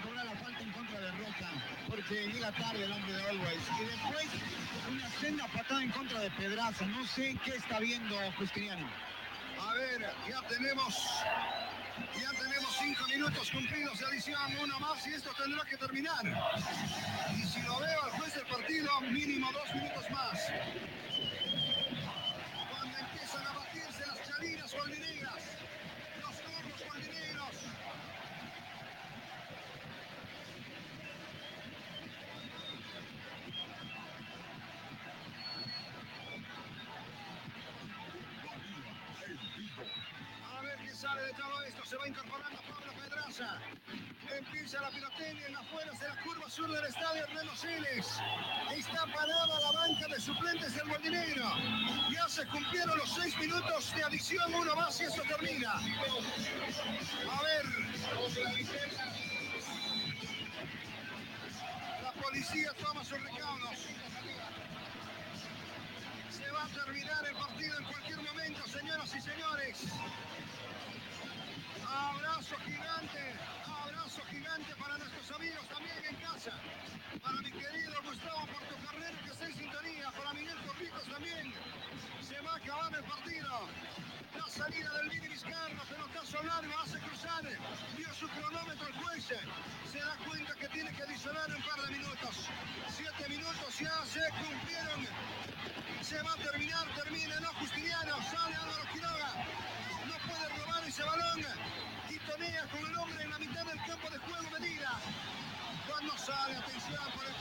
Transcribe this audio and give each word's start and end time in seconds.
cobrar 0.00 0.24
la 0.24 0.36
falta 0.36 0.60
en 0.62 0.70
contra 0.72 1.00
de 1.00 1.10
Roca, 1.12 1.50
porque 1.88 2.28
llega 2.28 2.52
tarde 2.52 2.84
el 2.84 2.92
hombre 2.92 3.12
de 3.12 3.28
Always. 3.28 3.62
Y 3.80 3.84
después 3.84 4.26
una 4.90 5.10
senda 5.10 5.46
patada 5.48 5.82
en 5.82 5.90
contra 5.90 6.20
de 6.20 6.30
Pedraza. 6.32 6.86
No 6.86 7.06
sé 7.06 7.36
qué 7.44 7.56
está 7.56 7.78
viendo 7.80 8.16
Justiniano. 8.32 8.88
A 9.60 9.74
ver, 9.74 10.12
ya 10.28 10.40
tenemos, 10.42 10.94
ya 12.20 12.30
tenemos 12.38 12.76
cinco 12.78 13.04
minutos 13.08 13.50
cumplidos 13.50 13.98
de 13.98 14.06
adición, 14.06 14.40
uno 14.62 14.80
más 14.80 15.06
y 15.06 15.14
esto 15.14 15.30
tendrá 15.36 15.64
que 15.64 15.76
terminar. 15.76 16.24
Y 17.36 17.42
si 17.42 17.60
lo 17.62 17.80
veo 17.80 18.02
al 18.04 18.10
juez 18.12 18.34
del 18.34 18.46
partido, 18.46 19.00
mínimo 19.00 19.50
dos 19.52 19.74
minutos 19.74 20.10
más. 20.10 20.38
Se 41.88 41.96
va 41.96 42.06
incorporando 42.06 42.60
Pablo 42.68 42.92
Pedraza. 43.00 43.58
Empieza 44.36 44.82
la 44.82 44.90
pirotecnia 44.90 45.46
en 45.46 45.56
afueras 45.56 45.98
de 45.98 46.06
la 46.06 46.22
curva 46.22 46.50
sur 46.50 46.70
del 46.70 46.84
estadio 46.84 47.24
Hernando 47.24 47.56
Siles. 47.56 48.06
Está 48.76 49.06
parada 49.06 49.58
la 49.58 49.72
banca 49.72 50.06
de 50.06 50.20
suplentes 50.20 50.74
del 50.74 50.84
Moldinegro. 50.84 51.50
Ya 52.12 52.28
se 52.28 52.46
cumplieron 52.48 52.98
los 52.98 53.10
seis 53.10 53.34
minutos 53.38 53.94
de 53.96 54.04
adición. 54.04 54.52
Uno 54.52 54.76
más 54.76 55.00
y 55.00 55.04
esto 55.04 55.22
termina. 55.22 55.72
A 55.72 57.42
ver. 57.42 57.64
La 62.02 62.12
policía 62.12 62.70
toma 62.84 63.02
sus 63.02 63.18
recaudos. 63.18 63.78
Se 66.28 66.50
va 66.50 66.64
a 66.64 66.68
terminar 66.68 67.26
el 67.26 67.34
partido 67.34 67.78
en 67.78 67.84
cualquier 67.84 68.18
momento, 68.18 68.68
señoras 68.68 69.14
y 69.16 69.20
señores. 69.22 69.86
Abrazo 71.88 72.56
gigante, 72.66 73.34
abrazo 73.64 74.22
gigante 74.30 74.74
para 74.76 74.98
nuestros 74.98 75.30
amigos 75.32 75.68
también 75.68 76.04
en 76.04 76.16
casa. 76.16 76.52
Para 77.22 77.40
mi 77.40 77.50
querido 77.50 78.02
Gustavo 78.04 78.46
Portocarrero 78.46 79.18
que 79.24 79.30
está 79.30 79.46
en 79.46 79.54
sintonía, 79.56 80.10
para 80.12 80.34
Miguel 80.34 80.56
Corritos 80.66 81.08
también. 81.08 81.54
Se 82.20 82.38
va 82.40 82.52
a 82.52 82.56
acabar 82.56 82.94
el 82.94 83.04
partido. 83.04 83.68
La 84.36 84.46
salida 84.48 84.92
del 84.98 85.08
Vini 85.08 85.28
Vizcarra, 85.28 85.82
pelotazo 85.88 86.42
largo, 86.42 86.78
hace 86.78 86.98
cruzar. 86.98 87.42
Dio 87.96 88.14
su 88.14 88.28
cronómetro 88.28 88.86
al 88.86 88.94
juez. 89.02 89.24
Se 89.90 89.98
da 89.98 90.16
cuenta 90.26 90.54
que 90.54 90.68
tiene 90.68 90.92
que 90.92 91.02
adicionar 91.02 91.48
un 91.48 91.62
par 91.62 91.80
de 91.86 91.96
minutos. 91.96 92.50
Siete 92.90 93.28
minutos 93.30 93.78
ya 93.78 94.04
se 94.04 94.20
cumplieron. 94.36 95.06
Se 96.02 96.22
va 96.22 96.32
a 96.32 96.36
terminar, 96.36 96.86
termina, 96.94 97.40
no 97.40 97.48
Justiniano, 97.54 98.16
sale 98.30 98.54
Álvaro 98.56 98.84
Quiroga. 98.92 99.67
Ese 100.88 101.02
balón. 101.02 101.44
Titonea 102.08 102.64
con 102.72 102.80
el 102.80 102.96
hombre 102.96 103.22
en 103.22 103.30
la 103.30 103.38
mitad 103.38 103.62
del 103.66 103.78
campo 103.84 104.08
de 104.08 104.16
juego 104.20 104.50
Medina. 104.58 104.98
Cuando 105.86 106.16
sale, 106.16 106.56
atención 106.56 107.04
por 107.14 107.26
el 107.26 107.34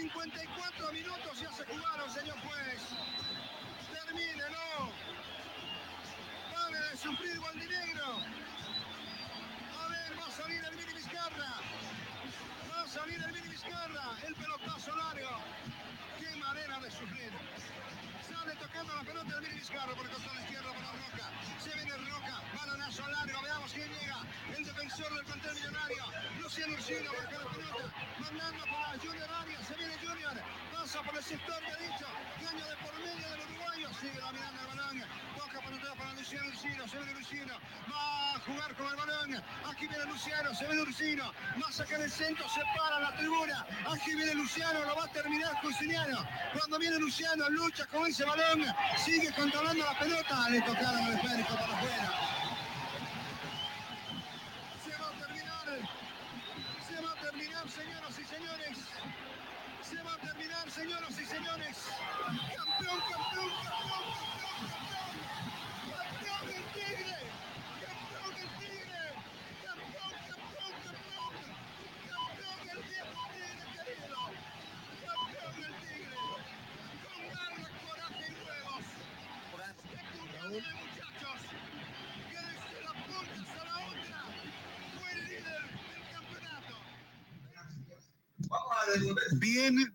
54 0.00 0.92
minutos 0.92 1.40
ya 1.40 1.52
se 1.52 1.62
jugaron, 1.66 2.10
señor 2.10 2.38
juez. 2.40 2.80
Termínelo. 3.92 4.92
Pare 6.54 6.78
de 6.78 6.96
sufrir 6.96 7.38
Gualdinegro. 7.38 8.06
A 9.76 9.88
ver, 9.88 10.18
va 10.18 10.26
a 10.26 10.30
salir 10.30 10.64
el 10.64 10.76
Mini 10.76 10.94
Vizcarra. 10.94 11.52
Va 12.72 12.82
a 12.82 12.88
salir 12.88 13.22
el 13.22 13.32
Mini 13.32 13.48
Vizcarra. 13.48 14.16
El 14.26 14.34
pelotazo 14.36 14.96
largo. 14.96 15.36
Qué 16.18 16.34
manera 16.36 16.80
de 16.80 16.90
sufrir. 16.90 17.32
Sale 18.26 18.56
tocando 18.56 18.94
la 18.96 19.02
pelota 19.02 19.34
del 19.34 19.42
Mini 19.42 19.54
Vizcarra 19.56 19.94
por 19.94 20.06
el 20.06 20.12
costado 20.12 20.40
izquierdo 20.40 20.72
para 20.72 20.92
Roca. 20.92 21.30
Se 21.62 21.74
viene 21.74 21.92
Roca. 22.08 22.40
Balonazo 22.56 23.06
largo. 23.06 23.42
Veamos 23.42 23.70
quién 23.74 23.88
llega. 23.88 24.16
El 24.56 24.64
defensor 24.64 25.14
del 25.14 25.24
plantel 25.26 25.54
millonario. 25.56 26.04
Luciano 26.40 26.72
Ursino 26.72 27.12
marca 27.12 27.38
la 27.38 27.50
pelota. 27.50 27.94
Mandando 28.18 28.64
para 28.64 28.98
Junior 28.98 29.30
Arias. 29.30 29.66
Se 29.66 29.74
viene 29.74 29.89
Pasa 31.00 31.12
por 31.12 31.16
el 31.18 31.24
sector 31.24 31.60
derecho. 31.60 32.06
Caño 32.44 32.64
de 32.66 32.76
por 32.76 32.92
medio 32.98 33.30
del 33.30 33.40
uruguayo. 33.40 33.88
Sigue 34.00 34.20
dominando 34.20 34.60
el 34.60 34.66
balón. 34.66 35.02
Toca 35.34 35.60
para 35.62 35.76
atrás 35.76 35.94
para 35.96 36.12
Luciano 36.12 36.48
Ursino. 36.48 36.88
Se 36.88 36.96
viene 36.98 37.12
Ursino. 37.20 37.54
Va 37.90 38.34
a 38.34 38.40
jugar 38.40 38.74
con 38.74 38.86
el 38.86 38.96
balón. 38.96 39.44
Aquí 39.64 39.86
viene 39.86 40.04
Luciano. 40.04 40.54
Se 40.54 40.66
viene 40.66 40.82
Ursino. 40.82 41.32
Va 41.62 41.68
a 41.68 41.72
sacar 41.72 42.00
el 42.02 42.10
centro. 42.10 42.46
Se 42.50 42.60
para 42.76 43.00
la 43.00 43.16
tribuna. 43.16 43.66
Aquí 43.88 44.14
viene 44.14 44.34
Luciano. 44.34 44.84
Lo 44.84 44.96
va 44.96 45.04
a 45.04 45.08
terminar 45.08 45.60
Cusiniano. 45.62 46.26
Cuando 46.52 46.78
viene 46.78 46.98
Luciano, 46.98 47.48
lucha 47.48 47.86
con 47.86 48.06
ese 48.06 48.24
balón. 48.24 48.66
Sigue 48.98 49.32
controlando 49.32 49.84
la 49.84 49.98
pelota. 49.98 50.50
Le 50.50 50.60
tocaron 50.60 51.06
el 51.06 51.14
esférico 51.14 51.54
para 51.54 51.78
afuera. 51.78 52.12
Se 54.84 54.90
va 54.98 55.08
a 55.08 55.12
terminar. 55.12 55.66
Se 56.86 57.00
va 57.00 57.12
a 57.12 57.14
terminar, 57.14 57.70
señoras 57.70 58.18
y 58.18 58.24
señores. 58.24 58.78
Se 59.90 60.00
va 60.04 60.14
a 60.14 60.18
terminar, 60.18 60.70
señoras 60.70 61.10
y 61.18 61.24
señores. 61.24 61.76
Campeón, 62.24 63.00
campeón, 63.10 63.50
campeón, 63.64 64.04
campeón, 64.40 64.70
campeón. 64.70 65.10
Campeón 65.90 66.44
el 66.54 66.64
Tigre. 66.72 67.18
Campeón 67.82 68.32
el 68.38 68.48
Tigre. 68.60 69.04
Raúl. 88.86 89.20
Bien, 89.60 89.94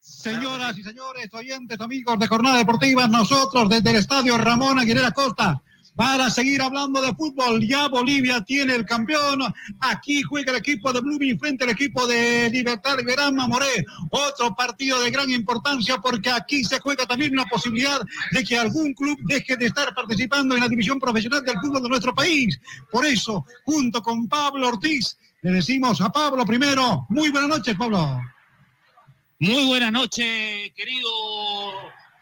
señoras 0.00 0.76
y 0.76 0.82
señores, 0.82 1.32
oyentes, 1.32 1.80
amigos 1.80 2.18
de 2.18 2.26
Jornada 2.26 2.58
Deportiva, 2.58 3.06
nosotros 3.06 3.68
desde 3.68 3.90
el 3.90 3.96
Estadio 3.96 4.36
Ramón 4.36 4.80
Aguilera 4.80 5.12
Costa 5.12 5.62
para 5.94 6.28
seguir 6.30 6.60
hablando 6.60 7.00
de 7.00 7.14
fútbol. 7.14 7.64
Ya 7.64 7.86
Bolivia 7.86 8.40
tiene 8.40 8.74
el 8.74 8.84
campeón. 8.84 9.40
Aquí 9.78 10.20
juega 10.22 10.50
el 10.50 10.58
equipo 10.58 10.92
de 10.92 11.00
Blooming 11.00 11.38
frente 11.38 11.62
al 11.62 11.70
equipo 11.70 12.08
de 12.08 12.50
Libertad 12.50 12.96
Verán 13.06 13.36
Mamoré. 13.36 13.84
Otro 14.10 14.52
partido 14.56 15.00
de 15.00 15.12
gran 15.12 15.30
importancia 15.30 15.98
porque 15.98 16.30
aquí 16.30 16.64
se 16.64 16.80
juega 16.80 17.06
también 17.06 17.36
la 17.36 17.44
posibilidad 17.44 18.00
de 18.32 18.42
que 18.42 18.58
algún 18.58 18.94
club 18.94 19.16
deje 19.28 19.56
de 19.56 19.66
estar 19.66 19.94
participando 19.94 20.56
en 20.56 20.62
la 20.62 20.68
división 20.68 20.98
profesional 20.98 21.44
del 21.44 21.60
fútbol 21.60 21.84
de 21.84 21.88
nuestro 21.88 22.12
país. 22.12 22.58
Por 22.90 23.06
eso, 23.06 23.46
junto 23.64 24.02
con 24.02 24.26
Pablo 24.26 24.66
Ortiz, 24.66 25.16
le 25.42 25.52
decimos 25.52 26.00
a 26.00 26.10
Pablo 26.10 26.44
primero, 26.44 27.06
muy 27.10 27.28
buenas 27.28 27.50
noches, 27.50 27.76
Pablo. 27.76 28.20
Muy 29.44 29.66
buenas 29.66 29.92
noches, 29.92 30.72
querido 30.74 31.10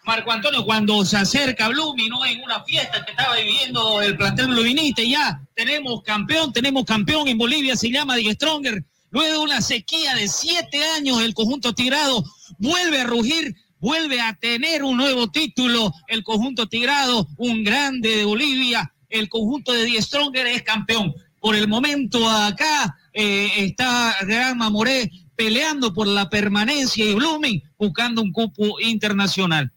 Marco 0.02 0.32
Antonio, 0.32 0.64
cuando 0.64 1.04
se 1.04 1.16
acerca 1.16 1.68
Blumi, 1.68 2.08
¿no? 2.08 2.26
En 2.26 2.42
una 2.42 2.64
fiesta 2.64 3.04
que 3.04 3.12
estaba 3.12 3.36
viviendo 3.36 4.02
el 4.02 4.16
plantel 4.16 4.48
bluminista, 4.48 5.04
ya 5.04 5.40
tenemos 5.54 6.02
campeón, 6.02 6.52
tenemos 6.52 6.84
campeón 6.84 7.28
en 7.28 7.38
Bolivia, 7.38 7.76
se 7.76 7.92
llama 7.92 8.16
Die 8.16 8.32
Stronger. 8.32 8.84
Luego 9.10 9.34
de 9.34 9.38
una 9.38 9.60
sequía 9.60 10.16
de 10.16 10.26
siete 10.26 10.84
años, 10.96 11.22
el 11.22 11.32
conjunto 11.32 11.72
tirado 11.72 12.24
vuelve 12.58 13.02
a 13.02 13.04
rugir, 13.04 13.54
vuelve 13.78 14.20
a 14.20 14.34
tener 14.34 14.82
un 14.82 14.96
nuevo 14.96 15.30
título. 15.30 15.92
El 16.08 16.24
conjunto 16.24 16.66
tirado, 16.66 17.28
un 17.36 17.62
grande 17.62 18.16
de 18.16 18.24
Bolivia, 18.24 18.92
el 19.08 19.28
conjunto 19.28 19.72
de 19.72 19.84
Die 19.84 20.02
Stronger 20.02 20.48
es 20.48 20.64
campeón. 20.64 21.14
Por 21.38 21.54
el 21.54 21.68
momento 21.68 22.28
acá 22.28 22.96
eh, 23.12 23.48
está 23.58 24.16
Gran 24.22 24.58
Mamoré 24.58 25.08
peleando 25.42 25.92
por 25.92 26.06
la 26.06 26.30
permanencia 26.30 27.04
y 27.04 27.14
Blooming 27.14 27.60
buscando 27.76 28.22
un 28.22 28.30
cupo 28.30 28.78
internacional. 28.78 29.72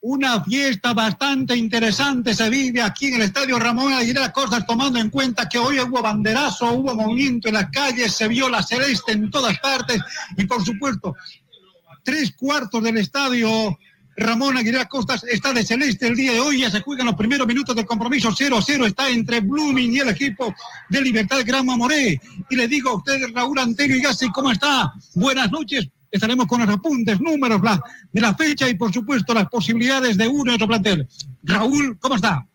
Una 0.00 0.42
fiesta 0.42 0.94
bastante 0.94 1.54
interesante 1.54 2.32
se 2.32 2.48
vive 2.48 2.80
aquí 2.80 3.08
en 3.08 3.16
el 3.16 3.22
Estadio 3.22 3.58
Ramón 3.58 3.92
Aguilera 3.92 4.32
Costas, 4.32 4.64
tomando 4.64 4.98
en 4.98 5.10
cuenta 5.10 5.46
que 5.46 5.58
hoy 5.58 5.78
hubo 5.78 6.00
banderazo, 6.00 6.72
hubo 6.72 6.94
movimiento 6.94 7.48
en 7.48 7.54
las 7.54 7.68
calles, 7.68 8.14
se 8.14 8.28
vio 8.28 8.48
la 8.48 8.62
celeste 8.62 9.12
en 9.12 9.30
todas 9.30 9.58
partes 9.58 10.00
y 10.38 10.46
por 10.46 10.64
supuesto, 10.64 11.14
tres 12.02 12.32
cuartos 12.34 12.82
del 12.82 12.96
estadio 12.96 13.78
Ramón 14.20 14.58
Aguilera 14.58 14.84
Costas 14.84 15.24
está 15.24 15.52
de 15.52 15.64
celeste 15.64 16.06
el 16.06 16.14
día 16.14 16.32
de 16.32 16.40
hoy. 16.40 16.60
Ya 16.60 16.70
se 16.70 16.80
juegan 16.80 17.06
los 17.06 17.14
primeros 17.14 17.46
minutos 17.46 17.74
del 17.74 17.86
compromiso 17.86 18.30
0-0. 18.30 18.86
Está 18.86 19.08
entre 19.08 19.40
Blooming 19.40 19.94
y 19.94 19.98
el 19.98 20.10
equipo 20.10 20.54
de 20.90 21.00
Libertad 21.00 21.38
Gran 21.44 21.64
Mamoré. 21.64 22.20
Y 22.50 22.56
le 22.56 22.68
digo 22.68 22.90
a 22.90 22.96
ustedes, 22.96 23.32
Raúl 23.32 23.58
Antonio 23.58 23.96
y 23.96 24.00
Gassi, 24.00 24.30
¿cómo 24.30 24.50
está? 24.50 24.92
Buenas 25.14 25.50
noches. 25.50 25.88
Estaremos 26.10 26.46
con 26.46 26.60
los 26.60 26.68
apuntes, 26.68 27.18
números 27.20 27.62
de 28.12 28.20
la 28.20 28.34
fecha 28.34 28.68
y, 28.68 28.74
por 28.74 28.92
supuesto, 28.92 29.32
las 29.32 29.48
posibilidades 29.48 30.18
de 30.18 30.28
uno 30.28 30.52
y 30.52 30.54
otro 30.56 30.68
plantel. 30.68 31.08
Raúl, 31.42 31.98
¿cómo 31.98 32.16
está? 32.16 32.46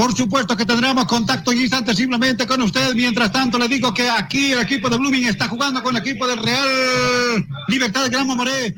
Por 0.00 0.16
supuesto 0.16 0.56
que 0.56 0.64
tendremos 0.64 1.04
contacto 1.04 1.52
y 1.52 1.60
instante 1.60 1.94
simplemente 1.94 2.46
con 2.46 2.62
usted. 2.62 2.94
Mientras 2.94 3.30
tanto, 3.30 3.58
le 3.58 3.68
digo 3.68 3.92
que 3.92 4.08
aquí 4.08 4.52
el 4.52 4.60
equipo 4.60 4.88
de 4.88 4.96
Blooming 4.96 5.26
está 5.26 5.46
jugando 5.46 5.82
con 5.82 5.94
el 5.94 6.00
equipo 6.00 6.26
del 6.26 6.42
Real 6.42 7.46
Libertad 7.68 8.04
de 8.04 8.08
Gran 8.08 8.26
Moré. 8.26 8.74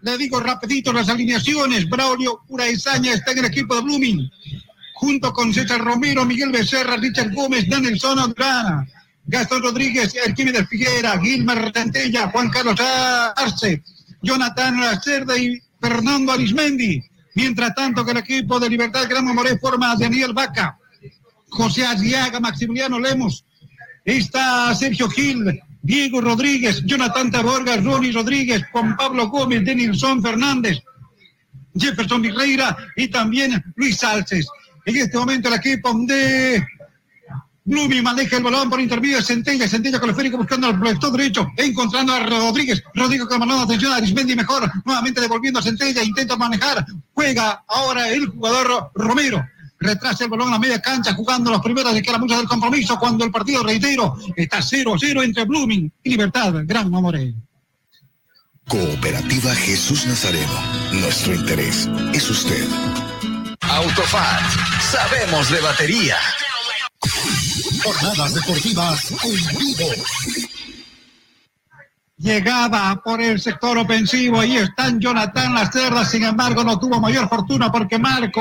Le 0.00 0.16
digo 0.16 0.40
rapidito 0.40 0.90
las 0.90 1.10
alineaciones. 1.10 1.86
Braulio 1.90 2.40
Uraizaña 2.48 3.12
está 3.12 3.32
en 3.32 3.40
el 3.40 3.44
equipo 3.44 3.74
de 3.74 3.82
Blooming. 3.82 4.30
Junto 4.94 5.30
con 5.34 5.52
César 5.52 5.78
Romero, 5.78 6.24
Miguel 6.24 6.50
Becerra, 6.50 6.96
Richard 6.96 7.34
Gómez, 7.34 7.68
Danielson 7.68 8.18
Andrana, 8.18 8.88
Gastón 9.26 9.62
Rodríguez, 9.62 10.14
Arquímedes 10.26 10.66
Figuera, 10.70 11.20
Gilmar 11.20 11.60
Retentella, 11.66 12.30
Juan 12.30 12.48
Carlos 12.48 12.80
Arce, 13.36 13.82
Jonathan 14.22 14.80
Lacerda 14.80 15.36
y 15.36 15.60
Fernando 15.78 16.32
Arismendi. 16.32 17.11
Mientras 17.34 17.74
tanto 17.74 18.04
que 18.04 18.10
el 18.10 18.18
equipo 18.18 18.60
de 18.60 18.68
Libertad 18.68 19.08
Gran 19.08 19.24
Moré 19.24 19.58
forma 19.58 19.92
a 19.92 19.96
Daniel 19.96 20.32
Vaca, 20.32 20.78
José 21.48 21.84
Arriaga, 21.84 22.40
Maximiliano 22.40 22.98
Lemos, 22.98 23.44
está 24.04 24.74
Sergio 24.74 25.08
Gil, 25.08 25.60
Diego 25.82 26.20
Rodríguez, 26.20 26.82
Jonathan 26.84 27.30
Taborga, 27.30 27.76
Ronnie 27.76 28.12
Rodríguez, 28.12 28.62
Juan 28.72 28.96
Pablo 28.96 29.28
Gómez, 29.28 29.64
Denilson 29.64 30.22
Fernández, 30.22 30.78
Jefferson 31.74 32.22
Vireira 32.22 32.76
y 32.96 33.08
también 33.08 33.62
Luis 33.76 33.98
Salces. 33.98 34.46
En 34.84 34.96
este 34.96 35.16
momento 35.16 35.48
el 35.48 35.54
equipo 35.54 35.92
de 36.06 36.64
Blumi 37.64 38.02
maneja 38.02 38.36
el 38.36 38.42
balón 38.42 38.68
por 38.68 38.80
intermedio 38.80 39.18
de 39.18 39.22
Centella. 39.22 39.68
Centella 39.68 40.00
con 40.00 40.08
el 40.08 40.14
esférico 40.14 40.38
buscando 40.38 40.66
al 40.66 40.78
proyector 40.78 41.12
derecho. 41.12 41.48
Encontrando 41.56 42.12
a 42.12 42.20
Rodríguez. 42.20 42.82
Rodríguez 42.94 43.26
con 43.26 43.40
el 43.40 43.48
balón. 43.48 43.62
Atención 43.62 43.92
a 43.92 43.96
Arismendi 43.96 44.34
mejor. 44.34 44.70
Nuevamente 44.84 45.20
devolviendo 45.20 45.60
a 45.60 45.62
Centella. 45.62 46.02
Intenta 46.02 46.36
manejar. 46.36 46.84
Juega 47.14 47.64
ahora 47.68 48.08
el 48.08 48.26
jugador 48.26 48.90
Romero. 48.94 49.46
Retrasa 49.78 50.24
el 50.24 50.30
balón 50.30 50.48
a 50.48 50.52
la 50.52 50.58
media 50.58 50.80
cancha 50.80 51.14
jugando 51.14 51.50
los 51.50 51.60
primeros 51.60 51.92
de 51.92 52.02
que 52.02 52.10
era 52.10 52.18
mucho 52.18 52.36
del 52.36 52.46
compromiso 52.46 52.98
cuando 52.98 53.24
el 53.24 53.32
partido, 53.32 53.64
reitero, 53.64 54.16
está 54.36 54.58
0-0 54.58 55.24
entre 55.24 55.44
Blooming 55.44 55.92
y 56.04 56.10
Libertad. 56.10 56.54
Gran 56.64 56.90
Mamoré. 56.90 57.34
Cooperativa 58.68 59.54
Jesús 59.54 60.06
Nazareno. 60.06 60.52
Nuestro 60.92 61.34
interés 61.34 61.88
es 62.12 62.30
usted. 62.30 62.66
Autofat. 63.60 64.40
Sabemos 64.80 65.50
de 65.50 65.60
batería. 65.60 66.16
Jornadas 67.82 68.34
deportivas 68.34 69.10
en 69.24 69.58
vivo. 69.58 69.90
Llegaba 72.18 73.02
por 73.02 73.20
el 73.20 73.40
sector 73.40 73.76
ofensivo, 73.78 74.38
ahí 74.38 74.56
están 74.56 75.00
Jonathan 75.00 75.54
Lacerda, 75.54 76.04
sin 76.04 76.22
embargo 76.22 76.62
no 76.62 76.78
tuvo 76.78 77.00
mayor 77.00 77.28
fortuna 77.28 77.72
porque 77.72 77.98
Marco 77.98 78.40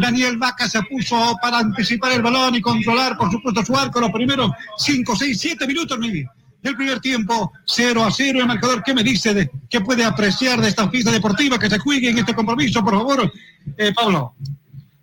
Daniel 0.00 0.38
Vaca 0.38 0.68
se 0.68 0.82
puso 0.82 1.36
para 1.40 1.58
anticipar 1.58 2.12
el 2.12 2.22
balón 2.22 2.56
y 2.56 2.60
controlar 2.60 3.16
por 3.16 3.30
supuesto 3.30 3.64
su 3.64 3.76
arco 3.76 4.00
los 4.00 4.10
primeros 4.10 4.50
5, 4.76 5.14
6, 5.14 5.38
7 5.40 5.66
minutos 5.68 6.00
del 6.00 6.76
primer 6.76 6.98
tiempo, 6.98 7.52
0 7.64 8.04
a 8.04 8.10
0 8.10 8.40
el 8.40 8.46
marcador. 8.46 8.82
¿Qué 8.82 8.92
me 8.92 9.04
dice 9.04 9.32
de 9.34 9.48
qué 9.70 9.80
puede 9.80 10.04
apreciar 10.04 10.60
de 10.60 10.68
esta 10.68 10.88
fiesta 10.88 11.12
deportiva 11.12 11.60
que 11.60 11.70
se 11.70 11.78
juegue 11.78 12.10
en 12.10 12.18
este 12.18 12.34
compromiso, 12.34 12.82
por 12.82 12.94
favor, 12.94 13.32
eh, 13.76 13.92
Pablo? 13.94 14.34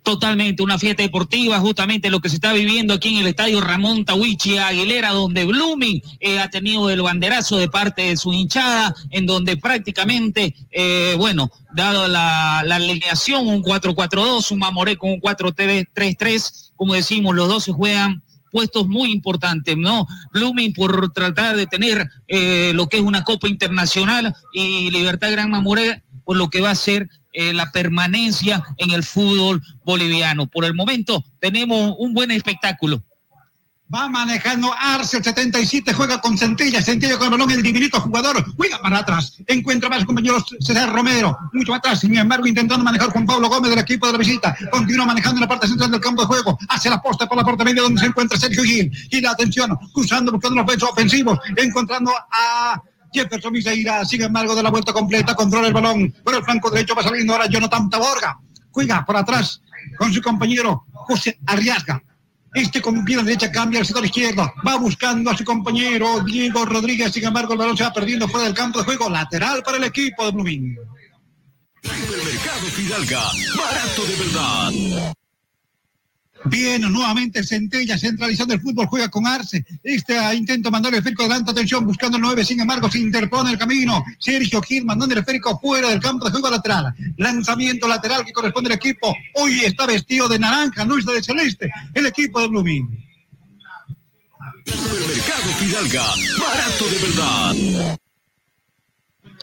Totalmente 0.02 0.62
una 0.62 0.78
fiesta 0.78 1.02
deportiva, 1.02 1.58
justamente 1.58 2.10
lo 2.10 2.20
que 2.20 2.28
se 2.28 2.36
está 2.36 2.52
viviendo 2.52 2.94
aquí 2.94 3.10
en 3.10 3.18
el 3.18 3.26
estadio 3.26 3.60
Ramón 3.60 4.04
Tawichi 4.04 4.56
Aguilera, 4.58 5.10
donde 5.10 5.44
Blooming 5.44 6.02
eh, 6.20 6.38
ha 6.38 6.48
tenido 6.48 6.90
el 6.90 7.02
banderazo 7.02 7.58
de 7.58 7.68
parte 7.68 8.02
de 8.02 8.16
su 8.16 8.32
hinchada, 8.32 8.94
en 9.10 9.26
donde 9.26 9.56
prácticamente, 9.56 10.54
eh, 10.70 11.14
bueno, 11.18 11.50
dado 11.74 12.08
la, 12.08 12.60
alineación, 12.60 13.46
un 13.46 13.62
4-4-2, 13.62 14.50
un 14.52 14.58
Mamoré 14.58 14.96
con 14.96 15.10
un 15.10 15.20
4-3-3, 15.20 16.72
como 16.76 16.94
decimos, 16.94 17.34
los 17.34 17.48
dos 17.48 17.64
se 17.64 17.72
juegan 17.72 18.22
puestos 18.50 18.88
muy 18.88 19.12
importantes, 19.12 19.76
¿no? 19.76 20.06
Blooming 20.32 20.72
por 20.72 21.12
tratar 21.12 21.56
de 21.56 21.66
tener 21.66 22.08
eh, 22.26 22.72
lo 22.74 22.88
que 22.88 22.96
es 22.96 23.02
una 23.02 23.22
Copa 23.22 23.48
Internacional 23.48 24.34
y 24.52 24.90
Libertad 24.90 25.30
Gran 25.30 25.50
Mamoré 25.50 26.02
por 26.24 26.36
lo 26.36 26.48
que 26.48 26.60
va 26.60 26.70
a 26.70 26.76
ser 26.76 27.08
eh, 27.32 27.52
la 27.52 27.70
permanencia 27.70 28.62
en 28.76 28.90
el 28.90 29.04
fútbol 29.04 29.62
boliviano. 29.84 30.46
Por 30.46 30.64
el 30.64 30.74
momento 30.74 31.24
tenemos 31.38 31.94
un 31.98 32.12
buen 32.12 32.30
espectáculo. 32.30 33.02
Va 33.92 34.08
manejando 34.08 34.72
Arce, 34.72 35.16
el 35.16 35.24
77, 35.24 35.92
juega 35.94 36.20
con 36.20 36.38
Centella, 36.38 36.80
Centella 36.80 37.18
con 37.18 37.24
el 37.24 37.30
balón, 37.32 37.50
el 37.50 37.60
divinito 37.60 38.00
jugador, 38.00 38.44
juega 38.56 38.80
para 38.80 38.98
atrás, 38.98 39.38
encuentra 39.48 39.88
más 39.88 40.04
compañeros 40.04 40.44
César 40.60 40.92
Romero, 40.92 41.36
mucho 41.52 41.74
atrás, 41.74 41.98
sin 41.98 42.16
embargo, 42.16 42.46
intentando 42.46 42.84
manejar 42.84 43.10
Juan 43.10 43.26
Pablo 43.26 43.48
Gómez 43.48 43.70
del 43.70 43.80
equipo 43.80 44.06
de 44.06 44.12
la 44.12 44.18
visita, 44.18 44.56
continúa 44.70 45.06
manejando 45.06 45.38
en 45.38 45.40
la 45.40 45.48
parte 45.48 45.66
central 45.66 45.90
del 45.90 46.00
campo 46.00 46.22
de 46.22 46.28
juego, 46.28 46.56
hace 46.68 46.88
la 46.88 47.02
posta 47.02 47.26
por 47.26 47.36
la 47.36 47.42
parte 47.42 47.64
media 47.64 47.82
donde 47.82 48.00
se 48.00 48.06
encuentra 48.06 48.38
Sergio 48.38 48.62
Gil, 48.62 48.92
y 49.10 49.20
la 49.20 49.32
atención, 49.32 49.76
cruzando, 49.92 50.30
buscando 50.30 50.62
los 50.62 50.72
pesos 50.72 50.88
ofensivos, 50.88 51.40
encontrando 51.56 52.12
a 52.30 52.80
Jefferson 53.12 53.52
Miseira, 53.52 54.04
sin 54.04 54.22
embargo, 54.22 54.54
de 54.54 54.62
la 54.62 54.70
vuelta 54.70 54.92
completa, 54.92 55.34
controla 55.34 55.68
el 55.68 55.74
balón 55.74 56.12
por 56.24 56.34
el 56.34 56.44
flanco 56.44 56.70
derecho, 56.70 56.94
va 56.94 57.02
saliendo 57.02 57.32
ahora 57.32 57.46
Jonathan 57.46 57.90
Taborga. 57.90 58.38
Juega 58.70 59.04
por 59.04 59.16
atrás 59.16 59.60
con 59.98 60.12
su 60.12 60.22
compañero 60.22 60.84
José 60.92 61.38
Arriasga. 61.46 62.02
Este 62.52 62.82
con 62.82 63.04
pierna 63.04 63.24
derecha 63.24 63.50
cambia 63.50 63.80
al 63.80 63.86
sector 63.86 64.04
izquierdo. 64.04 64.52
Va 64.66 64.76
buscando 64.76 65.30
a 65.30 65.36
su 65.36 65.44
compañero 65.44 66.20
Diego 66.20 66.64
Rodríguez. 66.64 67.12
Sin 67.12 67.24
embargo, 67.24 67.52
el 67.52 67.58
balón 67.58 67.76
se 67.76 67.84
va 67.84 67.92
perdiendo 67.92 68.28
fuera 68.28 68.46
del 68.46 68.54
campo 68.54 68.80
de 68.80 68.84
juego. 68.84 69.08
Lateral 69.08 69.62
para 69.62 69.76
el 69.76 69.84
equipo 69.84 70.26
de 70.26 70.32
Blooming. 70.32 70.76
Fidalga. 72.72 73.22
Barato 73.56 74.04
de 74.04 74.16
verdad. 74.16 75.14
Bien, 76.44 76.80
nuevamente 76.80 77.44
Centella 77.44 77.98
centralizando 77.98 78.54
el 78.54 78.60
fútbol, 78.60 78.86
juega 78.86 79.08
con 79.08 79.26
Arce. 79.26 79.64
Este 79.82 80.16
intento 80.34 80.70
mandar 80.70 80.92
el 80.92 80.98
esférico 80.98 81.22
adelante, 81.22 81.50
atención, 81.50 81.84
buscando 81.84 82.18
nueve, 82.18 82.44
sin 82.44 82.60
embargo, 82.60 82.90
se 82.90 82.98
interpone 82.98 83.50
el 83.50 83.58
camino. 83.58 84.02
Sergio 84.18 84.62
Gil 84.62 84.84
mandando 84.84 85.14
el 85.14 85.20
esférico 85.20 85.58
fuera 85.60 85.90
del 85.90 86.00
campo 86.00 86.24
de 86.24 86.32
juego 86.32 86.50
lateral. 86.50 86.94
Lanzamiento 87.18 87.86
lateral 87.86 88.24
que 88.24 88.32
corresponde 88.32 88.70
al 88.70 88.76
equipo. 88.76 89.14
Hoy 89.34 89.60
está 89.60 89.86
vestido 89.86 90.28
de 90.28 90.38
naranja, 90.38 90.84
no 90.84 90.98
está 90.98 91.12
de 91.12 91.22
celeste, 91.22 91.70
el 91.94 92.06
equipo 92.06 92.40
de 92.40 92.48
Blooming. 92.48 93.06
Supermercado 94.64 95.52
Fidalga, 95.58 96.04
barato 96.38 96.84
de 96.88 96.98
verdad. 96.98 97.98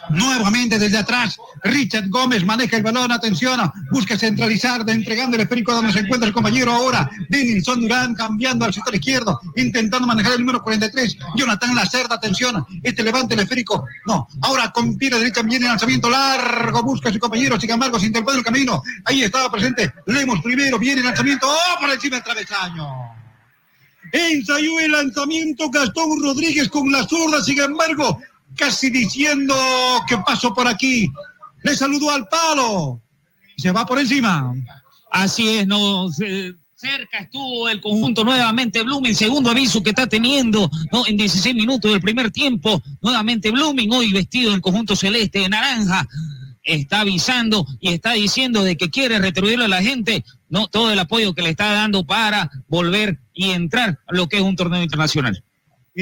Nuevamente 0.10 0.80
desde 0.80 0.98
atrás, 0.98 1.38
Richard 1.64 2.10
Gómez 2.10 2.46
maneja 2.46 2.78
el 2.78 2.84
balón, 2.84 3.12
atención, 3.12 3.60
busca 3.92 4.18
centralizar, 4.18 4.86
de 4.86 4.94
entregando 4.94 5.36
el 5.36 5.44
esférico 5.44 5.74
donde 5.74 5.92
se 5.92 6.00
encuentra 6.00 6.28
el 6.28 6.34
compañero 6.34 6.72
ahora, 6.72 7.10
Denilson 7.30 7.82
Durán 7.82 8.16
cambiando 8.16 8.66
al 8.66 8.74
sector 8.74 8.96
izquierdo, 8.96 9.40
intentando 9.56 10.08
manejar 10.08 10.34
el 10.34 10.40
número 10.40 10.62
43, 10.62 11.18
Jonathan 11.36 11.76
Lacerda, 11.76 12.16
atención, 12.16 12.66
este 12.84 13.04
levante 13.04 13.34
el 13.34 13.42
esférico, 13.42 13.86
no, 14.06 14.28
ahora 14.42 14.72
con 14.72 14.98
pie 14.98 15.10
derecha 15.10 15.42
viene 15.42 15.66
el 15.66 15.72
lanzamiento 15.72 16.10
largo, 16.10 16.84
busca 16.84 17.10
a 17.10 17.14
su 17.14 17.20
compañero, 17.20 17.60
sin 17.60 17.72
embargo, 17.72 18.00
se 18.00 18.08
interpone 18.08 18.40
el 18.40 18.44
camino, 18.44 18.82
ahí 19.06 19.24
estaba 19.24 19.52
presente, 19.52 19.94
Lemos 20.06 20.42
primero, 20.42 20.80
viene 20.80 21.02
el 21.02 21.08
lanzamiento, 21.08 21.48
¡oh, 21.50 21.80
por 21.80 21.90
encima 21.90 22.18
del 22.18 22.24
travesaño! 22.24 23.18
Ensayó 24.12 24.80
el 24.80 24.92
lanzamiento 24.92 25.70
Gastón 25.70 26.22
Rodríguez 26.22 26.70
con 26.70 26.90
la 26.92 27.06
zurda, 27.06 27.44
sin 27.44 27.60
embargo, 27.60 28.22
casi 28.56 28.90
diciendo 28.90 29.56
que 30.08 30.18
paso 30.20 30.54
por 30.54 30.68
aquí. 30.68 31.12
Le 31.64 31.76
saludó 31.76 32.12
al 32.12 32.28
palo. 32.28 33.02
Se 33.58 33.72
va 33.72 33.86
por 33.86 34.00
encima. 34.00 34.54
Así 35.12 35.48
es, 35.50 35.68
no. 35.68 36.10
cerca 36.76 37.20
estuvo 37.20 37.68
el 37.70 37.82
conjunto 37.82 38.24
nuevamente 38.24 38.84
Blooming, 38.84 39.16
segundo 39.16 39.50
aviso 39.50 39.82
que 39.82 39.90
está 39.90 40.06
teniendo 40.06 40.70
¿no? 40.92 41.08
en 41.08 41.18
16 41.18 41.56
minutos 41.56 41.92
del 41.92 42.02
primer 42.02 42.32
tiempo. 42.32 42.82
Nuevamente 43.02 43.50
Blooming, 43.52 43.92
hoy 43.94 44.12
vestido 44.12 44.54
en 44.54 44.62
conjunto 44.62 44.96
celeste 44.96 45.40
de 45.40 45.50
naranja, 45.50 46.08
está 46.62 47.02
avisando 47.02 47.66
y 47.80 47.94
está 47.94 48.14
diciendo 48.14 48.64
de 48.64 48.78
que 48.78 48.90
quiere 48.90 49.20
retribuirle 49.20 49.66
a 49.66 49.70
la 49.70 49.82
gente 49.82 50.24
no 50.50 50.68
todo 50.68 50.92
el 50.92 51.00
apoyo 51.00 51.34
que 51.34 51.42
le 51.42 51.50
está 51.50 51.72
dando 51.72 52.06
para 52.06 52.52
volver 52.68 53.20
y 53.34 53.52
entrar 53.52 54.00
a 54.06 54.14
lo 54.14 54.28
que 54.28 54.38
es 54.38 54.44
un 54.44 54.56
torneo 54.56 54.84
internacional 54.84 55.44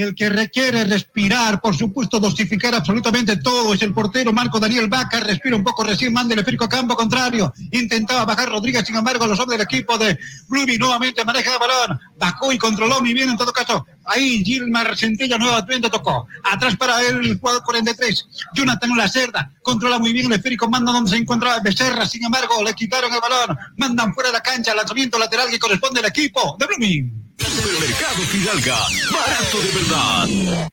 el 0.01 0.13
que 0.13 0.29
requiere 0.29 0.83
respirar, 0.83 1.61
por 1.61 1.73
supuesto, 1.73 2.19
dosificar 2.19 2.75
absolutamente 2.75 3.37
todo, 3.37 3.73
es 3.73 3.81
el 3.81 3.93
portero 3.93 4.33
Marco 4.33 4.59
Daniel 4.59 4.89
Vaca, 4.89 5.21
respira 5.21 5.55
un 5.55 5.63
poco 5.63 5.85
recién, 5.85 6.11
manda 6.11 6.33
el 6.33 6.39
esférico 6.39 6.65
a 6.65 6.69
campo 6.69 6.97
contrario, 6.97 7.53
intentaba 7.71 8.25
bajar 8.25 8.49
Rodríguez, 8.49 8.85
sin 8.85 8.97
embargo, 8.97 9.25
los 9.25 9.39
hombres 9.39 9.57
del 9.57 9.65
equipo 9.65 9.97
de 9.97 10.19
Bluby 10.49 10.77
nuevamente 10.77 11.23
maneja 11.23 11.53
el 11.53 11.59
balón, 11.59 11.99
bajó 12.19 12.51
y 12.51 12.57
controló 12.57 12.99
muy 12.99 13.13
bien 13.13 13.29
en 13.29 13.37
todo 13.37 13.53
caso, 13.53 13.85
ahí 14.03 14.43
Gilmar 14.43 14.97
Centella 14.97 15.37
nuevamente 15.37 15.89
tocó, 15.89 16.27
atrás 16.43 16.75
para 16.75 17.01
el 17.01 17.39
jugador 17.39 17.63
43, 17.63 18.27
Jonathan 18.53 18.97
Lacerda, 18.97 19.53
controla 19.63 19.97
muy 19.97 20.11
bien 20.11 20.25
el 20.25 20.33
esférico, 20.33 20.69
manda 20.69 20.91
donde 20.91 21.09
se 21.09 21.17
encontraba 21.17 21.61
Becerra, 21.61 22.05
sin 22.05 22.25
embargo, 22.25 22.61
le 22.65 22.73
quitaron 22.73 23.13
el 23.13 23.21
balón, 23.21 23.57
mandan 23.77 24.13
fuera 24.13 24.29
de 24.29 24.33
la 24.33 24.41
cancha, 24.41 24.75
lanzamiento 24.75 25.17
lateral 25.17 25.49
que 25.49 25.57
corresponde 25.57 26.01
al 26.01 26.07
equipo 26.07 26.57
de 26.59 26.65
Blooming. 26.65 27.25
Supermercado 27.38 28.22
Fidalga, 28.24 28.77
barato 29.12 29.60
de 29.62 29.72
verdad. 29.72 30.70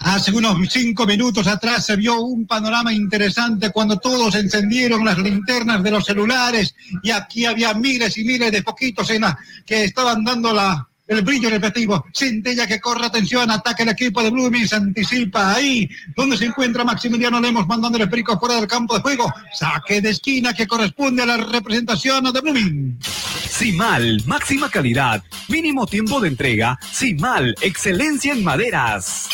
Hace 0.00 0.30
unos 0.30 0.56
cinco 0.70 1.06
minutos 1.06 1.46
atrás 1.46 1.86
se 1.86 1.96
vio 1.96 2.20
un 2.20 2.46
panorama 2.46 2.92
interesante 2.92 3.70
cuando 3.70 3.98
todos 3.98 4.34
encendieron 4.36 5.04
las 5.04 5.18
linternas 5.18 5.82
de 5.82 5.90
los 5.90 6.04
celulares 6.04 6.74
y 7.02 7.10
aquí 7.10 7.46
había 7.46 7.74
miles 7.74 8.16
y 8.16 8.24
miles 8.24 8.52
de 8.52 8.62
poquitos 8.62 9.10
en 9.10 9.22
la, 9.22 9.36
que 9.66 9.84
estaban 9.84 10.22
dando 10.22 10.52
la, 10.52 10.87
el 11.08 11.22
brillo 11.22 11.50
respectivo. 11.50 12.04
Centella 12.12 12.66
que 12.66 12.78
corre, 12.80 13.06
atención, 13.06 13.50
ataca 13.50 13.82
el 13.82 13.88
equipo 13.88 14.22
de 14.22 14.30
Blooming, 14.30 14.68
se 14.68 14.76
anticipa 14.76 15.54
ahí, 15.54 15.88
donde 16.14 16.36
se 16.36 16.44
encuentra 16.44 16.84
Maximiliano 16.84 17.40
Lemos 17.40 17.66
mandando 17.66 17.98
el 17.98 18.08
perico 18.08 18.38
fuera 18.38 18.56
del 18.56 18.66
campo 18.66 18.94
de 18.94 19.00
juego. 19.00 19.32
Saque 19.54 20.00
de 20.00 20.10
esquina 20.10 20.52
que 20.52 20.66
corresponde 20.66 21.22
a 21.22 21.26
la 21.26 21.38
representación 21.38 22.32
de 22.32 22.40
Blooming. 22.40 22.98
Simal, 23.00 24.22
máxima 24.26 24.70
calidad, 24.70 25.24
mínimo 25.48 25.86
tiempo 25.86 26.20
de 26.20 26.28
entrega. 26.28 26.78
Simal, 26.92 27.54
excelencia 27.62 28.32
en 28.32 28.44
maderas. 28.44 29.28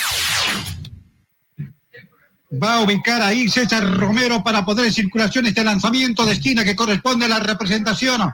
Va 2.62 2.76
a 2.76 2.80
ubicar 2.82 3.20
ahí 3.20 3.48
César 3.48 3.98
Romero 3.98 4.44
para 4.44 4.64
poder 4.64 4.86
en 4.86 4.92
circulación 4.92 5.46
este 5.46 5.64
lanzamiento 5.64 6.24
de 6.24 6.34
esquina 6.34 6.64
que 6.64 6.76
corresponde 6.76 7.24
a 7.24 7.28
la 7.28 7.40
representación 7.40 8.32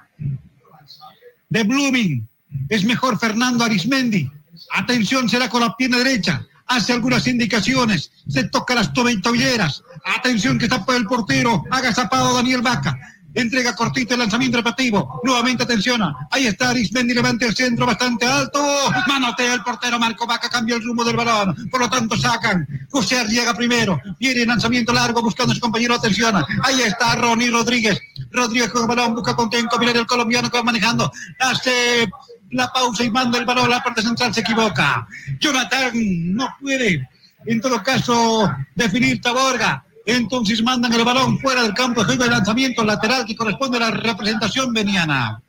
de 1.48 1.62
Blooming. 1.64 2.29
Es 2.68 2.84
mejor 2.84 3.18
Fernando 3.18 3.64
Arismendi. 3.64 4.30
Atención, 4.72 5.28
será 5.28 5.48
con 5.48 5.60
la 5.62 5.76
pierna 5.76 5.98
derecha. 5.98 6.46
Hace 6.66 6.92
algunas 6.92 7.26
indicaciones. 7.26 8.12
Se 8.28 8.44
toca 8.44 8.74
las 8.74 8.92
tobilleras. 8.92 9.82
Atención 10.04 10.58
que 10.58 10.66
está 10.66 10.84
por 10.84 10.94
el 10.94 11.06
portero. 11.06 11.64
Haga 11.70 11.92
zapado 11.92 12.34
Daniel 12.34 12.62
Vaca. 12.62 12.96
Entrega 13.34 13.74
cortito 13.74 14.14
el 14.14 14.20
lanzamiento 14.20 14.58
repetitivo. 14.58 15.20
Nuevamente 15.22 15.62
atenciona. 15.62 16.28
Ahí 16.30 16.46
está 16.46 16.70
Arismendi, 16.70 17.14
levanta 17.14 17.46
el 17.46 17.54
centro 17.54 17.86
bastante 17.86 18.26
alto. 18.26 18.60
Manotea 19.06 19.54
el 19.54 19.62
portero 19.62 19.98
Marco 19.98 20.26
Vaca, 20.26 20.48
cambia 20.48 20.76
el 20.76 20.82
rumbo 20.82 21.04
del 21.04 21.16
balón. 21.16 21.54
Por 21.70 21.80
lo 21.80 21.88
tanto, 21.88 22.16
sacan. 22.16 22.66
José 22.90 23.24
llega 23.28 23.54
primero. 23.54 24.00
Viene 24.18 24.46
lanzamiento 24.46 24.92
largo 24.92 25.22
buscando 25.22 25.52
a 25.52 25.54
su 25.54 25.60
compañero. 25.60 25.94
Atenciona. 25.94 26.44
Ahí 26.64 26.80
está 26.82 27.14
Ronnie 27.16 27.50
Rodríguez. 27.50 28.00
Rodríguez 28.30 28.70
con 28.70 28.82
el 28.82 28.88
balón, 28.88 29.14
busca 29.14 29.34
contento. 29.34 29.78
Mira 29.78 29.92
el 29.92 30.06
colombiano 30.06 30.50
que 30.50 30.58
va 30.58 30.64
manejando. 30.64 31.10
Hace 31.38 32.08
la 32.50 32.72
pausa 32.72 33.04
y 33.04 33.10
manda 33.10 33.38
el 33.38 33.44
balón 33.44 33.70
la 33.70 33.82
parte 33.82 34.02
central, 34.02 34.34
se 34.34 34.40
equivoca. 34.40 35.06
Jonathan 35.38 35.92
no 36.34 36.48
puede, 36.60 37.08
en 37.46 37.60
todo 37.60 37.82
caso, 37.82 38.52
definir 38.74 39.20
Taborga. 39.20 39.84
Entonces 40.16 40.62
mandan 40.62 40.92
el 40.92 41.04
balón 41.04 41.38
fuera 41.38 41.62
del 41.62 41.74
campo 41.74 42.00
de 42.00 42.06
juego 42.06 42.24
de 42.24 42.30
lanzamiento 42.30 42.84
lateral 42.84 43.24
que 43.24 43.36
corresponde 43.36 43.76
a 43.78 43.80
la 43.80 43.90
representación 43.90 44.72
veniana. 44.72 45.40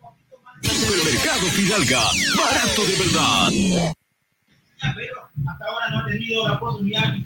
Supermercado 0.62 1.48
Fidalga, 1.48 2.02
barato 2.38 2.84
de 2.84 2.96
verdad. 2.98 3.96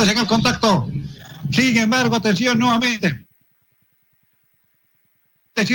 en 0.09 0.17
el 0.17 0.25
contacto 0.25 0.89
Sin 1.51 1.77
embargo, 1.77 2.15
atención 2.15 2.57
nuevamente. 2.57 3.27
Te 5.53 5.65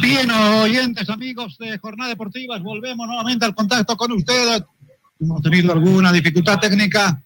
Bien, 0.00 0.30
oyentes, 0.30 1.08
amigos 1.10 1.56
de 1.58 1.78
Jornada 1.78 2.10
Deportiva, 2.10 2.58
volvemos 2.58 3.06
nuevamente 3.06 3.44
al 3.44 3.54
contacto 3.54 3.96
con 3.96 4.12
ustedes. 4.12 4.62
Hemos 5.20 5.42
tenido 5.42 5.72
alguna 5.72 6.12
dificultad 6.12 6.58
técnica. 6.58 7.20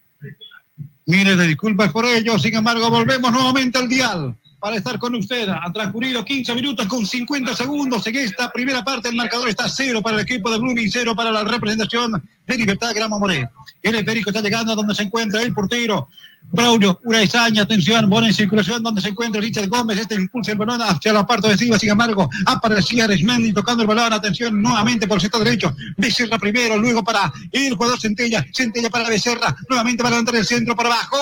Miles 1.07 1.39
de 1.39 1.47
disculpas 1.47 1.93
por 1.93 2.05
ello. 2.05 2.39
Sin 2.39 2.55
embargo, 2.55 2.91
volvemos 2.91 3.31
nuevamente 3.33 3.79
al 3.79 3.89
dial 3.89 4.37
para 4.59 4.77
estar 4.77 4.99
con 4.99 5.15
usted. 5.15 5.49
Han 5.49 5.73
transcurrido 5.73 6.25
15 6.25 6.55
minutos 6.55 6.87
con 6.87 7.07
50 7.07 7.55
segundos 7.55 8.07
en 8.07 8.17
esta 8.17 8.51
primera 8.51 8.83
parte. 8.83 9.09
El 9.09 9.17
marcador 9.17 9.49
está 9.49 9.69
cero 9.69 10.03
para 10.03 10.17
el 10.17 10.23
equipo 10.23 10.51
de 10.51 10.59
Blooming, 10.59 10.91
cero 10.91 11.15
para 11.15 11.31
la 11.31 11.45
representación 11.45 12.23
de 12.47 12.57
Libertad 12.57 12.95
Grama 12.95 13.19
Moré. 13.19 13.49
El 13.83 13.95
esférico 13.95 14.31
está 14.31 14.41
llegando 14.41 14.73
a 14.73 14.77
donde 14.77 14.95
se 14.95 15.03
encuentra 15.03 15.43
el 15.43 15.53
portero. 15.53 16.09
Braulio 16.49 17.01
Uraizaña, 17.05 17.63
atención, 17.63 18.09
buena 18.09 18.29
en 18.29 18.35
circulación 18.35 18.81
donde 18.81 19.01
se 19.01 19.09
encuentra 19.09 19.41
Richard 19.41 19.69
Gómez, 19.69 19.99
este 19.99 20.15
impulsa 20.15 20.53
el 20.53 20.59
balón 20.59 20.81
hacia 20.81 21.13
la 21.13 21.27
parte 21.27 21.49
ofensiva, 21.49 21.77
sin 21.77 21.91
embargo, 21.91 22.31
aparecía 22.47 23.03
Aresmendi 23.03 23.53
tocando 23.53 23.83
el 23.83 23.89
balón, 23.89 24.13
atención 24.13 24.63
nuevamente 24.63 25.09
por 25.09 25.17
el 25.17 25.23
sector 25.23 25.43
derecho, 25.43 25.75
Becerra 25.97 26.39
primero, 26.39 26.79
luego 26.79 27.03
para 27.03 27.33
el 27.51 27.75
jugador 27.75 27.99
Centella, 28.01 28.47
Centella 28.55 28.89
para 28.89 29.09
Becerra, 29.09 29.57
nuevamente 29.69 30.05
para 30.05 30.11
levantar 30.11 30.37
el 30.37 30.47
centro 30.47 30.77
para 30.77 30.91
abajo, 30.91 31.17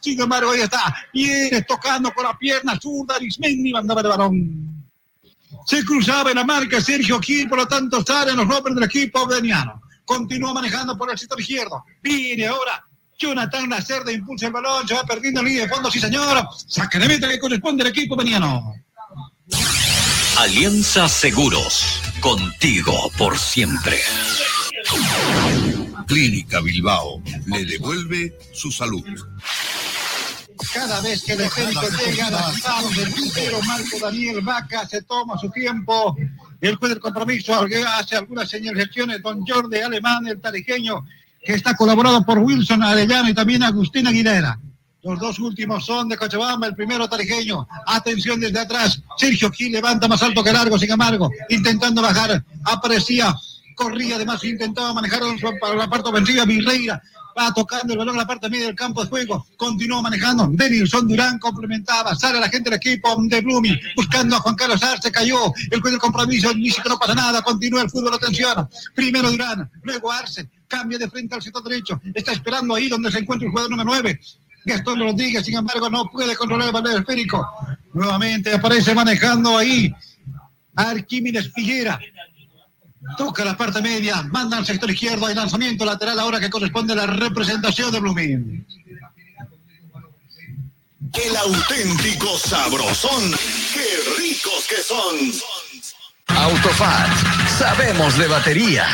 sin 0.00 0.20
embargo, 0.20 0.50
ahí 0.50 0.60
está, 0.60 0.94
viene 1.12 1.62
tocando 1.62 2.12
con 2.12 2.24
la 2.24 2.36
pierna 2.36 2.78
zurda, 2.80 3.16
Arismendi. 3.16 3.72
Mandaba 3.72 4.00
el 4.00 4.08
balón. 4.08 4.84
Se 5.66 5.84
cruzaba 5.84 6.30
en 6.30 6.36
la 6.36 6.44
marca 6.44 6.80
Sergio 6.80 7.20
Gil, 7.20 7.48
por 7.48 7.58
lo 7.58 7.66
tanto 7.66 8.02
salen 8.04 8.36
los 8.36 8.46
nombres 8.46 8.74
del 8.74 8.84
equipo 8.84 9.26
veniano. 9.26 9.80
Continúa 10.10 10.52
manejando 10.52 10.98
por 10.98 11.08
el 11.08 11.16
sector 11.16 11.40
izquierdo. 11.40 11.84
Viene 12.02 12.48
ahora 12.48 12.84
Jonathan 13.16 13.68
Nacer 13.68 14.02
impulsa 14.10 14.48
el 14.48 14.52
balón, 14.52 14.88
se 14.88 14.94
va 14.94 15.04
perdiendo 15.04 15.38
en 15.38 15.46
línea 15.46 15.62
de 15.62 15.68
fondo, 15.68 15.88
sí 15.88 16.00
señor. 16.00 16.48
Saque 16.66 16.98
de 16.98 17.06
meta 17.06 17.28
que 17.28 17.38
corresponde 17.38 17.84
al 17.84 17.90
equipo 17.90 18.16
veniano. 18.16 18.74
Alianza 20.36 21.08
Seguros, 21.08 22.02
contigo 22.20 23.08
por 23.16 23.38
siempre. 23.38 24.00
Clínica 26.08 26.60
Bilbao 26.60 27.22
le 27.46 27.64
devuelve 27.64 28.36
su 28.52 28.72
salud. 28.72 29.04
Cada 30.72 31.00
vez 31.00 31.22
que 31.22 31.32
el 31.32 31.40
esférico 31.40 31.82
llega 32.04 32.26
a 32.26 32.30
las 32.30 32.62
manos 32.62 32.96
del 32.96 33.12
puntero 33.12 33.60
Marco 33.62 33.98
Daniel 34.00 34.40
Vaca, 34.42 34.86
se 34.86 35.02
toma 35.02 35.38
su 35.38 35.50
tiempo. 35.50 36.16
El 36.60 36.76
juez 36.76 36.90
del 36.90 37.00
compromiso 37.00 37.54
hace 37.88 38.16
algunas 38.16 38.48
señalizaciones. 38.48 39.22
Don 39.22 39.44
Jordi 39.46 39.78
Alemán, 39.78 40.26
el 40.26 40.40
tarijeño, 40.40 41.04
que 41.42 41.54
está 41.54 41.74
colaborado 41.74 42.24
por 42.24 42.38
Wilson 42.38 42.82
Arellano 42.82 43.30
y 43.30 43.34
también 43.34 43.62
Agustín 43.62 44.06
Aguilera. 44.06 44.58
Los 45.02 45.18
dos 45.18 45.38
últimos 45.38 45.86
son 45.86 46.08
de 46.10 46.16
Cochabamba, 46.18 46.66
el 46.66 46.74
primero 46.74 47.08
tarijeño. 47.08 47.66
Atención 47.86 48.38
desde 48.38 48.60
atrás. 48.60 49.00
Sergio 49.16 49.50
Gil 49.50 49.72
levanta 49.72 50.06
más 50.06 50.22
alto 50.22 50.44
que 50.44 50.52
largo, 50.52 50.78
sin 50.78 50.90
embargo, 50.90 51.30
intentando 51.48 52.02
bajar. 52.02 52.44
Aparecía, 52.64 53.34
corría 53.74 54.16
además, 54.16 54.42
intentaba 54.44 54.92
manejar 54.94 55.20
para 55.60 55.74
la 55.74 55.88
parte 55.88 56.08
ofensiva. 56.08 56.44
Virreira 56.44 57.02
va 57.38 57.52
tocando 57.54 57.92
el 57.92 57.98
balón 57.98 58.16
a 58.16 58.20
la 58.20 58.26
parte 58.26 58.48
media 58.48 58.66
del 58.66 58.74
campo 58.74 59.02
de 59.02 59.08
juego. 59.08 59.46
Continuó 59.56 60.02
manejando. 60.02 60.48
Denilson 60.50 61.08
Durán 61.08 61.38
complementaba. 61.38 62.14
Sale 62.14 62.40
la 62.40 62.48
gente 62.48 62.70
del 62.70 62.78
equipo 62.78 63.16
de 63.20 63.40
Blooming 63.40 63.78
buscando 63.96 64.36
a 64.36 64.40
Juan 64.40 64.54
Carlos 64.54 64.82
Arce. 64.82 65.10
Cayó 65.10 65.52
el 65.70 65.80
juez 65.80 65.92
del 65.92 66.00
compromiso. 66.00 66.52
Ni 66.54 66.70
siquiera 66.70 66.90
no 66.90 66.98
pasa 66.98 67.14
nada. 67.14 67.42
Continúa 67.42 67.82
el 67.82 67.90
fútbol. 67.90 68.14
Atención. 68.14 68.68
Primero 68.94 69.30
Durán, 69.30 69.70
luego 69.82 70.10
Arce 70.10 70.48
cambia 70.70 70.98
de 70.98 71.10
frente 71.10 71.34
al 71.34 71.42
sector 71.42 71.62
derecho, 71.64 72.00
está 72.14 72.32
esperando 72.32 72.74
ahí 72.76 72.88
donde 72.88 73.10
se 73.10 73.18
encuentra 73.18 73.44
el 73.44 73.50
jugador 73.50 73.72
número 73.72 73.90
9. 73.90 74.20
Gastón 74.64 75.00
Rodríguez, 75.00 75.44
sin 75.44 75.56
embargo, 75.56 75.90
no 75.90 76.04
puede 76.10 76.36
controlar 76.36 76.68
el 76.68 76.72
balón 76.72 77.00
esférico. 77.00 77.46
Nuevamente 77.92 78.54
aparece 78.54 78.94
manejando 78.94 79.58
ahí 79.58 79.92
Arquímedes 80.76 81.48
Pillera. 81.48 81.98
Toca 83.16 83.44
la 83.44 83.56
parte 83.56 83.80
media, 83.80 84.22
manda 84.22 84.58
al 84.58 84.66
sector 84.66 84.90
izquierdo, 84.90 85.26
hay 85.26 85.34
lanzamiento 85.34 85.84
lateral 85.84 86.18
ahora 86.18 86.38
que 86.38 86.50
corresponde 86.50 86.92
a 86.92 86.96
la 86.96 87.06
representación 87.06 87.90
de 87.90 88.00
Blooming. 88.00 88.66
El 91.12 91.36
auténtico 91.36 92.38
sabrosón. 92.38 93.32
¡Qué 93.72 94.20
ricos 94.20 94.66
que 94.68 94.82
son! 94.82 95.32
Autofat, 96.28 97.10
sabemos 97.58 98.16
de 98.16 98.28
batería. 98.28 98.86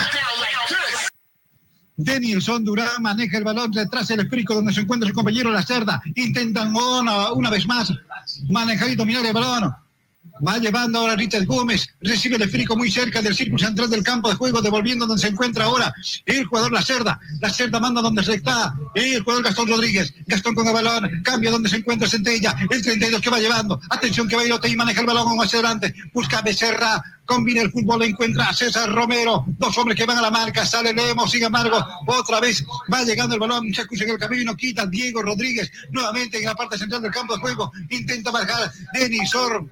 Denilson 1.96 2.64
Durán 2.64 3.02
maneja 3.02 3.38
el 3.38 3.44
balón 3.44 3.70
detrás 3.70 4.08
del 4.08 4.20
esférico 4.20 4.54
donde 4.54 4.72
se 4.72 4.82
encuentra 4.82 5.08
su 5.08 5.14
compañero 5.14 5.50
La 5.50 5.62
Cerda. 5.62 6.00
Intentan 6.14 6.74
una, 6.74 7.32
una 7.32 7.50
vez 7.50 7.66
más 7.66 7.92
manejar 8.48 8.90
y 8.90 8.94
dominar 8.94 9.26
el 9.26 9.32
balón. 9.32 9.74
Va 10.46 10.58
llevando 10.58 10.98
ahora 10.98 11.16
Richard 11.16 11.46
Gómez, 11.46 11.88
recibe 12.00 12.36
el 12.36 12.42
esférico 12.42 12.76
muy 12.76 12.90
cerca 12.90 13.22
del 13.22 13.34
círculo 13.34 13.58
central 13.58 13.88
del 13.88 14.02
campo 14.02 14.28
de 14.28 14.34
juego, 14.34 14.60
devolviendo 14.60 15.06
donde 15.06 15.22
se 15.22 15.28
encuentra 15.28 15.64
ahora 15.64 15.94
el 16.26 16.44
jugador 16.44 16.72
La 16.72 16.82
Cerda. 16.82 17.18
La 17.40 17.50
Cerda 17.50 17.80
manda 17.80 18.02
donde 18.02 18.22
se 18.22 18.34
está 18.34 18.74
el 18.94 19.22
jugador 19.22 19.44
Gastón 19.44 19.68
Rodríguez. 19.68 20.12
Gastón 20.26 20.54
con 20.54 20.66
el 20.66 20.74
balón, 20.74 21.22
cambia 21.22 21.50
donde 21.50 21.68
se 21.68 21.76
encuentra 21.76 22.08
Centella. 22.08 22.54
El 22.70 22.82
32 22.82 23.20
que 23.20 23.30
va 23.30 23.38
llevando. 23.38 23.80
Atención 23.88 24.28
que 24.28 24.36
va 24.36 24.42
y 24.44 24.76
maneja 24.76 25.00
el 25.00 25.06
balón 25.06 25.36
más 25.36 25.52
adelante. 25.54 25.94
Busca 26.12 26.42
Becerra, 26.42 27.02
combina 27.26 27.62
el 27.62 27.70
fútbol, 27.70 28.02
encuentra 28.04 28.48
a 28.48 28.54
César 28.54 28.90
Romero, 28.92 29.44
dos 29.58 29.76
hombres 29.76 29.98
que 29.98 30.06
van 30.06 30.18
a 30.18 30.22
la 30.22 30.30
marca, 30.30 30.64
sale 30.64 30.92
Lemos, 30.92 31.30
sin 31.30 31.42
embargo, 31.42 31.84
otra 32.06 32.40
vez 32.40 32.64
va 32.92 33.02
llegando 33.02 33.34
el 33.34 33.40
balón, 33.40 33.74
se 33.74 33.82
en 33.82 34.10
el 34.10 34.18
camino, 34.18 34.56
quita 34.56 34.86
Diego 34.86 35.22
Rodríguez, 35.22 35.70
nuevamente 35.90 36.38
en 36.38 36.44
la 36.44 36.54
parte 36.54 36.78
central 36.78 37.02
del 37.02 37.10
campo 37.10 37.34
de 37.34 37.40
juego, 37.40 37.72
intenta 37.90 38.30
marcar 38.30 38.70
Denisor, 38.92 39.66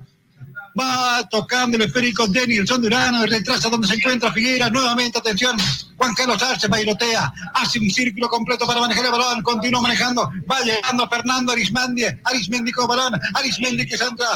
Va 0.79 1.27
tocando 1.29 1.77
el 1.77 1.85
esférico 1.85 2.27
Denilson 2.27 2.83
Durano, 2.83 3.25
retrasa 3.27 3.69
donde 3.69 3.87
se 3.87 3.95
encuentra 3.95 4.33
Figuera. 4.33 4.69
Nuevamente, 4.71 5.19
atención, 5.19 5.57
Juan 5.97 6.15
Carlos 6.15 6.43
Arce 6.43 6.67
bailotea, 6.67 7.33
hace 7.55 7.79
un 7.79 7.91
círculo 7.91 8.29
completo 8.29 8.67
para 8.67 8.81
manejar 8.81 9.05
el 9.05 9.13
balón, 9.13 9.43
continúa 9.43 9.83
manejando, 9.83 10.31
va 10.51 10.61
llegando 10.61 11.09
Fernando 11.09 11.53
Arismendi, 11.53 12.05
Arismendi 12.25 12.73
con 12.73 12.89
balón, 12.89 13.21
Arismendi 13.35 13.87
que 13.87 13.95
entra 13.95 14.27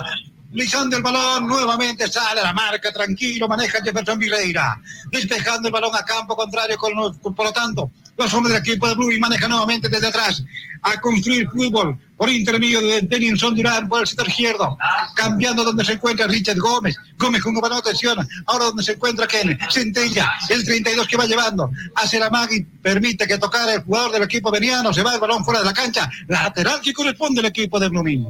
Lisando 0.51 0.97
el 0.97 1.03
balón, 1.03 1.47
nuevamente 1.47 2.09
sale 2.09 2.41
a 2.41 2.45
la 2.45 2.53
marca, 2.55 2.91
tranquilo, 2.91 3.47
maneja 3.47 3.83
Jefferson 3.85 4.19
Vireira, 4.19 4.81
despejando 5.13 5.69
el 5.69 5.73
balón 5.73 5.95
a 5.95 6.03
campo 6.03 6.35
contrario, 6.35 6.79
con 6.79 6.95
por 7.35 7.47
lo 7.47 7.53
tanto, 7.53 7.91
los 8.17 8.33
hombres 8.33 8.55
del 8.55 8.63
equipo 8.63 8.89
de 8.89 8.95
Blue 8.95 9.13
y 9.13 9.21
maneja 9.21 9.47
nuevamente 9.47 9.91
desde 9.91 10.07
atrás 10.07 10.43
a 10.81 10.99
construir 11.01 11.51
fútbol 11.51 11.99
por 12.19 12.29
intermedio 12.29 12.83
de 12.83 13.01
Denilson 13.03 13.55
Durán 13.55 13.89
por 13.89 14.01
el 14.01 14.07
sector 14.07 14.29
izquierdo, 14.29 14.77
cambiando 15.15 15.65
donde 15.65 15.85
se 15.85 15.93
encuentra 15.93 16.27
Richard 16.27 16.59
Gómez, 16.59 16.97
Gómez 17.17 17.43
con 17.43 17.55
un 17.55 17.63
balón, 17.63 17.79
atención, 17.79 18.19
ahora 18.47 18.67
donde 18.67 18.83
se 18.83 18.93
encuentra 18.93 19.27
Ken, 19.27 19.57
Centella, 19.71 20.33
el 20.51 20.65
32 20.65 21.07
que 21.07 21.17
va 21.17 21.27
llevando, 21.27 21.71
hace 21.95 22.19
la 22.19 22.29
magui, 22.29 22.63
permite 22.83 23.27
que 23.27 23.39
tocar 23.39 23.69
el 23.71 23.83
jugador 23.83 24.13
del 24.13 24.25
equipo 24.25 24.51
veniano, 24.51 24.93
se 24.93 25.03
va 25.03 25.15
el 25.15 25.21
balón 25.21 25.45
fuera 25.45 25.61
de 25.61 25.67
la 25.67 25.73
cancha, 25.73 26.11
lateral 26.27 26.81
que 26.81 26.93
corresponde 26.93 27.41
al 27.41 27.47
equipo 27.47 27.79
de 27.79 27.89
Blooming. 27.89 28.27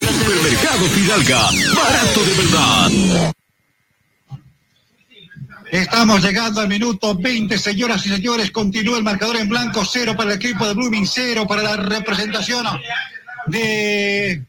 Supermercado 0.00 0.86
Fidalga, 0.86 1.50
barato 1.74 2.24
de 2.24 2.34
verdad. 2.34 3.32
Estamos 5.72 6.22
llegando 6.22 6.60
al 6.60 6.68
minuto 6.68 7.14
20, 7.14 7.56
señoras 7.56 8.04
y 8.04 8.08
señores. 8.08 8.50
Continúa 8.50 8.98
el 8.98 9.04
marcador 9.04 9.36
en 9.36 9.48
blanco, 9.48 9.84
cero 9.84 10.14
para 10.16 10.32
el 10.32 10.36
equipo 10.36 10.66
de 10.66 10.74
Blooming, 10.74 11.06
cero 11.06 11.46
para 11.46 11.62
la 11.62 11.76
representación 11.76 12.66
de 13.46 14.44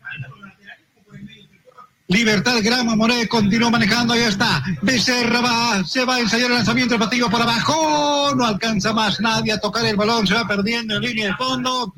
Libertad 2.07 2.57
Grama 2.61 2.95
Moré 2.95 3.25
continúa 3.27 3.69
manejando, 3.69 4.13
ahí 4.13 4.23
está. 4.23 4.61
Becerra 4.81 5.39
va, 5.39 5.83
se 5.85 6.03
va 6.03 6.15
a 6.15 6.19
ensayar 6.19 6.49
el 6.49 6.57
lanzamiento, 6.57 6.95
el 6.95 6.99
partido 6.99 7.29
por 7.29 7.41
abajo. 7.41 8.33
No 8.35 8.45
alcanza 8.45 8.91
más 8.91 9.21
nadie 9.21 9.53
a 9.53 9.59
tocar 9.59 9.85
el 9.85 9.95
balón, 9.95 10.27
se 10.27 10.33
va 10.33 10.45
perdiendo 10.45 10.97
en 10.97 11.01
línea 11.03 11.27
de 11.27 11.35
fondo. 11.35 11.93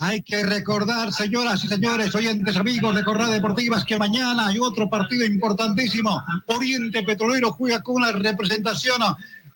Hay 0.00 0.22
que 0.22 0.44
recordar, 0.44 1.12
señoras 1.12 1.64
y 1.64 1.68
señores, 1.68 2.14
oyentes 2.14 2.56
amigos 2.56 2.94
de 2.94 3.02
Correa 3.02 3.26
Deportivas, 3.26 3.84
que 3.84 3.98
mañana 3.98 4.46
hay 4.46 4.58
otro 4.60 4.88
partido 4.88 5.26
importantísimo. 5.26 6.22
Oriente 6.46 7.02
Petrolero 7.02 7.50
juega 7.50 7.82
con 7.82 8.00
la 8.00 8.12
representación 8.12 9.02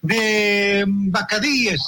de 0.01 0.85
Bacadíes. 0.89 1.81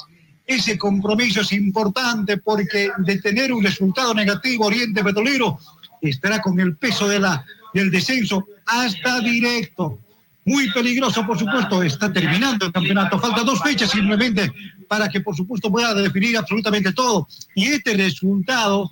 Ese 0.45 0.77
compromiso 0.77 1.41
es 1.41 1.51
importante 1.51 2.37
porque 2.37 2.91
de 2.97 3.19
tener 3.19 3.51
un 3.51 3.61
resultado 3.61 4.13
negativo, 4.13 4.67
Oriente 4.67 5.03
Petrolero 5.03 5.59
estará 5.99 6.41
con 6.41 6.57
el 6.57 6.77
peso 6.77 7.09
de 7.09 7.19
la, 7.19 7.45
del 7.73 7.91
descenso 7.91 8.47
hasta 8.67 9.19
directo 9.19 9.99
muy 10.45 10.71
peligroso, 10.71 11.25
por 11.25 11.37
supuesto. 11.37 11.83
Está 11.83 12.13
terminando 12.13 12.67
el 12.67 12.71
campeonato. 12.71 13.19
Falta 13.19 13.43
dos 13.43 13.61
fechas 13.61 13.89
simplemente 13.89 14.51
para 14.87 15.09
que, 15.09 15.19
por 15.19 15.35
supuesto, 15.35 15.71
pueda 15.71 15.93
definir 15.93 16.37
absolutamente 16.37 16.93
todo. 16.93 17.27
Y 17.55 17.65
este 17.65 17.95
resultado 17.95 18.91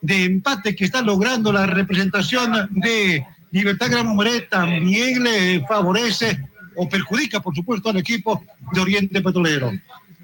de 0.00 0.24
empate 0.24 0.76
que 0.76 0.84
está 0.84 1.00
logrando 1.00 1.50
la 1.50 1.64
representación 1.64 2.68
de 2.70 3.24
Libertad 3.50 3.90
Gramo 3.90 4.14
Moret 4.14 4.50
también 4.50 5.22
le 5.22 5.64
favorece 5.66 6.38
o 6.76 6.88
perjudica, 6.88 7.40
por 7.40 7.54
supuesto, 7.54 7.88
al 7.88 7.96
equipo 7.96 8.44
de 8.72 8.80
Oriente 8.80 9.22
Petrolero. 9.22 9.72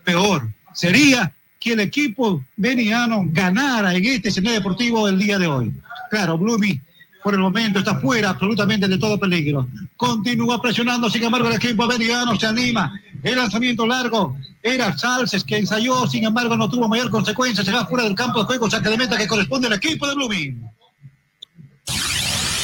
Peor 0.04 0.50
sería 0.74 1.32
que 1.58 1.72
el 1.72 1.80
equipo 1.80 2.44
veniano 2.56 3.22
ganara 3.26 3.94
en 3.94 4.04
este 4.04 4.28
escenario 4.28 4.58
deportivo 4.58 5.08
el 5.08 5.18
día 5.18 5.38
de 5.38 5.46
hoy. 5.46 5.72
Claro, 6.10 6.36
Blumi 6.36 6.80
por 7.22 7.34
el 7.34 7.40
momento 7.40 7.78
está 7.78 7.98
fuera 8.00 8.30
absolutamente 8.30 8.88
de 8.88 8.98
todo 8.98 9.18
peligro. 9.18 9.68
Continúa 9.96 10.60
presionando, 10.60 11.10
sin 11.10 11.24
embargo, 11.24 11.48
el 11.48 11.56
equipo 11.56 11.84
americano 11.84 12.38
se 12.38 12.46
anima. 12.46 12.92
El 13.22 13.36
lanzamiento 13.36 13.86
largo 13.86 14.36
era 14.62 14.96
Salces 14.96 15.44
que 15.44 15.58
ensayó, 15.58 16.06
sin 16.06 16.24
embargo, 16.24 16.56
no 16.56 16.68
tuvo 16.70 16.88
mayor 16.88 17.10
consecuencia. 17.10 17.64
Se 17.64 17.72
va 17.72 17.86
fuera 17.86 18.04
del 18.04 18.14
campo 18.14 18.40
de 18.40 18.46
juego, 18.46 18.70
saque 18.70 18.88
de 18.88 18.96
meta 18.96 19.16
que 19.16 19.26
corresponde 19.26 19.66
al 19.66 19.74
equipo 19.74 20.06
de 20.06 20.14
Blooming. 20.14 20.70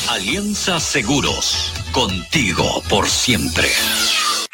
Alianza 0.09 0.79
Seguros, 0.79 1.73
contigo 1.93 2.83
por 2.89 3.09
siempre. 3.09 3.69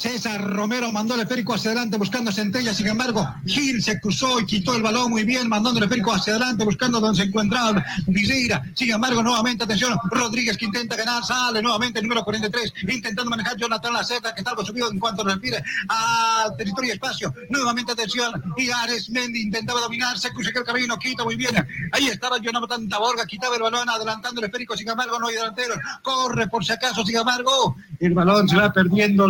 César 0.00 0.40
Romero 0.42 0.90
mandó 0.90 1.14
el 1.14 1.20
esférico 1.20 1.52
hacia 1.52 1.72
adelante 1.72 1.98
buscando 1.98 2.32
Centella, 2.32 2.72
sin 2.72 2.86
embargo, 2.86 3.34
Gil 3.44 3.82
se 3.82 4.00
cruzó 4.00 4.40
y 4.40 4.46
quitó 4.46 4.74
el 4.74 4.82
balón 4.82 5.10
muy 5.10 5.24
bien, 5.24 5.46
mandando 5.46 5.76
el 5.76 5.84
esférico 5.84 6.14
hacia 6.14 6.32
adelante 6.32 6.64
buscando 6.64 7.00
donde 7.00 7.20
se 7.20 7.28
encontraba 7.28 7.84
Viseira. 8.06 8.62
Sin 8.74 8.90
embargo, 8.92 9.22
nuevamente, 9.22 9.64
atención, 9.64 9.98
Rodríguez 10.10 10.56
que 10.56 10.64
intenta 10.64 10.96
ganar, 10.96 11.22
sale 11.22 11.60
nuevamente 11.60 11.98
el 11.98 12.06
número 12.06 12.24
43, 12.24 12.72
intentando 12.88 13.30
manejar 13.30 13.58
Jonathan 13.58 13.92
Laceta, 13.92 14.32
que 14.32 14.40
está 14.40 14.52
algo 14.52 14.64
subido 14.64 14.90
en 14.90 14.98
cuanto 14.98 15.22
refiere 15.22 15.62
a 15.90 16.46
territorio 16.56 16.92
y 16.92 16.94
espacio. 16.94 17.34
Nuevamente, 17.50 17.92
atención, 17.92 18.42
y 18.56 18.70
Ares 18.70 19.10
Mendy 19.10 19.42
intentaba 19.42 19.80
dominar, 19.80 20.18
se 20.18 20.30
cruzó 20.30 20.48
el 20.48 20.64
camino, 20.64 20.98
quita 20.98 21.24
muy 21.24 21.36
bien. 21.36 21.54
Ahí 21.92 22.06
estaba 22.06 22.38
Jonathan 22.38 22.88
Taborga, 22.88 23.26
quitaba 23.26 23.54
el 23.56 23.62
balón, 23.62 23.90
adelantando 23.90 24.40
el 24.40 24.46
esférico, 24.46 24.78
sin 24.78 24.88
embargo, 24.88 25.18
no 25.18 25.26
hay 25.26 25.34
delantero, 25.34 25.74
corre 26.00 26.48
por 26.48 26.64
si 26.64 26.72
acaso, 26.72 27.04
sin 27.04 27.18
embargo, 27.18 27.76
el 27.98 28.14
balón 28.14 28.48
se 28.48 28.56
va 28.56 28.72
perdiendo 28.72 29.28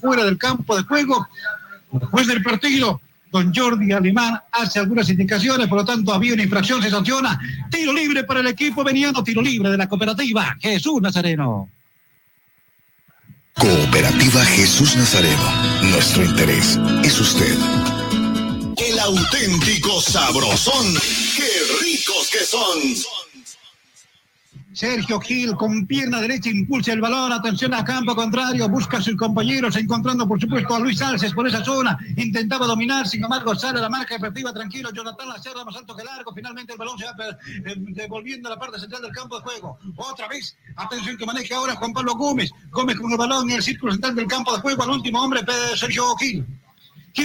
fuera 0.00 0.24
del 0.24 0.38
campo 0.38 0.76
de 0.76 0.82
juego. 0.82 1.26
Después 1.90 2.26
del 2.26 2.42
partido, 2.42 3.00
don 3.30 3.54
Jordi 3.54 3.92
Alemán 3.92 4.40
hace 4.52 4.78
algunas 4.78 5.08
indicaciones, 5.08 5.66
por 5.68 5.78
lo 5.78 5.84
tanto 5.84 6.12
había 6.12 6.34
una 6.34 6.42
infracción, 6.42 6.82
se 6.82 6.90
sanciona. 6.90 7.38
Tiro 7.70 7.92
libre 7.92 8.24
para 8.24 8.40
el 8.40 8.46
equipo 8.46 8.84
veniano, 8.84 9.22
tiro 9.22 9.42
libre 9.42 9.70
de 9.70 9.78
la 9.78 9.88
cooperativa 9.88 10.56
Jesús 10.60 11.00
Nazareno. 11.00 11.68
Cooperativa 13.54 14.44
Jesús 14.44 14.96
Nazareno. 14.96 15.42
Nuestro 15.90 16.24
interés 16.24 16.78
es 17.02 17.20
usted. 17.20 17.56
El 18.76 18.98
auténtico 19.00 20.00
sabrosón. 20.00 20.94
¡Qué 21.36 21.50
ricos 21.82 22.30
que 22.30 22.44
son! 22.44 23.17
Sergio 24.78 25.18
Gil 25.18 25.56
con 25.56 25.88
pierna 25.88 26.20
derecha 26.20 26.50
impulsa 26.50 26.92
el 26.92 27.00
balón, 27.00 27.32
atención 27.32 27.74
a 27.74 27.84
campo 27.84 28.14
contrario, 28.14 28.68
busca 28.68 28.98
a 28.98 29.02
sus 29.02 29.16
compañeros, 29.16 29.74
encontrando 29.74 30.28
por 30.28 30.40
supuesto 30.40 30.72
a 30.72 30.78
Luis 30.78 31.02
Alces 31.02 31.34
por 31.34 31.48
esa 31.48 31.64
zona, 31.64 31.98
intentaba 32.16 32.64
dominar, 32.64 33.08
sin 33.08 33.24
embargo 33.24 33.56
sale 33.56 33.80
la 33.80 33.88
marca 33.88 34.14
efectiva, 34.14 34.52
tranquilo, 34.52 34.92
Jonathan 34.92 35.30
Lacerda 35.30 35.64
más 35.64 35.74
alto 35.74 35.96
que 35.96 36.04
largo, 36.04 36.32
finalmente 36.32 36.74
el 36.74 36.78
balón 36.78 36.96
se 36.96 37.06
va 37.06 37.12
eh, 37.18 37.74
devolviendo 37.76 38.48
a 38.48 38.52
la 38.52 38.60
parte 38.60 38.78
central 38.78 39.02
del 39.02 39.10
campo 39.10 39.40
de 39.40 39.42
juego. 39.42 39.80
Otra 39.96 40.28
vez, 40.28 40.56
atención 40.76 41.16
que 41.16 41.26
maneja 41.26 41.56
ahora 41.56 41.74
Juan 41.74 41.92
Pablo 41.92 42.14
Gómez, 42.14 42.48
Gómez 42.70 43.00
con 43.00 43.10
el 43.10 43.18
balón 43.18 43.50
en 43.50 43.56
el 43.56 43.62
círculo 43.64 43.90
central 43.90 44.14
del 44.14 44.28
campo 44.28 44.54
de 44.54 44.60
juego, 44.60 44.84
al 44.84 44.90
último 44.90 45.20
hombre, 45.20 45.40
Sergio 45.74 46.14
Gil. 46.18 46.46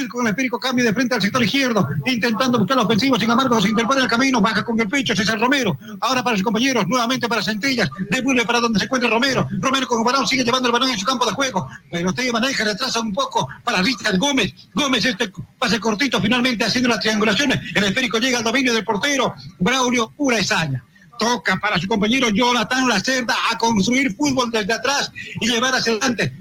Con 0.09 0.25
el 0.25 0.31
esférico 0.31 0.59
cambia 0.59 0.85
de 0.85 0.93
frente 0.93 1.13
al 1.13 1.21
sector 1.21 1.43
izquierdo, 1.43 1.87
intentando 2.05 2.57
buscar 2.57 2.77
la 2.77 2.83
ofensiva, 2.83 3.19
sin 3.19 3.29
embargo 3.29 3.61
se 3.61 3.69
interpone 3.69 4.01
el 4.01 4.07
camino, 4.07 4.41
baja 4.41 4.63
con 4.63 4.79
el 4.79 4.87
pecho 4.87 5.15
César 5.15 5.39
Romero, 5.39 5.77
ahora 6.01 6.23
para 6.23 6.35
sus 6.35 6.43
compañeros, 6.43 6.87
nuevamente 6.87 7.29
para 7.29 7.43
Centellas, 7.43 7.89
devuelve 8.09 8.43
para 8.43 8.59
donde 8.59 8.79
se 8.79 8.85
encuentra 8.85 9.09
Romero, 9.09 9.47
Romero 9.59 9.87
con 9.87 9.99
el 9.99 10.05
balón 10.05 10.27
sigue 10.27 10.43
llevando 10.43 10.67
el 10.67 10.73
balón 10.73 10.89
en 10.89 10.97
su 10.97 11.05
campo 11.05 11.25
de 11.25 11.31
juego, 11.33 11.67
pero 11.91 12.09
usted 12.09 12.31
maneja, 12.31 12.63
retrasa 12.63 12.99
un 12.99 13.13
poco 13.13 13.47
para 13.63 13.81
Richard 13.81 14.17
Gómez, 14.17 14.53
Gómez 14.73 15.05
este 15.05 15.31
pase 15.59 15.79
cortito 15.79 16.19
finalmente 16.19 16.65
haciendo 16.65 16.89
las 16.89 16.99
triangulaciones, 16.99 17.59
el 17.75 17.83
esférico 17.83 18.17
llega 18.17 18.39
al 18.39 18.43
dominio 18.43 18.73
del 18.73 18.83
portero, 18.83 19.35
Braulio 19.59 20.11
pura 20.17 20.39
esaña 20.39 20.83
toca 21.19 21.57
para 21.57 21.79
su 21.79 21.87
compañero 21.87 22.29
Jonathan 22.29 22.89
Lacerda 22.89 23.35
a 23.51 23.57
construir 23.57 24.15
fútbol 24.15 24.49
desde 24.51 24.73
atrás 24.73 25.11
y 25.39 25.47
llevar 25.47 25.75
hacia 25.75 25.93
adelante. 25.93 26.33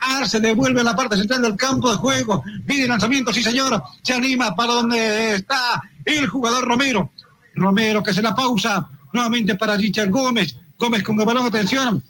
Arce, 0.00 0.40
devuelve 0.40 0.80
a 0.80 0.84
la 0.84 0.96
parte 0.96 1.16
central 1.16 1.42
del 1.42 1.56
campo 1.56 1.90
de 1.90 1.96
juego. 1.96 2.42
Pide 2.66 2.88
lanzamiento, 2.88 3.32
sí 3.32 3.42
señor. 3.42 3.82
Se 4.02 4.14
anima 4.14 4.54
para 4.54 4.74
donde 4.74 5.34
está 5.34 5.82
el 6.04 6.26
jugador 6.26 6.64
Romero. 6.64 7.10
Romero 7.54 8.02
que 8.02 8.12
se 8.12 8.22
la 8.22 8.34
pausa 8.34 8.88
nuevamente 9.12 9.54
para 9.56 9.76
Richard 9.76 10.10
Gómez. 10.10 10.56
Gómez 10.78 11.02
con 11.02 11.18
el 11.20 11.26
balón, 11.26 11.46
atención. 11.46 12.02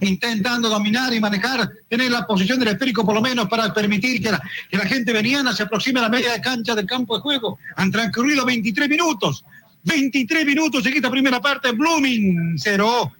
Intentando 0.00 0.68
dominar 0.68 1.12
y 1.12 1.20
manejar, 1.20 1.70
tener 1.88 2.10
la 2.10 2.26
posición 2.26 2.58
del 2.58 2.68
esférico 2.68 3.04
por 3.04 3.14
lo 3.14 3.20
menos 3.20 3.48
para 3.48 3.72
permitir 3.72 4.22
que 4.22 4.30
la, 4.30 4.42
que 4.70 4.76
la 4.76 4.86
gente 4.86 5.12
veniana 5.12 5.52
se 5.52 5.64
aproxime 5.64 6.00
a 6.00 6.02
la 6.02 6.08
media 6.08 6.32
de 6.32 6.40
cancha 6.40 6.74
del 6.74 6.86
campo 6.86 7.16
de 7.16 7.22
juego. 7.22 7.58
Han 7.76 7.90
transcurrido 7.90 8.44
23 8.44 8.88
minutos. 8.88 9.44
23 9.84 10.46
minutos 10.46 10.86
en 10.86 10.94
esta 10.94 11.10
primera 11.10 11.40
parte. 11.40 11.72
Blooming 11.72 12.58
0. 12.58 13.12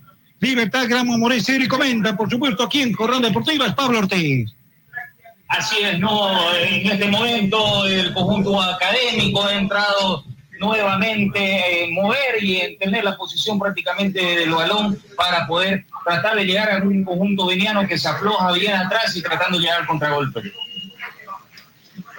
Libertad 0.43 0.89
Moré 1.05 1.41
0 1.41 1.65
y 1.65 1.69
comenta, 1.69 2.17
por 2.17 2.29
supuesto, 2.29 2.65
aquí 2.65 2.83
en 2.83 2.93
Corral 2.93 3.23
Deportiva 3.23 3.65
es 3.65 3.75
Pablo 3.75 4.01
Ortiz. 4.01 4.53
Así 5.47 5.77
es, 5.81 6.01
no, 6.01 6.53
en 6.57 6.91
este 6.91 7.07
momento 7.07 7.87
el 7.87 8.13
conjunto 8.13 8.61
académico 8.61 9.45
ha 9.45 9.55
entrado 9.55 10.25
nuevamente 10.59 11.85
en 11.85 11.95
mover 11.95 12.43
y 12.43 12.57
en 12.57 12.77
tener 12.77 13.05
la 13.05 13.17
posición 13.17 13.57
prácticamente 13.57 14.21
del 14.21 14.51
balón 14.51 15.01
para 15.17 15.47
poder 15.47 15.85
tratar 16.05 16.35
de 16.35 16.45
llegar 16.45 16.73
a 16.73 16.83
un 16.83 17.05
conjunto 17.05 17.47
veniano 17.47 17.87
que 17.87 17.97
se 17.97 18.09
afloja 18.09 18.51
bien 18.51 18.75
atrás 18.75 19.15
y 19.15 19.23
tratando 19.23 19.59
de 19.59 19.63
llegar 19.63 19.83
al 19.83 19.87
contragolpe. 19.87 20.53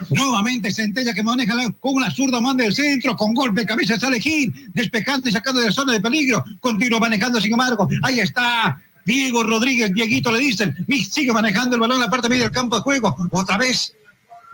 Nuevamente 0.10 0.72
Centella 0.72 1.14
que 1.14 1.24
maneja 1.24 1.54
con 1.80 1.96
una 1.96 2.12
zurda 2.12 2.40
manda 2.42 2.64
del 2.64 2.74
centro, 2.74 3.16
con 3.16 3.34
golpe 3.34 3.62
de 3.62 3.68
cabeza 3.68 4.00
sale 4.00 4.20
Gil, 4.20 4.54
despejando 4.74 5.30
y 5.30 5.32
sacando 5.32 5.62
de 5.62 5.68
la 5.68 5.74
zona 5.74 5.94
de 5.94 6.02
peligro, 6.02 6.44
continúa 6.60 7.00
manejando 7.00 7.40
sin 7.40 7.52
embargo, 7.54 7.88
ahí 8.04 8.20
está 8.20 8.82
Diego 9.06 9.44
Rodríguez, 9.44 9.94
Dieguito 9.94 10.32
le 10.32 10.40
dicen, 10.40 10.76
sigue 11.10 11.34
manejando 11.34 11.76
el 11.76 11.82
balón 11.82 11.98
en 11.98 12.04
la 12.04 12.10
parte 12.10 12.30
media 12.30 12.44
del 12.44 12.52
campo 12.52 12.78
de 12.78 12.82
juego, 12.82 13.16
otra 13.32 13.58
vez 13.58 13.94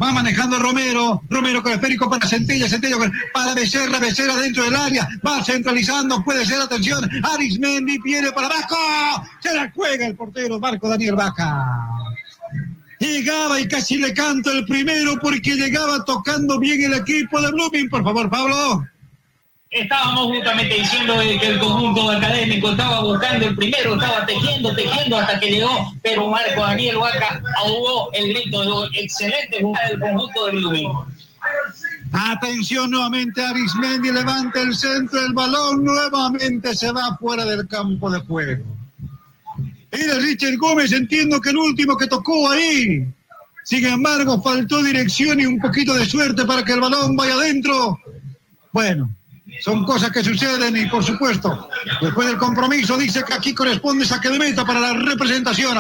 va 0.02 0.12
manejando 0.12 0.58
Romero, 0.60 1.22
Romero 1.30 1.62
con 1.62 1.72
el 1.72 1.78
esférico 1.78 2.10
para 2.10 2.28
Centella, 2.28 2.70
Centella 2.70 2.96
para 3.34 3.54
Becerra, 3.54 4.00
Becerra 4.00 4.36
dentro 4.38 4.64
del 4.64 4.76
área, 4.76 5.08
va 5.26 5.44
centralizando, 5.44 6.24
puede 6.24 6.46
ser, 6.46 6.62
atención, 6.62 7.08
Arismendi 7.24 8.00
viene 8.00 8.32
para 8.32 8.48
abajo, 8.48 9.26
se 9.42 9.54
la 9.54 9.72
juega 9.72 10.08
el 10.08 10.16
portero 10.16 10.60
Marco 10.60 10.90
Daniel 10.90 11.16
Vaca. 11.16 12.09
Llegaba 13.00 13.60
y 13.62 13.68
casi 13.68 13.98
le 13.98 14.14
canto 14.14 14.52
el 14.52 14.66
primero 14.66 15.18
porque 15.22 15.56
llegaba 15.56 16.04
tocando 16.04 16.60
bien 16.60 16.84
el 16.84 17.00
equipo 17.00 17.42
de 17.42 17.52
Blooming. 17.52 17.90
Por 17.90 18.04
favor, 18.04 18.30
Pablo. 18.30 18.86
Estábamos 19.70 20.36
justamente 20.36 20.76
diciendo 20.76 21.14
que 21.20 21.48
el 21.48 21.60
conjunto 21.60 22.10
académico 22.10 22.72
estaba 22.72 23.02
buscando 23.02 23.46
el 23.46 23.56
primero, 23.56 23.94
estaba 23.94 24.26
tejiendo, 24.26 24.76
tejiendo 24.76 25.18
hasta 25.18 25.40
que 25.40 25.52
llegó, 25.52 25.94
pero 26.02 26.28
Marco 26.28 26.62
Daniel 26.62 26.98
Vaca 26.98 27.42
ahogó 27.58 28.12
el 28.14 28.34
grito 28.34 28.90
de 28.90 29.00
excelente 29.00 29.62
jugada 29.62 29.90
del 29.90 30.00
conjunto 30.00 30.46
de 30.48 30.52
Blooming. 30.54 30.92
Atención 32.12 32.90
nuevamente, 32.90 33.46
Arismendi 33.46 34.12
levanta 34.12 34.60
el 34.60 34.76
centro 34.76 35.22
del 35.22 35.34
balón, 35.34 35.86
nuevamente 35.86 36.76
se 36.76 36.92
va 36.92 37.16
fuera 37.18 37.46
del 37.46 37.68
campo 37.68 38.10
de 38.10 38.20
juego. 38.22 38.79
Era 39.92 40.20
Richard 40.20 40.58
Gómez, 40.58 40.92
entiendo 40.92 41.42
que 41.42 41.50
el 41.50 41.58
último 41.58 41.98
que 41.98 42.08
tocó 42.08 42.50
ahí. 42.50 43.08
Sin 43.64 43.86
embargo, 43.86 44.42
faltó 44.42 44.84
dirección 44.84 45.40
y 45.40 45.46
un 45.46 45.60
poquito 45.60 45.94
de 45.94 46.06
suerte 46.06 46.46
para 46.46 46.64
que 46.64 46.74
el 46.74 46.80
balón 46.80 47.16
vaya 47.16 47.34
adentro. 47.34 48.00
Bueno, 48.72 49.10
son 49.62 49.84
cosas 49.84 50.12
que 50.12 50.24
suceden 50.24 50.78
y 50.78 50.86
por 50.88 51.04
supuesto, 51.04 51.70
después 52.02 52.28
del 52.28 52.38
compromiso 52.38 52.98
dice 52.98 53.24
que 53.24 53.34
aquí 53.34 53.54
corresponde 53.54 54.06
saque 54.06 54.30
de 54.30 54.40
meta 54.40 54.66
para 54.66 54.80
la 54.80 54.94
representación 54.94 55.78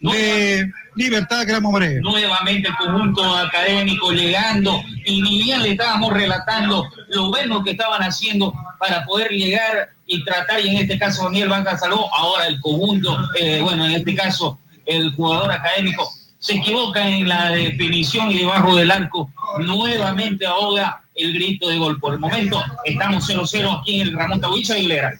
de 0.00 0.70
Libertad 0.96 1.44
Gran 1.46 1.62
Moreno. 1.62 2.10
Nuevamente 2.10 2.68
el 2.68 2.76
conjunto 2.76 3.36
académico 3.36 4.12
llegando 4.12 4.82
y 5.04 5.22
ni 5.22 5.42
bien 5.44 5.62
le 5.62 5.72
estábamos 5.72 6.12
relatando 6.12 6.88
lo 7.08 7.28
bueno 7.28 7.62
que 7.62 7.72
estaban 7.72 8.02
haciendo 8.02 8.52
para 8.78 9.04
poder 9.04 9.30
llegar 9.30 9.90
y 10.12 10.24
tratar, 10.24 10.60
y 10.60 10.68
en 10.70 10.76
este 10.78 10.98
caso 10.98 11.24
Daniel 11.24 11.48
Banca 11.48 11.78
salvó, 11.78 12.12
ahora 12.12 12.48
el 12.48 12.60
conjunto, 12.60 13.16
eh, 13.38 13.60
bueno, 13.62 13.86
en 13.86 13.92
este 13.92 14.14
caso 14.16 14.58
el 14.84 15.12
jugador 15.14 15.52
académico 15.52 16.10
se 16.40 16.54
equivoca 16.54 17.06
en 17.06 17.28
la 17.28 17.50
definición 17.50 18.30
y 18.32 18.38
debajo 18.38 18.74
del 18.74 18.90
arco 18.90 19.30
nuevamente 19.60 20.46
ahoga 20.46 21.02
el 21.14 21.34
grito 21.34 21.68
de 21.68 21.78
gol. 21.78 22.00
Por 22.00 22.14
el 22.14 22.18
momento 22.18 22.60
estamos 22.84 23.28
0-0 23.28 23.80
aquí 23.80 24.00
en 24.00 24.08
el 24.08 24.14
Ramón 24.14 24.40
Tabuicha 24.40 24.74
Aguilera. 24.74 25.12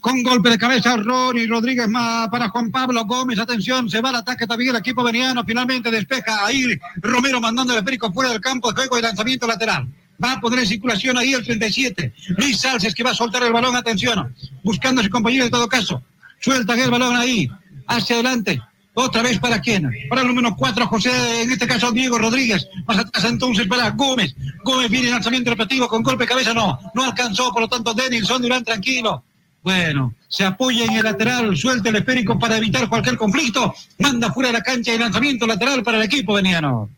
Con 0.00 0.22
golpe 0.22 0.50
de 0.50 0.58
cabeza, 0.58 0.96
Ronnie 0.96 1.46
Rodríguez 1.46 1.88
más 1.88 2.28
para 2.28 2.50
Juan 2.50 2.70
Pablo 2.70 3.04
Gómez. 3.06 3.38
Atención, 3.38 3.88
se 3.88 4.00
va 4.00 4.10
al 4.10 4.16
ataque 4.16 4.46
también 4.46 4.70
el 4.70 4.80
equipo 4.80 5.02
veniano. 5.02 5.42
Finalmente 5.44 5.90
despeja 5.90 6.46
ahí 6.46 6.78
Romero 6.96 7.40
mandando 7.40 7.72
el 7.72 7.78
esférico 7.78 8.12
fuera 8.12 8.30
del 8.30 8.40
campo 8.40 8.70
juego 8.72 8.98
y 8.98 9.02
lanzamiento 9.02 9.46
lateral. 9.46 9.88
Va 10.22 10.32
a 10.32 10.40
poner 10.40 10.60
en 10.60 10.66
circulación 10.66 11.18
ahí 11.18 11.32
el 11.32 11.44
37. 11.44 12.12
Luis 12.36 12.60
Salces 12.60 12.94
que 12.94 13.02
va 13.02 13.10
a 13.10 13.14
soltar 13.14 13.42
el 13.42 13.52
balón, 13.52 13.76
atención. 13.76 14.34
Buscando 14.62 15.00
a 15.00 15.04
su 15.04 15.10
compañero 15.10 15.44
en 15.44 15.50
todo 15.50 15.68
caso. 15.68 16.02
Suelta 16.40 16.74
el 16.74 16.90
balón 16.90 17.16
ahí. 17.16 17.48
Hacia 17.86 18.16
adelante. 18.16 18.60
Otra 18.96 19.22
vez 19.22 19.40
para 19.40 19.60
quién? 19.60 19.90
Para 20.08 20.22
el 20.22 20.28
número 20.28 20.54
4, 20.54 20.86
José, 20.86 21.42
en 21.42 21.50
este 21.50 21.66
caso 21.66 21.90
Diego 21.90 22.16
Rodríguez. 22.16 22.68
Más 22.86 22.98
atrás 22.98 23.24
entonces 23.24 23.66
para 23.66 23.90
Gómez. 23.90 24.36
Gómez 24.62 24.88
viene 24.88 25.08
en 25.08 25.14
lanzamiento 25.14 25.50
repetido 25.50 25.88
con 25.88 26.02
golpe 26.02 26.24
de 26.24 26.28
cabeza, 26.28 26.54
no. 26.54 26.78
No 26.94 27.04
alcanzó, 27.04 27.52
por 27.52 27.62
lo 27.62 27.68
tanto 27.68 27.92
Denilson 27.92 28.40
Durán 28.40 28.62
tranquilo. 28.62 29.24
Bueno, 29.64 30.14
se 30.28 30.44
apoya 30.44 30.84
en 30.84 30.92
el 30.92 31.04
lateral, 31.04 31.56
suelta 31.56 31.88
el 31.88 31.96
esférico 31.96 32.38
para 32.38 32.58
evitar 32.58 32.88
cualquier 32.88 33.16
conflicto. 33.16 33.74
Manda 33.98 34.30
fuera 34.30 34.50
de 34.50 34.58
la 34.58 34.62
cancha 34.62 34.94
y 34.94 34.98
lanzamiento 34.98 35.46
lateral 35.46 35.82
para 35.82 35.96
el 35.96 36.04
equipo 36.04 36.34
veniano. 36.34 36.88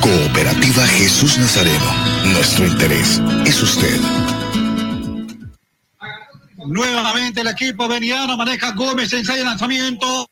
Cooperativa 0.00 0.86
Jesús 0.86 1.38
Nazareno. 1.38 1.84
Nuestro 2.32 2.66
interés 2.66 3.20
es 3.46 3.62
usted. 3.62 4.00
Nuevamente 6.66 7.40
el 7.40 7.48
equipo 7.48 7.88
veniano 7.88 8.36
maneja 8.36 8.72
Gómez, 8.72 9.12
ensayo 9.12 9.40
de 9.40 9.44
lanzamiento. 9.44 10.28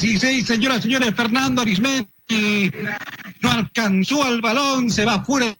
Dieciséis, 0.00 0.46
señoras 0.46 0.80
y 0.80 0.82
señores, 0.82 1.14
Fernando 1.14 1.62
Arismendi 1.62 2.70
no 3.40 3.50
alcanzó 3.50 4.24
al 4.24 4.42
balón, 4.42 4.90
se 4.90 5.06
va 5.06 5.24
fuera 5.24 5.56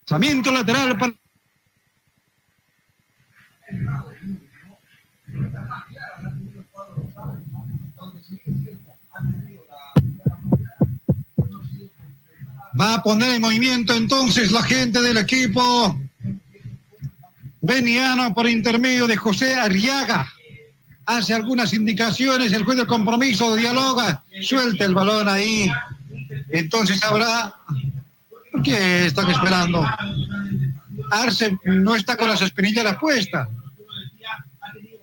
Lanzamiento 0.00 0.52
lateral. 0.52 0.98
Va 12.78 12.94
a 12.94 13.02
poner 13.02 13.34
en 13.34 13.40
movimiento 13.40 13.94
entonces 13.94 14.52
la 14.52 14.62
gente 14.62 15.00
del 15.00 15.16
equipo 15.16 15.98
veniano 17.62 18.34
por 18.34 18.48
intermedio 18.48 19.06
de 19.06 19.16
José 19.16 19.54
Arriaga. 19.54 20.32
Hace 21.08 21.32
algunas 21.32 21.72
indicaciones, 21.72 22.52
el 22.52 22.64
juez 22.64 22.76
de 22.76 22.86
compromiso 22.86 23.56
dialoga, 23.56 24.22
suelta 24.42 24.84
el 24.84 24.94
balón 24.94 25.26
ahí. 25.26 25.72
Entonces 26.50 27.02
habrá 27.02 27.54
¿Qué 28.62 29.06
están 29.06 29.30
esperando? 29.30 29.86
Arce 31.10 31.56
no 31.64 31.94
está 31.94 32.14
con 32.14 32.28
las 32.28 32.42
espinillas 32.42 32.96
puestas. 32.98 33.48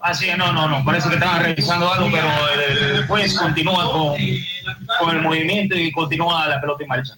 Así 0.02 0.28
no, 0.38 0.54
no, 0.54 0.70
no, 0.70 0.86
parece 0.86 1.10
que 1.10 1.16
estaban 1.16 1.42
revisando 1.44 1.92
algo, 1.92 2.08
pero 2.12 2.28
el 3.00 3.08
juez 3.08 3.34
continúa 3.34 3.92
con, 3.92 4.16
con 5.00 5.16
el 5.16 5.22
movimiento 5.24 5.76
y 5.76 5.92
continúa 5.92 6.48
la 6.48 6.62
pelota 6.62 6.84
en 6.84 6.88
marcha. 6.88 7.14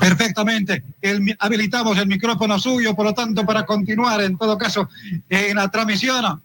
Perfectamente. 0.00 0.82
El- 1.00 1.34
habilitamos 1.38 1.96
el 1.96 2.06
micrófono 2.06 2.58
suyo, 2.58 2.94
por 2.94 3.06
lo 3.06 3.14
tanto, 3.14 3.46
para 3.46 3.64
continuar 3.64 4.20
en 4.20 4.36
todo 4.36 4.58
caso 4.58 4.90
en 5.30 5.56
la 5.56 5.68
transmisión. 5.68 6.42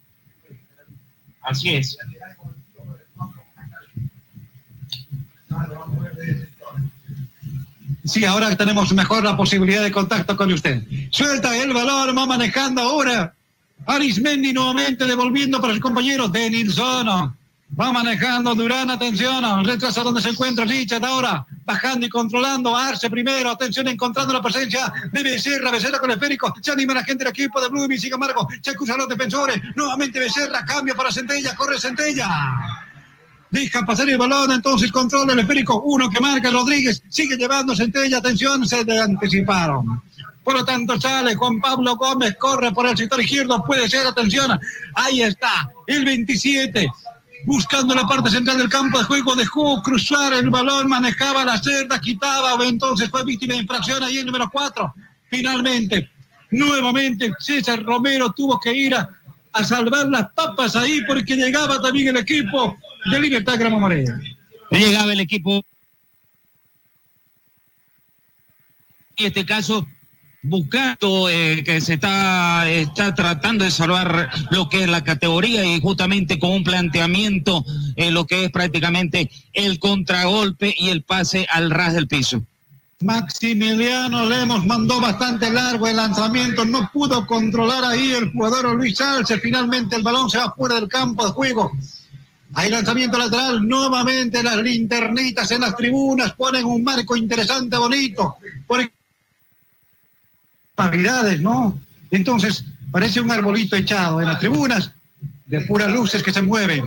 Así 1.46 1.76
es. 1.76 1.98
Sí, 8.04 8.26
ahora 8.26 8.56
tenemos 8.56 8.94
mejor 8.94 9.24
la 9.24 9.38
posibilidad 9.38 9.84
de 9.84 9.92
contacto 9.92 10.36
con 10.36 10.52
usted. 10.52 10.84
Suelta 11.12 11.56
el 11.58 11.74
balón, 11.74 12.16
va 12.18 12.26
manejando 12.26 12.82
ahora. 12.82 13.34
Arismendi 13.86 14.54
nuevamente 14.54 15.06
devolviendo 15.06 15.62
para 15.62 15.74
su 15.74 15.80
compañero 15.80 16.28
Denilson. 16.28 17.36
Va 17.78 17.92
manejando 17.92 18.54
Durán, 18.56 18.90
atención, 18.92 19.66
retrasa 19.66 20.04
donde 20.04 20.22
se 20.22 20.30
encuentra 20.30 20.64
Richard 20.64 21.04
ahora, 21.04 21.46
bajando 21.66 22.06
y 22.06 22.10
controlando, 22.10 22.78
Arce 22.78 23.10
primero, 23.10 23.50
atención, 23.50 23.88
encontrando 23.88 24.34
la 24.34 24.42
presencia 24.42 24.94
de 25.12 25.24
Becerra, 25.24 25.72
Becerra 25.72 26.00
con 26.00 26.10
el 26.10 26.16
esférico, 26.16 26.54
se 26.62 26.72
anima 26.72 26.94
la 26.94 27.04
gente 27.04 27.24
del 27.24 27.32
equipo 27.32 27.60
de 27.60 27.68
Blooming, 27.68 28.00
sin 28.00 28.14
embargo, 28.14 28.48
se 28.62 28.72
acusan 28.72 29.00
los 29.00 29.10
defensores, 29.10 29.60
nuevamente 29.76 30.20
Becerra, 30.20 30.64
cambia 30.64 30.94
para 30.94 31.12
Centella, 31.12 31.56
corre 31.56 31.80
Centella. 31.80 32.30
Deja 33.50 33.86
pasar 33.86 34.10
el 34.10 34.18
balón, 34.18 34.52
entonces 34.52 34.92
controla 34.92 35.34
el 35.34 35.40
esférico. 35.40 35.82
Uno 35.82 36.10
que 36.10 36.20
marca 36.20 36.52
Rodríguez, 36.52 37.02
sigue 37.10 37.36
llevando 37.36 37.76
Centella, 37.76 38.20
atención, 38.20 38.66
se 38.68 38.86
anticiparon. 39.00 40.02
Por 40.44 40.54
lo 40.54 40.64
tanto, 40.64 41.00
sale 41.02 41.36
Juan 41.36 41.60
Pablo 41.60 41.96
Gómez, 41.96 42.38
corre 42.38 42.72
por 42.72 42.86
el 42.86 42.96
sector 42.96 43.20
izquierdo, 43.20 43.64
puede 43.66 43.90
ser, 43.90 44.06
atención, 44.06 44.58
ahí 44.94 45.24
está, 45.24 45.70
el 45.88 46.06
27, 46.06 46.88
buscando 47.46 47.94
la 47.94 48.08
parte 48.08 48.30
central 48.30 48.58
del 48.58 48.70
campo 48.70 48.98
de 49.00 49.06
juego, 49.06 49.36
dejó 49.36 49.82
cruzar 49.82 50.34
el 50.34 50.50
balón, 50.50 50.90
manejaba 50.90 51.46
la 51.46 51.58
cerda, 51.58 52.00
quitaba, 52.00 52.58
entonces 52.66 53.10
fue 53.10 53.24
víctima 53.24 53.54
de 53.54 53.62
infracción 53.62 54.04
ahí 54.04 54.18
el 54.18 54.26
número 54.26 54.50
4. 54.52 54.94
Finalmente, 55.30 56.10
nuevamente, 56.52 57.32
César 57.40 57.84
Romero 57.84 58.32
tuvo 58.32 58.60
que 58.60 58.74
ir 58.74 58.96
a, 58.96 59.10
salvar 59.64 60.08
las 60.08 60.30
papas 60.34 60.76
ahí 60.76 61.02
porque 61.08 61.36
llegaba 61.36 61.82
también 61.82 62.10
el 62.10 62.18
equipo 62.18 62.78
de 63.10 63.20
Libertad 63.22 63.58
Grama 63.58 63.80
Morena. 63.80 64.20
Llegaba 64.70 65.14
el 65.14 65.22
equipo. 65.22 65.64
En 69.16 69.28
este 69.28 69.46
caso, 69.46 69.88
buscando 70.46 71.30
eh, 71.30 71.64
que 71.64 71.82
se 71.82 71.96
está, 71.96 72.70
está 72.70 73.14
tratando 73.16 73.66
de 73.66 73.72
salvar 73.72 74.30
lo 74.52 74.70
que 74.70 74.84
es 74.84 74.90
la 74.90 75.04
categoría 75.04 75.66
y 75.66 75.82
justamente 75.82 76.40
con 76.40 76.52
un 76.52 76.64
planteamiento 76.64 77.66
en 77.96 78.14
lo 78.14 78.26
que 78.26 78.46
es 78.46 78.52
prácticamente 78.52 79.30
el 79.54 79.80
contragolpe 79.80 80.74
y 80.78 80.90
el 80.90 81.04
pase 81.04 81.48
al 81.52 81.72
ras 81.72 81.94
del 81.94 82.08
piso. 82.08 82.44
Maximiliano 83.02 84.30
Lemos 84.30 84.66
mandó 84.66 85.02
bastante 85.02 85.50
largo 85.50 85.88
el 85.88 85.98
lanzamiento, 85.98 86.64
no 86.64 86.90
pudo 86.94 87.28
controlar 87.28 87.84
ahí 87.84 88.12
el 88.12 88.32
jugador 88.32 88.76
Luis 88.76 88.98
Salce, 88.98 89.38
finalmente 89.40 89.96
el 89.96 90.04
balón 90.04 90.30
se 90.30 90.38
va 90.38 90.54
fuera 90.56 90.76
del 90.76 90.88
campo 90.88 91.26
de 91.26 91.32
juego. 91.32 91.72
Hay 92.54 92.70
lanzamiento 92.70 93.18
lateral, 93.18 93.68
nuevamente 93.68 94.42
las 94.42 94.58
linternitas 94.58 95.52
en 95.52 95.62
las 95.62 95.76
tribunas 95.76 96.34
ponen 96.34 96.66
un 96.66 96.84
marco 96.84 97.18
interesante, 97.18 97.76
bonito. 97.76 98.38
Paridades, 100.76 101.42
¿no? 101.42 101.80
Entonces, 102.12 102.66
parece 102.92 103.22
un 103.22 103.32
arbolito 103.32 103.76
echado 103.76 104.22
en 104.22 104.28
las 104.28 104.40
tribunas, 104.40 104.92
de 105.46 105.62
puras 105.62 105.92
luces 105.92 106.24
que 106.24 106.34
se 106.34 106.42
mueven. 106.42 106.86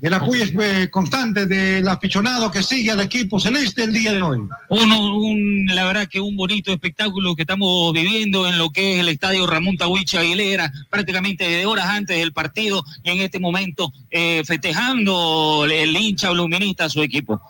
El 0.00 0.14
apoyo 0.14 0.44
es 0.44 0.52
eh, 0.60 0.88
constante 0.90 1.46
del 1.46 1.88
aficionado 1.88 2.52
que 2.52 2.62
sigue 2.62 2.92
al 2.92 3.00
equipo 3.00 3.40
celeste 3.40 3.82
el 3.82 3.92
día 3.92 4.12
de 4.12 4.22
hoy. 4.22 4.38
Uno, 4.68 5.16
un, 5.16 5.66
la 5.66 5.86
verdad 5.86 6.06
que 6.06 6.20
un 6.20 6.36
bonito 6.36 6.72
espectáculo 6.72 7.34
que 7.34 7.42
estamos 7.42 7.92
viviendo 7.92 8.46
en 8.46 8.58
lo 8.58 8.70
que 8.70 8.94
es 8.94 9.00
el 9.00 9.08
estadio 9.08 9.44
Ramón 9.48 9.76
Tahuichi 9.76 10.16
Aguilera, 10.16 10.72
prácticamente 10.88 11.48
de 11.48 11.66
horas 11.66 11.86
antes 11.86 12.16
del 12.16 12.32
partido 12.32 12.84
y 13.02 13.10
en 13.10 13.18
este 13.18 13.40
momento 13.40 13.92
eh, 14.10 14.44
festejando 14.46 15.66
el 15.68 15.96
hincha 15.96 16.32
luminista 16.32 16.84
a 16.84 16.90
su 16.90 17.02
equipo. 17.02 17.40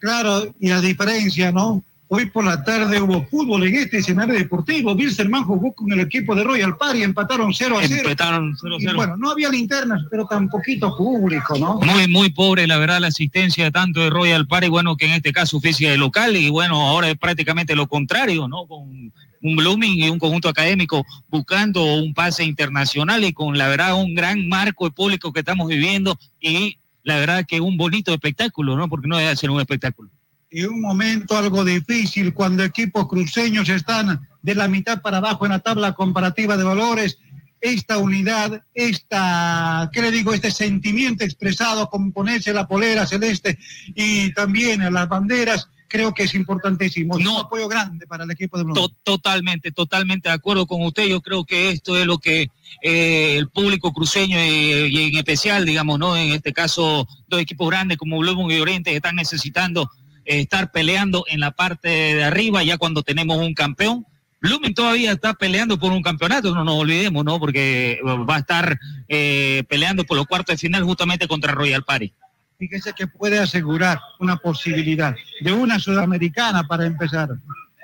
Claro, 0.00 0.52
y 0.58 0.68
la 0.68 0.80
diferencia, 0.80 1.52
¿no? 1.52 1.84
Hoy 2.14 2.26
por 2.26 2.44
la 2.44 2.62
tarde 2.62 3.00
hubo 3.00 3.24
fútbol 3.24 3.66
en 3.66 3.74
este 3.74 3.96
escenario 3.96 4.34
deportivo. 4.34 4.92
Wilstermann 4.92 5.44
jugó 5.44 5.72
con 5.72 5.90
el 5.92 6.00
equipo 6.00 6.34
de 6.34 6.44
Royal 6.44 6.76
Party, 6.76 7.02
empataron 7.02 7.54
0 7.54 7.78
a 7.78 7.88
0. 7.88 8.02
Empataron 8.04 8.50
Y 8.50 8.84
0-0. 8.84 8.96
bueno, 8.96 9.16
no 9.16 9.30
había 9.30 9.48
linternas, 9.48 10.02
pero 10.10 10.26
tan 10.26 10.50
poquito 10.50 10.94
público, 10.94 11.56
¿no? 11.56 11.80
Muy, 11.80 12.08
muy 12.08 12.28
pobre, 12.28 12.66
la 12.66 12.76
verdad, 12.76 13.00
la 13.00 13.06
asistencia 13.06 13.70
tanto 13.70 14.00
de 14.00 14.10
Royal 14.10 14.46
Party, 14.46 14.68
bueno, 14.68 14.94
que 14.98 15.06
en 15.06 15.12
este 15.12 15.32
caso 15.32 15.56
oficia 15.56 15.90
de 15.90 15.96
local, 15.96 16.36
y 16.36 16.50
bueno, 16.50 16.86
ahora 16.86 17.08
es 17.08 17.16
prácticamente 17.16 17.74
lo 17.74 17.86
contrario, 17.88 18.46
¿no? 18.46 18.66
Con 18.66 19.10
un 19.40 19.56
Blooming 19.56 20.04
y 20.04 20.10
un 20.10 20.18
conjunto 20.18 20.50
académico 20.50 21.06
buscando 21.30 21.82
un 21.94 22.12
pase 22.12 22.44
internacional 22.44 23.24
y 23.24 23.32
con 23.32 23.56
la 23.56 23.68
verdad 23.68 23.94
un 23.94 24.14
gran 24.14 24.50
marco 24.50 24.84
de 24.84 24.90
público 24.90 25.32
que 25.32 25.40
estamos 25.40 25.66
viviendo 25.66 26.18
y 26.42 26.76
la 27.04 27.16
verdad 27.16 27.46
que 27.48 27.62
un 27.62 27.78
bonito 27.78 28.12
espectáculo, 28.12 28.76
¿no? 28.76 28.90
Porque 28.90 29.08
no 29.08 29.16
debe 29.16 29.34
ser 29.34 29.50
un 29.50 29.60
espectáculo. 29.60 30.10
Y 30.54 30.64
un 30.64 30.80
momento 30.82 31.36
algo 31.36 31.64
difícil 31.64 32.34
cuando 32.34 32.62
equipos 32.62 33.08
cruceños 33.08 33.68
están 33.70 34.28
de 34.42 34.54
la 34.54 34.68
mitad 34.68 35.00
para 35.00 35.16
abajo 35.18 35.46
en 35.46 35.52
la 35.52 35.60
tabla 35.60 35.94
comparativa 35.94 36.56
de 36.58 36.64
valores. 36.64 37.18
Esta 37.60 37.96
unidad, 37.96 38.62
esta, 38.74 39.88
¿qué 39.92 40.02
le 40.02 40.10
digo? 40.10 40.34
Este 40.34 40.50
sentimiento 40.50 41.24
expresado 41.24 41.88
con 41.88 42.12
ponerse 42.12 42.52
la 42.52 42.66
polera 42.66 43.06
celeste 43.06 43.58
y 43.94 44.32
también 44.34 44.92
las 44.92 45.08
banderas, 45.08 45.68
creo 45.88 46.12
que 46.12 46.24
es 46.24 46.34
importantísimo. 46.34 47.16
Es 47.18 47.24
No. 47.24 47.34
un 47.36 47.40
apoyo 47.46 47.68
grande 47.68 48.06
para 48.06 48.24
el 48.24 48.30
equipo 48.32 48.58
de 48.58 48.64
Blue. 48.64 48.74
To- 48.74 48.88
totalmente, 49.04 49.70
totalmente 49.72 50.28
de 50.28 50.34
acuerdo 50.34 50.66
con 50.66 50.82
usted. 50.82 51.06
Yo 51.06 51.20
creo 51.20 51.44
que 51.44 51.70
esto 51.70 51.96
es 51.96 52.04
lo 52.04 52.18
que 52.18 52.48
eh, 52.82 53.36
el 53.38 53.48
público 53.48 53.92
cruceño 53.92 54.36
eh, 54.38 54.88
y 54.90 55.10
en 55.10 55.16
especial, 55.18 55.64
digamos, 55.64 55.98
¿no? 55.98 56.16
En 56.16 56.32
este 56.32 56.52
caso, 56.52 57.06
dos 57.28 57.40
equipos 57.40 57.68
grandes 57.70 57.96
como 57.96 58.18
Blooming 58.18 58.50
y 58.50 58.60
Oriente 58.60 58.94
están 58.96 59.16
necesitando 59.16 59.88
estar 60.24 60.70
peleando 60.72 61.24
en 61.28 61.40
la 61.40 61.50
parte 61.52 61.88
de 61.88 62.24
arriba 62.24 62.62
ya 62.62 62.78
cuando 62.78 63.02
tenemos 63.02 63.38
un 63.38 63.54
campeón. 63.54 64.06
Blooming 64.40 64.74
todavía 64.74 65.12
está 65.12 65.34
peleando 65.34 65.78
por 65.78 65.92
un 65.92 66.02
campeonato, 66.02 66.52
no 66.52 66.64
nos 66.64 66.74
olvidemos, 66.74 67.24
¿no? 67.24 67.38
Porque 67.38 68.00
va 68.04 68.36
a 68.36 68.38
estar 68.40 68.76
eh, 69.08 69.62
peleando 69.68 70.02
por 70.04 70.16
los 70.16 70.26
cuartos 70.26 70.54
de 70.54 70.58
final 70.58 70.82
justamente 70.82 71.28
contra 71.28 71.52
Royal 71.52 71.84
Party. 71.84 72.12
Fíjese 72.58 72.92
que 72.92 73.06
puede 73.06 73.38
asegurar 73.38 74.00
una 74.18 74.36
posibilidad 74.36 75.14
de 75.40 75.52
una 75.52 75.78
sudamericana 75.78 76.64
para 76.66 76.86
empezar. 76.86 77.30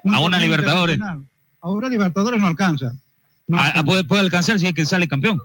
Un 0.05 0.15
A 0.15 0.21
una 0.21 0.39
Libertadores. 0.39 0.97
internacional. 0.97 1.29
Ahora 1.61 1.89
Libertadores 1.89 2.41
no 2.41 2.47
alcanza. 2.49 2.93
No 3.47 3.59
alcanza. 3.59 3.85
puede, 3.85 4.05
puede 4.05 4.23
alcanzar 4.23 4.59
si 4.59 4.67
es 4.67 4.75
que 4.75 4.85
sale 4.87 5.07
campeón. 5.09 5.41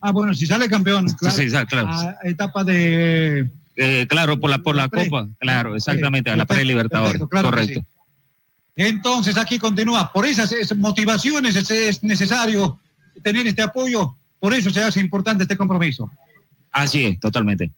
Ah, 0.00 0.10
bueno, 0.10 0.34
si 0.34 0.46
sale 0.46 0.68
campeón, 0.68 1.06
claro, 1.10 1.36
Sí, 1.36 1.48
sí, 1.50 1.56
claro. 1.66 1.88
a 1.88 2.16
etapa 2.24 2.64
de... 2.64 3.48
Eh, 3.76 4.06
claro, 4.08 4.38
por 4.38 4.50
la, 4.50 4.58
por 4.58 4.76
la. 4.76 4.88
Copa, 4.88 5.28
claro, 5.38 5.74
exactamente, 5.76 6.30
a 6.30 6.36
la 6.36 6.44
pre-Libertadores, 6.44 7.22
claro 7.30 7.48
correcto. 7.50 7.80
sí. 7.80 7.86
Entonces 8.74 9.36
aquí 9.36 9.58
continúa. 9.58 10.12
Por 10.12 10.26
esas 10.26 10.50
es- 10.52 10.76
motivaciones 10.76 11.56
es, 11.56 11.70
es 11.70 12.02
necesario 12.02 12.78
tener 13.22 13.46
este 13.46 13.62
apoyo. 13.62 14.16
Por 14.40 14.54
eso 14.54 14.70
se 14.70 14.82
hace 14.82 15.00
importante 15.00 15.44
este 15.44 15.56
compromiso. 15.56 16.10
Así 16.70 17.04
es, 17.04 17.20
totalmente. 17.20 17.70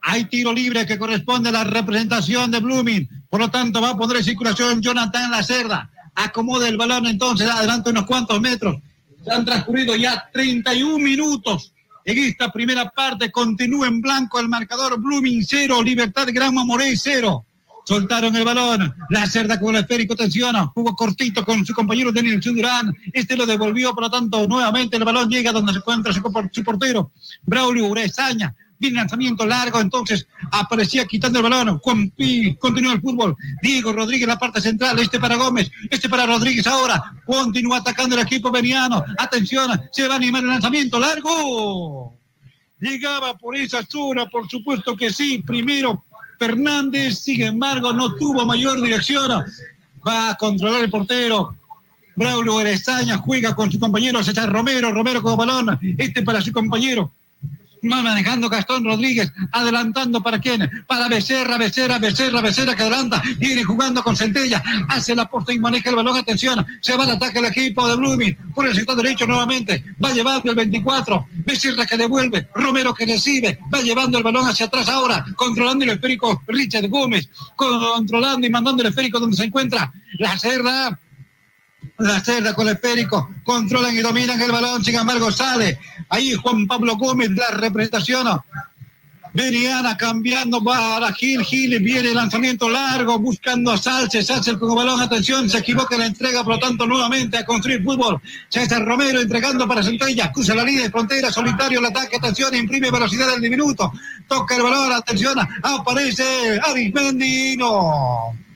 Hay 0.00 0.24
tiro 0.26 0.52
libre 0.52 0.86
que 0.86 0.98
corresponde 0.98 1.50
a 1.50 1.52
la 1.52 1.64
representación 1.64 2.50
de 2.50 2.60
Blooming. 2.60 3.08
Por 3.28 3.40
lo 3.40 3.50
tanto, 3.50 3.80
va 3.80 3.90
a 3.90 3.96
poner 3.96 4.18
en 4.18 4.24
circulación 4.24 4.80
Jonathan 4.80 5.30
Lacerda. 5.30 5.90
Acomoda 6.14 6.68
el 6.68 6.76
balón 6.76 7.06
entonces, 7.06 7.48
adelante 7.48 7.90
unos 7.90 8.06
cuantos 8.06 8.40
metros. 8.40 8.76
Se 9.24 9.30
han 9.32 9.44
transcurrido 9.44 9.96
ya 9.96 10.28
31 10.32 10.98
minutos. 10.98 11.72
En 12.08 12.16
esta 12.16 12.50
primera 12.50 12.88
parte 12.88 13.30
continúa 13.30 13.86
en 13.86 14.00
blanco 14.00 14.40
el 14.40 14.48
marcador 14.48 14.98
Blooming 14.98 15.44
0, 15.44 15.82
Libertad 15.82 16.26
Grama 16.32 16.64
Morey 16.64 16.96
0. 16.96 17.44
Soltaron 17.84 18.34
el 18.34 18.46
balón. 18.46 18.94
La 19.10 19.26
cerda 19.26 19.60
con 19.60 19.76
el 19.76 19.82
esférico 19.82 20.16
tensiona. 20.16 20.68
Jugó 20.68 20.96
cortito 20.96 21.44
con 21.44 21.66
su 21.66 21.74
compañero 21.74 22.10
Daniel 22.10 22.40
Durán. 22.40 22.94
Este 23.12 23.36
lo 23.36 23.44
devolvió, 23.44 23.92
por 23.92 24.04
lo 24.04 24.10
tanto, 24.10 24.48
nuevamente 24.48 24.96
el 24.96 25.04
balón 25.04 25.28
llega 25.28 25.52
donde 25.52 25.72
se 25.72 25.80
encuentra 25.80 26.14
su 26.14 26.64
portero. 26.64 27.12
Braulio 27.42 27.84
Urezaña. 27.84 28.54
Viene 28.78 28.96
lanzamiento 28.96 29.44
largo, 29.44 29.80
entonces 29.80 30.26
aparecía 30.52 31.04
quitando 31.04 31.40
el 31.40 31.50
balón. 31.50 31.80
Pi, 32.16 32.54
continúa 32.56 32.92
el 32.92 33.00
fútbol. 33.00 33.36
Diego 33.60 33.92
Rodríguez, 33.92 34.28
la 34.28 34.38
parte 34.38 34.60
central. 34.60 34.98
Este 34.98 35.18
para 35.18 35.36
Gómez. 35.36 35.70
Este 35.90 36.08
para 36.08 36.26
Rodríguez 36.26 36.66
ahora. 36.66 37.02
Continúa 37.26 37.78
atacando 37.78 38.14
el 38.14 38.22
equipo 38.22 38.50
veniano. 38.50 39.04
Atención, 39.18 39.80
se 39.90 40.06
va 40.06 40.14
a 40.14 40.16
animar 40.16 40.42
el 40.42 40.50
lanzamiento 40.50 40.98
largo. 40.98 42.16
Llegaba 42.80 43.36
por 43.36 43.56
esa 43.56 43.82
zona, 43.84 44.26
por 44.26 44.48
supuesto 44.48 44.96
que 44.96 45.12
sí. 45.12 45.42
Primero 45.44 46.04
Fernández, 46.38 47.18
sin 47.18 47.42
embargo, 47.42 47.92
no 47.92 48.14
tuvo 48.14 48.46
mayor 48.46 48.80
dirección. 48.80 49.44
Va 50.06 50.30
a 50.30 50.34
controlar 50.36 50.84
el 50.84 50.90
portero. 50.90 51.56
Braulio 52.14 52.60
Erezaña 52.60 53.18
juega 53.18 53.54
con 53.54 53.70
su 53.70 53.78
compañero 53.78 54.22
César 54.22 54.50
Romero. 54.50 54.92
Romero 54.92 55.22
con 55.22 55.36
balón. 55.36 55.78
Este 55.98 56.22
para 56.22 56.40
su 56.40 56.52
compañero. 56.52 57.12
Manejando 57.82 58.48
Gastón 58.48 58.84
Rodríguez, 58.84 59.32
adelantando 59.52 60.22
para 60.22 60.38
quién, 60.38 60.68
para 60.86 61.08
Becerra, 61.08 61.58
Becerra, 61.58 61.98
Becerra, 61.98 62.40
Becerra 62.40 62.74
que 62.74 62.82
adelanta, 62.82 63.22
viene 63.38 63.64
jugando 63.64 64.02
con 64.02 64.16
Centella, 64.16 64.62
hace 64.88 65.14
la 65.14 65.28
porta 65.28 65.52
y 65.52 65.58
maneja 65.58 65.90
el 65.90 65.96
balón, 65.96 66.16
atención, 66.16 66.64
se 66.80 66.96
va 66.96 67.04
al 67.04 67.10
ataque 67.10 67.38
el 67.38 67.46
equipo 67.46 67.86
de 67.88 67.96
Blooming, 67.96 68.36
por 68.54 68.66
el 68.66 68.74
sector 68.74 68.96
derecho 68.96 69.26
nuevamente, 69.26 69.84
va 70.02 70.12
llevando 70.12 70.50
el 70.50 70.56
24, 70.56 71.26
Becerra 71.44 71.86
que 71.86 71.96
devuelve, 71.96 72.48
Romero 72.54 72.94
que 72.94 73.06
recibe, 73.06 73.58
va 73.72 73.80
llevando 73.80 74.18
el 74.18 74.24
balón 74.24 74.46
hacia 74.46 74.66
atrás 74.66 74.88
ahora, 74.88 75.24
controlando 75.36 75.84
el 75.84 75.90
esférico 75.90 76.42
Richard 76.46 76.88
Gómez, 76.88 77.28
controlando 77.56 78.46
y 78.46 78.50
mandando 78.50 78.82
el 78.82 78.88
esférico 78.88 79.20
donde 79.20 79.36
se 79.36 79.44
encuentra 79.44 79.92
la 80.18 80.38
cerda, 80.38 80.98
la 81.98 82.20
cerda 82.20 82.54
con 82.54 82.68
el 82.68 82.74
esférico, 82.74 83.30
controlan 83.42 83.94
y 83.94 84.00
dominan 84.00 84.40
el 84.40 84.52
balón, 84.52 84.84
sin 84.84 84.94
embargo 84.94 85.32
sale 85.32 85.78
ahí 86.08 86.34
Juan 86.34 86.66
Pablo 86.66 86.96
Gómez, 86.96 87.30
la 87.30 87.50
representación. 87.50 88.40
Veriana 89.34 89.96
cambiando 89.96 90.64
para 90.64 91.12
Gil, 91.12 91.44
Gil 91.44 91.78
viene 91.80 92.08
el 92.08 92.14
lanzamiento 92.14 92.68
largo, 92.68 93.18
buscando 93.18 93.70
a 93.70 93.76
Salce, 93.76 94.22
Salce 94.22 94.58
con 94.58 94.70
el 94.70 94.76
balón, 94.76 95.00
atención, 95.00 95.50
se 95.50 95.58
equivoca 95.58 95.98
la 95.98 96.06
entrega, 96.06 96.42
por 96.42 96.54
lo 96.54 96.58
tanto 96.58 96.86
nuevamente 96.86 97.36
a 97.36 97.44
construir 97.44 97.82
fútbol. 97.84 98.20
César 98.48 98.84
Romero 98.84 99.20
entregando 99.20 99.68
para 99.68 99.82
Centella, 99.82 100.32
cruza 100.32 100.54
la 100.54 100.64
línea 100.64 100.84
de 100.84 100.90
frontera, 100.90 101.30
solitario 101.30 101.80
el 101.80 101.86
ataque, 101.86 102.16
atención, 102.16 102.54
imprime 102.54 102.90
velocidad 102.90 103.28
del 103.30 103.42
diminuto, 103.42 103.92
toca 104.26 104.56
el 104.56 104.62
balón, 104.62 104.92
atención, 104.92 105.38
aparece 105.62 106.58
Arismendi, 106.64 107.56
no. 107.56 108.47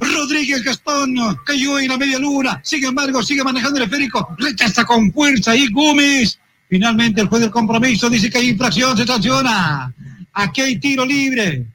Rodríguez 0.00 0.62
Gastón 0.62 1.14
cayó 1.44 1.78
en 1.78 1.88
la 1.88 1.98
media 1.98 2.18
luna, 2.18 2.60
sin 2.62 2.84
embargo 2.84 3.22
sigue 3.22 3.44
manejando 3.44 3.78
el 3.78 3.84
esférico, 3.84 4.34
rechaza 4.38 4.84
con 4.84 5.12
fuerza 5.12 5.54
y 5.54 5.70
Gómez. 5.70 6.38
Finalmente 6.68 7.20
el 7.20 7.28
juez 7.28 7.42
del 7.42 7.50
compromiso 7.50 8.10
dice 8.10 8.30
que 8.30 8.38
hay 8.38 8.48
infracción, 8.50 8.96
se 8.96 9.06
sanciona. 9.06 9.92
Aquí 10.32 10.60
hay 10.60 10.78
tiro 10.78 11.04
libre, 11.04 11.66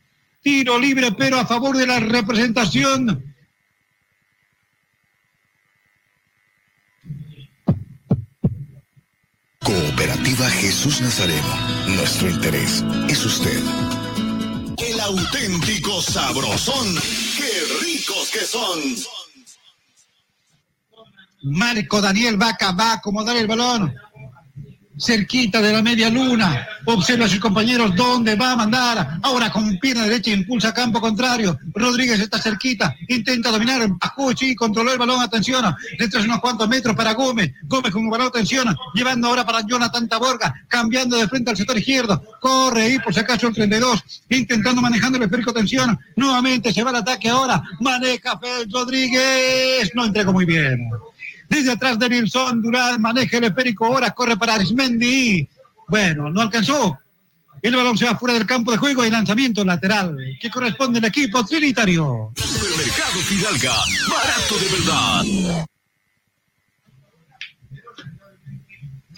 tiro 0.41 0.79
libre 0.79 1.11
pero 1.17 1.39
a 1.39 1.45
favor 1.45 1.77
de 1.77 1.87
la 1.87 1.99
representación. 1.99 3.23
Cooperativa 9.69 10.49
Jesús 10.49 11.01
Nazareno. 11.01 11.47
Nuestro 11.95 12.29
interés 12.29 12.83
es 13.07 13.23
usted. 13.25 13.61
Auténtico 15.09 16.03
sabrosón. 16.03 16.95
¡Qué 17.35 17.83
ricos 17.83 18.29
que 18.31 18.45
son! 18.45 18.79
Marco 21.41 21.99
Daniel 21.99 22.37
Vaca 22.37 22.73
va 22.73 22.91
a 22.91 22.93
acomodar 22.97 23.35
el 23.35 23.47
balón 23.47 23.95
cerquita 24.99 25.61
de 25.61 25.73
la 25.73 25.81
media 25.81 26.09
luna. 26.09 26.67
Observa 26.85 27.25
a 27.25 27.29
sus 27.29 27.39
compañeros 27.39 27.95
dónde 27.95 28.35
va 28.35 28.51
a 28.51 28.55
mandar. 28.55 29.19
Ahora 29.23 29.49
con 29.51 29.77
pierna 29.79 30.03
derecha 30.03 30.31
impulsa 30.31 30.73
campo 30.73 30.99
contrario. 30.99 31.57
Rodríguez 31.73 32.19
está 32.19 32.39
cerquita. 32.39 32.95
Intenta 33.07 33.51
dominar. 33.51 33.87
Pajuchi 33.99 34.55
controló 34.55 34.91
el 34.91 34.99
balón. 34.99 35.21
Atención. 35.21 35.73
Detrás 35.97 36.25
unos 36.25 36.39
cuantos 36.39 36.67
metros 36.67 36.95
para 36.95 37.13
Gómez. 37.13 37.53
Gómez 37.63 37.91
con 37.91 38.03
un 38.03 38.09
balón. 38.09 38.27
Atención. 38.27 38.75
Llevando 38.93 39.27
ahora 39.27 39.45
para 39.45 39.61
Jonathan 39.65 40.07
Taborga. 40.07 40.53
Cambiando 40.67 41.17
de 41.17 41.27
frente 41.27 41.51
al 41.51 41.57
sector 41.57 41.77
izquierdo. 41.77 42.21
Corre 42.39 42.83
ahí 42.83 42.99
por 42.99 43.13
si 43.13 43.19
acaso 43.19 43.47
el 43.47 43.53
32. 43.53 44.03
Intentando 44.29 44.81
manejando 44.81 45.17
el 45.17 45.23
esférico. 45.23 45.51
Atención. 45.51 45.97
Nuevamente 46.15 46.73
se 46.73 46.83
va 46.83 46.89
al 46.89 46.97
ataque 46.97 47.29
ahora. 47.29 47.61
Maneja 47.79 48.37
Félix 48.37 48.71
Rodríguez. 48.71 49.91
No 49.95 50.05
entregó 50.05 50.33
muy 50.33 50.45
bien. 50.45 50.89
Desde 51.49 51.71
atrás 51.71 51.97
de 51.97 52.09
Nilsson, 52.09 52.61
Durán 52.61 53.01
maneja 53.01 53.37
el 53.37 53.45
esférico, 53.45 53.85
ahora 53.85 54.11
corre 54.11 54.37
para 54.37 54.53
Arismendi. 54.53 55.47
Bueno, 55.87 56.29
no 56.29 56.41
alcanzó. 56.41 56.97
El 57.61 57.75
balón 57.75 57.97
se 57.97 58.05
va 58.05 58.15
fuera 58.15 58.35
del 58.35 58.45
campo 58.45 58.71
de 58.71 58.77
juego 58.77 59.03
y 59.03 59.09
lanzamiento 59.09 59.65
lateral 59.65 60.15
que 60.39 60.49
corresponde 60.49 60.99
al 60.99 61.05
equipo 61.05 61.43
trinitario. 61.45 62.31
Supermercado 62.35 63.19
Fidalga, 63.19 63.75
barato 64.09 64.55
de 64.59 64.69
verdad. 64.77 65.65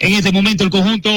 En 0.01 0.13
este 0.13 0.31
momento 0.31 0.63
el 0.63 0.71
conjunto 0.71 1.11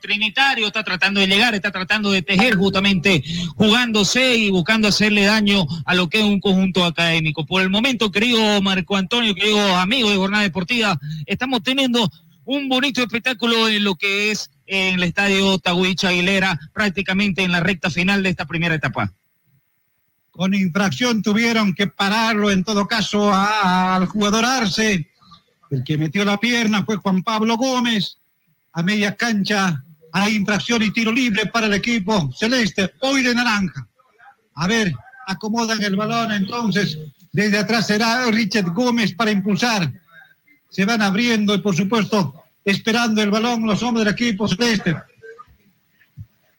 trinitario 0.00 0.66
está 0.66 0.82
tratando 0.82 1.20
de 1.20 1.26
llegar, 1.26 1.54
está 1.54 1.70
tratando 1.70 2.10
de 2.10 2.22
tejer 2.22 2.54
justamente, 2.54 3.22
jugándose 3.56 4.36
y 4.36 4.48
buscando 4.48 4.88
hacerle 4.88 5.26
daño 5.26 5.66
a 5.84 5.94
lo 5.94 6.08
que 6.08 6.20
es 6.20 6.24
un 6.24 6.40
conjunto 6.40 6.86
académico. 6.86 7.44
Por 7.44 7.60
el 7.60 7.68
momento, 7.68 8.10
querido 8.10 8.62
Marco 8.62 8.96
Antonio, 8.96 9.34
querido 9.34 9.76
amigo 9.76 10.08
de 10.08 10.16
Jornada 10.16 10.44
Deportiva, 10.44 10.98
estamos 11.26 11.62
teniendo 11.62 12.10
un 12.46 12.70
bonito 12.70 13.02
espectáculo 13.02 13.68
en 13.68 13.84
lo 13.84 13.96
que 13.96 14.30
es 14.30 14.50
en 14.64 14.94
el 14.94 15.02
estadio 15.02 15.58
Tahuicha 15.58 16.08
Aguilera, 16.08 16.58
prácticamente 16.72 17.42
en 17.42 17.52
la 17.52 17.60
recta 17.60 17.90
final 17.90 18.22
de 18.22 18.30
esta 18.30 18.46
primera 18.46 18.74
etapa. 18.74 19.12
Con 20.30 20.54
infracción 20.54 21.20
tuvieron 21.20 21.74
que 21.74 21.86
pararlo 21.86 22.50
en 22.50 22.64
todo 22.64 22.86
caso 22.86 23.30
al 23.30 24.06
jugador 24.06 24.46
Arce. 24.46 25.10
El 25.70 25.84
que 25.84 25.98
metió 25.98 26.24
la 26.24 26.40
pierna 26.40 26.86
fue 26.86 26.96
Juan 26.96 27.22
Pablo 27.22 27.58
Gómez. 27.58 28.21
A 28.74 28.82
media 28.82 29.14
cancha 29.14 29.82
hay 30.12 30.36
infracción 30.36 30.82
y 30.82 30.90
tiro 30.90 31.12
libre 31.12 31.46
para 31.46 31.66
el 31.66 31.74
equipo 31.74 32.30
celeste, 32.32 32.92
hoy 33.00 33.22
de 33.22 33.34
naranja. 33.34 33.86
A 34.54 34.66
ver, 34.66 34.92
acomodan 35.26 35.82
el 35.82 35.96
balón 35.96 36.32
entonces. 36.32 36.98
Desde 37.32 37.58
atrás 37.58 37.86
será 37.86 38.26
Richard 38.30 38.72
Gómez 38.72 39.14
para 39.14 39.30
impulsar. 39.30 39.90
Se 40.70 40.84
van 40.84 41.02
abriendo 41.02 41.54
y 41.54 41.58
por 41.58 41.74
supuesto 41.74 42.44
esperando 42.64 43.22
el 43.22 43.30
balón 43.30 43.66
los 43.66 43.82
hombres 43.82 44.04
del 44.04 44.14
equipo 44.14 44.48
celeste. 44.48 44.96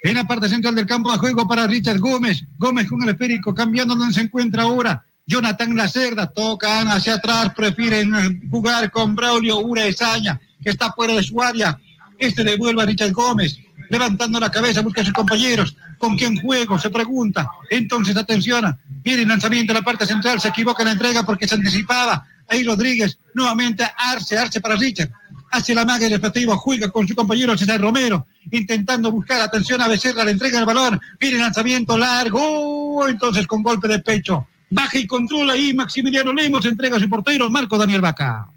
En 0.01 0.15
la 0.15 0.25
parte 0.25 0.47
central 0.47 0.75
del 0.75 0.85
campo 0.85 1.11
de 1.11 1.17
juego 1.17 1.47
para 1.47 1.67
Richard 1.67 1.99
Gómez. 1.99 2.43
Gómez 2.57 2.87
con 2.87 3.01
el 3.03 3.09
esférico, 3.09 3.53
cambiando 3.53 3.95
donde 3.95 4.13
se 4.13 4.21
encuentra 4.21 4.63
ahora. 4.63 5.03
Jonathan 5.25 5.75
Lacerda, 5.75 6.27
tocan 6.27 6.87
hacia 6.87 7.15
atrás, 7.15 7.53
prefieren 7.55 8.15
eh, 8.15 8.41
jugar 8.49 8.89
con 8.89 9.13
Braulio 9.13 9.59
Urezaña, 9.59 10.39
que 10.63 10.71
está 10.71 10.91
fuera 10.93 11.13
de 11.13 11.21
su 11.21 11.39
área. 11.41 11.77
Este 12.17 12.43
devuelve 12.43 12.81
a 12.81 12.85
Richard 12.85 13.11
Gómez, 13.11 13.59
levantando 13.89 14.39
la 14.39 14.49
cabeza, 14.49 14.81
busca 14.81 15.01
a 15.01 15.05
sus 15.05 15.13
compañeros. 15.13 15.75
¿Con 15.99 16.17
quién 16.17 16.37
juego? 16.37 16.79
Se 16.79 16.89
pregunta. 16.89 17.47
Entonces, 17.69 18.17
atención, 18.17 18.75
viene 19.03 19.21
el 19.21 19.27
lanzamiento 19.27 19.71
en 19.71 19.77
la 19.77 19.83
parte 19.83 20.05
central, 20.05 20.39
se 20.39 20.47
equivoca 20.47 20.83
la 20.83 20.93
entrega 20.93 21.23
porque 21.23 21.47
se 21.47 21.55
anticipaba. 21.55 22.25
Ahí 22.47 22.63
Rodríguez, 22.63 23.19
nuevamente 23.35 23.85
Arce, 23.97 24.37
Arce 24.37 24.59
para 24.59 24.75
Richard. 24.75 25.11
Hace 25.51 25.73
la 25.73 25.85
magia 25.85 26.07
del 26.07 26.19
efectivo, 26.19 26.55
juega 26.57 26.89
con 26.89 27.07
su 27.07 27.15
compañero 27.15 27.57
César 27.57 27.79
Romero, 27.79 28.27
intentando 28.51 29.11
buscar 29.11 29.41
atención 29.41 29.81
a 29.81 29.87
Becerra, 29.87 30.23
le 30.23 30.31
entrega 30.31 30.59
el 30.59 30.65
balón, 30.65 30.99
viene 31.19 31.37
el 31.37 31.43
lanzamiento 31.43 31.97
largo, 31.97 33.07
entonces 33.07 33.47
con 33.47 33.63
golpe 33.63 33.87
de 33.87 33.99
pecho, 33.99 34.47
baja 34.69 34.97
y 34.97 35.07
controla 35.07 35.53
ahí 35.53 35.73
Maximiliano 35.73 36.33
Lemos, 36.33 36.65
entrega 36.65 36.97
a 36.97 36.99
su 36.99 37.09
portero 37.09 37.49
Marco 37.49 37.77
Daniel 37.77 38.01
Vaca. 38.01 38.47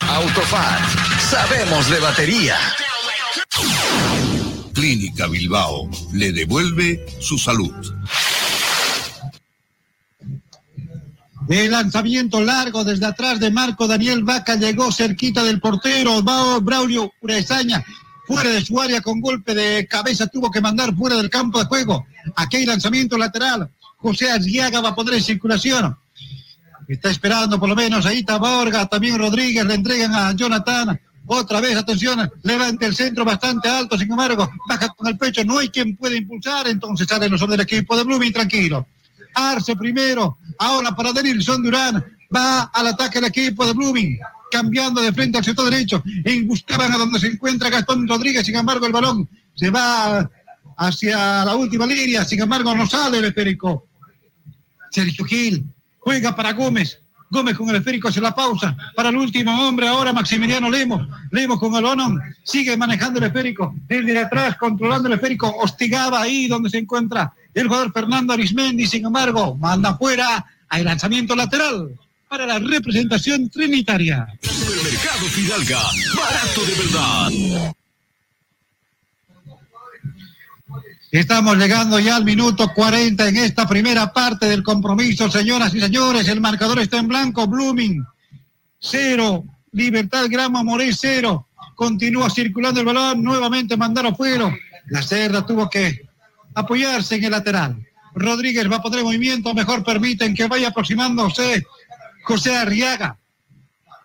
Autofat, 0.00 0.80
sabemos 1.20 1.88
de 1.88 2.00
batería. 2.00 2.56
Clínica 4.74 5.26
Bilbao 5.28 5.88
le 6.12 6.32
devuelve 6.32 7.06
su 7.20 7.38
salud. 7.38 7.72
El 11.52 11.70
lanzamiento 11.70 12.40
largo 12.40 12.82
desde 12.82 13.04
atrás 13.04 13.38
de 13.38 13.50
Marco 13.50 13.86
Daniel 13.86 14.24
Vaca 14.24 14.56
llegó 14.56 14.90
cerquita 14.90 15.44
del 15.44 15.60
portero 15.60 16.22
Braulio 16.22 17.12
Urezaña. 17.20 17.84
Fuera 18.26 18.48
de 18.48 18.64
su 18.64 18.80
área 18.80 19.02
con 19.02 19.20
golpe 19.20 19.54
de 19.54 19.86
cabeza 19.86 20.26
tuvo 20.28 20.50
que 20.50 20.62
mandar 20.62 20.96
fuera 20.96 21.16
del 21.16 21.28
campo 21.28 21.58
de 21.58 21.66
juego. 21.66 22.06
Aquí 22.36 22.56
hay 22.56 22.64
lanzamiento 22.64 23.18
lateral. 23.18 23.70
José 23.98 24.30
Aziaga 24.30 24.80
va 24.80 24.88
a 24.88 24.94
poner 24.94 25.12
en 25.12 25.22
circulación. 25.22 25.94
Está 26.88 27.10
esperando 27.10 27.60
por 27.60 27.68
lo 27.68 27.76
menos 27.76 28.06
ahí 28.06 28.22
Taborga, 28.22 28.86
también 28.86 29.18
Rodríguez, 29.18 29.66
le 29.66 29.74
entregan 29.74 30.14
a 30.14 30.32
Jonathan. 30.32 30.98
Otra 31.26 31.60
vez, 31.60 31.76
atención, 31.76 32.32
levanta 32.44 32.86
el 32.86 32.96
centro 32.96 33.26
bastante 33.26 33.68
alto, 33.68 33.98
sin 33.98 34.10
embargo, 34.10 34.50
baja 34.66 34.88
con 34.88 35.06
el 35.06 35.18
pecho, 35.18 35.44
no 35.44 35.58
hay 35.58 35.68
quien 35.68 35.96
pueda 35.96 36.16
impulsar, 36.16 36.66
entonces 36.68 37.06
sale 37.06 37.28
los 37.28 37.46
del 37.46 37.60
equipo 37.60 37.94
de 37.94 38.04
Blooming 38.04 38.32
tranquilo. 38.32 38.86
Arce 39.34 39.76
primero, 39.76 40.38
ahora 40.58 40.94
para 40.94 41.12
Denilson 41.12 41.62
Durán, 41.62 42.04
va 42.34 42.62
al 42.64 42.86
ataque 42.88 43.18
el 43.18 43.24
equipo 43.24 43.66
de 43.66 43.72
Blooming, 43.72 44.18
cambiando 44.50 45.00
de 45.00 45.12
frente 45.12 45.38
al 45.38 45.44
sector 45.44 45.70
derecho, 45.70 46.02
y 46.04 46.42
buscaban 46.42 46.92
a 46.92 46.98
donde 46.98 47.20
se 47.20 47.28
encuentra 47.28 47.70
Gastón 47.70 48.06
Rodríguez, 48.06 48.44
sin 48.44 48.56
embargo 48.56 48.86
el 48.86 48.92
balón 48.92 49.28
se 49.54 49.70
va 49.70 50.30
hacia 50.76 51.44
la 51.44 51.54
última 51.54 51.86
línea, 51.86 52.24
sin 52.24 52.40
embargo 52.40 52.74
no 52.74 52.86
sale 52.86 53.18
el 53.18 53.26
esférico. 53.26 53.86
Sergio 54.90 55.24
Gil 55.24 55.64
juega 55.98 56.34
para 56.34 56.52
Gómez, 56.52 57.02
Gómez 57.32 57.56
con 57.56 57.70
el 57.70 57.76
esférico 57.76 58.08
hace 58.08 58.20
la 58.20 58.34
pausa. 58.34 58.76
Para 58.94 59.08
el 59.08 59.16
último 59.16 59.66
hombre 59.66 59.88
ahora 59.88 60.12
Maximiliano 60.12 60.68
Lemos. 60.68 61.08
Lemos 61.30 61.58
con 61.58 61.74
el 61.74 61.82
balón. 61.82 62.20
Sigue 62.44 62.76
manejando 62.76 63.20
el 63.20 63.24
esférico. 63.24 63.74
Desde 63.88 64.18
atrás 64.18 64.58
controlando 64.58 65.08
el 65.08 65.14
esférico. 65.14 65.48
Hostigaba 65.48 66.20
ahí 66.20 66.46
donde 66.46 66.68
se 66.68 66.76
encuentra 66.76 67.32
el 67.54 67.68
jugador 67.68 67.92
Fernando 67.92 68.32
Arismendi. 68.32 68.86
Sin 68.86 69.04
embargo, 69.04 69.54
manda 69.56 69.96
fuera 69.96 70.44
al 70.68 70.84
lanzamiento 70.84 71.34
lateral 71.36 71.98
para 72.28 72.46
la 72.46 72.58
representación 72.58 73.50
trinitaria. 73.50 74.26
Supermercado 74.40 75.26
Fidalga. 75.26 75.82
Barato 76.16 76.64
de 76.64 76.74
verdad. 76.74 77.74
Estamos 81.10 81.58
llegando 81.58 82.00
ya 82.00 82.16
al 82.16 82.24
minuto 82.24 82.72
40 82.72 83.28
en 83.28 83.36
esta 83.36 83.68
primera 83.68 84.10
parte 84.14 84.46
del 84.46 84.62
compromiso, 84.62 85.30
señoras 85.30 85.74
y 85.74 85.80
señores. 85.80 86.26
El 86.26 86.40
marcador 86.40 86.78
está 86.78 86.96
en 86.96 87.08
blanco. 87.08 87.46
Blooming, 87.46 88.02
cero. 88.78 89.44
Libertad 89.72 90.24
Grama 90.30 90.62
Moré, 90.62 90.90
cero. 90.94 91.48
Continúa 91.74 92.30
circulando 92.30 92.80
el 92.80 92.86
balón. 92.86 93.22
Nuevamente 93.22 93.76
mandaron 93.76 94.16
fuera. 94.16 94.56
La 94.86 95.02
cerda 95.02 95.44
tuvo 95.44 95.68
que 95.68 96.08
apoyarse 96.54 97.16
en 97.16 97.24
el 97.24 97.30
lateral. 97.30 97.86
Rodríguez 98.14 98.70
va 98.70 98.76
a 98.76 98.82
poner 98.82 99.02
movimiento. 99.02 99.54
Mejor 99.54 99.84
permiten 99.84 100.34
que 100.34 100.46
vaya 100.46 100.68
aproximándose 100.68 101.64
José 102.24 102.56
Arriaga. 102.56 103.18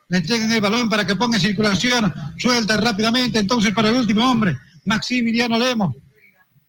Le 0.09 0.17
entregan 0.19 0.51
el 0.51 0.61
balón 0.61 0.89
para 0.89 1.05
que 1.05 1.15
ponga 1.15 1.37
en 1.37 1.41
circulación. 1.41 2.13
Suelta 2.37 2.77
rápidamente. 2.77 3.39
Entonces 3.39 3.73
para 3.73 3.89
el 3.89 3.95
último 3.95 4.29
hombre, 4.29 4.57
Maximiliano 4.85 5.59
Lemos 5.59 5.95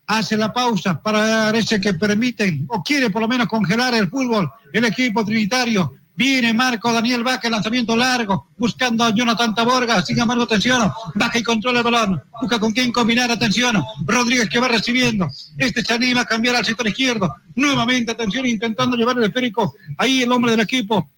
hace 0.08 0.36
la 0.36 0.52
pausa 0.52 1.00
para 1.00 1.50
ese 1.50 1.80
que 1.80 1.94
permiten 1.94 2.64
o 2.68 2.82
quiere 2.82 3.10
por 3.10 3.22
lo 3.22 3.28
menos 3.28 3.46
congelar 3.46 3.94
el 3.94 4.08
fútbol, 4.08 4.50
el 4.72 4.84
equipo 4.86 5.24
trinitario. 5.24 5.94
Viene 6.18 6.52
Marco 6.52 6.92
Daniel 6.92 7.22
Vaca, 7.22 7.48
lanzamiento 7.48 7.96
largo, 7.96 8.48
buscando 8.58 9.04
a 9.04 9.14
Jonathan 9.14 9.54
Taborga, 9.54 10.02
sin 10.02 10.18
embargo, 10.18 10.42
atención, 10.42 10.90
baja 11.14 11.38
y 11.38 11.44
controla 11.44 11.78
el 11.78 11.84
balón, 11.84 12.20
busca 12.40 12.58
con 12.58 12.72
quién 12.72 12.90
combinar, 12.90 13.30
atención, 13.30 13.80
Rodríguez 14.04 14.48
que 14.48 14.58
va 14.58 14.66
recibiendo, 14.66 15.28
este 15.56 15.84
se 15.84 15.94
anima 15.94 16.22
a 16.22 16.24
cambiar 16.24 16.56
al 16.56 16.64
sector 16.64 16.88
izquierdo, 16.88 17.32
nuevamente, 17.54 18.10
atención, 18.10 18.46
intentando 18.46 18.96
llevar 18.96 19.16
el 19.16 19.26
esférico, 19.26 19.76
ahí 19.96 20.22
el 20.24 20.32
hombre 20.32 20.50
del 20.50 20.60
equipo, 20.62 21.08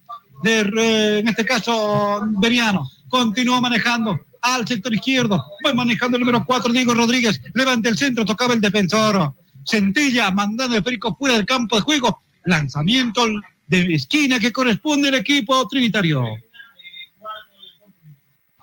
eh, 0.43 1.17
en 1.19 1.27
este 1.27 1.45
caso, 1.45 2.21
Beriano, 2.37 2.87
continúa 3.09 3.59
manejando, 3.59 4.19
al 4.39 4.67
sector 4.67 4.93
izquierdo. 4.93 5.43
Va 5.65 5.73
manejando 5.73 6.17
el 6.17 6.21
número 6.21 6.43
4, 6.45 6.73
Diego 6.73 6.93
Rodríguez. 6.93 7.41
Levanta 7.53 7.89
el 7.89 7.97
centro, 7.97 8.25
tocaba 8.25 8.53
el 8.53 8.61
defensor. 8.61 9.33
Centilla 9.63 10.31
mandando 10.31 10.75
el 10.75 10.83
perico 10.83 11.15
fuera 11.15 11.35
del 11.35 11.45
campo 11.45 11.75
de 11.75 11.83
juego. 11.83 12.23
Lanzamiento 12.45 13.23
de 13.71 13.95
esquina 13.95 14.39
que 14.39 14.51
corresponde 14.51 15.07
al 15.07 15.15
equipo 15.15 15.67
trinitario. 15.67 16.23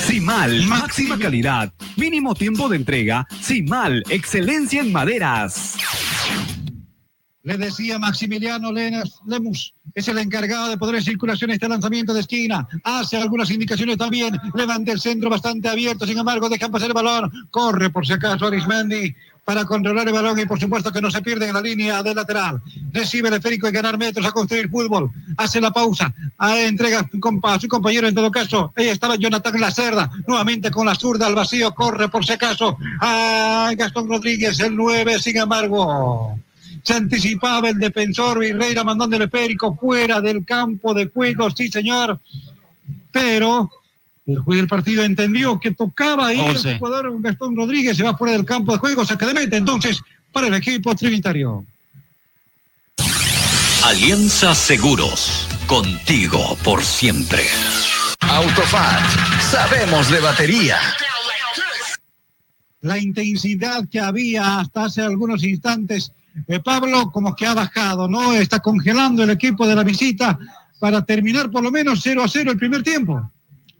Simal, 0.00 0.66
máxima 0.66 1.16
calidad, 1.18 1.72
mínimo 1.96 2.34
tiempo 2.34 2.68
de 2.68 2.74
entrega, 2.76 3.24
Simal, 3.40 4.02
excelencia 4.08 4.80
en 4.80 4.90
maderas. 4.90 5.76
Le 7.44 7.58
decía 7.58 7.98
Maximiliano 7.98 8.72
Lemus, 8.72 9.74
es 9.94 10.08
el 10.08 10.16
encargado 10.16 10.70
de 10.70 10.78
poder 10.78 11.02
circulación 11.02 11.50
este 11.50 11.68
lanzamiento 11.68 12.14
de 12.14 12.20
esquina. 12.20 12.66
Hace 12.82 13.18
algunas 13.18 13.50
indicaciones 13.50 13.98
también. 13.98 14.34
Levanta 14.54 14.92
el 14.92 15.00
centro 15.00 15.28
bastante 15.28 15.68
abierto, 15.68 16.06
sin 16.06 16.16
embargo, 16.16 16.48
dejan 16.48 16.72
pasar 16.72 16.88
el 16.88 16.94
balón. 16.94 17.30
Corre 17.50 17.90
por 17.90 18.06
si 18.06 18.14
acaso 18.14 18.46
Arismendi 18.46 19.14
para 19.44 19.66
controlar 19.66 20.08
el 20.08 20.14
balón 20.14 20.38
y 20.38 20.46
por 20.46 20.58
supuesto 20.58 20.90
que 20.90 21.02
no 21.02 21.10
se 21.10 21.20
pierde 21.20 21.46
en 21.46 21.52
la 21.52 21.60
línea 21.60 22.02
de 22.02 22.14
lateral. 22.14 22.62
Recibe 22.92 23.28
el 23.28 23.34
esférico 23.34 23.68
y 23.68 23.72
ganar 23.72 23.98
metros 23.98 24.24
a 24.24 24.32
construir 24.32 24.70
fútbol. 24.70 25.10
Hace 25.36 25.60
la 25.60 25.70
pausa. 25.70 26.14
entrega 26.40 27.06
a 27.42 27.60
su 27.60 27.68
compañero 27.68 28.08
en 28.08 28.14
todo 28.14 28.30
caso. 28.30 28.72
Ahí 28.74 28.88
estaba 28.88 29.16
Jonathan 29.16 29.60
Lacerda. 29.60 30.10
Nuevamente 30.26 30.70
con 30.70 30.86
la 30.86 30.94
zurda 30.94 31.26
al 31.26 31.34
vacío. 31.34 31.74
Corre 31.74 32.08
por 32.08 32.24
si 32.24 32.32
acaso. 32.32 32.78
A 33.00 33.70
Gastón 33.76 34.08
Rodríguez, 34.08 34.58
el 34.60 34.74
9. 34.74 35.18
Sin 35.18 35.36
embargo, 35.36 36.38
se 36.84 36.94
anticipaba 36.94 37.70
el 37.70 37.78
defensor 37.78 38.38
Virreira 38.38 38.84
mandándole 38.84 39.26
Périco 39.28 39.74
fuera 39.74 40.20
del 40.20 40.44
campo 40.44 40.92
de 40.92 41.06
juego, 41.06 41.50
sí 41.50 41.68
señor, 41.68 42.20
pero 43.10 43.70
el 44.26 44.38
juez 44.38 44.58
del 44.58 44.68
partido 44.68 45.02
entendió 45.02 45.58
que 45.58 45.70
tocaba 45.70 46.28
ahí 46.28 46.40
el 46.40 46.78
jugador 46.78 47.20
Gastón 47.20 47.56
Rodríguez, 47.56 47.96
se 47.96 48.02
va 48.02 48.16
fuera 48.16 48.34
del 48.34 48.44
campo 48.44 48.72
de 48.72 48.78
juego, 48.78 49.04
saca 49.04 49.26
de 49.26 49.34
meta 49.34 49.56
entonces 49.56 50.00
para 50.30 50.48
el 50.48 50.54
equipo 50.54 50.94
trinitario. 50.94 51.64
Alianza 53.82 54.54
Seguros, 54.54 55.48
contigo 55.66 56.56
por 56.62 56.82
siempre. 56.82 57.44
Autofat, 58.20 59.04
sabemos 59.40 60.10
de 60.10 60.20
batería. 60.20 60.78
La 62.80 62.98
intensidad 62.98 63.86
que 63.90 64.00
había 64.00 64.58
hasta 64.58 64.84
hace 64.84 65.02
algunos 65.02 65.42
instantes 65.44 66.12
eh, 66.48 66.60
Pablo 66.60 67.10
como 67.10 67.34
que 67.34 67.46
ha 67.46 67.54
bajado, 67.54 68.08
¿no? 68.08 68.32
Está 68.32 68.60
congelando 68.60 69.22
el 69.22 69.30
equipo 69.30 69.66
de 69.66 69.74
la 69.74 69.84
visita 69.84 70.38
para 70.78 71.04
terminar 71.04 71.50
por 71.50 71.62
lo 71.62 71.70
menos 71.70 72.00
0 72.02 72.22
a 72.22 72.28
0 72.28 72.52
el 72.52 72.58
primer 72.58 72.82
tiempo. 72.82 73.30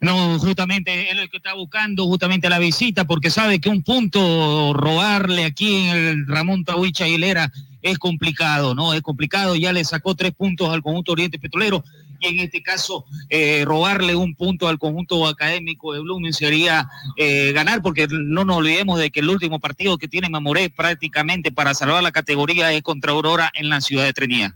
No, 0.00 0.38
justamente 0.38 1.10
es 1.10 1.16
lo 1.16 1.26
que 1.28 1.38
está 1.38 1.54
buscando 1.54 2.04
justamente 2.04 2.50
la 2.50 2.58
visita, 2.58 3.06
porque 3.06 3.30
sabe 3.30 3.58
que 3.58 3.70
un 3.70 3.82
punto 3.82 4.74
robarle 4.74 5.44
aquí 5.44 5.86
en 5.86 5.96
el 5.96 6.26
Ramón 6.26 6.64
Tahuicha 6.64 7.04
Aguilera 7.04 7.50
es 7.80 7.98
complicado, 7.98 8.74
¿no? 8.74 8.92
Es 8.92 9.00
complicado, 9.00 9.56
ya 9.56 9.72
le 9.72 9.84
sacó 9.84 10.14
tres 10.14 10.32
puntos 10.32 10.68
al 10.68 10.82
conjunto 10.82 11.12
Oriente 11.12 11.38
Petrolero 11.38 11.84
y 12.20 12.26
en 12.26 12.38
este 12.40 12.62
caso 12.62 13.04
eh, 13.28 13.64
robarle 13.64 14.14
un 14.14 14.34
punto 14.34 14.68
al 14.68 14.78
conjunto 14.78 15.26
académico 15.26 15.92
de 15.92 16.00
Blooming 16.00 16.32
sería 16.32 16.88
eh, 17.16 17.52
ganar, 17.52 17.82
porque 17.82 18.06
no 18.10 18.44
nos 18.44 18.56
olvidemos 18.56 18.98
de 18.98 19.10
que 19.10 19.20
el 19.20 19.28
último 19.28 19.60
partido 19.60 19.98
que 19.98 20.08
tiene 20.08 20.28
Mamoré 20.28 20.70
prácticamente 20.70 21.52
para 21.52 21.74
salvar 21.74 22.02
la 22.02 22.12
categoría 22.12 22.72
es 22.72 22.82
contra 22.82 23.12
Aurora 23.12 23.50
en 23.54 23.68
la 23.68 23.80
ciudad 23.80 24.04
de 24.04 24.12
Trinidad. 24.12 24.54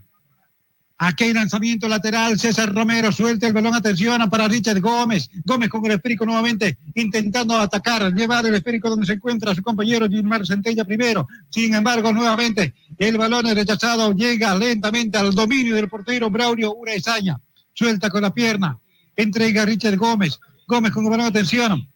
Aquí 1.01 1.23
hay 1.23 1.33
lanzamiento 1.33 1.87
lateral. 1.87 2.37
César 2.37 2.75
Romero 2.75 3.13
suelta 3.13 3.47
el 3.47 3.53
balón. 3.53 3.73
Atención 3.73 4.29
para 4.29 4.49
Richard 4.49 4.81
Gómez. 4.81 5.29
Gómez 5.45 5.69
con 5.69 5.85
el 5.85 5.93
esférico 5.93 6.25
nuevamente 6.25 6.77
intentando 6.93 7.55
atacar, 7.57 8.13
llevar 8.13 8.45
el 8.45 8.55
esférico 8.55 8.89
donde 8.89 9.05
se 9.05 9.13
encuentra 9.13 9.55
su 9.55 9.63
compañero 9.63 10.09
Gilmar 10.09 10.45
Centella 10.45 10.83
primero. 10.83 11.25
Sin 11.49 11.73
embargo, 11.73 12.11
nuevamente 12.11 12.73
el 12.97 13.17
balón 13.17 13.47
es 13.47 13.55
rechazado. 13.55 14.11
Llega 14.11 14.53
lentamente 14.55 15.17
al 15.17 15.33
dominio 15.33 15.75
del 15.75 15.87
portero 15.87 16.29
Braulio 16.29 16.75
Urezaña. 16.75 17.39
Suelta 17.79 18.09
con 18.09 18.23
la 18.23 18.33
pierna. 18.33 18.77
Entrega 19.15 19.63
Richard 19.63 19.95
Gómez. 19.95 20.37
Gómez 20.67 20.91
con 20.91 21.05
balón, 21.05 21.27
atención. 21.27 21.87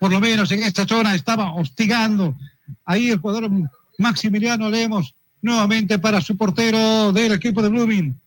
Por 0.00 0.10
lo 0.10 0.18
menos 0.18 0.50
en 0.50 0.64
esta 0.64 0.84
zona 0.88 1.14
estaba 1.14 1.54
hostigando. 1.54 2.36
Ahí 2.84 3.10
el 3.10 3.18
jugador 3.18 3.48
Maximiliano 3.98 4.68
Lemos 4.68 5.14
nuevamente 5.40 6.00
para 6.00 6.20
su 6.20 6.36
portero 6.36 7.12
del 7.12 7.30
equipo 7.30 7.62
de 7.62 7.68
Blooming. 7.68 8.20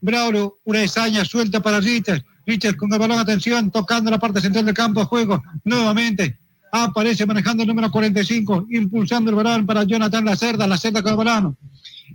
Braulio, 0.00 0.58
una 0.64 0.82
esaña 0.82 1.22
suelta 1.26 1.60
para 1.60 1.80
Richard. 1.80 2.24
Richard 2.46 2.76
con 2.76 2.90
el 2.90 2.98
balón, 2.98 3.18
atención, 3.18 3.70
tocando 3.70 4.10
la 4.10 4.18
parte 4.18 4.40
central 4.40 4.64
del 4.64 4.74
campo 4.74 5.00
de 5.00 5.06
juego. 5.06 5.42
Nuevamente 5.64 6.38
aparece 6.72 7.26
manejando 7.26 7.62
el 7.62 7.68
número 7.68 7.90
45, 7.90 8.66
impulsando 8.70 9.30
el 9.30 9.36
balón 9.36 9.66
para 9.66 9.84
Jonathan 9.84 10.24
Lacerda, 10.24 10.66
Lacerda 10.66 11.02
con 11.02 11.12
el 11.12 11.16
balón. 11.16 11.56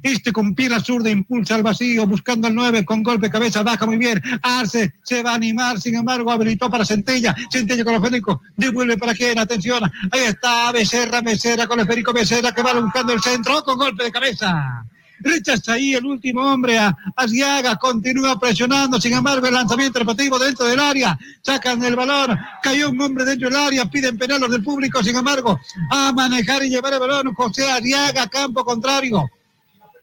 Este 0.02 0.32
con 0.32 0.56
pierna 0.56 0.80
zurda 0.80 1.10
impulsa 1.10 1.56
al 1.56 1.64
vacío, 1.64 2.08
buscando 2.08 2.48
el 2.48 2.56
9 2.56 2.84
con 2.84 3.04
golpe 3.04 3.28
de 3.28 3.32
cabeza, 3.32 3.64
baja 3.64 3.86
muy 3.86 3.98
bien. 3.98 4.22
Arce 4.42 4.96
se 5.04 5.22
va 5.22 5.32
a 5.32 5.36
animar, 5.36 5.80
sin 5.80 5.96
embargo, 5.96 6.32
habilitó 6.32 6.70
para 6.70 6.84
Centella. 6.84 7.36
Centella 7.52 7.84
con 7.84 7.94
el 7.94 8.02
esférico, 8.02 8.42
devuelve 8.58 8.98
para 8.98 9.14
quién, 9.14 9.38
atención. 9.38 9.84
Ahí 10.12 10.22
está 10.22 10.72
Becerra, 10.72 11.22
Becerra 11.22 11.68
con 11.68 11.80
el 11.80 11.86
esférico, 11.86 12.12
Becerra 12.12 12.52
que 12.52 12.64
va 12.64 12.74
buscando 12.80 13.14
el 13.14 13.22
centro 13.22 13.64
con 13.64 13.78
golpe 13.78 14.06
de 14.06 14.12
cabeza. 14.12 14.86
Rechaza 15.20 15.74
ahí 15.74 15.94
el 15.94 16.06
último 16.06 16.42
hombre 16.42 16.78
a 16.78 16.96
Asiaga, 17.16 17.76
continúa 17.78 18.40
presionando, 18.40 19.00
sin 19.00 19.14
embargo 19.14 19.48
el 19.48 19.54
lanzamiento 19.54 20.00
repetitivo 20.00 20.38
dentro 20.38 20.66
del 20.66 20.80
área, 20.80 21.18
sacan 21.42 21.84
el 21.84 21.96
balón, 21.96 22.38
cayó 22.62 22.90
un 22.90 23.02
hombre 23.02 23.24
dentro 23.26 23.50
del 23.50 23.58
área, 23.58 23.86
piden 23.86 24.18
penal 24.18 24.42
los 24.42 24.52
del 24.52 24.64
público, 24.64 25.04
sin 25.04 25.16
embargo, 25.16 25.60
a 25.92 26.12
manejar 26.12 26.64
y 26.64 26.70
llevar 26.70 26.94
el 26.94 27.00
balón 27.00 27.34
José 27.34 27.72
Ariaga, 27.72 28.28
campo 28.28 28.66
contrario. 28.66 29.30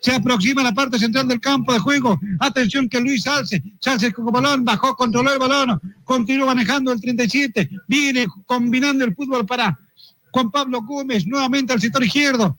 Se 0.01 0.15
aproxima 0.15 0.63
a 0.63 0.65
la 0.65 0.73
parte 0.73 0.99
central 0.99 1.29
del 1.29 1.41
campo 1.41 1.75
de 1.75 1.79
juego. 1.79 2.19
Atención 2.39 2.89
que 2.89 3.01
Luis 3.01 3.23
Salce. 3.23 3.63
Salce 3.81 4.13
con 4.13 4.25
balón. 4.27 4.65
Bajó, 4.65 4.97
controló 4.97 5.31
el 5.31 5.39
balón. 5.39 5.79
Continúa 6.05 6.47
manejando 6.47 6.91
el 6.91 7.01
37. 7.01 7.69
Viene 7.87 8.27
combinando 8.47 9.05
el 9.05 9.15
fútbol 9.15 9.45
para 9.45 9.79
Juan 10.31 10.51
Pablo 10.51 10.81
Gómez. 10.81 11.27
Nuevamente 11.27 11.75
al 11.75 11.83
sector 11.83 12.03
izquierdo. 12.03 12.57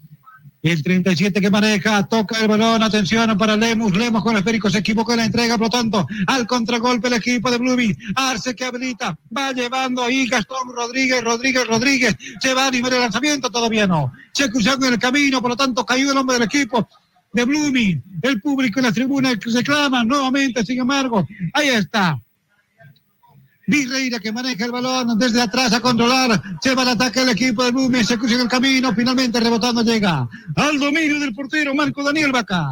El 0.64 0.84
37 0.84 1.42
que 1.42 1.50
maneja, 1.50 2.04
toca 2.08 2.40
el 2.40 2.48
balón, 2.48 2.84
atención 2.84 3.36
para 3.38 3.58
Lemus, 3.58 3.98
Lemus 3.98 4.22
con 4.22 4.34
el 4.34 4.40
esférico, 4.40 4.70
se 4.70 4.78
equivocó 4.78 5.14
en 5.14 5.20
la 5.20 5.26
entrega, 5.26 5.58
por 5.58 5.68
lo 5.68 5.70
tanto, 5.72 6.06
al 6.28 6.46
contragolpe 6.46 7.08
el 7.08 7.16
equipo 7.16 7.50
de 7.50 7.58
Bluby, 7.58 7.98
Arce 8.16 8.56
que 8.56 8.66
habilita, 8.66 9.18
va 9.36 9.52
llevando 9.54 10.04
ahí 10.04 10.28
Gastón 10.28 10.72
Rodríguez, 10.72 11.24
Rodríguez, 11.24 11.66
Rodríguez, 11.68 12.16
se 12.40 12.54
va 12.54 12.68
a 12.68 12.72
nivel 12.72 12.92
de 12.92 13.00
lanzamiento, 13.00 13.50
todavía 13.50 13.88
no, 13.88 14.12
se 14.34 14.52
cruzaron 14.52 14.84
en 14.84 14.94
el 14.94 15.00
camino, 15.00 15.42
por 15.42 15.50
lo 15.50 15.58
tanto, 15.58 15.84
cayó 15.84 16.12
el 16.12 16.18
hombre 16.18 16.36
del 16.36 16.44
equipo, 16.44 16.88
de 17.34 17.46
Blooming. 17.46 18.04
El 18.22 18.42
público 18.42 18.80
en 18.80 18.86
la 18.86 18.92
tribuna 18.92 19.34
reclama 19.34 20.04
nuevamente, 20.04 20.66
sin 20.66 20.80
embargo, 20.80 21.26
ahí 21.54 21.70
está. 21.70 22.20
Virreira 23.72 24.20
que 24.20 24.34
maneja 24.34 24.66
el 24.66 24.72
balón 24.72 25.18
desde 25.18 25.42
atrás 25.42 25.72
a 25.72 25.80
controlar. 25.80 26.42
Se 26.62 26.76
va 26.76 26.82
al 26.82 26.90
ataque 26.90 27.22
el 27.22 27.30
equipo 27.30 27.64
de 27.64 27.72
Blooming. 27.72 28.04
Se 28.04 28.18
cruza 28.18 28.36
en 28.36 28.42
el 28.42 28.48
camino. 28.50 28.94
Finalmente 28.94 29.40
rebotando 29.40 29.82
llega 29.82 30.28
al 30.58 30.78
dominio 30.78 31.22
del 31.22 31.34
portero 31.34 31.74
Marco 31.74 32.04
Daniel 32.04 32.34
Vaca. 32.34 32.68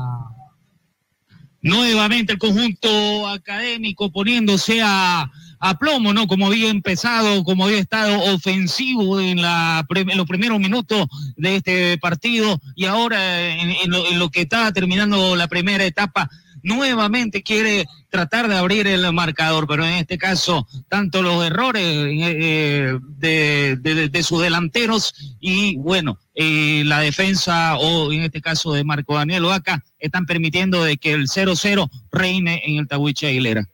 Nuevamente 1.61 2.33
el 2.33 2.39
conjunto 2.39 3.27
académico 3.29 4.11
poniéndose 4.11 4.81
a 4.83 5.31
a 5.59 5.77
plomo, 5.77 6.13
¿no? 6.13 6.27
Como 6.27 6.47
había 6.47 6.69
empezado, 6.69 7.43
como 7.43 7.65
había 7.65 7.79
estado 7.79 8.33
ofensivo 8.33 9.19
en, 9.19 9.39
en 9.39 10.17
los 10.17 10.27
primeros 10.27 10.59
minutos 10.59 11.07
de 11.35 11.57
este 11.57 11.97
partido 11.97 12.61
y 12.75 12.85
ahora 12.85 13.49
en, 13.49 13.91
lo, 14.17 14.29
que 14.29 14.41
estaba 14.41 14.71
terminando 14.71 15.35
la 15.35 15.47
primera 15.47 15.83
etapa, 15.83 16.29
nuevamente 16.63 17.43
quiere 17.43 17.85
tratar 18.09 18.47
de 18.47 18.57
abrir 18.57 18.87
el 18.87 19.11
marcador, 19.13 19.67
pero 19.67 19.85
en 19.85 19.93
este 19.93 20.17
caso, 20.17 20.67
tanto 20.87 21.21
los 21.21 21.45
errores 21.45 21.83
eh, 21.83 22.97
de, 23.17 23.75
de, 23.77 24.23
sus 24.23 24.41
delanteros 24.41 25.13
y, 25.39 25.77
bueno, 25.77 26.17
eh, 26.35 26.83
la 26.85 26.99
defensa, 26.99 27.77
o 27.77 28.11
en 28.11 28.23
este 28.23 28.41
caso 28.41 28.73
de 28.73 28.83
Marco 28.83 29.15
Daniel 29.15 29.45
Oaca, 29.45 29.83
están 29.99 30.25
permitiendo 30.25 30.83
de 30.83 30.97
que 30.97 31.13
el 31.13 31.27
0-0 31.27 31.89
reine 32.11 32.61
en 32.65 32.77
el 32.77 32.87
Tahuiche 32.87 33.27
Aguilera. 33.27 33.67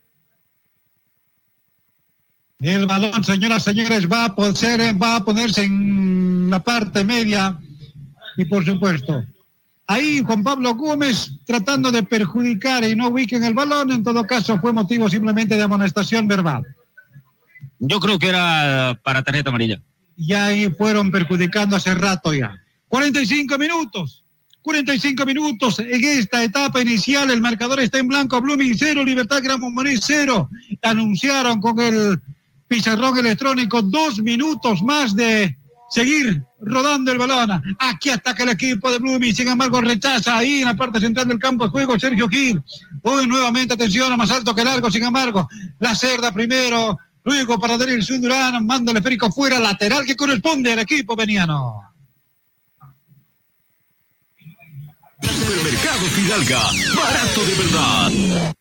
El 2.59 2.86
balón, 2.86 3.23
señoras 3.23 3.63
y 3.63 3.65
señores, 3.65 4.09
va 4.09 4.25
a, 4.25 4.36
poder, 4.36 5.01
va 5.01 5.17
a 5.17 5.25
ponerse 5.25 5.63
en 5.63 6.49
la 6.49 6.63
parte 6.63 7.03
media 7.03 7.59
y 8.38 8.45
por 8.45 8.65
supuesto, 8.65 9.23
ahí 9.88 10.23
Juan 10.25 10.43
Pablo 10.43 10.75
Gómez 10.75 11.31
tratando 11.45 11.91
de 11.91 12.03
perjudicar 12.03 12.83
y 12.83 12.95
no 12.95 13.09
ubiquen 13.09 13.43
el 13.43 13.53
balón, 13.53 13.91
en 13.91 14.03
todo 14.03 14.25
caso 14.25 14.59
fue 14.59 14.73
motivo 14.73 15.09
simplemente 15.09 15.55
de 15.55 15.63
amonestación 15.63 16.27
verbal. 16.27 16.63
Yo 17.79 17.99
creo 17.99 18.17
que 18.17 18.29
era 18.29 18.99
para 19.03 19.23
tarjeta 19.23 19.49
amarilla. 19.49 19.81
Y 20.17 20.33
ahí 20.33 20.69
fueron 20.69 21.11
perjudicando 21.11 21.75
hace 21.75 21.93
rato 21.93 22.33
ya. 22.33 22.55
45 22.88 23.57
minutos. 23.57 24.23
45 24.61 25.25
minutos 25.25 25.79
en 25.79 26.03
esta 26.03 26.43
etapa 26.43 26.81
inicial. 26.81 27.29
El 27.29 27.41
marcador 27.41 27.79
está 27.81 27.99
en 27.99 28.07
blanco. 28.07 28.41
Blooming 28.41 28.75
0, 28.75 29.03
Libertad 29.03 29.43
Gran 29.43 29.59
Montmorency 29.59 30.01
0. 30.07 30.49
Anunciaron 30.81 31.59
con 31.59 31.79
el 31.79 32.19
pizarrón 32.67 33.17
electrónico, 33.19 33.81
dos 33.81 34.19
minutos 34.21 34.81
más 34.81 35.15
de 35.15 35.55
seguir 35.89 36.43
rodando 36.59 37.11
el 37.11 37.17
balón. 37.17 37.61
Aquí 37.79 38.09
ataca 38.09 38.43
el 38.43 38.49
equipo 38.49 38.91
de 38.91 38.99
Blooming, 38.99 39.36
sin 39.36 39.47
embargo 39.47 39.81
rechaza 39.81 40.38
ahí 40.38 40.61
en 40.61 40.65
la 40.65 40.75
parte 40.75 40.99
central 40.99 41.27
del 41.27 41.39
campo 41.39 41.65
de 41.65 41.71
juego 41.71 41.99
Sergio 41.99 42.27
Gil. 42.27 42.61
Hoy 43.03 43.27
nuevamente 43.27 43.73
atención 43.73 44.15
más 44.17 44.31
alto 44.31 44.55
que 44.55 44.63
largo, 44.63 44.89
sin 44.89 45.03
embargo, 45.03 45.47
la 45.79 45.95
cerda 45.95 46.31
primero, 46.31 46.97
luego 47.23 47.59
para 47.59 47.77
Darío 47.77 48.01
Sundurán, 48.01 48.65
manda 48.65 48.91
el 48.91 48.97
esférico 48.97 49.31
fuera, 49.31 49.59
lateral 49.59 50.05
que 50.05 50.15
corresponde 50.15 50.73
al 50.73 50.79
equipo 50.79 51.15
veniano. 51.15 51.81
Supermercado 55.21 56.05
Fidalga, 56.13 56.61
barato 56.95 57.45
de 57.45 57.55
verdad. 57.55 58.55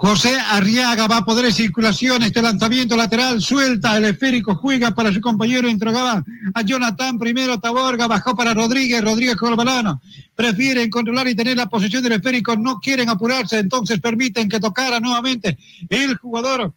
José 0.00 0.34
Arriaga 0.40 1.06
va 1.06 1.18
a 1.18 1.24
poder 1.26 1.52
circulación 1.52 2.22
este 2.22 2.40
lanzamiento 2.40 2.96
lateral, 2.96 3.42
suelta 3.42 3.98
el 3.98 4.06
esférico, 4.06 4.54
juega 4.54 4.92
para 4.92 5.12
su 5.12 5.20
compañero, 5.20 5.68
entregaba 5.68 6.24
a 6.54 6.62
Jonathan 6.62 7.18
primero, 7.18 7.60
Taborga 7.60 8.06
bajó 8.06 8.34
para 8.34 8.54
Rodríguez, 8.54 9.04
Rodríguez 9.04 9.36
con 9.36 9.50
el 9.50 9.56
balón, 9.56 10.00
prefieren 10.34 10.88
controlar 10.88 11.28
y 11.28 11.34
tener 11.34 11.58
la 11.58 11.68
posesión 11.68 12.02
del 12.02 12.12
esférico, 12.12 12.56
no 12.56 12.80
quieren 12.80 13.10
apurarse, 13.10 13.58
entonces 13.58 14.00
permiten 14.00 14.48
que 14.48 14.58
tocara 14.58 15.00
nuevamente 15.00 15.58
el 15.90 16.16
jugador 16.16 16.72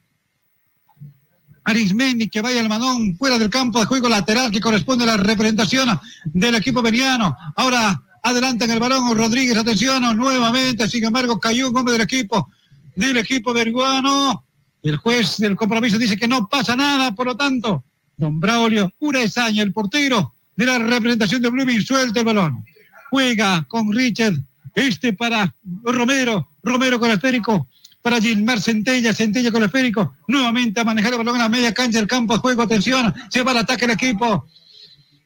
Arismendi 1.64 2.28
que 2.28 2.42
vaya 2.42 2.60
el 2.60 2.68
manón 2.68 3.16
fuera 3.16 3.40
del 3.40 3.50
campo 3.50 3.80
de 3.80 3.86
juego 3.86 4.10
lateral 4.10 4.52
que 4.52 4.60
corresponde 4.60 5.06
a 5.06 5.16
la 5.16 5.18
representación 5.18 5.98
del 6.26 6.56
equipo 6.56 6.82
veniano. 6.82 7.38
Ahora 7.56 8.04
adelante 8.22 8.66
en 8.66 8.72
el 8.72 8.80
balón 8.82 9.18
Rodríguez, 9.18 9.58
atención, 9.58 10.18
nuevamente, 10.18 10.90
sin 10.90 11.06
embargo 11.06 11.40
cayó 11.40 11.70
un 11.70 11.78
hombre 11.78 11.94
del 11.94 12.02
equipo 12.02 12.50
del 12.96 13.18
equipo 13.18 13.54
peruano. 13.54 14.46
El 14.82 14.98
juez 14.98 15.38
del 15.38 15.56
compromiso 15.56 15.98
dice 15.98 16.18
que 16.18 16.28
no 16.28 16.48
pasa 16.48 16.76
nada, 16.76 17.14
por 17.14 17.26
lo 17.26 17.38
tanto, 17.38 17.84
don 18.18 18.40
Braulio 18.40 18.92
Uraesaña, 19.00 19.64
el 19.64 19.72
portero 19.72 20.36
de 20.56 20.66
la 20.66 20.78
representación 20.78 21.42
de 21.42 21.50
Blooming, 21.50 21.82
suelta 21.82 22.20
el 22.20 22.26
balón. 22.26 22.66
Juega 23.10 23.64
con 23.68 23.92
Richard, 23.94 24.36
este 24.76 25.14
para 25.14 25.56
Romero, 25.84 26.50
Romero 26.62 27.00
con 27.00 27.10
el 27.10 27.16
esférico, 27.16 27.68
para 28.02 28.20
Gilmar 28.20 28.60
Centella, 28.60 29.14
Centella 29.14 29.52
con 29.52 29.62
el 29.62 29.68
esférico, 29.68 30.16
nuevamente 30.28 30.82
a 30.82 30.84
manejar 30.84 31.14
el 31.14 31.20
balón 31.20 31.36
en 31.36 31.42
la 31.42 31.50
media 31.50 31.74
cancha 31.74 32.00
del 32.00 32.08
campo 32.08 32.38
juego, 32.40 32.64
atención, 32.64 33.14
se 33.30 33.44
va 33.44 33.52
al 33.52 33.58
ataque 33.58 33.86
el 33.86 33.92
equipo 33.92 34.48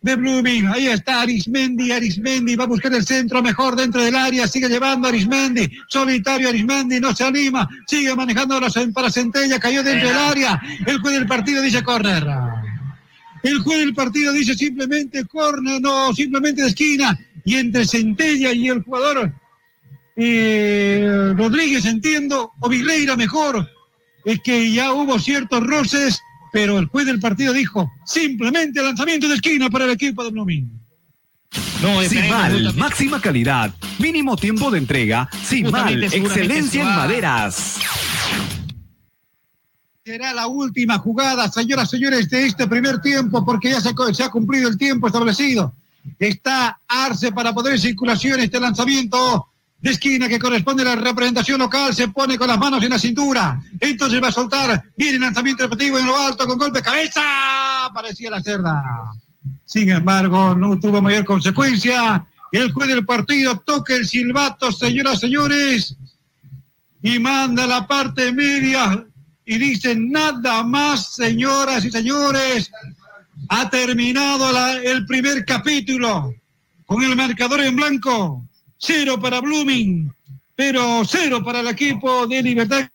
de 0.08 0.16
Blooming. 0.16 0.68
Ahí 0.68 0.88
está 0.88 1.22
Arismendi, 1.22 1.92
Arismendi 1.92 2.56
va 2.56 2.64
a 2.64 2.68
buscar 2.68 2.94
el 2.94 3.06
centro 3.06 3.44
mejor 3.44 3.76
dentro 3.76 4.02
del 4.02 4.16
área, 4.16 4.48
sigue 4.48 4.70
llevando 4.70 5.08
Arismendi, 5.08 5.70
solitario 5.90 6.50
Arismendi, 6.50 7.00
no 7.00 7.14
se 7.14 7.26
anima, 7.26 7.68
sigue 7.86 8.16
manejando 8.16 8.60
para 8.94 9.12
Centella, 9.12 9.60
cayó 9.60 9.84
dentro 9.84 10.08
del 10.08 10.18
área. 10.18 10.62
El 10.86 11.00
juez 11.00 11.16
del 11.16 11.28
partido 11.28 11.62
dice 11.62 11.84
corner. 11.84 12.26
El 13.44 13.60
juez 13.60 13.80
del 13.80 13.94
partido 13.94 14.32
dice 14.32 14.56
simplemente 14.56 15.26
corner, 15.26 15.82
no, 15.82 16.14
simplemente 16.14 16.62
de 16.62 16.70
esquina. 16.70 17.20
Y 17.44 17.56
entre 17.56 17.86
Centella 17.86 18.52
y 18.52 18.70
el 18.70 18.84
jugador 18.84 19.32
eh, 20.16 21.34
Rodríguez, 21.36 21.86
entiendo, 21.86 22.54
o 22.60 22.70
Vireira 22.70 23.16
mejor, 23.16 23.70
es 24.26 24.40
que 24.42 24.72
ya 24.72 24.94
hubo 24.94 25.20
ciertos 25.20 25.66
roces 25.66 26.22
pero 26.58 26.80
el 26.80 26.88
juez 26.88 27.06
del 27.06 27.20
partido 27.20 27.54
dijo 27.54 27.92
simplemente 28.04 28.82
lanzamiento 28.82 29.28
de 29.28 29.36
esquina 29.36 29.70
para 29.70 29.86
el 29.86 29.92
equipo 29.92 30.24
de 30.24 30.32
Blooming. 30.32 30.68
No, 31.84 32.02
Simal, 32.02 32.74
máxima 32.74 33.22
calidad, 33.22 33.72
mínimo 34.00 34.36
tiempo 34.36 34.72
de 34.72 34.80
entrega. 34.80 35.30
Simal, 35.44 36.06
excelencia 36.06 36.82
en 36.82 36.88
maderas. 36.88 37.78
Será 40.04 40.34
la 40.34 40.48
última 40.48 40.98
jugada, 40.98 41.48
señoras 41.48 41.90
y 41.90 41.98
señores, 41.98 42.28
de 42.28 42.48
este 42.48 42.66
primer 42.66 43.02
tiempo, 43.02 43.46
porque 43.46 43.70
ya 43.70 43.80
se, 43.80 43.92
se 44.16 44.24
ha 44.24 44.30
cumplido 44.30 44.68
el 44.68 44.80
tiempo 44.80 45.06
establecido. 45.06 45.76
Está 46.18 46.82
Arce 46.88 47.32
para 47.34 47.54
poder 47.54 47.80
circulación 47.80 48.40
este 48.40 48.60
lanzamiento 48.60 49.48
de 49.80 49.92
esquina 49.92 50.28
que 50.28 50.40
corresponde 50.40 50.84
a 50.84 50.96
la 50.96 50.96
representación 50.96 51.60
local, 51.60 51.94
se 51.94 52.08
pone 52.08 52.38
con 52.38 52.48
las 52.48 52.58
manos 52.58 52.84
en 52.84 52.90
la 52.90 53.00
cintura, 53.00 53.62
entonces 53.80 54.22
va 54.22 54.30
a 54.30 54.32
soltar, 54.32 54.84
viene 54.96 55.20
lanzamiento 55.20 55.64
repetitivo 55.64 56.00
en 56.00 56.08
lo 56.08 56.18
alto 56.18 56.48
con 56.48 56.58
golpe 56.58 56.80
de 56.80 56.84
cabeza, 56.84 57.22
parecía 57.94 58.32
la 58.32 58.42
cerda. 58.42 58.84
Sin 59.66 59.90
embargo, 59.90 60.56
no 60.56 60.80
tuvo 60.80 61.02
mayor 61.02 61.26
consecuencia. 61.26 62.26
El 62.52 62.72
juez 62.72 62.88
del 62.88 63.06
partido 63.06 63.60
toca 63.60 63.94
el 63.94 64.08
silbato, 64.08 64.72
señoras, 64.72 65.20
señores, 65.20 65.96
y 67.02 67.20
manda 67.20 67.68
la 67.68 67.86
parte 67.86 68.32
media 68.32 69.06
y 69.46 69.58
dice 69.58 69.96
nada 69.96 70.64
más, 70.64 71.14
señoras 71.14 71.86
y 71.86 71.92
señores, 71.92 72.72
ha 73.50 73.70
terminado 73.70 74.50
el 74.82 75.06
primer 75.06 75.46
capítulo 75.46 76.34
con 76.86 77.04
el 77.04 77.16
marcador 77.16 77.62
en 77.62 77.76
blanco. 77.76 78.47
Cero 78.78 79.20
para 79.20 79.42
Blooming, 79.42 80.14
pero 80.56 81.04
cero 81.06 81.44
para 81.44 81.62
el 81.62 81.68
equipo 81.68 82.28
de 82.28 82.44
Libertad 82.44 82.88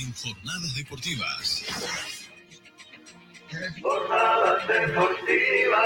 en 0.00 0.12
Jornadas 0.14 0.74
Deportivas. 0.74 1.64
Jornadas 3.82 4.68
Deportivas. 4.68 5.80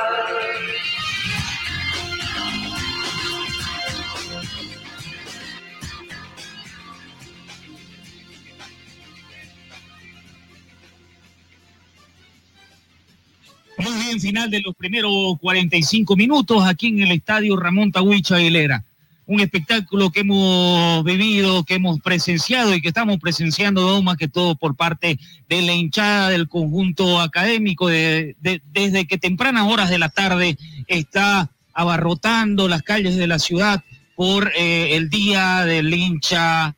Muy 13.77 13.93
bien, 14.03 14.21
final 14.21 14.51
de 14.51 14.61
los 14.61 14.75
primeros 14.77 15.12
45 15.41 16.17
minutos 16.17 16.65
aquí 16.65 16.89
en 16.89 17.01
el 17.01 17.12
estadio 17.12 17.57
Ramón 17.57 17.91
Tahuicha 17.91 18.37
Aguilera 18.37 18.85
un 19.27 19.41
espectáculo 19.41 20.11
que 20.11 20.20
hemos 20.20 21.03
vivido, 21.05 21.64
que 21.64 21.75
hemos 21.75 22.01
presenciado 22.01 22.75
y 22.75 22.81
que 22.81 22.89
estamos 22.89 23.18
presenciando 23.18 24.03
más 24.03 24.16
que 24.16 24.29
todo 24.29 24.57
por 24.57 24.77
parte 24.77 25.18
de 25.49 25.62
la 25.62 25.72
hinchada 25.72 26.31
del 26.31 26.49
conjunto 26.49 27.20
académico, 27.20 27.89
desde 27.89 29.07
que 29.07 29.18
tempranas 29.18 29.66
horas 29.66 29.91
de 29.91 29.99
la 29.99 30.09
tarde 30.09 30.59
está 30.87 31.51
abarrotando 31.72 32.68
las 32.68 32.83
calles 32.83 33.16
de 33.16 33.27
la 33.27 33.39
ciudad 33.39 33.83
por 34.14 34.53
eh, 34.57 34.97
el 34.97 35.11
día 35.11 35.64
del 35.64 35.93
hincha 35.93 36.77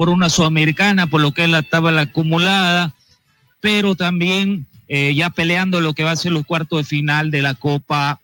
por 0.00 0.08
una 0.08 0.30
sudamericana, 0.30 1.08
por 1.08 1.20
lo 1.20 1.32
que 1.32 1.44
es 1.44 1.50
la 1.50 1.60
tabla 1.60 2.00
acumulada, 2.00 2.94
pero 3.60 3.94
también 3.96 4.66
eh, 4.88 5.14
ya 5.14 5.28
peleando 5.28 5.82
lo 5.82 5.92
que 5.92 6.04
va 6.04 6.12
a 6.12 6.16
ser 6.16 6.32
los 6.32 6.46
cuartos 6.46 6.78
de 6.78 6.84
final 6.84 7.30
de 7.30 7.42
la 7.42 7.52
Copa 7.52 8.18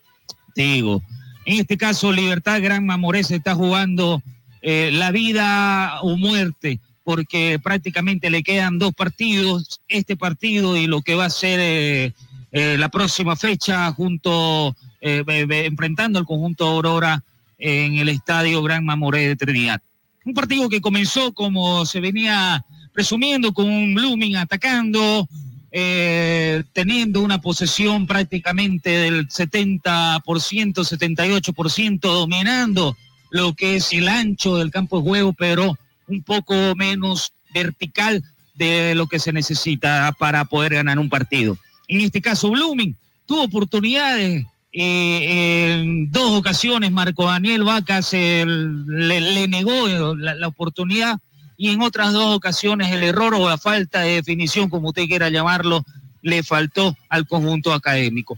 Tego. 0.55 1.03
En 1.45 1.59
este 1.59 1.77
caso, 1.77 2.11
Libertad 2.11 2.63
Gran 2.63 2.83
Mamorés 2.83 3.29
está 3.29 3.53
jugando 3.53 4.23
eh, 4.63 4.89
la 4.91 5.11
vida 5.11 6.01
o 6.01 6.17
muerte, 6.17 6.79
porque 7.03 7.59
prácticamente 7.61 8.31
le 8.31 8.41
quedan 8.41 8.79
dos 8.79 8.95
partidos, 8.95 9.79
este 9.87 10.17
partido 10.17 10.77
y 10.77 10.87
lo 10.87 11.03
que 11.03 11.13
va 11.13 11.25
a 11.25 11.29
ser 11.29 11.59
eh, 11.59 12.11
la 12.51 12.89
próxima 12.89 13.35
fecha 13.35 13.91
junto, 13.91 14.75
enfrentando 14.99 16.17
al 16.17 16.25
conjunto 16.25 16.65
Aurora 16.65 17.23
en 17.59 17.99
el 17.99 18.09
estadio 18.09 18.63
Gran 18.63 18.83
Mamoré 18.83 19.27
de 19.27 19.35
Trinidad. 19.35 19.79
Un 20.27 20.33
partido 20.33 20.67
que 20.67 20.81
comenzó 20.81 21.33
como 21.33 21.85
se 21.85 22.01
venía 22.01 22.65
presumiendo 22.91 23.53
con 23.53 23.69
un 23.69 23.95
Blooming 23.95 24.35
atacando, 24.35 25.25
eh, 25.71 26.65
teniendo 26.73 27.21
una 27.21 27.39
posesión 27.39 28.05
prácticamente 28.05 28.89
del 28.89 29.29
70%, 29.29 30.83
78%, 30.83 31.99
dominando 32.01 32.97
lo 33.31 33.53
que 33.53 33.77
es 33.77 33.93
el 33.93 34.09
ancho 34.09 34.57
del 34.57 34.69
campo 34.69 34.97
de 34.97 35.03
juego, 35.03 35.31
pero 35.31 35.77
un 36.07 36.21
poco 36.23 36.75
menos 36.75 37.31
vertical 37.53 38.21
de 38.55 38.95
lo 38.95 39.07
que 39.07 39.19
se 39.19 39.31
necesita 39.31 40.13
para 40.19 40.43
poder 40.43 40.73
ganar 40.73 40.99
un 40.99 41.07
partido. 41.07 41.57
En 41.87 42.01
este 42.01 42.21
caso, 42.21 42.51
Blooming 42.51 42.97
tuvo 43.25 43.43
oportunidades 43.43 44.45
eh, 44.79 45.79
en 45.79 46.11
dos 46.11 46.33
ocasiones 46.33 46.91
Marco 46.91 47.25
Daniel 47.25 47.63
Vaca 47.63 47.99
le, 48.11 49.47
negó 49.47 49.87
la, 50.15 50.47
oportunidad 50.47 51.17
y 51.57 51.69
en 51.69 51.81
otras 51.81 52.13
dos 52.13 52.35
ocasiones 52.35 52.91
el 52.91 53.01
error 53.01 53.33
o 53.33 53.49
la 53.49 53.57
falta 53.57 54.01
de 54.01 54.13
definición, 54.13 54.69
como 54.69 54.89
usted 54.89 55.07
quiera 55.07 55.29
llamarlo, 55.29 55.83
le 56.21 56.43
faltó 56.43 56.95
al 57.09 57.25
conjunto 57.25 57.73
académico. 57.73 58.37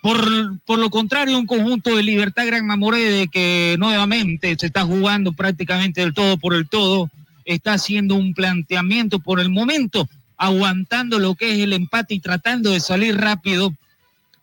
Por, 0.00 0.58
por 0.60 0.78
lo 0.78 0.88
contrario, 0.88 1.38
un 1.38 1.46
conjunto 1.46 1.94
de 1.94 2.04
Libertad 2.04 2.46
Gran 2.46 2.66
Mamoré 2.66 3.28
que 3.30 3.76
nuevamente 3.78 4.56
se 4.58 4.64
está 4.64 4.86
jugando 4.86 5.32
prácticamente 5.32 6.00
del 6.00 6.14
todo 6.14 6.38
por 6.38 6.54
el 6.54 6.70
todo, 6.70 7.10
está 7.44 7.74
haciendo 7.74 8.14
un 8.14 8.32
planteamiento 8.32 9.18
por 9.18 9.40
el 9.40 9.50
momento, 9.50 10.08
aguantando 10.38 11.18
lo 11.18 11.34
que 11.34 11.52
es 11.52 11.58
el 11.58 11.74
empate 11.74 12.14
y 12.14 12.20
tratando 12.20 12.70
de 12.70 12.80
salir 12.80 13.18
rápido 13.18 13.74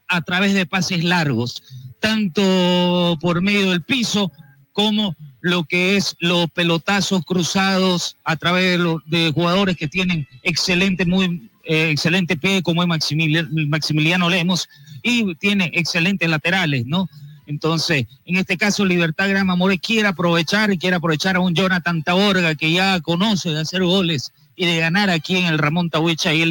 a 0.08 0.22
través 0.22 0.54
de 0.54 0.66
pases 0.66 1.04
largos, 1.04 1.64
tanto 2.00 3.18
por 3.22 3.42
medio 3.42 3.72
del 3.72 3.82
piso 3.82 4.32
como 4.72 5.16
lo 5.42 5.64
que 5.64 5.98
es 5.98 6.16
los 6.20 6.50
pelotazos 6.52 7.24
cruzados 7.26 8.18
a 8.24 8.36
través 8.36 8.80
de, 9.06 9.32
jugadores 9.34 9.78
que 9.78 9.88
tienen 9.88 10.28
excelente, 10.44 11.06
muy 11.06 11.50
eh, 11.64 11.90
excelente 11.92 12.38
pie, 12.38 12.62
como 12.62 12.84
es 12.84 12.88
Maximiliano, 12.88 14.30
Lemos, 14.30 14.70
y 15.04 15.36
tiene 15.36 15.72
excelentes 15.74 16.30
laterales, 16.30 16.86
¿no? 16.86 17.10
Entonces, 17.48 18.06
en 18.26 18.36
este 18.36 18.58
caso, 18.58 18.86
Libertad 18.86 19.30
Gran 19.30 19.48
More 19.48 19.80
quiere 19.80 20.10
aprovechar 20.10 20.72
y 20.72 20.78
quiere 20.78 20.98
aprovechar 20.98 21.38
a 21.38 21.40
un 21.40 21.56
Jonathan 21.56 22.04
Taborga 22.04 22.56
que 22.56 22.74
ya 22.74 23.00
conoce 23.00 23.50
de 23.52 23.62
hacer 23.62 23.84
goles 23.84 24.34
y 24.58 24.66
de 24.66 24.78
ganar 24.78 25.10
aquí 25.10 25.38
en 25.38 25.46
el 25.46 25.58
Ramón 25.58 25.90
Tahuicha 25.90 26.34
y 26.34 26.44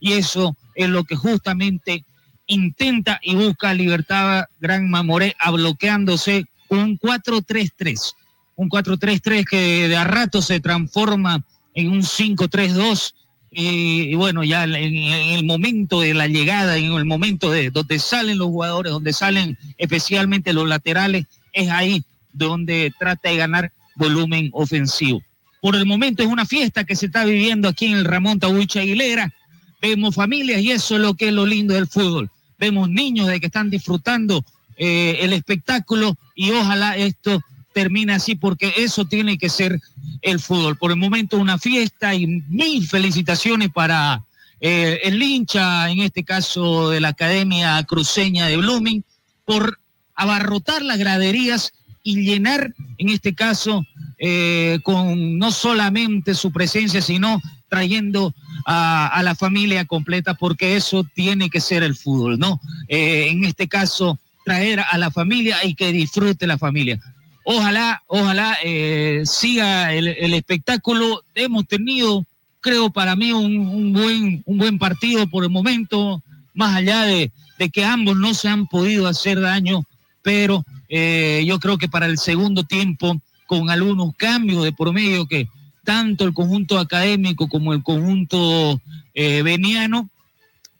y 0.00 0.12
eso 0.12 0.54
es 0.74 0.88
lo 0.90 1.04
que 1.04 1.16
justamente 1.16 2.04
intenta 2.46 3.20
y 3.22 3.34
busca 3.34 3.74
Libertad 3.74 4.44
Gran 4.60 4.88
Mamoré 4.88 5.34
a 5.38 5.50
bloqueándose 5.50 6.46
un 6.68 6.98
4-3-3. 6.98 8.14
Un 8.56 8.70
4-3-3 8.70 9.44
que 9.44 9.88
de 9.88 9.96
a 9.96 10.04
rato 10.04 10.40
se 10.42 10.60
transforma 10.60 11.44
en 11.74 11.90
un 11.90 12.02
5-3-2. 12.02 13.14
Y, 13.58 14.14
bueno, 14.14 14.44
ya 14.44 14.64
en, 14.64 14.74
el 14.74 15.44
momento 15.44 16.00
de 16.00 16.14
la 16.14 16.26
llegada, 16.26 16.76
en 16.76 16.92
el 16.92 17.04
momento 17.04 17.50
de 17.50 17.70
donde 17.70 17.98
salen 17.98 18.38
los 18.38 18.48
jugadores, 18.48 18.92
donde 18.92 19.12
salen 19.12 19.58
especialmente 19.78 20.52
los 20.52 20.68
laterales, 20.68 21.26
es 21.52 21.70
ahí 21.70 22.04
donde 22.32 22.92
trata 22.98 23.30
de 23.30 23.36
ganar 23.36 23.72
volumen 23.94 24.50
ofensivo. 24.52 25.22
Por 25.62 25.74
el 25.74 25.86
momento 25.86 26.22
es 26.22 26.28
una 26.28 26.44
fiesta 26.44 26.84
que 26.84 26.96
se 26.96 27.06
está 27.06 27.24
viviendo 27.24 27.68
aquí 27.68 27.86
en 27.86 27.96
el 27.96 28.04
Ramón 28.04 28.38
Tahuicha 28.38 28.80
Aguilera. 28.80 29.32
Vemos 29.80 30.14
familias 30.14 30.60
y 30.60 30.72
eso 30.72 30.96
es 30.96 31.00
lo 31.00 31.14
que 31.14 31.28
es 31.28 31.34
lo 31.34 31.46
lindo 31.46 31.74
del 31.74 31.86
fútbol 31.86 32.30
vemos 32.58 32.88
niños 32.88 33.26
de 33.28 33.40
que 33.40 33.46
están 33.46 33.70
disfrutando 33.70 34.44
eh, 34.76 35.18
el 35.20 35.32
espectáculo 35.32 36.16
y 36.34 36.50
ojalá 36.50 36.96
esto 36.96 37.42
termine 37.72 38.14
así 38.14 38.34
porque 38.34 38.72
eso 38.76 39.04
tiene 39.04 39.38
que 39.38 39.48
ser 39.48 39.80
el 40.22 40.40
fútbol. 40.40 40.76
Por 40.76 40.90
el 40.90 40.96
momento 40.96 41.36
una 41.36 41.58
fiesta 41.58 42.14
y 42.14 42.26
mil 42.26 42.86
felicitaciones 42.86 43.70
para 43.70 44.22
eh, 44.60 45.00
el 45.04 45.22
hincha, 45.22 45.90
en 45.90 46.00
este 46.00 46.24
caso 46.24 46.90
de 46.90 47.00
la 47.00 47.08
Academia 47.08 47.82
Cruceña 47.84 48.46
de 48.46 48.56
Blooming, 48.56 49.04
por 49.44 49.78
abarrotar 50.14 50.82
las 50.82 50.98
graderías 50.98 51.72
y 52.02 52.22
llenar, 52.22 52.74
en 52.98 53.08
este 53.10 53.34
caso, 53.34 53.84
eh, 54.18 54.78
con 54.82 55.38
no 55.38 55.50
solamente 55.50 56.34
su 56.34 56.52
presencia, 56.52 57.02
sino 57.02 57.42
trayendo 57.68 58.34
a, 58.64 59.20
la 59.22 59.34
familia 59.34 59.84
completa, 59.84 60.34
porque 60.34 60.76
eso 60.76 61.04
tiene 61.14 61.50
que 61.50 61.60
ser 61.60 61.82
el 61.82 61.96
fútbol, 61.96 62.38
¿no? 62.38 62.60
Eh, 62.88 63.28
en 63.30 63.44
este 63.44 63.68
caso, 63.68 64.18
traer 64.44 64.80
a 64.80 64.96
la 64.98 65.10
familia 65.10 65.64
y 65.64 65.74
que 65.74 65.92
disfrute 65.92 66.46
la 66.46 66.58
familia. 66.58 67.00
Ojalá, 67.44 68.02
ojalá 68.06 68.56
eh, 68.64 69.22
siga 69.24 69.92
el, 69.92 70.34
espectáculo. 70.34 71.22
Hemos 71.34 71.66
tenido, 71.66 72.24
creo, 72.60 72.90
para 72.90 73.14
mí 73.14 73.32
un, 73.32 73.92
buen, 73.92 74.42
un 74.46 74.58
buen 74.58 74.78
partido 74.78 75.26
por 75.28 75.44
el 75.44 75.50
momento, 75.50 76.22
más 76.54 76.74
allá 76.76 77.02
de, 77.02 77.30
que 77.72 77.84
ambos 77.84 78.16
no 78.16 78.34
se 78.34 78.48
han 78.48 78.66
podido 78.66 79.06
hacer 79.06 79.40
daño, 79.40 79.84
pero 80.22 80.64
eh, 80.88 81.44
yo 81.46 81.58
creo 81.60 81.78
que 81.78 81.88
para 81.88 82.06
el 82.06 82.18
segundo 82.18 82.64
tiempo, 82.64 83.20
con 83.46 83.70
algunos 83.70 84.14
cambios 84.16 84.64
de 84.64 84.72
promedio 84.72 85.26
que 85.26 85.48
tanto 85.86 86.24
el 86.24 86.34
conjunto 86.34 86.78
académico 86.78 87.48
como 87.48 87.72
el 87.72 87.82
conjunto 87.82 88.82
eh, 89.14 89.42
veniano 89.42 90.10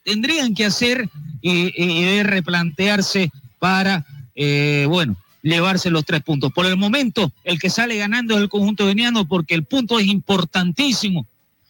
tendrían 0.05 0.55
que 0.55 0.67
hacer 0.67 1.09
y, 1.41 2.23
replantearse 2.23 3.31
para, 3.61 4.05
eh, 4.35 4.87
bueno, 4.89 5.17
llevarse 5.43 5.91
los 5.91 6.05
tres 6.05 6.23
puntos. 6.23 6.53
Por 6.53 6.67
el 6.67 6.77
momento, 6.77 7.33
el 7.45 7.59
que 7.61 7.71
sale 7.71 7.97
ganando 7.97 8.35
es 8.35 8.41
el 8.41 8.49
conjunto 8.49 8.85
veniano 8.85 9.29
porque 9.29 9.55
el 9.55 9.63
punto 9.63 9.99
es 10.01 10.07
importantísimo, 10.07 11.25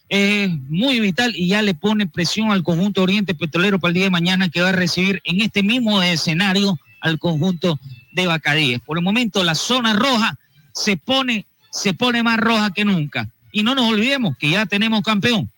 es 0.09 0.49
muy 0.67 0.99
vital 0.99 1.33
y 1.35 1.47
ya 1.47 1.61
le 1.61 1.75
pone 1.75 2.07
presión 2.07 2.51
al 2.51 2.63
conjunto 2.63 3.03
Oriente 3.03 3.35
Petrolero 3.35 3.79
para 3.79 3.89
el 3.89 3.95
día 3.95 4.03
de 4.05 4.09
mañana 4.09 4.49
que 4.49 4.61
va 4.61 4.69
a 4.69 4.71
recibir 4.71 5.21
en 5.25 5.41
este 5.41 5.61
mismo 5.61 6.01
escenario 6.01 6.79
al 7.01 7.19
conjunto 7.19 7.79
de 8.13 8.25
Bacadíes. 8.25 8.79
Por 8.79 8.97
el 8.97 9.03
momento 9.03 9.43
la 9.43 9.53
zona 9.53 9.93
roja 9.93 10.37
se 10.73 10.95
pone, 10.95 11.46
se 11.71 11.93
pone 11.93 12.23
más 12.23 12.37
roja 12.37 12.71
que 12.71 12.85
nunca. 12.85 13.29
Y 13.51 13.63
no 13.63 13.75
nos 13.75 13.91
olvidemos 13.91 14.37
que 14.37 14.49
ya 14.49 14.65
tenemos 14.65 15.01
campeón. 15.01 15.49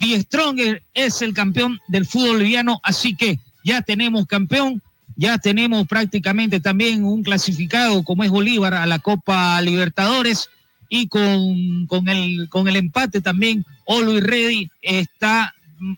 Die 0.00 0.20
Stronger 0.20 0.82
es 0.94 1.22
el 1.22 1.32
campeón 1.32 1.80
del 1.88 2.06
fútbol 2.06 2.36
boliviano, 2.36 2.80
así 2.82 3.16
que 3.16 3.38
ya 3.64 3.82
tenemos 3.82 4.26
campeón, 4.26 4.82
ya 5.16 5.38
tenemos 5.38 5.86
prácticamente 5.86 6.60
también 6.60 7.04
un 7.04 7.22
clasificado 7.22 8.04
como 8.04 8.22
es 8.22 8.30
Bolívar 8.30 8.74
a 8.74 8.86
la 8.86 8.98
Copa 8.98 9.60
Libertadores 9.62 10.50
y 10.88 11.08
con, 11.08 11.86
con, 11.86 12.08
el, 12.08 12.48
con 12.48 12.68
el 12.68 12.76
empate 12.76 13.20
también 13.20 13.64
Olo 13.86 14.18
y 14.18 14.70
está 14.82 15.54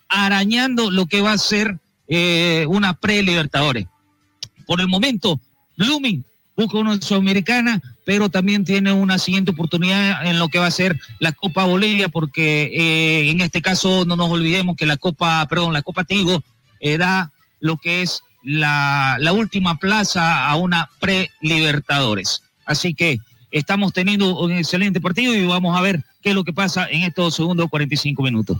arañando 0.09 0.91
lo 0.91 1.07
que 1.07 1.21
va 1.21 1.33
a 1.33 1.39
ser 1.39 1.79
eh, 2.07 2.67
una 2.69 2.95
pre-Libertadores. 2.95 3.87
Por 4.67 4.81
el 4.81 4.89
momento, 4.89 5.41
Blooming 5.77 6.25
busca 6.59 6.79
una 6.79 7.01
sudamericana, 7.01 7.81
pero 8.05 8.29
también 8.29 8.65
tiene 8.65 8.93
una 8.93 9.19
siguiente 9.19 9.53
oportunidad 9.53 10.27
en 10.27 10.41
lo 10.41 10.49
que 10.49 10.59
va 10.59 10.67
a 10.67 10.73
ser 10.73 10.99
la 11.21 11.31
Copa 11.31 11.65
Bolivia, 11.65 12.09
porque 12.09 12.65
eh, 12.75 13.31
en 13.31 13.41
este 13.41 13.63
caso 13.63 14.05
no 14.05 14.17
nos 14.17 14.29
olvidemos 14.29 14.77
que 14.77 14.85
la 14.85 14.97
Copa, 14.97 15.47
perdón, 15.49 15.73
la 15.73 15.83
Copa 15.83 16.03
Tigo 16.03 16.43
eh, 16.81 16.99
da 16.99 17.31
lo 17.61 17.77
que 17.77 18.03
es 18.03 18.23
la, 18.43 19.19
la 19.21 19.33
última 19.33 19.79
plaza 19.79 20.49
a 20.49 20.57
una 20.57 20.91
pre-Libertadores. 20.99 22.43
Así 22.67 22.93
que 22.93 23.19
estamos 23.53 23.93
teniendo 23.93 24.37
un 24.37 24.51
excelente 24.51 25.01
partido 25.01 25.37
y 25.37 25.47
vamos 25.47 25.79
a 25.79 25.81
ver 25.81 26.03
qué 26.23 26.31
es 26.31 26.35
lo 26.35 26.43
que 26.43 26.53
pasa 26.53 26.89
en 26.91 27.03
estos 27.03 27.37
segundos 27.37 27.71
45 27.71 28.21
minutos. 28.21 28.59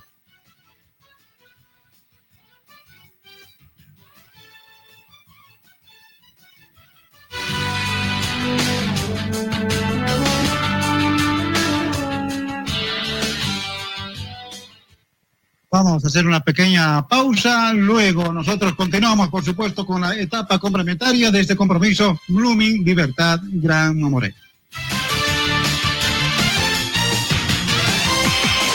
Vamos 15.71 16.03
a 16.03 16.09
hacer 16.09 16.27
una 16.27 16.41
pequeña 16.41 17.07
pausa. 17.07 17.75
Luego 17.75 18.33
nosotros 18.33 18.75
continuamos, 18.75 19.29
por 19.29 19.45
supuesto, 19.45 19.85
con 19.85 20.01
la 20.01 20.17
etapa 20.17 20.59
complementaria 20.59 21.31
de 21.31 21.41
este 21.41 21.57
compromiso 21.57 22.19
Blooming 22.29 22.83
Libertad 22.85 23.39
Gran 23.43 24.03
Amore. 24.03 24.35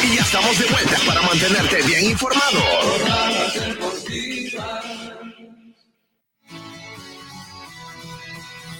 Y 0.03 0.15
ya 0.15 0.21
estamos 0.21 0.59
de 0.59 0.65
vuelta 0.65 0.97
para 1.07 1.21
mantenerte 1.23 1.81
bien 1.81 2.11
informado. 2.11 2.59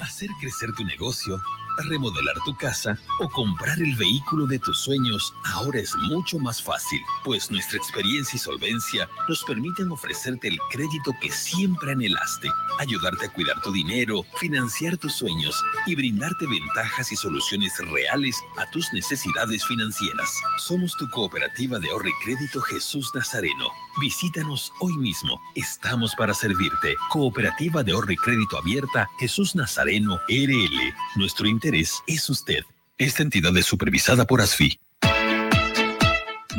Hacer 0.02 0.30
crecer 0.40 0.72
tu 0.74 0.84
negocio 0.86 1.42
remodelar 1.90 2.36
tu 2.46 2.56
casa 2.56 2.98
o 3.20 3.30
comprar 3.30 3.80
el 3.80 3.96
vehículo 3.96 4.46
de 4.46 4.60
tus 4.60 4.80
sueños 4.80 5.34
ahora 5.44 5.80
es 5.80 5.96
mucho 5.96 6.40
más 6.40 6.62
fácil, 6.62 7.02
pues 7.24 7.50
nuestra 7.52 7.78
experiencia 7.78 8.38
y 8.38 8.40
solvencia 8.40 9.10
nos 9.28 9.44
permiten 9.44 9.92
ofrecerte 9.92 10.48
el 10.48 10.58
crédito 10.72 11.12
que 11.22 11.32
siempre 11.32 11.92
anhelaste, 11.92 12.50
ayudarte 12.80 13.26
a 13.26 13.34
cuidar 13.34 13.62
tu 13.62 13.72
dinero, 13.72 14.24
financiar 14.38 14.98
tus 14.98 15.14
sueños 15.14 15.62
y 15.86 15.96
brindarte 15.96 16.46
ventajas 16.48 17.12
y 17.12 17.16
soluciones 17.16 17.74
reales 17.92 18.38
a 18.58 18.70
tus 18.72 18.92
necesidades 18.94 19.66
financieras. 19.66 20.30
Somos 20.60 20.96
tu 20.98 21.10
cooperativa 21.10 21.80
de 21.80 21.90
ahorro 21.90 22.10
y 22.10 22.14
crédito 22.24 22.62
Jesús 22.62 23.12
Nazareno. 23.16 23.70
Visítanos 24.00 24.74
hoy 24.80 24.98
mismo. 24.98 25.40
Estamos 25.56 26.16
para 26.16 26.34
servirte. 26.34 26.96
Cooperativa 27.10 27.84
de 27.84 27.92
ahorro 27.92 28.12
y 28.12 28.18
crédito 28.18 28.58
abierta 28.58 29.08
Jesús 29.20 29.56
Nazareno 29.56 30.20
RL. 30.28 30.94
Nuestro 31.16 31.48
interés 31.48 31.63
es 31.72 32.30
usted. 32.30 32.64
Esta 32.98 33.24
entidad 33.24 33.56
es 33.56 33.66
supervisada 33.66 34.26
por 34.26 34.42
ASFI. 34.42 34.80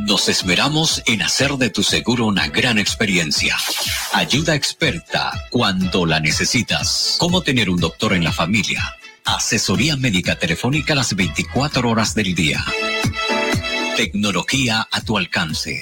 Nos 0.07 0.28
esmeramos 0.28 1.02
en 1.07 1.22
hacer 1.22 1.52
de 1.52 1.70
tu 1.70 1.82
seguro 1.82 2.26
una 2.26 2.48
gran 2.48 2.78
experiencia. 2.78 3.57
Ayuda 4.12 4.55
experta 4.55 5.32
cuando 5.50 6.07
la 6.07 6.20
necesitas. 6.20 7.16
¿Cómo 7.18 7.42
tener 7.42 7.68
un 7.68 7.78
doctor 7.78 8.14
en 8.14 8.24
la 8.24 8.32
familia? 8.32 8.82
Asesoría 9.24 9.96
médica 9.96 10.38
telefónica 10.38 10.94
las 10.94 11.14
24 11.14 11.88
horas 11.88 12.14
del 12.14 12.34
día. 12.34 12.64
Tecnología 13.96 14.88
a 14.90 15.00
tu 15.02 15.18
alcance. 15.18 15.80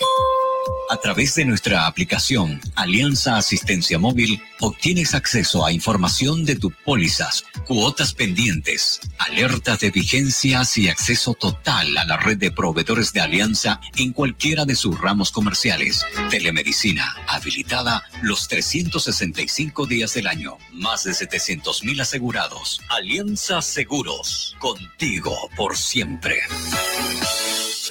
A 0.92 0.98
través 0.98 1.34
de 1.36 1.46
nuestra 1.46 1.86
aplicación 1.86 2.60
Alianza 2.74 3.38
Asistencia 3.38 3.98
Móvil 3.98 4.42
obtienes 4.60 5.14
acceso 5.14 5.64
a 5.64 5.72
información 5.72 6.44
de 6.44 6.54
tus 6.56 6.74
pólizas, 6.84 7.46
cuotas 7.66 8.12
pendientes, 8.12 9.00
alertas 9.16 9.80
de 9.80 9.90
vigencias 9.90 10.76
y 10.76 10.90
acceso 10.90 11.32
total 11.32 11.96
a 11.96 12.04
la 12.04 12.18
red 12.18 12.36
de 12.36 12.50
proveedores 12.50 13.14
de 13.14 13.22
Alianza 13.22 13.80
en 13.96 14.12
cualquiera 14.12 14.66
de 14.66 14.76
sus 14.76 15.00
ramos 15.00 15.32
comerciales. 15.32 16.04
Telemedicina 16.28 17.16
habilitada 17.26 18.02
los 18.20 18.46
365 18.48 19.86
días 19.86 20.12
del 20.12 20.26
año. 20.26 20.58
Más 20.72 21.04
de 21.04 21.14
700 21.14 21.84
mil 21.84 22.02
asegurados. 22.02 22.82
Alianza 22.90 23.62
Seguros. 23.62 24.56
Contigo 24.60 25.48
por 25.56 25.74
siempre. 25.74 26.42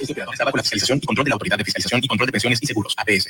Está 0.02 0.44
bajo 0.44 0.56
la 0.56 0.62
fiscalización 0.62 0.98
y 1.02 1.06
control 1.06 1.24
de 1.24 1.30
la 1.30 1.34
Autoridad 1.34 1.58
de 1.58 1.64
Fiscalización 1.64 2.00
y 2.02 2.08
Control 2.08 2.26
de 2.26 2.32
Pensiones 2.32 2.58
y 2.62 2.66
Seguros, 2.66 2.94
APS. 2.96 3.28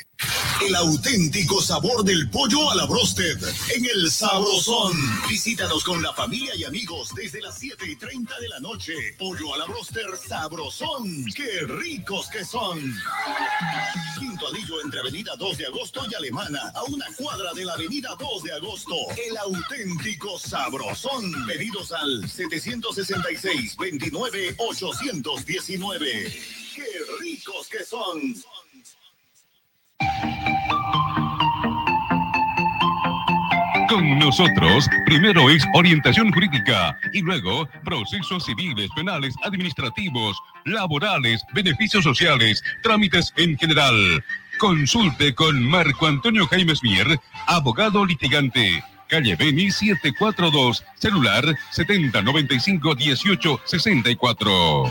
El 0.66 0.75
auténtico 0.77 1.61
sabor 1.61 2.05
del 2.05 2.31
pollo 2.31 2.70
a 2.70 2.75
la 2.75 2.87
brosted 2.87 3.39
en 3.75 3.85
el 3.85 4.11
Sabrosón. 4.11 4.93
Visítanos 5.29 5.85
con 5.85 6.03
la 6.03 6.12
familia 6.12 6.55
y 6.57 6.64
amigos 6.64 7.11
desde 7.14 7.41
las 7.41 7.59
7 7.59 7.85
y 7.87 7.97
30 7.97 8.41
de 8.41 8.49
la 8.49 8.61
noche. 8.61 8.95
Pollo 9.18 9.55
a 9.55 9.59
la 9.59 9.66
broster 9.66 10.07
Sabrosón. 10.16 11.27
¡Qué 11.35 11.61
ricos 11.66 12.29
que 12.29 12.45
son! 12.45 12.79
Quinto 14.18 14.49
Anillo 14.49 14.83
entre 14.83 15.01
Avenida 15.01 15.33
2 15.39 15.59
de 15.59 15.66
Agosto 15.66 16.03
y 16.11 16.14
Alemana, 16.14 16.73
a 16.75 16.83
una 16.85 17.07
cuadra 17.16 17.53
de 17.55 17.64
la 17.64 17.75
Avenida 17.75 18.16
2 18.18 18.43
de 18.45 18.53
Agosto. 18.53 18.95
El 19.27 19.37
auténtico 19.37 20.39
Sabrosón. 20.39 21.33
Pedidos 21.47 21.93
al 21.93 22.29
766 22.29 23.77
29 23.77 24.55
819 24.59 26.61
qué 26.75 26.85
ricos 27.20 27.68
que 27.68 27.85
son. 27.85 28.35
Con 33.89 34.18
nosotros, 34.18 34.89
primero 35.05 35.51
es 35.51 35.64
orientación 35.75 36.33
jurídica 36.33 36.97
y 37.12 37.20
luego 37.20 37.68
procesos 37.85 38.47
civiles, 38.47 38.89
penales, 38.97 39.35
administrativos, 39.45 40.39
laborales, 40.64 41.43
beneficios 41.53 42.05
sociales, 42.05 42.62
trámites 42.83 43.33
en 43.37 43.59
general. 43.59 44.25
Consulte 44.59 45.35
con 45.35 45.62
Marco 45.68 46.07
Antonio 46.07 46.47
Jaime 46.47 46.73
Mier, 46.83 47.20
abogado 47.47 48.07
litigante. 48.07 48.83
Calle 49.09 49.37
Beni 49.37 49.70
742, 49.70 50.83
celular 50.99 51.45
7095 51.70 52.95
1864. 52.95 54.85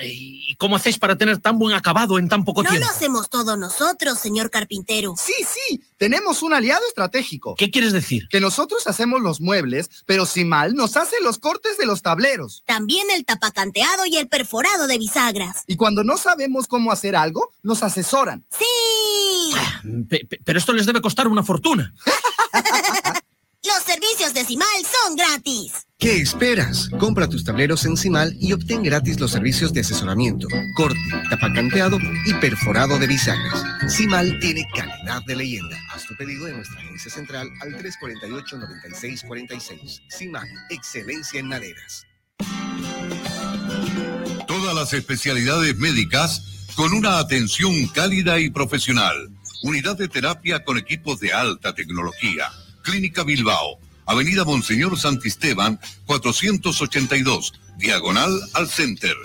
¿Y 0.00 0.54
cómo 0.56 0.76
hacéis 0.76 0.98
para 0.98 1.16
tener 1.16 1.38
tan 1.38 1.58
buen 1.58 1.74
acabado 1.74 2.18
en 2.18 2.28
tan 2.28 2.44
poco 2.44 2.62
No 2.62 2.70
tiempo? 2.70 2.86
lo 2.88 2.92
hacemos 2.94 3.28
todos 3.28 3.58
nosotros, 3.58 4.18
señor 4.18 4.50
carpintero. 4.50 5.14
Sí, 5.18 5.32
sí, 5.44 5.82
tenemos 5.98 6.42
un 6.42 6.54
aliado 6.54 6.82
estratégico. 6.88 7.54
¿Qué 7.56 7.70
quieres 7.70 7.92
decir? 7.92 8.26
Que 8.28 8.40
nosotros 8.40 8.86
hacemos 8.86 9.20
los 9.20 9.40
muebles, 9.40 9.90
pero 10.06 10.24
Simal 10.26 10.74
nos 10.74 10.96
hace 10.96 11.16
los 11.22 11.38
cortes 11.38 11.76
de 11.78 11.86
los 11.86 12.02
tableros. 12.02 12.62
También 12.66 13.06
el 13.14 13.24
tapacanteado 13.24 14.06
y 14.06 14.16
el 14.16 14.28
perforado 14.28 14.86
de 14.86 14.98
bisagras. 14.98 15.62
Y 15.66 15.76
cuando 15.76 16.04
no 16.04 16.16
sabemos 16.16 16.66
cómo 16.66 16.90
hacer 16.90 17.14
algo, 17.14 17.52
nos 17.62 17.82
asesoran. 17.82 18.44
¡Sí! 18.50 19.54
Pe- 20.08 20.26
pero 20.44 20.58
esto 20.58 20.72
les 20.72 20.86
debe 20.86 21.00
costar 21.02 21.28
una 21.28 21.42
fortuna. 21.42 21.92
Los 23.64 23.84
servicios 23.84 24.34
de 24.34 24.44
Simal 24.44 24.66
son 24.82 25.14
gratis. 25.14 25.86
¿Qué 25.96 26.16
esperas? 26.16 26.88
Compra 26.98 27.28
tus 27.28 27.44
tableros 27.44 27.84
en 27.84 27.96
Cimal 27.96 28.36
y 28.40 28.52
obtén 28.52 28.82
gratis 28.82 29.20
los 29.20 29.30
servicios 29.30 29.72
de 29.72 29.82
asesoramiento, 29.82 30.48
corte, 30.74 30.98
tapacanteado 31.30 31.96
y 32.26 32.34
perforado 32.34 32.98
de 32.98 33.06
bisagras. 33.06 33.62
Cimal 33.88 34.36
tiene 34.40 34.66
calidad 34.74 35.22
de 35.28 35.36
leyenda. 35.36 35.76
Haz 35.94 36.04
tu 36.06 36.16
pedido 36.16 36.48
en 36.48 36.56
nuestra 36.56 36.80
agencia 36.80 37.12
central 37.12 37.48
al 37.60 37.78
348-9646. 37.78 40.00
Cimal, 40.10 40.48
excelencia 40.70 41.38
en 41.38 41.46
maderas. 41.46 42.04
Todas 44.48 44.74
las 44.74 44.92
especialidades 44.92 45.76
médicas 45.76 46.66
con 46.74 46.92
una 46.94 47.20
atención 47.20 47.86
cálida 47.94 48.40
y 48.40 48.50
profesional. 48.50 49.30
Unidad 49.62 49.96
de 49.96 50.08
terapia 50.08 50.64
con 50.64 50.78
equipos 50.78 51.20
de 51.20 51.32
alta 51.32 51.72
tecnología. 51.72 52.50
Clínica 52.82 53.22
Bilbao. 53.22 53.78
Avenida 54.06 54.44
Monseñor 54.44 54.98
Santisteban, 54.98 55.78
482, 56.06 57.54
diagonal 57.78 58.30
al 58.54 58.68
Center. 58.68 59.16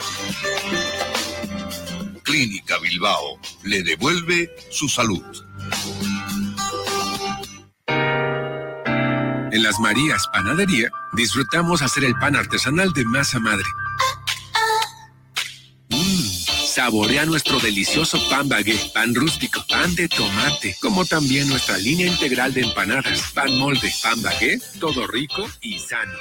Clínica 2.24 2.78
Bilbao 2.80 3.40
le 3.64 3.84
devuelve 3.84 4.56
su 4.70 4.88
salud. 4.88 5.24
En 9.52 9.64
las 9.64 9.80
Marías 9.80 10.28
Panadería 10.32 10.90
disfrutamos 11.14 11.82
hacer 11.82 12.04
el 12.04 12.14
pan 12.16 12.36
artesanal 12.36 12.94
de 12.94 13.06
masa 13.06 13.40
madre. 13.40 13.66
Saborea 16.88 17.26
nuestro 17.26 17.60
delicioso 17.60 18.18
pan 18.30 18.48
bagué, 18.48 18.80
pan 18.94 19.14
rústico, 19.14 19.62
pan 19.68 19.94
de 19.96 20.08
tomate, 20.08 20.74
como 20.80 21.04
también 21.04 21.50
nuestra 21.50 21.78
línea 21.78 22.08
integral 22.08 22.54
de 22.54 22.62
empanadas, 22.62 23.30
pan 23.34 23.58
molde, 23.58 23.92
pan 24.02 24.22
bagué, 24.22 24.58
todo 24.80 25.06
rico 25.06 25.46
y 25.60 25.80
sano. 25.80 26.14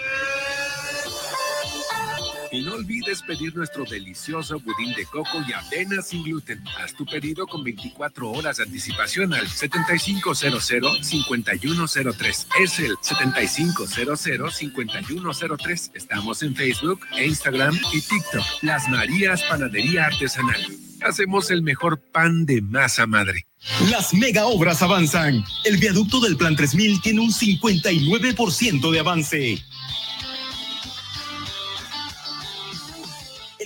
Y 2.56 2.62
no 2.62 2.72
olvides 2.72 3.20
pedir 3.20 3.54
nuestro 3.54 3.84
delicioso 3.84 4.58
budín 4.58 4.94
de 4.94 5.04
coco 5.04 5.44
y 5.46 5.52
avena 5.52 6.00
sin 6.00 6.22
gluten. 6.22 6.64
Haz 6.78 6.94
tu 6.94 7.04
pedido 7.04 7.46
con 7.46 7.62
24 7.62 8.30
horas 8.30 8.56
de 8.56 8.62
anticipación 8.62 9.34
al 9.34 9.46
7500-5103. 9.46 12.46
Es 12.62 12.78
el 12.78 12.96
7500-5103. 12.96 15.90
Estamos 15.92 16.42
en 16.42 16.56
Facebook, 16.56 17.00
Instagram 17.22 17.78
y 17.92 18.00
TikTok. 18.00 18.42
Las 18.62 18.88
Marías 18.88 19.42
Panadería 19.42 20.06
Artesanal. 20.06 20.66
Hacemos 21.02 21.50
el 21.50 21.60
mejor 21.60 22.00
pan 22.00 22.46
de 22.46 22.62
masa 22.62 23.06
madre. 23.06 23.46
Las 23.90 24.14
mega 24.14 24.46
obras 24.46 24.80
avanzan. 24.80 25.44
El 25.64 25.76
viaducto 25.76 26.20
del 26.20 26.38
Plan 26.38 26.56
3000 26.56 27.02
tiene 27.02 27.20
un 27.20 27.32
59% 27.32 28.90
de 28.90 28.98
avance. 28.98 29.62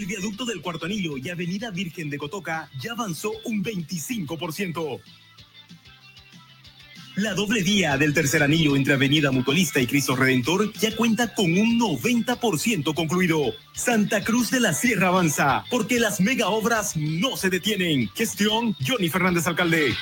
El 0.01 0.07
viaducto 0.07 0.47
del 0.47 0.63
Cuarto 0.63 0.87
Anillo 0.87 1.19
y 1.19 1.29
Avenida 1.29 1.71
Virgen 1.71 2.09
de 2.09 2.17
Cotoca 2.17 2.71
ya 2.81 2.93
avanzó 2.93 3.33
un 3.45 3.63
25%. 3.63 4.99
La 7.17 7.35
doble 7.35 7.63
vía 7.63 7.99
del 7.99 8.15
tercer 8.15 8.43
anillo 8.43 8.77
entre 8.77 8.95
Avenida 8.95 9.31
Mutualista 9.31 9.79
y 9.79 9.87
Cristo 9.87 10.17
Redentor 10.17 10.73
ya 10.73 10.97
cuenta 10.97 11.35
con 11.35 11.53
un 11.53 11.79
90% 11.79 12.95
concluido. 12.95 13.53
Santa 13.75 14.25
Cruz 14.25 14.51
de 14.51 14.61
la 14.61 14.73
Sierra 14.73 15.09
avanza, 15.09 15.67
porque 15.69 16.01
las 16.01 16.19
mega 16.19 16.49
obras 16.49 16.97
no 16.97 17.37
se 17.37 17.51
detienen. 17.51 18.09
Gestión 18.15 18.75
Johnny 18.81 19.11
Fernández 19.11 19.47
Alcalde. 19.49 19.95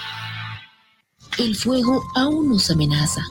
El 1.38 1.56
fuego 1.56 2.04
aún 2.14 2.50
nos 2.50 2.70
amenaza. 2.70 3.22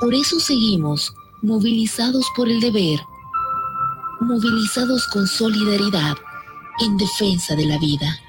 Por 0.00 0.14
eso 0.14 0.38
seguimos 0.38 1.12
movilizados 1.42 2.24
por 2.36 2.48
el 2.48 2.60
deber, 2.60 3.00
movilizados 4.22 5.06
con 5.08 5.26
solidaridad 5.26 6.16
en 6.80 6.96
defensa 6.96 7.54
de 7.54 7.66
la 7.66 7.78
vida. 7.78 8.21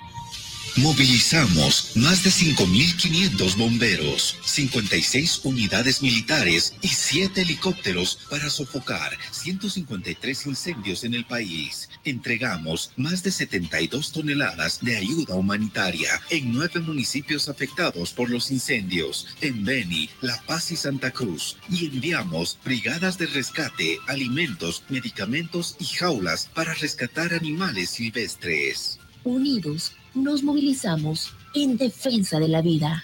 Movilizamos 0.77 1.91
más 1.95 2.23
de 2.23 2.31
5.500 2.31 3.57
bomberos, 3.57 4.35
56 4.43 5.41
unidades 5.43 6.01
militares 6.01 6.73
y 6.81 6.87
7 6.87 7.43
helicópteros 7.43 8.17
para 8.27 8.49
sofocar 8.49 9.15
153 9.29 10.47
incendios 10.47 11.03
en 11.03 11.13
el 11.13 11.25
país. 11.25 11.89
Entregamos 12.05 12.89
más 12.97 13.21
de 13.21 13.29
72 13.29 14.13
toneladas 14.13 14.79
de 14.81 14.97
ayuda 14.97 15.35
humanitaria 15.35 16.09
en 16.31 16.51
nueve 16.51 16.79
municipios 16.79 17.49
afectados 17.49 18.11
por 18.11 18.31
los 18.31 18.49
incendios, 18.49 19.27
en 19.41 19.63
Beni, 19.63 20.09
La 20.21 20.41
Paz 20.47 20.71
y 20.71 20.75
Santa 20.75 21.11
Cruz. 21.11 21.55
Y 21.69 21.85
enviamos 21.85 22.57
brigadas 22.65 23.19
de 23.19 23.27
rescate, 23.27 23.99
alimentos, 24.07 24.81
medicamentos 24.89 25.75
y 25.79 25.85
jaulas 25.85 26.49
para 26.51 26.73
rescatar 26.73 27.31
animales 27.35 27.91
silvestres. 27.91 28.97
Unidos 29.23 29.93
nos 30.13 30.43
movilizamos 30.43 31.33
en 31.53 31.77
defensa 31.77 32.39
de 32.39 32.47
la 32.47 32.61
vida. 32.61 33.03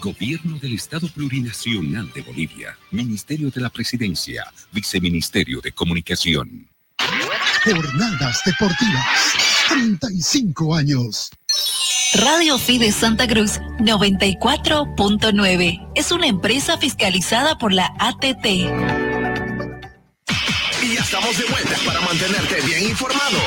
Gobierno 0.00 0.58
del 0.58 0.74
Estado 0.74 1.08
Plurinacional 1.08 2.12
de 2.12 2.22
Bolivia, 2.22 2.76
Ministerio 2.90 3.50
de 3.50 3.60
la 3.60 3.70
Presidencia, 3.70 4.44
Viceministerio 4.72 5.60
de 5.60 5.72
Comunicación. 5.72 6.68
Jornadas 7.64 8.40
Deportivas. 8.44 9.32
35 9.68 10.74
años. 10.74 11.30
Radio 12.14 12.58
Fide 12.58 12.90
Santa 12.92 13.26
Cruz 13.26 13.58
94.9 13.78 15.92
es 15.94 16.12
una 16.12 16.26
empresa 16.26 16.76
fiscalizada 16.76 17.56
por 17.58 17.72
la 17.72 17.90
ATT. 17.98 19.03
Estamos 21.14 21.38
de 21.38 21.44
vuelta 21.44 21.76
para 21.86 22.00
mantenerte 22.00 22.60
bien 22.62 22.88
informado. 22.88 23.38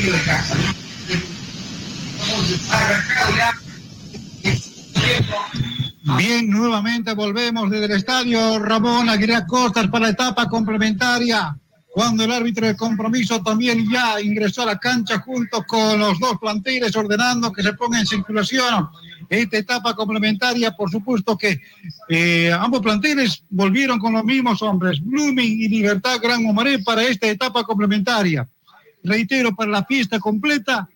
Dueño 0.00 0.12
de 0.12 0.22
casa. 0.24 0.56
Bien, 6.18 6.48
nuevamente 6.50 7.14
volvemos 7.14 7.70
desde 7.70 7.86
el 7.86 7.92
estadio 7.92 8.58
Ramón 8.58 9.08
Aguirre 9.08 9.46
Costas 9.46 9.88
para 9.88 10.06
la 10.06 10.12
etapa 10.12 10.48
complementaria, 10.48 11.56
cuando 11.88 12.24
el 12.24 12.32
árbitro 12.32 12.66
de 12.66 12.76
compromiso 12.76 13.42
también 13.42 13.90
ya 13.90 14.20
ingresó 14.20 14.62
a 14.62 14.66
la 14.66 14.78
cancha 14.78 15.18
junto 15.20 15.64
con 15.64 15.98
los 15.98 16.18
dos 16.18 16.38
planteles 16.38 16.94
ordenando 16.94 17.52
que 17.52 17.62
se 17.62 17.72
ponga 17.72 17.98
en 17.98 18.06
circulación 18.06 18.88
esta 19.28 19.58
etapa 19.58 19.94
complementaria. 19.94 20.72
Por 20.72 20.90
supuesto 20.90 21.36
que 21.36 21.60
eh, 22.08 22.52
ambos 22.52 22.80
planteles 22.80 23.42
volvieron 23.48 23.98
con 23.98 24.12
los 24.12 24.24
mismos 24.24 24.62
hombres, 24.62 25.00
Blooming 25.02 25.60
y 25.60 25.68
Libertad 25.68 26.20
Gran 26.22 26.42
Momaré 26.42 26.78
para 26.80 27.02
esta 27.02 27.26
etapa 27.26 27.64
complementaria. 27.64 28.48
Reitero, 29.06 29.54
para 29.54 29.70
la 29.70 29.84
fiesta 29.84 30.18
completa, 30.18 30.88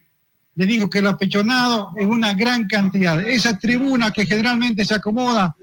le 0.57 0.67
digo 0.67 0.91
que 0.91 0.99
el 0.99 1.07
apechonado 1.07 1.93
es 1.97 2.07
una 2.07 2.35
gran 2.35 2.67
cantidad. 2.67 3.21
Esa 3.21 3.57
tribuna 3.57 4.11
que 4.11 4.27
generalmente 4.27 4.85
se 4.85 4.95
acomoda 4.95 5.57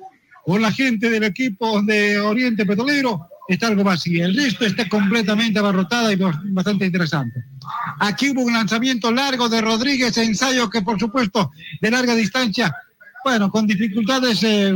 con 0.46 0.62
la 0.62 0.72
gente 0.72 1.10
del 1.10 1.24
equipo 1.24 1.82
de 1.82 2.20
Oriente 2.20 2.66
Petrolero 2.66 3.28
está 3.50 3.68
algo 3.68 3.84
vacía. 3.84 4.26
El 4.26 4.36
resto 4.36 4.66
está 4.66 4.88
completamente 4.88 5.60
abarrotada 5.60 6.14
y 6.14 6.16
bastante 6.16 6.86
interesante. 6.86 7.44
Aquí 8.00 8.30
hubo 8.30 8.44
un 8.44 8.54
lanzamiento 8.54 9.12
largo 9.12 9.50
de 9.50 9.62
Rodríguez, 9.62 10.18
ensayo 10.18 10.70
que 10.70 10.82
por 10.82 10.98
supuesto 11.00 11.52
de 11.82 11.92
larga 11.92 12.16
distancia, 12.16 12.74
bueno, 13.24 13.52
con 13.52 13.68
dificultades 13.68 14.42
eh, 14.44 14.74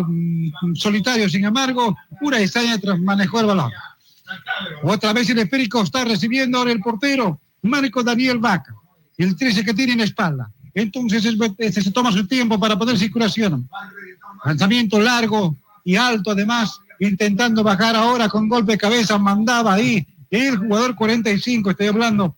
solitarios, 0.76 1.32
sin 1.32 1.46
embargo, 1.46 1.96
pura 2.20 2.42
extraña 2.42 2.78
manejó 3.00 3.40
el 3.40 3.46
balón. 3.46 3.72
Otra 4.84 5.14
vez 5.14 5.30
el 5.30 5.40
esférico 5.40 5.82
está 5.82 6.04
recibiendo 6.04 6.58
ahora 6.58 6.72
el 6.72 6.80
portero, 6.80 7.40
Marco 7.62 8.04
Daniel 8.04 8.40
Vaca 8.40 8.76
el 9.24 9.36
13 9.36 9.64
que 9.64 9.74
tiene 9.74 9.94
en 9.94 10.02
espalda. 10.02 10.52
Entonces 10.74 11.26
este, 11.26 11.72
se 11.72 11.92
toma 11.92 12.12
su 12.12 12.26
tiempo 12.28 12.60
para 12.60 12.78
poner 12.78 12.98
circulación. 12.98 13.70
Lanzamiento 14.46 15.00
largo 15.00 15.56
y 15.84 15.96
alto 15.96 16.32
además, 16.32 16.80
intentando 17.00 17.64
bajar 17.64 17.96
ahora 17.96 18.30
con 18.30 18.48
golpe 18.48 18.74
de 18.74 18.78
cabeza, 18.78 19.18
mandaba 19.18 19.74
ahí 19.74 20.06
el 20.30 20.58
jugador 20.58 20.96
45, 20.96 21.72
estoy 21.72 21.88
hablando 21.88 22.36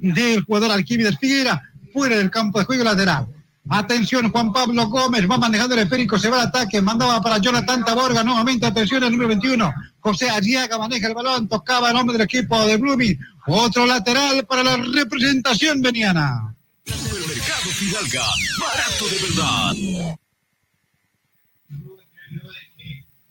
del 0.00 0.42
jugador 0.42 0.72
Alquímedes 0.72 1.18
Figuera, 1.18 1.62
fuera 1.92 2.16
del 2.16 2.30
campo 2.30 2.58
de 2.58 2.64
juego 2.64 2.84
lateral. 2.84 3.26
Atención, 3.72 4.32
Juan 4.32 4.52
Pablo 4.52 4.88
Gómez 4.88 5.30
va 5.30 5.38
manejando 5.38 5.76
el 5.76 5.82
esférico, 5.82 6.18
se 6.18 6.28
va 6.28 6.42
al 6.42 6.48
ataque, 6.48 6.82
mandaba 6.82 7.20
para 7.20 7.38
Jonathan 7.38 7.84
Taborga, 7.84 8.24
nuevamente 8.24 8.66
atención 8.66 9.04
el 9.04 9.12
número 9.12 9.28
21. 9.28 9.72
José 10.00 10.28
Arriaga 10.28 10.76
maneja 10.76 11.06
el 11.06 11.14
balón, 11.14 11.48
tocaba 11.48 11.90
el 11.90 11.96
hombre 11.96 12.14
del 12.14 12.24
equipo 12.24 12.66
de 12.66 12.76
Blooming. 12.76 13.16
Otro 13.46 13.86
lateral 13.86 14.44
para 14.44 14.64
la 14.64 14.76
representación 14.76 15.80
veniana. 15.80 16.52
Mercado 16.84 17.70
Fidalga, 17.70 18.24
barato 18.58 19.04
de 19.06 19.18
verdad. 19.28 20.16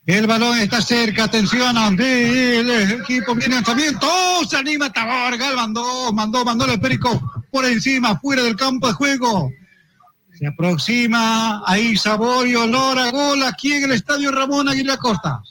El 0.05 0.25
balón 0.25 0.57
está 0.57 0.81
cerca, 0.81 1.25
atención, 1.25 1.75
el 1.99 3.01
equipo 3.01 3.35
viene 3.35 3.55
lanzamiento, 3.55 4.07
¡Oh! 4.09 4.45
se 4.45 4.55
anima 4.55 4.89
Taborga, 4.91 5.53
mandó, 5.53 6.13
mandó, 6.13 6.45
mandó 6.45 6.63
el 6.63 6.71
esférico 6.71 7.45
por 7.51 7.65
encima, 7.65 8.17
fuera 8.17 8.41
del 8.41 8.55
campo 8.55 8.87
de 8.87 8.93
juego. 8.93 9.51
Se 10.39 10.47
aproxima 10.47 11.63
ahí 11.65 11.97
Saborio, 11.97 12.65
Lora, 12.65 13.11
gol 13.11 13.43
aquí 13.43 13.73
en 13.73 13.83
el 13.83 13.91
estadio 13.91 14.31
Ramón 14.31 14.69
Aguirre 14.69 14.95
Costa. 14.97 15.41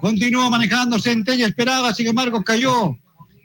Continúa 0.00 0.48
manejando 0.48 0.98
Centella, 0.98 1.46
esperaba, 1.46 1.92
sin 1.92 2.06
embargo 2.06 2.42
cayó. 2.42 2.96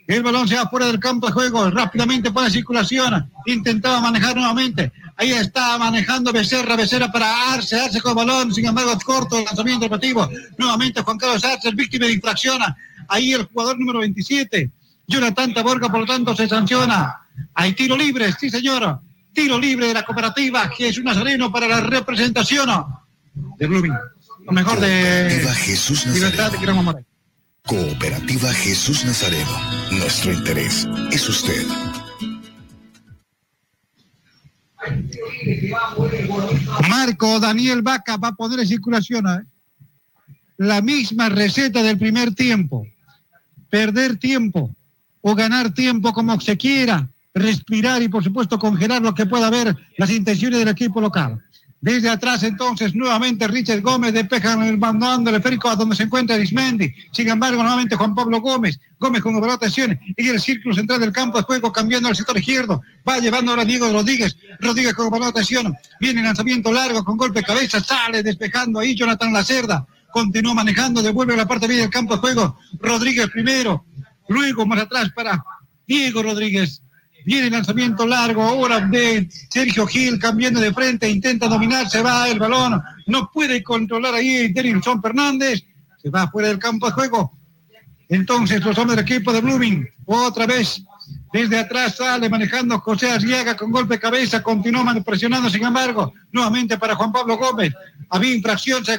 El 0.08 0.24
balón 0.24 0.48
se 0.48 0.56
va 0.56 0.70
fuera 0.70 0.86
del 0.86 0.98
campo 0.98 1.28
de 1.28 1.34
juego, 1.34 1.70
rápidamente 1.70 2.32
para 2.32 2.50
circulación. 2.50 3.30
Intentaba 3.48 4.00
manejar 4.00 4.38
nuevamente. 4.38 4.94
Ahí 5.18 5.34
está 5.34 5.78
manejando 5.78 6.32
Becerra, 6.32 6.78
Becerra 6.78 7.12
para 7.12 7.52
Arce, 7.52 7.78
Arce 7.78 8.00
con 8.00 8.16
balón, 8.16 8.54
sin 8.54 8.66
embargo 8.66 8.98
corto 9.04 9.38
el 9.38 9.44
lanzamiento 9.44 9.84
deportivo. 9.84 10.30
Nuevamente 10.58 11.02
Juan 11.02 11.18
Carlos 11.18 11.44
Arce, 11.44 11.72
víctima 11.72 12.06
de 12.06 12.14
infracción. 12.14 12.62
Ahí 13.10 13.34
el 13.34 13.44
jugador 13.48 13.78
número 13.78 14.00
27, 14.00 14.72
Jonathan 15.08 15.54
Taborga, 15.54 15.90
por 15.90 16.00
lo 16.00 16.06
tanto 16.06 16.34
se 16.38 16.48
sanciona. 16.48 17.20
Hay 17.54 17.74
tiro 17.74 17.98
libre, 17.98 18.32
sí 18.32 18.50
señora 18.50 19.02
tiro 19.34 19.60
libre 19.60 19.88
de 19.88 19.94
la 19.94 20.04
cooperativa 20.04 20.70
Jesús 20.70 21.04
Nazareno 21.04 21.52
para 21.52 21.68
la 21.68 21.82
representación 21.82 22.70
de 23.58 23.68
Blooming. 23.68 23.94
Lo 24.46 24.52
mejor 24.52 24.80
de 24.80 25.48
Jesús 25.56 26.06
Libertad 26.08 26.52
de 26.52 27.06
Cooperativa 27.66 28.52
Jesús 28.54 29.06
Nazareno. 29.06 29.52
Nuestro 29.92 30.34
interés 30.34 30.88
es 31.12 31.30
usted. 31.30 31.68
Marco 36.90 37.40
Daniel 37.40 37.82
Vaca 37.82 38.18
va 38.18 38.30
a 38.30 38.36
poner 38.36 38.60
en 38.60 38.68
circulación 38.68 39.28
¿eh? 39.28 39.44
la 40.58 40.82
misma 40.82 41.30
receta 41.30 41.84
del 41.84 41.98
primer 41.98 42.34
tiempo. 42.34 42.88
Perder 43.70 44.18
tiempo 44.18 44.76
o 45.22 45.36
ganar 45.36 45.74
tiempo 45.74 46.12
como 46.14 46.40
se 46.42 46.58
quiera 46.58 47.08
respirar 47.34 48.02
y 48.02 48.10
por 48.10 48.24
supuesto 48.24 48.58
congelar 48.58 49.02
lo 49.02 49.14
que 49.14 49.26
pueda 49.26 49.48
haber 49.48 49.76
las 49.98 50.10
intenciones 50.10 50.60
del 50.60 50.70
equipo 50.70 51.00
local. 51.02 51.40
Desde 51.82 52.10
atrás 52.10 52.44
entonces 52.44 52.94
nuevamente 52.94 53.48
Richard 53.48 53.82
Gómez 53.82 54.14
despeja 54.14 54.54
el 54.68 54.78
mandando 54.78 55.30
el 55.30 55.38
esférico 55.38 55.70
a 55.70 55.78
donde 55.78 55.96
se 55.96 56.04
encuentra 56.04 56.36
Arismendi. 56.36 56.94
Sin 57.14 57.30
embargo, 57.30 57.62
nuevamente 57.62 57.96
Juan 57.96 58.14
Pablo 58.14 58.42
Gómez. 58.42 58.78
Gómez 59.00 59.22
con 59.22 59.50
atención 59.50 59.98
y 60.18 60.28
el 60.28 60.42
círculo 60.42 60.76
central 60.76 61.00
del 61.00 61.14
campo 61.14 61.38
de 61.38 61.46
juego 61.46 61.72
cambiando 61.72 62.10
al 62.10 62.18
sector 62.18 62.38
izquierdo. 62.38 62.82
Va 63.08 63.20
llevando 63.20 63.52
ahora 63.52 63.64
Diego 63.64 63.90
Rodríguez. 63.94 64.36
Rodríguez 64.60 64.94
con 64.94 65.24
atención. 65.24 65.74
Viene 66.02 66.22
lanzamiento 66.22 66.70
largo 66.70 67.06
con 67.06 67.16
golpe 67.16 67.40
de 67.40 67.46
cabeza. 67.46 67.80
Sale 67.80 68.24
despejando 68.24 68.80
ahí 68.80 68.94
Jonathan 68.94 69.32
Lacerda. 69.32 69.88
Continúa 70.12 70.56
manejando. 70.56 71.02
Devuelve 71.02 71.38
la 71.38 71.48
parte 71.48 71.70
media 71.70 71.84
del 71.84 71.92
campo 71.92 72.16
de 72.16 72.20
juego. 72.20 72.58
Rodríguez 72.80 73.30
primero. 73.30 73.86
Luego 74.28 74.66
más 74.66 74.82
atrás 74.82 75.12
para 75.16 75.42
Diego 75.88 76.24
Rodríguez. 76.24 76.82
Viene 77.26 77.48
el 77.48 77.54
lanzamiento 77.54 78.08
largo 78.08 78.44
ahora 78.44 78.80
de 78.82 79.30
Sergio 79.50 79.86
Gil 79.88 80.20
cambiando 80.20 80.60
de 80.60 80.74
frente, 80.74 81.10
intenta 81.10 81.48
dominar, 81.48 81.90
se 81.90 82.02
va 82.02 82.30
el 82.30 82.40
balón, 82.40 82.82
no 83.08 83.30
puede 83.32 83.62
controlar 83.64 84.14
ahí 84.14 84.52
Denilson 84.52 85.02
Fernández, 85.02 85.64
se 86.02 86.10
va 86.10 86.30
fuera 86.30 86.48
del 86.48 86.60
campo 86.60 86.88
de 86.88 86.94
juego. 86.94 87.38
Entonces 88.08 88.64
los 88.64 88.78
hombres 88.78 88.98
del 88.98 89.06
equipo 89.06 89.32
de 89.32 89.42
Blooming, 89.42 89.88
otra 90.06 90.48
vez 90.48 90.82
desde 91.32 91.60
atrás 91.60 91.98
sale 91.98 92.30
manejando 92.30 92.80
José 92.80 93.12
Arriaga 93.12 93.56
con 93.56 93.72
golpe 93.72 93.96
de 93.96 94.00
cabeza, 94.00 94.42
continúa 94.42 94.96
presionando, 95.04 95.50
sin 95.50 95.64
embargo, 95.64 96.14
nuevamente 96.32 96.78
para 96.78 96.96
Juan 96.96 97.12
Pablo 97.12 97.38
Gómez. 97.38 97.74
Había 98.10 98.34
infracción, 98.34 98.84
se, 98.84 98.98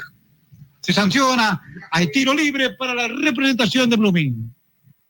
se 0.81 0.93
sanciona, 0.93 1.61
hay 1.91 2.11
tiro 2.13 2.33
libre 2.33 2.71
para 2.71 2.95
la 2.95 3.09
representación 3.09 3.91
de 3.91 3.97
Blooming. 3.97 4.55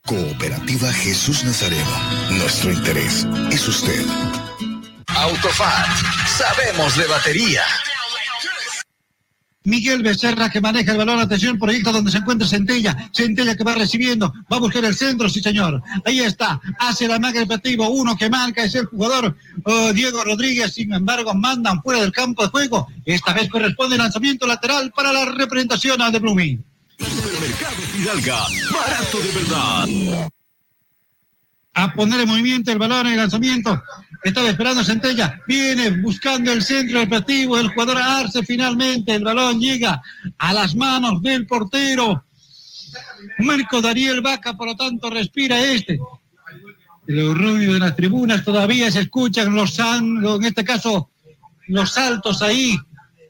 Cooperativa 0.07 0.93
Jesús 0.93 1.45
Nazareno. 1.45 1.85
Nuestro 2.39 2.73
interés 2.73 3.27
es 3.51 3.69
usted. 3.69 4.05
Autofat. 5.07 5.87
Sabemos 6.27 6.97
de 6.97 7.07
batería. 7.07 7.63
Miguel 9.65 10.03
Becerra 10.03 10.49
que 10.49 10.61
maneja 10.61 10.93
el 10.93 10.99
balón, 10.99 11.21
atención, 11.21 11.59
proyecto 11.59 11.93
donde 11.93 12.11
se 12.11 12.19
encuentra 12.19 12.49
Centella, 12.49 13.11
Centella 13.13 13.55
que 13.55 13.63
va 13.63 13.75
recibiendo, 13.75 14.33
va 14.51 14.57
a 14.57 14.61
buscar 14.61 14.83
el 14.87 14.97
centro, 14.97 15.29
sí 15.29 15.41
señor, 15.43 15.83
ahí 16.07 16.21
está, 16.21 16.59
hace 16.79 17.07
la 17.07 17.19
marca 17.19 17.41
respectivo, 17.41 17.91
uno 17.91 18.17
que 18.17 18.31
marca 18.31 18.65
es 18.65 18.75
el 18.75 18.87
jugador 18.87 19.37
oh, 19.65 19.93
Diego 19.93 20.25
Rodríguez, 20.25 20.73
sin 20.73 20.95
embargo 20.95 21.35
mandan 21.35 21.83
fuera 21.83 22.01
del 22.01 22.11
campo 22.11 22.43
de 22.43 22.49
juego, 22.49 22.89
esta 23.05 23.35
vez 23.35 23.51
corresponde 23.51 23.97
el 23.97 24.03
lanzamiento 24.03 24.47
lateral 24.47 24.93
para 24.97 25.13
la 25.13 25.27
representación 25.27 26.11
de 26.11 26.19
Blooming. 26.19 26.65
Fidalga, 28.01 28.47
barato 28.73 29.19
de 29.19 29.31
verdad. 29.33 30.31
A 31.75 31.93
poner 31.93 32.21
en 32.21 32.29
movimiento 32.29 32.73
el 32.73 32.79
balón 32.79 33.09
en 33.09 33.13
el 33.13 33.19
lanzamiento. 33.19 33.83
Estaba 34.25 34.49
esperando 34.49 34.83
Centella. 34.83 35.39
Viene 35.47 35.91
buscando 36.01 36.51
el 36.51 36.63
centro 36.63 37.03
operativo. 37.03 37.59
El 37.59 37.69
jugador 37.69 37.99
Arce 37.99 38.43
finalmente. 38.43 39.15
El 39.15 39.25
balón 39.25 39.61
llega 39.61 40.01
a 40.39 40.53
las 40.55 40.75
manos 40.75 41.21
del 41.21 41.47
portero. 41.47 42.25
Marco 43.41 43.83
Dariel 43.83 44.23
Vaca, 44.23 44.57
por 44.57 44.69
lo 44.69 44.77
tanto, 44.77 45.11
respira 45.11 45.61
este. 45.61 46.01
Los 47.05 47.37
ruidos 47.37 47.75
de 47.75 47.81
las 47.81 47.97
tribunas 47.97 48.43
todavía 48.43 48.91
se 48.91 49.01
escuchan 49.01 49.55
los 49.55 49.79
en 49.79 50.45
este 50.45 50.65
caso, 50.65 51.11
los 51.67 51.93
saltos 51.93 52.41
ahí 52.41 52.79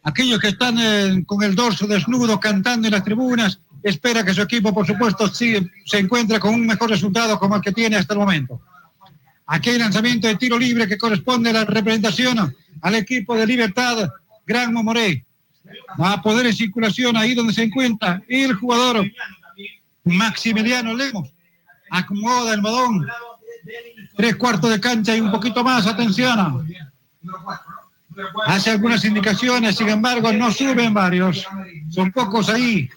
aquellos 0.03 0.39
que 0.39 0.49
están 0.49 0.79
eh, 0.79 1.25
con 1.27 1.43
el 1.43 1.55
dorso 1.55 1.87
desnudo 1.87 2.41
cantando 2.41 2.89
en 2.89 2.93
las 2.93 3.05
tribunas, 3.05 3.61
espera 3.83 4.25
que 4.25 4.35
su 4.35 4.43
equipo, 4.43 4.73
por 4.73 4.87
supuesto, 4.87 5.29
sí, 5.29 5.55
se 5.85 5.99
encuentre 5.99 6.39
con 6.39 6.55
un 6.55 6.67
mejor 6.67 6.91
resultado 6.91 7.39
como 7.39 7.57
el 7.57 7.63
que 7.63 7.73
tiene 7.73 7.97
hasta 7.97 8.15
el 8.15 8.21
momento. 8.21 8.61
Aquí 9.47 9.71
hay 9.71 9.79
lanzamiento 9.79 10.29
de 10.29 10.37
tiro 10.37 10.59
libre 10.59 10.87
que 10.87 10.99
corresponde 10.99 11.51
a 11.51 11.53
la 11.53 11.65
representación 11.65 12.55
al 12.83 12.95
equipo 12.95 13.37
de 13.37 13.47
Libertad, 13.47 14.09
Gran 14.47 14.73
Momoré. 14.73 15.25
Va 16.01 16.15
a 16.15 16.23
poder 16.23 16.47
en 16.47 16.55
circulación 16.55 17.17
ahí 17.17 17.35
donde 17.35 17.53
se 17.53 17.65
encuentra 17.65 18.23
el 18.29 18.55
jugador 18.55 19.05
Maximiliano 20.05 20.95
Lemos. 20.95 21.31
Acomoda 21.91 22.55
el 22.55 22.63
modón 22.63 23.07
tres 24.17 24.37
cuartos 24.37 24.71
de 24.71 24.81
cancha 24.81 25.17
y 25.17 25.21
un 25.21 25.31
poquito 25.31 25.65
más, 25.65 25.87
atención. 25.87 26.67
Hace 28.47 28.71
algunas 28.71 29.05
indicaciones, 29.05 29.77
sin 29.77 29.89
embargo, 29.89 30.33
no 30.33 30.51
suben 30.51 30.93
varios. 30.93 31.47
Son 31.91 32.11
pocos 32.13 32.49
ahí. 32.49 32.89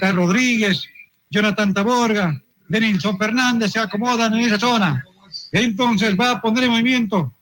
Rodríguez, 0.00 0.84
Jonathan 1.30 1.72
Taborga, 1.72 2.42
Denilson 2.68 3.18
Fernández 3.18 3.72
se 3.72 3.78
acomodan 3.78 4.34
en 4.34 4.40
esa 4.40 4.58
zona. 4.58 5.04
Entonces 5.50 6.16
va 6.18 6.32
a 6.32 6.40
poner 6.40 6.64
en 6.64 6.70
movimiento. 6.70 7.34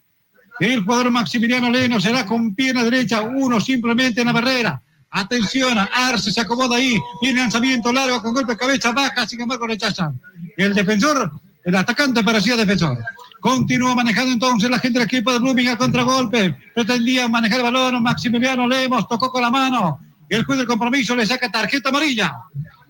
El 0.59 0.83
jugador 0.83 1.11
Maximiliano 1.11 1.71
Leno 1.71 2.01
será 2.01 2.27
con 2.27 2.55
pierna 2.55 2.85
derecha, 2.85 3.23
uno 3.23 3.61
simplemente 3.61 4.21
en 4.21 4.27
la 4.27 4.33
barrera. 4.33 4.83
Atención, 5.11 5.77
Arce 5.79 6.31
se 6.31 6.41
acomoda 6.41 6.77
ahí. 6.77 6.99
Viene 7.23 7.41
lanzamiento 7.41 7.93
largo 7.93 8.23
con 8.23 8.35
golpe 8.35 8.53
de 8.53 8.59
cabeza 8.59 8.93
baja, 8.93 9.27
sin 9.27 9.41
embargo 9.41 9.67
rechazan. 9.67 10.21
El 10.57 10.75
defensor, 10.75 11.33
el 11.65 11.75
atacante 11.75 12.23
parecía 12.23 12.57
defensor. 12.57 12.99
Continúa 13.41 13.95
manejando 13.95 14.33
entonces 14.33 14.71
la 14.71 14.79
gente 14.79 14.99
del 14.99 15.09
equipo 15.09 15.33
de 15.33 15.39
Blooming 15.39 15.69
a 15.69 15.79
contragolpe. 15.79 16.55
Pretendía 16.75 17.27
manejar 17.27 17.61
el 17.61 17.65
balón. 17.65 18.03
Maximiliano 18.03 18.69
Lemos 18.69 19.09
tocó 19.09 19.33
con 19.33 19.43
la 19.43 19.51
mano. 19.51 19.99
El 20.31 20.45
juez 20.45 20.59
del 20.59 20.67
compromiso 20.67 21.17
le 21.17 21.27
saca 21.27 21.51
tarjeta 21.51 21.89
amarilla. 21.89 22.35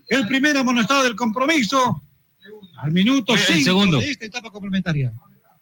El 0.09 0.27
primer 0.29 0.57
amonestado 0.59 1.03
del 1.05 1.17
compromiso 1.17 2.03
al 2.77 2.93
minuto 2.93 3.33
El 3.35 3.41
5 3.41 3.65
segundo. 3.65 3.99
de 3.99 4.11
esta 4.11 4.27
etapa 4.27 4.51
complementaria. 4.51 5.13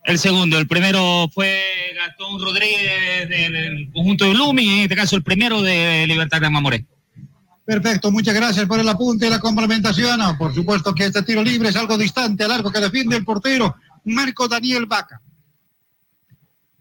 El 0.04 0.18
segundo, 0.18 0.58
el 0.58 0.66
primero 0.66 1.28
fue 1.32 1.62
Gastón 1.94 2.40
Rodríguez 2.40 3.28
del 3.28 3.90
conjunto 3.92 4.24
de 4.24 4.30
Blooming, 4.32 4.70
en 4.70 4.78
este 4.80 4.96
caso 4.96 5.16
el 5.16 5.22
primero 5.22 5.62
de 5.62 6.04
Libertad 6.06 6.40
de 6.40 6.50
Mamoré. 6.50 6.84
Perfecto, 7.64 8.10
muchas 8.10 8.34
gracias 8.34 8.66
por 8.66 8.80
el 8.80 8.88
apunte 8.88 9.26
y 9.26 9.30
la 9.30 9.38
complementación. 9.38 10.20
Ah, 10.22 10.36
Por 10.38 10.54
supuesto 10.54 10.94
que 10.94 11.04
este 11.04 11.22
tiro 11.22 11.42
libre 11.44 11.68
es 11.68 11.76
algo 11.76 11.96
distante 11.98 12.42
al 12.42 12.52
arco 12.52 12.72
que 12.72 12.80
defiende 12.80 13.16
el 13.16 13.24
portero 13.24 13.76
Marco 14.04 14.48
Daniel 14.48 14.86
Vaca. 14.86 15.20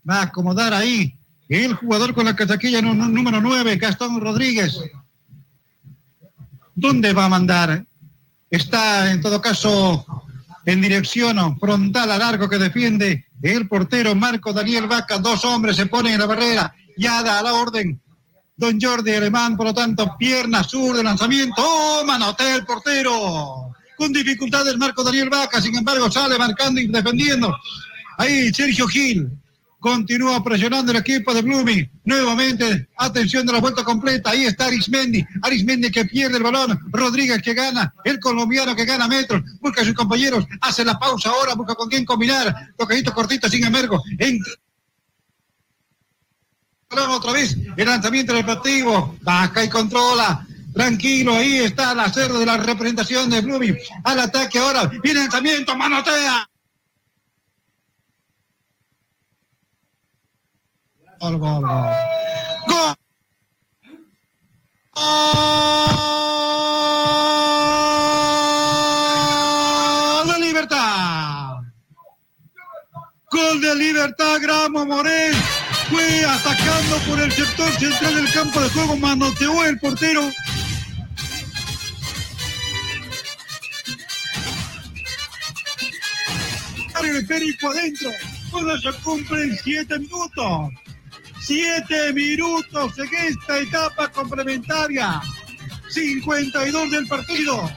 Va 0.09 0.19
a 0.21 0.23
acomodar 0.23 0.73
ahí 0.73 1.16
el 1.49 1.73
jugador 1.73 2.13
con 2.13 2.25
la 2.25 2.35
casaquilla 2.35 2.81
número 2.81 3.41
9, 3.41 3.77
Gastón 3.77 4.19
Rodríguez. 4.19 4.79
¿Dónde 6.75 7.13
va 7.13 7.25
a 7.25 7.29
mandar? 7.29 7.85
Está 8.49 9.11
en 9.11 9.21
todo 9.21 9.41
caso 9.41 10.05
en 10.65 10.81
dirección 10.81 11.57
frontal 11.59 12.11
al 12.11 12.21
arco 12.21 12.49
que 12.49 12.57
defiende 12.57 13.25
el 13.41 13.67
portero 13.67 14.13
Marco 14.15 14.53
Daniel 14.53 14.87
Vaca. 14.87 15.17
Dos 15.17 15.43
hombres 15.45 15.75
se 15.75 15.85
ponen 15.85 16.13
en 16.13 16.19
la 16.19 16.25
barrera. 16.25 16.75
Ya 16.97 17.23
da 17.23 17.41
la 17.41 17.53
orden 17.53 18.01
Don 18.57 18.79
Jordi 18.81 19.13
Alemán, 19.13 19.55
por 19.55 19.67
lo 19.67 19.73
tanto, 19.73 20.15
pierna 20.17 20.63
sur 20.63 20.97
de 20.97 21.03
lanzamiento. 21.03 21.55
¡Oh, 21.59 22.03
manotea 22.05 22.55
el 22.55 22.65
portero! 22.65 23.71
Con 23.95 24.11
dificultades 24.11 24.75
Marco 24.77 25.03
Daniel 25.03 25.29
Vaca, 25.29 25.61
sin 25.61 25.75
embargo, 25.75 26.11
sale 26.11 26.37
marcando 26.39 26.81
y 26.81 26.87
defendiendo. 26.87 27.55
Ahí 28.17 28.51
Sergio 28.51 28.87
Gil 28.87 29.29
continúa 29.87 30.43
presionando 30.43 30.91
el 30.91 30.97
equipo 30.97 31.33
de 31.33 31.41
Blooming. 31.41 31.89
Nuevamente, 32.03 32.89
atención 32.97 33.45
de 33.45 33.53
la 33.53 33.61
vuelta 33.61 33.85
completa. 33.85 34.31
Ahí 34.31 34.43
está 34.43 34.65
Arismendi. 34.65 35.25
Arismendi 35.41 35.89
que 35.89 36.03
pierde 36.03 36.37
el 36.37 36.43
balón. 36.43 36.77
Rodríguez 36.91 37.41
que 37.41 37.53
gana. 37.53 37.93
El 38.03 38.19
colombiano 38.19 38.75
que 38.75 38.83
gana 38.83 39.07
metros. 39.07 39.41
Busca 39.61 39.81
a 39.81 39.85
sus 39.85 39.93
compañeros. 39.93 40.45
Hace 40.59 40.83
la 40.83 40.99
pausa 40.99 41.29
ahora. 41.29 41.55
Busca 41.55 41.73
con 41.73 41.87
quién 41.87 42.03
combinar. 42.03 42.53
Tocadito 42.77 43.13
cortito, 43.13 43.47
sin 43.47 43.63
embargo. 43.63 44.03
En 44.19 44.39
otra 46.89 47.31
vez, 47.31 47.57
el 47.77 47.85
lanzamiento 47.85 48.33
repetitivo, 48.33 49.17
baja 49.21 49.63
y 49.63 49.69
controla. 49.69 50.45
Tranquilo, 50.73 51.33
ahí 51.33 51.59
está 51.59 51.95
la 51.95 52.11
cerda 52.11 52.39
de 52.39 52.45
la 52.45 52.57
representación 52.57 53.29
de 53.29 53.41
Blooming. 53.41 53.77
Al 54.03 54.19
ataque 54.19 54.59
ahora, 54.59 54.91
el 55.01 55.15
lanzamiento, 55.15 55.75
manotea. 55.77 56.47
Gol, 61.19 61.39
gol, 61.39 61.61
gol. 61.61 61.69
¡Gol! 62.67 62.95
¡Gol 70.15 70.27
de 70.27 70.39
libertad! 70.39 71.55
Gol 73.31 73.61
de 73.61 73.75
libertad, 73.75 74.37
Gramo 74.41 74.85
Morel. 74.85 75.33
Fue 75.89 76.25
atacando 76.25 76.97
por 77.07 77.19
el 77.19 77.31
sector 77.31 77.71
central 77.79 78.15
del 78.15 78.31
campo 78.31 78.61
de 78.61 78.69
juego, 78.69 78.97
manoteó 78.97 79.65
el 79.65 79.79
portero. 79.79 80.29
El 87.03 87.25
Perico 87.25 87.69
adentro. 87.69 88.11
Con 88.51 88.69
eso 88.69 88.93
cumplen 89.03 89.57
siete 89.63 89.97
minutos. 89.97 90.71
Siete 91.47 92.11
minutos 92.11 92.99
en 92.99 93.09
esta 93.29 93.59
etapa 93.59 94.11
complementaria. 94.11 95.21
52 95.87 96.91
del 96.91 97.07
partido. 97.07 97.71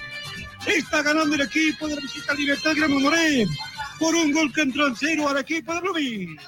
Está 0.67 1.05
ganando 1.05 1.37
el 1.37 1.43
equipo 1.43 1.87
de 1.87 1.95
la 1.95 2.01
visita 2.01 2.35
Libertad 2.35 2.73
Gramo 2.75 2.99
Morel 2.99 3.49
por 4.01 4.13
un 4.13 4.33
gol 4.33 4.53
entró 4.57 4.89
en 4.89 4.97
cero 4.97 5.29
al 5.29 5.39
equipo 5.39 5.73
de 5.73 5.81
Blooming. 5.83 6.41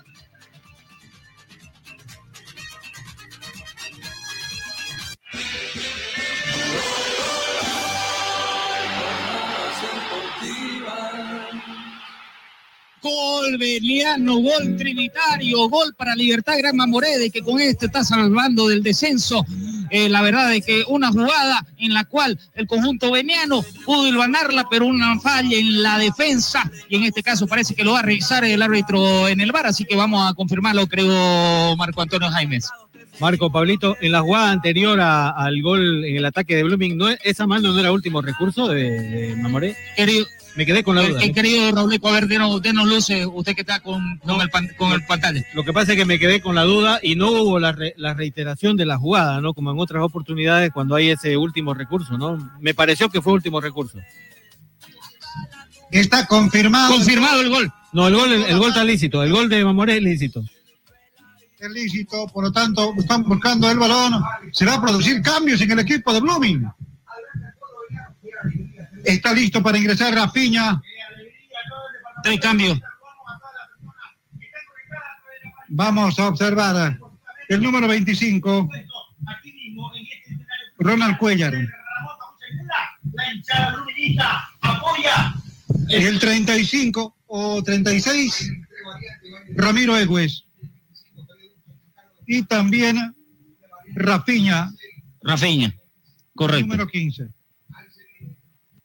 Gol 13.02 13.58
veliano, 13.58 14.36
gol 14.36 14.76
trinitario, 14.76 15.68
gol 15.68 15.92
para 15.96 16.14
Libertad 16.14 16.54
Gran 16.58 16.76
Mamoré, 16.76 17.30
que 17.32 17.42
con 17.42 17.60
este 17.60 17.86
está 17.86 18.04
salvando 18.04 18.68
del 18.68 18.82
descenso. 18.82 19.44
Eh, 19.90 20.08
la 20.08 20.22
verdad 20.22 20.54
es 20.54 20.64
que 20.64 20.84
una 20.88 21.10
jugada 21.10 21.66
en 21.78 21.92
la 21.94 22.04
cual 22.04 22.38
el 22.54 22.66
conjunto 22.66 23.10
veniano 23.10 23.62
pudo 23.84 24.06
ilvanarla, 24.06 24.66
pero 24.70 24.86
una 24.86 25.18
falla 25.20 25.56
en 25.56 25.82
la 25.82 25.98
defensa, 25.98 26.70
y 26.88 26.96
en 26.96 27.02
este 27.04 27.22
caso 27.22 27.46
parece 27.46 27.74
que 27.74 27.84
lo 27.84 27.92
va 27.92 27.98
a 27.98 28.02
revisar 28.02 28.44
el 28.44 28.62
árbitro 28.62 29.26
en 29.28 29.40
el 29.40 29.50
bar, 29.52 29.66
así 29.66 29.84
que 29.84 29.96
vamos 29.96 30.30
a 30.30 30.34
confirmarlo, 30.34 30.86
creo, 30.86 31.76
Marco 31.76 32.02
Antonio 32.02 32.30
Jaimes. 32.30 32.70
Marco 33.20 33.52
Pablito, 33.52 33.96
en 34.00 34.12
la 34.12 34.22
jugada 34.22 34.50
anterior 34.52 34.98
a- 35.00 35.30
al 35.30 35.60
gol 35.60 36.04
en 36.04 36.16
el 36.16 36.24
ataque 36.24 36.56
de 36.56 36.62
Blooming, 36.62 36.96
¿no, 36.96 37.08
¿esa 37.22 37.46
mano 37.46 37.72
no 37.72 37.78
era 37.78 37.92
último 37.92 38.22
recurso 38.22 38.68
de, 38.68 38.84
de 38.90 39.36
Mamoré? 39.36 39.76
Querido, 39.96 40.26
Me 40.54 40.66
quedé 40.66 40.82
con 40.84 40.94
la 40.96 41.02
duda. 41.08 41.22
Eh, 41.22 41.28
¿no? 41.28 41.34
querido 41.34 41.72
Rauleco, 41.72 42.08
a 42.08 42.12
ver, 42.12 42.26
denos, 42.28 42.60
denos 42.60 42.86
luces, 42.86 43.26
usted 43.32 43.54
que 43.54 43.62
está 43.62 43.80
con, 43.80 44.18
con 44.18 44.40
el, 44.40 44.50
pan- 44.50 44.68
con 44.76 44.92
el 44.92 45.04
pantalla. 45.06 45.42
Lo 45.54 45.64
que 45.64 45.72
pasa 45.72 45.92
es 45.92 45.98
que 45.98 46.04
me 46.04 46.18
quedé 46.18 46.42
con 46.42 46.54
la 46.54 46.62
duda 46.64 47.00
y 47.02 47.14
no 47.16 47.30
hubo 47.30 47.58
la, 47.58 47.72
re- 47.72 47.94
la 47.96 48.12
reiteración 48.12 48.76
de 48.76 48.84
la 48.84 48.98
jugada, 48.98 49.40
¿no? 49.40 49.54
Como 49.54 49.70
en 49.70 49.78
otras 49.80 50.02
oportunidades 50.02 50.70
cuando 50.72 50.94
hay 50.94 51.08
ese 51.10 51.36
último 51.38 51.72
recurso, 51.72 52.18
¿no? 52.18 52.36
Me 52.60 52.74
pareció 52.74 53.08
que 53.08 53.22
fue 53.22 53.32
último 53.32 53.60
recurso. 53.60 53.98
Está 55.90 56.26
confirmado. 56.26 56.94
Confirmado 56.94 57.40
el 57.40 57.48
gol. 57.48 57.72
No, 57.92 58.08
el 58.08 58.14
gol, 58.16 58.32
el, 58.32 58.58
gol 58.58 58.68
está 58.68 58.84
lícito, 58.84 59.22
el 59.22 59.32
gol 59.32 59.48
de 59.48 59.64
Mamoré 59.64 59.96
es 59.98 60.02
lícito. 60.02 60.42
Es 61.60 61.70
lícito, 61.70 62.26
por 62.28 62.44
lo 62.44 62.52
tanto, 62.52 62.92
están 62.98 63.22
buscando 63.24 63.70
el 63.70 63.78
balón. 63.78 64.22
Se 64.52 64.64
va 64.66 64.74
a 64.74 64.80
producir 64.82 65.20
cambios 65.22 65.60
en 65.60 65.70
el 65.70 65.78
equipo 65.78 66.12
de 66.12 66.20
Blooming. 66.20 66.66
Está 69.04 69.32
listo 69.32 69.62
para 69.62 69.78
ingresar 69.78 70.14
Rafiña. 70.14 70.80
Tres 72.22 72.40
cambios. 72.40 72.80
Vamos 75.68 76.18
a 76.18 76.28
observar 76.28 76.98
el 77.48 77.62
número 77.62 77.88
25, 77.88 78.68
Ronald 80.78 81.16
Cuellar. 81.18 81.54
El 85.88 86.18
35 86.18 87.16
o 87.26 87.62
36, 87.62 88.52
Ramiro 89.56 89.96
Egues. 89.96 90.44
Y 92.26 92.42
también 92.42 93.14
Rafiña, 93.94 94.70
Rafiña, 95.22 95.74
correcto. 96.34 96.66
número 96.66 96.86
15. 96.86 97.28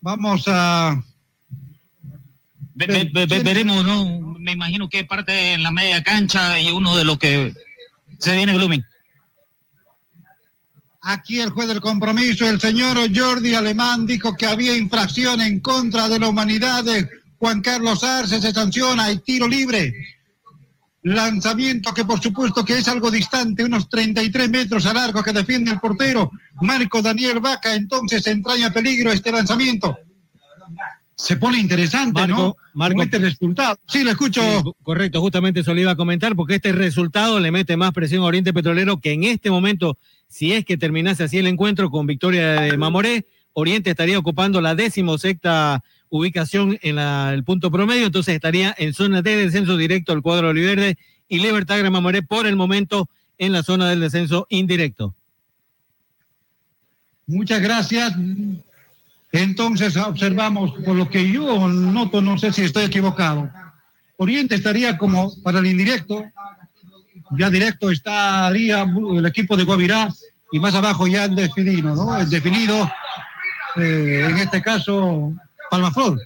Vamos 0.01 0.43
a... 0.47 1.01
Ve- 2.75 2.85
ve- 2.87 3.09
ve- 3.11 3.25
ve- 3.25 3.43
veremos, 3.43 3.83
¿no? 3.85 4.35
Me 4.39 4.51
imagino 4.51 4.87
que 4.87 5.03
parte 5.03 5.53
en 5.53 5.63
la 5.63 5.71
media 5.71 6.03
cancha 6.03 6.59
y 6.59 6.69
uno 6.69 6.95
de 6.95 7.03
los 7.03 7.17
que 7.17 7.53
se 8.19 8.35
viene 8.35 8.53
Blooming. 8.53 8.83
Aquí 11.01 11.39
el 11.39 11.49
juez 11.51 11.67
del 11.67 11.81
compromiso, 11.81 12.47
el 12.49 12.59
señor 12.59 12.97
Jordi 13.15 13.55
Alemán, 13.55 14.05
dijo 14.05 14.35
que 14.35 14.45
había 14.45 14.75
infracción 14.75 15.41
en 15.41 15.59
contra 15.59 16.07
de 16.09 16.19
la 16.19 16.27
humanidad 16.27 16.83
de 16.83 17.09
Juan 17.39 17.61
Carlos 17.61 18.03
Arce, 18.03 18.41
se 18.41 18.51
sanciona 18.51 19.11
y 19.11 19.19
tiro 19.19 19.47
libre. 19.47 19.93
Lanzamiento 21.07 21.93
que 21.93 22.03
por 22.03 22.19
supuesto 22.19 22.65
que 22.65 22.77
es 22.77 22.87
algo 22.89 23.09
distante, 23.09 23.63
unos 23.63 23.87
33 23.89 24.49
metros 24.49 24.85
a 24.85 24.93
largo 24.93 25.23
que 25.23 25.31
defiende 25.31 25.71
el 25.71 25.79
portero 25.79 26.31
Marco 26.61 27.01
Daniel 27.01 27.39
Vaca, 27.39 27.73
entonces 27.75 28.27
entraña 28.27 28.71
peligro 28.71 29.11
este 29.13 29.31
lanzamiento. 29.31 29.97
se 31.15 31.37
pone 31.37 31.59
interesante, 31.59 32.19
Marco, 32.19 32.35
¿no? 32.35 32.55
Marco. 32.73 33.01
Este 33.03 33.19
resultado. 33.19 33.77
Sí, 33.87 34.03
lo 34.03 34.11
escucho. 34.11 34.41
Sí, 34.41 34.71
correcto, 34.83 35.21
justamente 35.21 35.61
eso 35.61 35.73
le 35.73 35.81
iba 35.81 35.91
a 35.91 35.95
comentar, 35.95 36.35
porque 36.35 36.55
este 36.55 36.73
resultado 36.73 37.39
le 37.39 37.51
mete 37.51 37.77
más 37.77 37.93
presión 37.93 38.23
a 38.23 38.25
Oriente 38.25 38.53
Petrolero, 38.53 38.99
que 38.99 39.13
en 39.13 39.23
este 39.23 39.49
momento, 39.49 39.97
si 40.27 40.51
es 40.51 40.65
que 40.65 40.75
terminase 40.75 41.23
así 41.23 41.37
el 41.37 41.47
encuentro 41.47 41.89
con 41.89 42.05
victoria 42.05 42.61
de 42.61 42.77
Mamoré, 42.77 43.25
Oriente 43.53 43.91
estaría 43.91 44.19
ocupando 44.19 44.59
la 44.59 44.75
decimosexta 44.75 45.83
ubicación 46.09 46.77
en 46.81 46.99
el 46.99 47.43
punto 47.43 47.71
promedio, 47.71 48.05
entonces 48.05 48.35
estaría 48.35 48.73
en 48.77 48.93
zona 48.93 49.21
de 49.21 49.35
descenso 49.35 49.77
directo 49.77 50.13
al 50.13 50.21
cuadro 50.21 50.49
oliverde 50.49 50.97
y 51.27 51.39
Libertad 51.39 51.79
Gran 51.79 51.91
Mamoré 51.91 52.21
por 52.21 52.47
el 52.47 52.55
momento 52.55 53.09
en 53.37 53.51
la 53.51 53.63
zona 53.63 53.89
del 53.89 53.99
descenso 53.99 54.47
indirecto. 54.49 55.13
Muchas 57.27 57.61
gracias. 57.61 58.13
Entonces 59.31 59.97
observamos, 59.97 60.71
por 60.85 60.95
lo 60.95 61.09
que 61.09 61.29
yo 61.29 61.67
noto, 61.67 62.21
no 62.21 62.37
sé 62.37 62.53
si 62.53 62.63
estoy 62.63 62.85
equivocado. 62.85 63.49
Oriente 64.15 64.55
estaría 64.55 64.97
como 64.97 65.31
para 65.43 65.59
el 65.59 65.67
indirecto, 65.67 66.23
ya 67.37 67.49
directo 67.49 67.91
estaría 67.91 68.83
el 68.83 69.25
equipo 69.25 69.57
de 69.57 69.63
Guavirá 69.63 70.09
y 70.51 70.59
más 70.59 70.73
abajo 70.73 71.07
ya 71.07 71.25
el 71.25 71.35
definido, 71.35 71.93
¿no? 71.93 72.17
El 72.17 72.29
definido, 72.29 72.89
eh, 73.75 74.25
en 74.29 74.37
este 74.37 74.61
caso, 74.61 75.33
Palmaflor. 75.69 76.21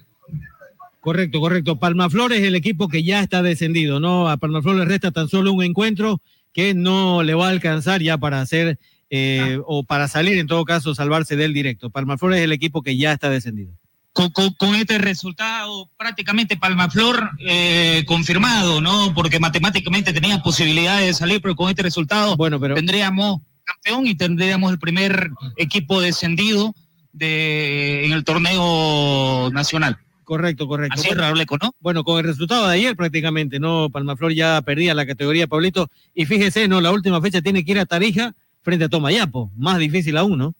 Correcto, 0.99 1.39
correcto. 1.39 1.80
Palmaflor 1.80 2.31
es 2.34 2.43
el 2.43 2.55
equipo 2.55 2.88
que 2.88 3.03
ya 3.03 3.22
está 3.22 3.41
descendido, 3.41 3.99
¿no? 3.99 4.30
A 4.30 4.38
Palmaflor 4.38 4.76
le 4.76 4.85
resta 4.85 5.11
tan 5.11 5.27
solo 5.30 5.51
un 5.51 5.63
encuentro 5.63 6.22
que 6.53 6.73
no 6.73 7.23
le 7.23 7.34
va 7.34 7.47
a 7.47 7.49
alcanzar 7.49 8.01
ya 8.01 8.18
para 8.18 8.41
hacer 8.41 8.77
eh, 9.09 9.59
o 9.65 9.84
para 9.84 10.07
salir, 10.07 10.38
en 10.38 10.47
todo 10.47 10.63
caso, 10.63 10.93
salvarse 10.93 11.35
del 11.35 11.53
directo. 11.53 11.89
Palmaflor 11.89 12.34
es 12.35 12.41
el 12.41 12.51
equipo 12.51 12.81
que 12.84 12.97
ya 12.97 13.13
está 13.13 13.30
descendido. 13.30 13.73
Con, 14.13 14.30
con- 14.31 14.53
con 14.55 14.76
este 14.76 14.97
resultado 14.97 15.89
prácticamente 15.97 16.57
Palmaflor 16.57 17.31
eh, 17.39 18.03
confirmado, 18.05 18.80
¿no? 18.81 19.13
Porque 19.15 19.39
matemáticamente 19.39 20.13
tenía 20.13 20.43
posibilidades 20.43 21.07
de 21.07 21.13
salir, 21.13 21.41
pero 21.41 21.55
con 21.55 21.69
este 21.69 21.81
resultado 21.81 22.35
tendríamos 22.76 23.39
campeón 23.63 24.05
y 24.07 24.15
tendríamos 24.15 24.72
el 24.72 24.80
primer 24.80 25.31
equipo 25.55 26.01
descendido 26.01 26.76
de, 27.13 28.05
en 28.05 28.11
el 28.11 28.23
torneo 28.23 29.49
nacional. 29.51 29.97
Correcto, 30.23 30.67
correcto. 30.67 30.99
Así 30.99 31.09
es, 31.09 31.17
Rableco, 31.17 31.57
¿no? 31.61 31.75
Bueno, 31.79 32.03
con 32.03 32.17
el 32.19 32.23
resultado 32.23 32.67
de 32.67 32.75
ayer 32.75 32.95
prácticamente, 32.95 33.59
¿no? 33.59 33.89
Palmaflor 33.89 34.33
ya 34.33 34.61
perdía 34.61 34.93
la 34.93 35.05
categoría, 35.05 35.47
Pablito. 35.47 35.89
Y 36.15 36.25
fíjese, 36.25 36.67
¿no? 36.67 36.79
La 36.79 36.91
última 36.91 37.19
fecha 37.21 37.41
tiene 37.41 37.65
que 37.65 37.71
ir 37.71 37.79
a 37.79 37.85
Tarija 37.85 38.33
frente 38.61 38.85
a 38.85 38.89
Tomayapo. 38.89 39.51
Más 39.57 39.77
difícil 39.77 40.15
aún, 40.15 40.38
¿no? 40.38 40.55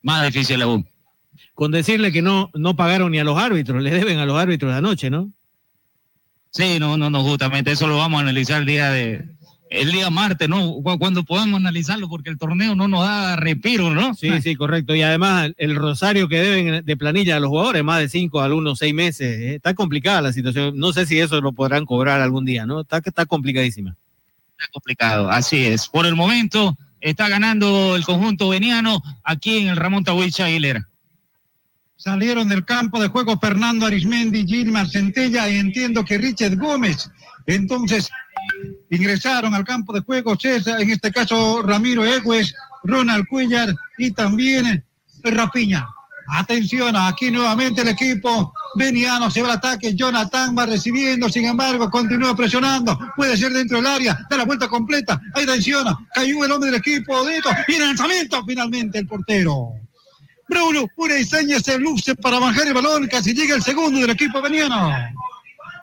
Más 0.00 0.24
difícil 0.24 0.62
aún. 0.62 0.88
Con 1.54 1.70
decirle 1.70 2.12
que 2.12 2.22
no, 2.22 2.50
no 2.54 2.74
pagaron 2.74 3.12
ni 3.12 3.18
a 3.18 3.24
los 3.24 3.38
árbitros, 3.38 3.82
le 3.82 3.90
deben 3.90 4.18
a 4.18 4.26
los 4.26 4.38
árbitros 4.38 4.72
la 4.72 4.80
noche, 4.80 5.10
¿no? 5.10 5.30
Sí, 6.50 6.78
no, 6.78 6.96
no, 6.96 7.10
no, 7.10 7.22
justamente 7.22 7.72
eso 7.72 7.86
lo 7.86 7.98
vamos 7.98 8.18
a 8.18 8.22
analizar 8.22 8.60
el 8.60 8.66
día 8.66 8.90
de 8.90 9.24
el 9.72 9.90
día 9.92 10.10
martes, 10.10 10.48
¿no? 10.48 10.72
Cu- 10.82 10.98
Cuando 10.98 11.24
podamos 11.24 11.58
analizarlo, 11.58 12.08
porque 12.08 12.30
el 12.30 12.38
torneo 12.38 12.74
no 12.74 12.88
nos 12.88 13.04
da 13.06 13.36
respiro, 13.36 13.90
¿no? 13.90 14.14
Sí, 14.14 14.28
sí, 14.42 14.54
correcto. 14.56 14.94
Y 14.94 15.02
además 15.02 15.50
el 15.56 15.74
rosario 15.76 16.28
que 16.28 16.38
deben 16.40 16.84
de 16.84 16.96
planilla 16.96 17.36
a 17.36 17.40
los 17.40 17.48
jugadores, 17.48 17.82
más 17.82 18.00
de 18.00 18.08
cinco, 18.08 18.40
algunos 18.40 18.78
seis 18.78 18.94
meses. 18.94 19.38
eh, 19.40 19.54
Está 19.56 19.74
complicada 19.74 20.20
la 20.22 20.32
situación. 20.32 20.76
No 20.76 20.92
sé 20.92 21.06
si 21.06 21.18
eso 21.18 21.40
lo 21.40 21.52
podrán 21.52 21.86
cobrar 21.86 22.20
algún 22.20 22.44
día, 22.44 22.66
¿no? 22.66 22.82
Está, 22.82 22.98
está 23.04 23.26
complicadísima. 23.26 23.96
Está 24.58 24.70
complicado, 24.72 25.30
así 25.30 25.64
es. 25.64 25.88
Por 25.88 26.06
el 26.06 26.14
momento 26.14 26.76
está 27.00 27.28
ganando 27.28 27.96
el 27.96 28.04
conjunto 28.04 28.48
veniano 28.50 29.02
aquí 29.24 29.58
en 29.58 29.68
el 29.68 29.76
Ramón 29.76 30.04
Tahuicha 30.04 30.44
Aguilera. 30.44 30.86
Salieron 31.96 32.48
del 32.48 32.64
campo 32.64 33.00
de 33.00 33.08
juego 33.08 33.38
Fernando 33.38 33.86
Arismendi, 33.86 34.44
Gilmar 34.46 34.88
Centella 34.88 35.48
y 35.48 35.58
entiendo 35.58 36.04
que 36.04 36.18
Richard 36.18 36.56
Gómez. 36.56 37.10
Entonces 37.46 38.08
ingresaron 38.90 39.54
al 39.54 39.64
campo 39.64 39.92
de 39.92 40.00
juego 40.00 40.36
César, 40.36 40.80
en 40.80 40.90
este 40.90 41.10
caso 41.10 41.62
Ramiro 41.62 42.04
Egues, 42.04 42.54
Ronald 42.84 43.26
Cuellar 43.28 43.74
y 43.98 44.10
también 44.10 44.84
Rapiña. 45.22 45.86
Atención, 46.28 46.94
aquí 46.96 47.30
nuevamente 47.30 47.82
el 47.82 47.88
equipo 47.88 48.54
veniano 48.76 49.30
se 49.30 49.42
va 49.42 49.48
al 49.48 49.58
ataque, 49.58 49.94
Jonathan 49.94 50.56
va 50.56 50.66
recibiendo, 50.66 51.28
sin 51.28 51.44
embargo, 51.46 51.90
continúa 51.90 52.34
presionando, 52.34 52.98
puede 53.16 53.36
ser 53.36 53.52
dentro 53.52 53.78
del 53.78 53.86
área, 53.86 54.18
da 54.30 54.36
la 54.38 54.44
vuelta 54.44 54.68
completa, 54.68 55.20
ahí 55.34 55.42
atención, 55.42 55.84
cayó 56.14 56.44
el 56.44 56.52
hombre 56.52 56.70
del 56.70 56.80
equipo, 56.80 57.26
Dito, 57.26 57.50
y 57.68 57.78
lanzamiento 57.78 58.42
finalmente 58.46 58.98
el 58.98 59.06
portero. 59.06 59.74
Bruno, 60.48 60.86
una 60.96 61.14
diseña 61.14 61.58
se 61.60 61.78
luce 61.78 62.14
para 62.14 62.38
bajar 62.38 62.66
el 62.66 62.74
balón, 62.74 63.06
casi 63.08 63.34
llega 63.34 63.56
el 63.56 63.62
segundo 63.62 64.00
del 64.00 64.10
equipo 64.10 64.40
veniano. 64.40 64.92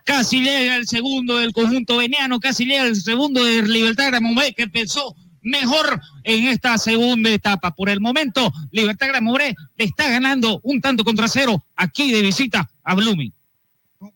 Casi 0.05 0.41
llega 0.41 0.76
el 0.76 0.88
segundo 0.88 1.38
del 1.38 1.53
conjunto 1.53 1.97
veniano, 1.97 2.39
casi 2.39 2.65
llega 2.65 2.85
el 2.85 2.95
segundo 2.95 3.43
de 3.43 3.61
Libertad 3.63 4.07
Gramomé, 4.07 4.53
que 4.53 4.63
empezó 4.63 5.15
mejor 5.41 6.01
en 6.23 6.47
esta 6.47 6.77
segunda 6.77 7.30
etapa. 7.30 7.71
Por 7.71 7.89
el 7.89 8.01
momento, 8.01 8.51
Libertad 8.71 9.07
Gramomé 9.07 9.55
le 9.77 9.85
está 9.85 10.09
ganando 10.09 10.59
un 10.63 10.81
tanto 10.81 11.03
contra 11.03 11.27
cero 11.27 11.65
aquí 11.76 12.11
de 12.11 12.21
visita 12.21 12.69
a 12.84 12.95
Blooming. 12.95 13.34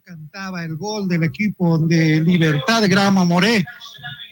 Estaba 0.05 0.64
el 0.64 0.77
gol 0.77 1.10
del 1.10 1.23
equipo 1.23 1.77
de 1.77 2.22
Libertad 2.22 2.84
Grama 2.88 3.26
Moré. 3.26 3.65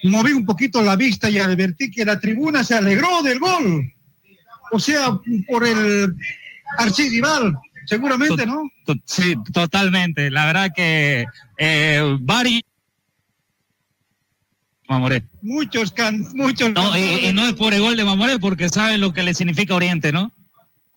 Moví 0.04 0.32
un 0.32 0.46
poquito 0.46 0.82
la 0.82 0.96
vista 0.96 1.30
y 1.30 1.40
advertí 1.40 1.92
que 1.92 2.06
la 2.06 2.20
tribuna 2.20 2.64
se 2.64 2.76
alegró 2.76 3.22
del 3.22 3.40
gol. 3.40 3.94
O 4.72 4.80
sea, 4.80 5.20
por 5.50 5.68
el 5.68 6.16
archirival, 6.78 7.58
seguramente, 7.92 8.46
¿no? 8.46 8.72
Sí, 9.06 9.36
totalmente. 9.52 10.32
La 10.32 10.46
verdad 10.46 10.72
que 10.74 11.26
eh, 11.58 12.18
varios... 12.22 12.62
Mamoré. 14.88 15.24
Muchos, 15.42 15.92
can, 15.92 16.26
muchos. 16.34 16.72
No, 16.72 16.98
y, 16.98 17.28
y 17.28 17.34
no 17.34 17.46
es 17.48 17.54
por 17.54 17.74
el 17.74 17.82
gol 17.82 17.98
de 17.98 18.06
Mamoré, 18.06 18.40
porque 18.40 18.70
sabe 18.70 18.98
lo 18.98 19.12
que 19.14 19.24
le 19.24 19.34
significa 19.34 19.76
Oriente, 19.76 20.14
¿no? 20.14 20.32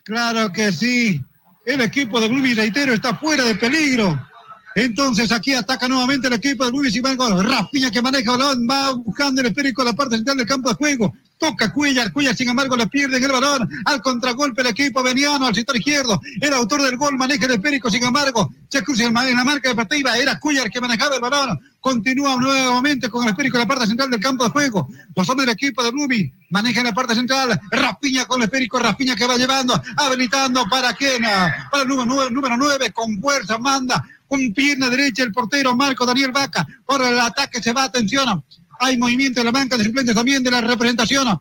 Claro 0.05 0.53
que 0.53 0.71
sí. 0.71 1.21
El 1.67 1.81
equipo 1.81 2.21
de 2.21 2.29
Blumi, 2.29 2.55
reitero, 2.55 2.93
está 2.93 3.17
fuera 3.17 3.43
de 3.43 3.57
peligro. 3.57 4.29
Entonces 4.75 5.31
aquí 5.31 5.55
ataca 5.55 5.87
nuevamente 5.87 6.27
el 6.27 6.33
equipo 6.35 6.65
de 6.65 6.71
Blumi 6.73 6.89
y 6.89 7.43
Rafiña 7.43 7.91
que 7.93 8.03
maneja 8.03 8.33
el 8.33 8.39
balón, 8.39 8.67
va 8.69 8.93
buscando 8.93 9.41
el 9.41 9.47
esférico 9.47 9.83
a 9.83 9.87
la 9.87 9.93
parte 9.93 10.17
central 10.17 10.37
del 10.37 10.47
campo 10.47 10.69
de 10.69 10.75
juego. 10.75 11.15
Toca 11.39 11.73
Cuellar, 11.73 12.13
Cuellar 12.13 12.35
sin 12.35 12.49
embargo 12.49 12.77
le 12.77 12.87
pierde 12.87 13.19
el 13.19 13.31
balón. 13.31 13.69
Al 13.85 14.01
contragolpe 14.01 14.63
el 14.63 14.69
equipo 14.69 15.03
veniano 15.03 15.47
al 15.47 15.55
sector 15.55 15.77
izquierdo. 15.77 16.21
El 16.41 16.53
autor 16.55 16.83
del 16.83 16.97
gol 16.97 17.17
maneja 17.17 17.47
el 17.47 17.53
esférico, 17.53 17.91
sin 17.91 18.03
embargo, 18.03 18.53
se 18.69 18.83
cruza 18.83 19.05
en 19.05 19.15
la 19.15 19.45
marca 19.45 19.69
deportiva. 19.69 20.17
Era 20.17 20.39
Cuellar 20.41 20.71
que 20.71 20.81
manejaba 20.81 21.17
el 21.17 21.21
balón. 21.21 21.61
Continúa 21.81 22.37
nuevamente 22.37 23.11
con 23.11 23.25
el 23.25 23.31
esférico 23.31 23.59
en 23.59 23.63
la 23.63 23.69
parte 23.69 23.87
central 23.87 24.11
del 24.11 24.21
campo 24.21 24.45
de 24.45 24.51
juego. 24.51 24.89
Los 25.15 25.29
hombres 25.29 25.47
del 25.47 25.55
equipo 25.55 25.85
de 25.85 25.91
Blumi 25.91 26.33
manejan 26.51 26.85
la 26.85 26.93
parte 26.93 27.15
central. 27.15 27.61
Rapiña 27.71 28.25
con 28.25 28.41
el 28.41 28.47
esférico, 28.47 28.79
Rapiña 28.79 29.15
que 29.15 29.27
va 29.27 29.37
llevando, 29.37 29.81
habilitando 29.97 30.65
para 30.71 30.95
quién, 30.95 31.23
para 31.71 31.83
el 31.83 31.89
número 31.89 32.07
nueve, 32.07 32.31
número 32.31 32.57
9, 32.57 32.93
con 32.93 33.21
fuerza, 33.21 33.59
manda 33.59 34.03
con 34.27 34.53
pierna 34.53 34.89
derecha 34.89 35.23
el 35.23 35.33
portero 35.33 35.77
Marco 35.77 36.07
Daniel 36.07 36.33
Vaca. 36.33 36.67
Por 36.87 37.03
el 37.03 37.19
ataque 37.19 37.63
se 37.63 37.73
va, 37.73 37.85
atención. 37.85 38.45
Hay 38.81 38.99
movimiento 38.99 39.41
en 39.41 39.47
la 39.47 39.53
banca 39.53 39.77
de 39.77 39.85
suplentes 39.85 40.15
también 40.15 40.43
de 40.43 40.51
la 40.51 40.61
representación 40.61 41.39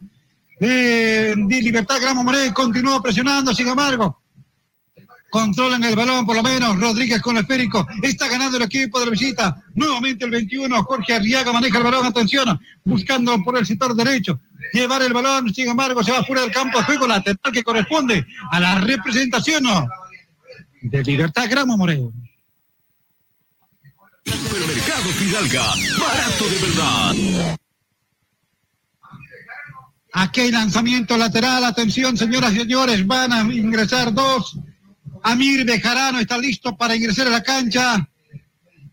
de, 0.59 1.61
Libertad 1.61 1.99
Gramo 2.01 2.23
Moré. 2.23 2.53
Continúa 2.53 3.01
presionando, 3.01 3.53
sin 3.53 3.67
embargo. 3.67 4.21
Controlan 5.29 5.83
el 5.83 5.95
balón, 5.95 6.25
por 6.25 6.35
lo 6.35 6.43
menos. 6.43 6.79
Rodríguez 6.79 7.21
con 7.21 7.35
el 7.35 7.41
esférico. 7.41 7.87
Está 8.03 8.27
ganando 8.27 8.57
el 8.57 8.63
equipo 8.63 8.99
de 8.99 9.05
la 9.05 9.11
visita. 9.11 9.63
Nuevamente 9.73 10.25
el 10.25 10.31
21. 10.31 10.83
Jorge 10.83 11.15
Arriaga 11.15 11.51
maneja 11.51 11.79
el 11.79 11.83
balón. 11.83 12.05
Atención. 12.05 12.59
Buscando 12.83 13.43
por 13.43 13.57
el 13.57 13.65
sector 13.65 13.95
derecho. 13.95 14.39
Llevar 14.73 15.01
el 15.01 15.11
balón. 15.11 15.51
Sin 15.53 15.69
embargo, 15.69 16.03
se 16.03 16.11
va 16.11 16.23
fuera 16.23 16.43
del 16.43 16.51
campo 16.51 16.77
de 16.77 16.83
juego. 16.83 17.07
Lateral 17.07 17.51
que 17.51 17.63
corresponde 17.63 18.25
a 18.51 18.59
la 18.59 18.75
representación 18.81 19.65
de 20.83 21.03
Libertad 21.03 21.47
Gramo 21.49 21.77
Moreno. 21.77 22.13
Supermercado 24.25 25.09
Fidalga, 25.09 25.65
barato 25.99 26.47
de 26.47 26.57
verdad. 26.59 27.57
Aquí 30.13 30.41
hay 30.41 30.51
lanzamiento 30.51 31.17
lateral. 31.17 31.65
Atención, 31.65 32.15
señoras 32.15 32.53
y 32.53 32.59
señores. 32.59 33.05
Van 33.05 33.33
a 33.33 33.41
ingresar 33.41 34.13
dos. 34.13 34.57
Amir 35.23 35.65
Bejarano 35.65 36.19
está 36.19 36.37
listo 36.37 36.75
para 36.77 36.95
ingresar 36.95 37.27
a 37.27 37.31
la 37.31 37.43
cancha. 37.43 38.07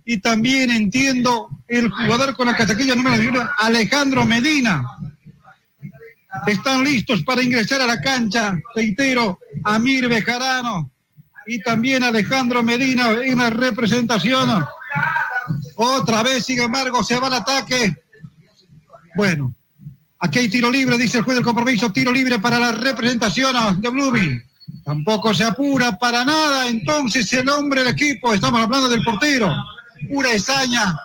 Y 0.05 0.19
también 0.19 0.71
entiendo 0.71 1.49
el 1.69 1.91
jugador 1.91 2.35
con 2.35 2.47
la 2.47 2.57
casaquilla 2.57 2.95
número 2.95 3.23
uno, 3.29 3.49
Alejandro 3.59 4.25
Medina. 4.25 4.83
Están 6.47 6.83
listos 6.85 7.23
para 7.23 7.43
ingresar 7.43 7.83
a 7.83 7.87
la 7.87 8.01
cancha. 8.01 8.59
Reitero, 8.75 9.39
Amir 9.65 10.09
Bejarano 10.09 10.91
y 11.47 11.61
también 11.61 12.03
Alejandro 12.03 12.63
Medina 12.63 13.11
en 13.23 13.39
la 13.39 13.51
representación. 13.51 14.65
Otra 15.77 16.23
vez, 16.23 16.45
sin 16.45 16.61
embargo, 16.61 17.03
se 17.03 17.19
va 17.19 17.29
al 17.29 17.35
ataque. 17.35 17.95
Bueno, 19.17 19.55
aquí 20.19 20.41
hay 20.41 20.49
tiro 20.49 20.71
libre, 20.71 20.99
dice 20.99 21.19
el 21.19 21.25
juez 21.25 21.37
del 21.37 21.45
compromiso. 21.45 21.93
Tiro 21.93 22.13
libre 22.13 22.39
para 22.39 22.59
la 22.59 22.73
representación 22.73 23.81
de 23.81 23.89
Blooming. 23.89 24.43
Tampoco 24.85 25.35
se 25.35 25.45
apura 25.45 25.99
para 25.99 26.25
nada. 26.25 26.69
Entonces 26.69 27.33
el 27.33 27.49
hombre 27.49 27.83
del 27.83 27.93
equipo, 27.95 28.33
estamos 28.33 28.61
hablando 28.61 28.89
del 28.89 29.03
portero, 29.03 29.53
pura 30.09 30.33
esaña, 30.33 30.99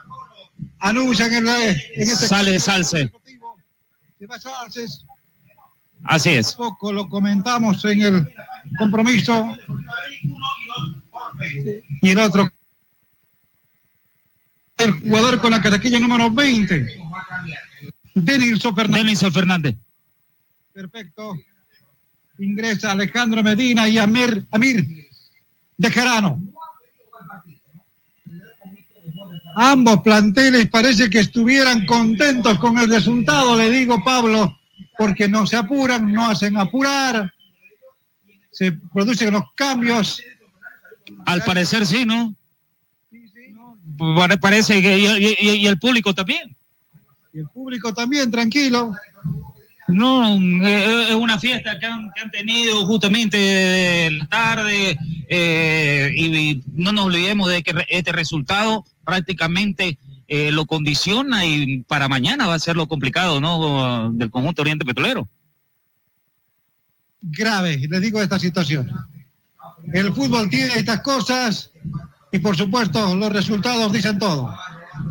anuncian 0.79 1.33
en, 1.33 1.45
la, 1.45 1.69
en 1.69 1.77
este 1.95 2.27
Sale 2.27 2.59
Salce. 2.59 3.11
Se 4.19 4.27
va 4.27 4.39
Salces. 4.39 5.05
Así 6.03 6.29
es. 6.29 6.53
Poco 6.53 6.93
lo 6.93 7.09
comentamos 7.09 7.83
en 7.85 8.01
el 8.01 8.33
compromiso. 8.77 9.55
Y 12.01 12.09
el 12.09 12.19
otro, 12.19 12.49
el 14.77 14.91
jugador 14.91 15.39
con 15.39 15.52
la 15.52 15.61
cataquilla 15.61 15.99
número 15.99 16.30
20, 16.30 16.97
Denilson 18.14 18.76
Fernández. 18.76 19.03
Denilson 19.03 19.34
Fernández. 19.34 19.76
Perfecto. 20.73 21.38
Ingresa 22.39 22.91
Alejandro 22.91 23.41
Medina 23.41 23.88
y 23.88 23.97
Amir, 23.97 24.45
Amir 24.52 25.10
de 25.77 25.91
Jarano. 25.91 26.41
Ambos 29.56 30.02
planteles 30.02 30.68
parece 30.68 31.10
que 31.10 31.19
estuvieran 31.19 31.85
contentos 31.85 32.60
con 32.60 32.77
el 32.77 32.89
resultado, 32.89 33.57
le 33.57 33.69
digo 33.69 34.03
Pablo, 34.03 34.60
porque 34.97 35.30
no 35.30 35.47
se 35.47 35.56
apuran, 35.56 36.11
no 36.11 36.30
hacen 36.30 36.57
apurar, 36.57 37.34
se 38.52 38.73
producen 38.73 39.31
los 39.31 39.43
cambios. 39.56 40.22
Al 41.26 41.41
parecer 41.43 41.85
sí, 41.85 42.03
¿no? 42.06 42.35
Pare- 43.97 44.38
Parece 44.38 44.81
que 44.81 44.97
y, 44.99 45.35
y- 45.39 45.49
y 45.57 45.67
el 45.67 45.77
público 45.80 46.13
también. 46.13 46.55
Y 47.34 47.39
el 47.39 47.47
público 47.49 47.93
también, 47.93 48.31
tranquilo. 48.31 48.93
No, 49.88 50.35
eh, 50.65 51.05
es 51.09 51.15
una 51.15 51.38
fiesta 51.39 51.77
que 51.77 51.85
han, 51.85 52.09
que 52.15 52.22
han 52.22 52.31
tenido 52.31 52.85
justamente 52.88 54.05
en 54.07 54.17
la 54.19 54.27
tarde 54.27 54.97
eh, 55.30 56.11
y, 56.17 56.63
no 56.73 56.91
nos 56.91 57.05
olvidemos 57.05 57.49
de 57.49 57.61
que 57.61 57.73
este 57.89 58.11
resultado 58.11 58.84
prácticamente 59.03 59.99
eh, 60.27 60.51
lo 60.51 60.65
condiciona 60.65 61.45
y 61.45 61.84
para 61.84 62.07
mañana 62.07 62.47
va 62.47 62.55
a 62.55 62.59
ser 62.59 62.76
lo 62.76 62.88
complicado, 62.88 63.39
¿no? 63.39 64.11
Del 64.11 64.31
conjunto 64.31 64.63
Oriente 64.63 64.85
Petrolero. 64.85 65.27
grave, 67.22 67.77
les 67.89 68.01
digo 68.01 68.22
esta 68.22 68.39
situación. 68.39 68.91
El 69.93 70.13
fútbol 70.13 70.49
tiene 70.49 70.73
estas 70.76 71.01
cosas 71.01 71.72
y 72.35 72.39
por 72.39 72.57
supuesto 72.57 73.15
los 73.15 73.31
resultados 73.31 73.91
dicen 73.93 74.19
todo. 74.19 74.53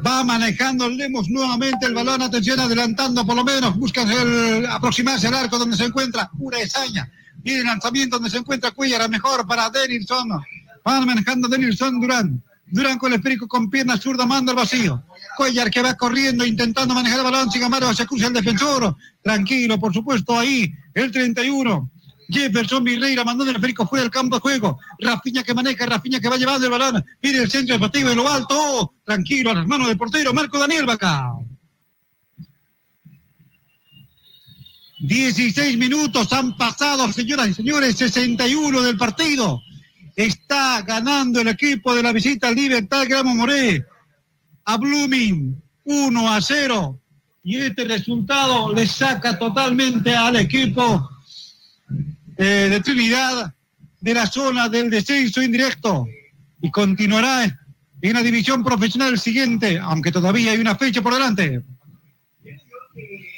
Va 0.07 0.23
manejando 0.25 0.89
Lemos 0.89 1.31
nuevamente 1.31 1.87
el 1.87 1.95
balón, 1.95 2.21
atención, 2.21 2.61
adelantando 2.61 3.25
por 3.25 3.35
lo 3.35 3.43
menos, 3.43 3.77
buscan 3.77 4.11
el, 4.11 4.67
aproximarse 4.67 5.29
al 5.29 5.35
arco 5.35 5.59
donde 5.59 5.77
se 5.77 5.85
encuentra 5.85 6.31
pura 6.37 6.61
Esaña. 6.61 7.11
Viene 7.39 7.61
el 7.61 7.67
lanzamiento 7.67 8.17
donde 8.17 8.31
se 8.31 8.39
encuentra 8.39 8.73
Cuellar, 8.73 9.09
mejor 9.09 9.47
para 9.47 9.71
Denilson. 9.71 10.29
Van 10.85 11.07
manejando 11.07 11.49
Denilson 11.49 11.99
Durán. 11.99 12.43
Durán 12.67 12.99
con 12.99 13.13
el 13.13 13.19
espíritu 13.19 13.49
con 13.49 13.71
pierna 13.71 13.97
zurda, 13.97 14.27
manda 14.27 14.53
al 14.53 14.57
vacío. 14.57 15.03
Cuellar 15.37 15.71
que 15.71 15.81
va 15.81 15.95
corriendo, 15.95 16.45
intentando 16.45 16.95
manejar 16.95 17.21
el 17.21 17.25
balón, 17.25 17.51
sin 17.51 17.63
embargo 17.63 17.95
se 17.95 18.07
cruza 18.07 18.27
el 18.27 18.35
defensor. 18.35 18.95
Tranquilo, 19.23 19.79
por 19.79 19.95
supuesto, 19.95 20.39
ahí 20.39 20.75
el 20.93 21.11
31. 21.11 21.91
Jefferson 22.29 22.85
Virreira 22.85 23.25
mandando 23.25 23.51
el 23.51 23.57
esférico 23.57 23.87
fuera 23.87 24.03
del 24.03 24.11
campo 24.11 24.37
de 24.37 24.41
juego. 24.41 24.79
Rafiña 24.99 25.43
que 25.43 25.55
maneja, 25.55 25.87
Rafiña 25.87 26.21
que 26.21 26.29
va 26.29 26.37
llevando 26.37 26.67
el 26.67 26.73
balón. 26.73 27.05
Mire 27.23 27.39
el 27.43 27.51
centro 27.51 27.75
deportivo 27.75 28.09
de 28.09 28.17
lo 28.17 28.29
alto. 28.29 28.95
Tranquilo, 29.05 29.51
a 29.51 29.55
las 29.55 29.67
manos 29.67 29.89
del 29.89 29.99
portero 29.99 30.33
Marco 30.33 30.59
Daniel 30.59 30.87
Vaca. 30.87 31.33
16 35.01 35.77
minutos 35.77 36.33
han 36.33 36.57
pasado, 36.57 37.13
señoras 37.13 37.49
y 37.49 37.55
señores, 37.55 37.97
61 37.97 38.83
del 38.83 38.97
partido. 38.97 39.61
Está 40.17 40.81
ganando 40.83 41.41
el 41.41 41.49
equipo 41.49 41.95
de 41.95 42.03
la 42.03 42.13
visita 42.13 42.49
al 42.49 42.55
Libertad 42.55 43.05
Gramo 43.07 43.35
Moré 43.35 43.85
a 44.65 44.77
Blooming 44.77 45.61
1 45.85 46.33
a 46.33 46.41
0. 46.41 47.01
Y 47.43 47.57
este 47.59 47.85
resultado 47.85 48.73
le 48.73 48.87
saca 48.87 49.39
totalmente 49.39 50.17
al 50.17 50.37
equipo 50.37 51.11
eh, 52.37 52.69
de 52.71 52.81
Trinidad 52.81 53.55
de 54.01 54.15
la 54.15 54.27
zona 54.27 54.69
del 54.69 54.91
descenso 54.91 55.43
indirecto 55.43 56.07
y 56.61 56.71
continuará 56.71 57.45
en 58.03 58.13
la 58.13 58.23
división 58.23 58.63
profesional 58.63 59.19
siguiente, 59.19 59.79
aunque 59.79 60.13
todavía 60.13 60.53
hay 60.53 60.59
una 60.59 60.77
fecha 60.77 61.01
por 61.01 61.15
delante. 61.15 61.63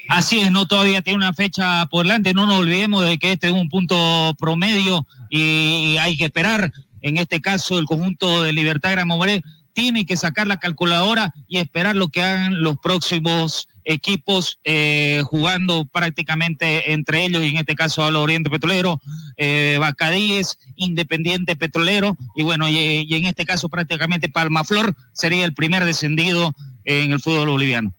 Así 0.08 0.40
es, 0.40 0.50
no 0.50 0.66
todavía 0.66 1.02
tiene 1.02 1.18
una 1.18 1.32
fecha 1.32 1.86
por 1.86 2.04
delante, 2.04 2.34
no 2.34 2.46
nos 2.46 2.60
olvidemos 2.60 3.04
de 3.04 3.18
que 3.18 3.32
este 3.32 3.48
es 3.48 3.52
un 3.52 3.68
punto 3.68 4.34
promedio 4.38 5.06
y 5.30 5.96
hay 5.98 6.16
que 6.16 6.26
esperar. 6.26 6.72
En 7.00 7.16
este 7.16 7.40
caso, 7.40 7.78
el 7.78 7.86
conjunto 7.86 8.42
de 8.42 8.52
Libertad 8.52 8.92
Gramomoré 8.92 9.42
tiene 9.72 10.06
que 10.06 10.16
sacar 10.16 10.46
la 10.46 10.58
calculadora 10.58 11.34
y 11.46 11.58
esperar 11.58 11.94
lo 11.94 12.08
que 12.08 12.22
hagan 12.22 12.62
los 12.62 12.78
próximos 12.78 13.68
equipos 13.86 14.58
eh, 14.64 15.22
jugando 15.24 15.84
prácticamente 15.86 16.92
entre 16.92 17.24
ellos, 17.24 17.42
y 17.42 17.48
en 17.48 17.56
este 17.56 17.76
caso 17.76 18.04
al 18.04 18.16
Oriente 18.16 18.50
Petrolero, 18.50 19.00
eh, 19.36 19.76
Bacadíes, 19.80 20.58
Independiente 20.74 21.54
Petrolero, 21.54 22.16
y 22.34 22.42
bueno, 22.42 22.68
y, 22.68 22.76
y 22.76 23.14
en 23.14 23.26
este 23.26 23.46
caso 23.46 23.68
prácticamente 23.68 24.28
Palmaflor 24.28 24.94
sería 25.12 25.44
el 25.44 25.54
primer 25.54 25.84
descendido 25.84 26.54
en 26.84 27.12
el 27.12 27.20
fútbol 27.20 27.48
boliviano. 27.48 27.94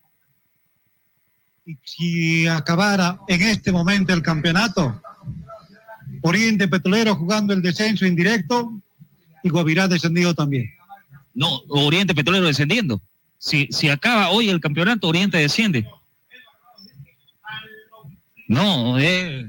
Y 1.66 1.78
si 1.84 2.48
acabara 2.48 3.20
en 3.28 3.42
este 3.42 3.72
momento 3.72 4.14
el 4.14 4.22
campeonato, 4.22 5.02
Oriente 6.22 6.68
Petrolero 6.68 7.16
jugando 7.16 7.54
el 7.54 7.62
descenso 7.62 8.06
indirecto 8.06 8.74
y 9.42 9.50
Guavirá 9.50 9.88
descendido 9.88 10.34
también. 10.34 10.70
No, 11.34 11.62
Oriente 11.70 12.14
Petrolero 12.14 12.48
descendiendo. 12.48 13.02
Si, 13.38 13.68
si 13.72 13.90
acaba 13.90 14.30
hoy 14.30 14.50
el 14.50 14.60
campeonato, 14.60 15.08
Oriente 15.08 15.38
desciende. 15.38 15.88
No, 18.48 18.98
eh, 18.98 19.46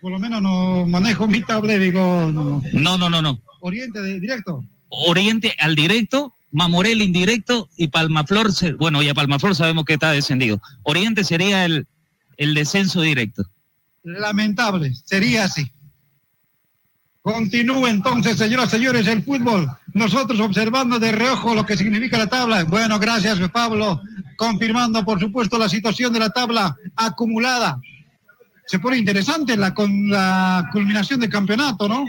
Por 0.00 0.12
lo 0.12 0.18
menos 0.18 0.40
no 0.40 0.86
manejo 0.86 1.28
mi 1.28 1.42
tablet, 1.42 1.80
digo, 1.80 2.30
no. 2.32 2.62
no, 2.72 2.98
no, 2.98 3.10
no, 3.10 3.22
no. 3.22 3.40
Oriente 3.60 4.00
de 4.00 4.18
directo. 4.18 4.64
Oriente 4.88 5.54
al 5.58 5.74
directo, 5.76 6.34
Mamorel 6.50 7.02
indirecto 7.02 7.68
y 7.76 7.88
Palmaflor, 7.88 8.50
bueno, 8.78 9.02
ya 9.02 9.14
Palmaflor 9.14 9.54
sabemos 9.54 9.84
que 9.84 9.92
está 9.94 10.10
descendido. 10.12 10.60
Oriente 10.82 11.24
sería 11.24 11.64
el, 11.64 11.86
el 12.38 12.54
descenso 12.54 13.02
directo. 13.02 13.44
Lamentable, 14.02 14.92
sería 15.04 15.44
así. 15.44 15.70
Continúa 17.22 17.90
entonces, 17.90 18.38
señoras 18.38 18.68
y 18.68 18.76
señores, 18.76 19.06
el 19.06 19.22
fútbol. 19.22 19.68
Nosotros 19.92 20.40
observando 20.40 20.98
de 20.98 21.12
reojo 21.12 21.54
lo 21.54 21.66
que 21.66 21.76
significa 21.76 22.16
la 22.16 22.28
tabla. 22.28 22.64
Bueno, 22.64 22.98
gracias, 22.98 23.38
Pablo. 23.50 24.00
Confirmando, 24.36 25.04
por 25.04 25.20
supuesto, 25.20 25.58
la 25.58 25.68
situación 25.68 26.14
de 26.14 26.18
la 26.18 26.30
tabla 26.30 26.74
acumulada. 26.96 27.78
Se 28.66 28.78
pone 28.78 28.96
interesante 28.96 29.56
la, 29.56 29.74
con 29.74 30.08
la 30.08 30.70
culminación 30.72 31.20
del 31.20 31.28
campeonato, 31.28 31.88
¿no? 31.88 32.06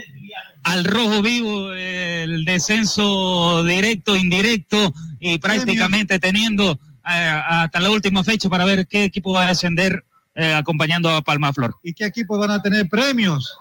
Al 0.62 0.84
rojo 0.84 1.20
vivo, 1.20 1.72
el 1.74 2.44
descenso 2.46 3.64
directo, 3.64 4.16
indirecto 4.16 4.94
y 5.20 5.38
prácticamente 5.38 6.20
teniendo 6.20 6.72
eh, 6.72 7.42
hasta 7.48 7.80
la 7.80 7.90
última 7.90 8.24
fecha 8.24 8.48
para 8.48 8.64
ver 8.64 8.86
qué 8.86 9.04
equipo 9.04 9.32
va 9.32 9.44
a 9.44 9.48
descender 9.48 10.04
eh, 10.34 10.54
acompañando 10.54 11.10
a 11.10 11.20
Palmaflor. 11.20 11.74
¿Y 11.82 11.92
qué 11.92 12.06
equipos 12.06 12.38
van 12.38 12.52
a 12.52 12.62
tener 12.62 12.88
premios? 12.88 13.58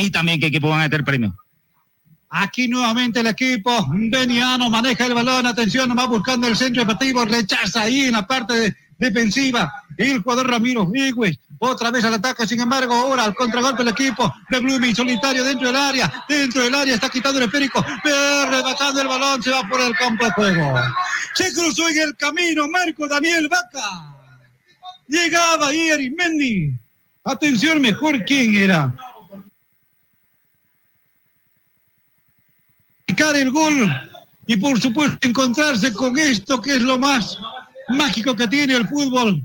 Y 0.00 0.10
también 0.10 0.40
qué 0.40 0.46
equipo 0.46 0.68
van 0.68 0.82
a 0.82 0.88
tener 0.88 1.04
premios. 1.04 1.34
Aquí 2.30 2.68
nuevamente 2.68 3.20
el 3.20 3.26
equipo 3.28 3.86
Beniano 3.90 4.68
maneja 4.68 5.06
el 5.06 5.14
balón, 5.14 5.46
atención, 5.46 5.96
va 5.98 6.06
buscando 6.06 6.46
el 6.46 6.56
centro 6.56 6.82
efectivo, 6.82 7.24
rechaza 7.24 7.82
ahí 7.82 8.02
en 8.02 8.12
la 8.12 8.26
parte 8.26 8.54
de- 8.54 8.76
defensiva. 8.98 9.72
El 9.96 10.22
jugador 10.22 10.48
Ramiro 10.50 10.88
Higües, 10.94 11.38
otra 11.58 11.90
vez 11.90 12.04
al 12.04 12.14
ataque, 12.14 12.46
sin 12.46 12.60
embargo, 12.60 12.94
ahora 12.94 13.24
al 13.24 13.34
contragolpe 13.34 13.82
el 13.82 13.88
equipo 13.88 14.32
de 14.50 14.60
Blooming, 14.60 14.94
solitario 14.94 15.42
dentro 15.42 15.68
del 15.68 15.76
área, 15.76 16.24
dentro 16.28 16.62
del 16.62 16.74
área, 16.74 16.94
está 16.94 17.08
quitando 17.08 17.38
el 17.38 17.46
esférico, 17.46 17.84
arrebatando 18.44 19.00
el 19.00 19.08
balón, 19.08 19.42
se 19.42 19.50
va 19.50 19.62
por 19.68 19.80
el 19.80 19.94
campo 19.96 20.26
de 20.26 20.32
juego. 20.32 20.80
Se 21.34 21.52
cruzó 21.52 21.88
en 21.88 21.98
el 22.00 22.16
camino 22.16 22.68
Marco 22.68 23.08
Daniel 23.08 23.48
Vaca. 23.48 24.14
Llegaba 25.08 25.68
ahí 25.68 26.10
Mendy. 26.10 26.74
Atención, 27.24 27.80
mejor 27.80 28.24
quién 28.24 28.54
era. 28.54 28.94
Marcar 33.18 33.36
el 33.36 33.50
gol 33.50 33.90
y 34.46 34.56
por 34.56 34.80
supuesto 34.80 35.18
encontrarse 35.26 35.92
con 35.92 36.16
esto 36.18 36.60
que 36.60 36.76
es 36.76 36.82
lo 36.82 36.98
más 36.98 37.38
mágico 37.88 38.34
que 38.36 38.46
tiene 38.46 38.74
el 38.74 38.86
fútbol. 38.86 39.42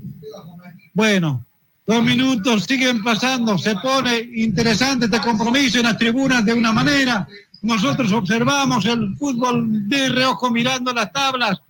Bueno, 0.92 1.44
dos 1.86 2.02
minutos 2.04 2.64
siguen 2.64 3.02
pasando, 3.02 3.58
se 3.58 3.74
pone 3.76 4.30
interesante 4.36 5.06
este 5.06 5.20
compromiso 5.20 5.78
en 5.78 5.86
las 5.86 5.98
tribunas 5.98 6.44
de 6.44 6.52
una 6.52 6.72
manera. 6.72 7.26
Nosotros 7.62 8.12
observamos 8.12 8.84
el 8.84 9.16
fútbol 9.16 9.88
de 9.88 10.08
reojo 10.08 10.50
mirando 10.50 10.92
las 10.92 11.12
tablas 11.12 11.60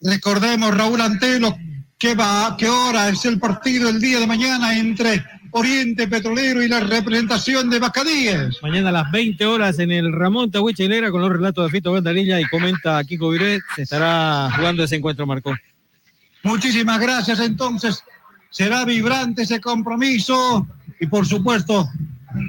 Recordemos, 0.03 0.77
Raúl 0.77 1.01
Antelo, 1.01 1.57
que 2.01 2.15
va, 2.15 2.57
qué 2.59 2.67
hora 2.67 3.11
es 3.11 3.27
el 3.27 3.39
partido 3.39 3.91
el 3.91 4.01
día 4.01 4.19
de 4.19 4.27
mañana 4.27 4.75
entre 4.75 5.23
Oriente 5.51 6.09
Petrolero 6.09 6.63
y 6.63 6.69
la 6.69 6.81
representación 6.81 7.69
de 7.69 7.79
Bacadíes. 7.79 8.57
Mañana 8.63 8.89
a 8.89 8.93
las 8.93 9.13
20 9.13 9.45
horas 9.45 9.79
en 9.79 9.91
el 9.91 10.11
Ramón 10.11 10.51
Tahuicha 10.51 10.83
Hilera 10.83 11.11
con 11.11 11.21
los 11.21 11.31
relatos 11.31 11.63
de 11.63 11.71
Fito 11.71 11.93
Vendanilla 11.93 12.41
y 12.41 12.47
comenta 12.47 13.05
Kiko 13.05 13.29
Viret, 13.29 13.61
se 13.77 13.83
estará 13.83 14.49
jugando 14.57 14.83
ese 14.83 14.97
encuentro, 14.97 15.27
Marco. 15.27 15.55
Muchísimas 16.43 16.99
gracias 16.99 17.39
entonces. 17.39 18.03
Será 18.49 18.87
vibrante 18.87 19.43
ese 19.43 19.61
compromiso 19.61 20.67
y 21.01 21.07
por 21.07 21.27
supuesto 21.27 21.87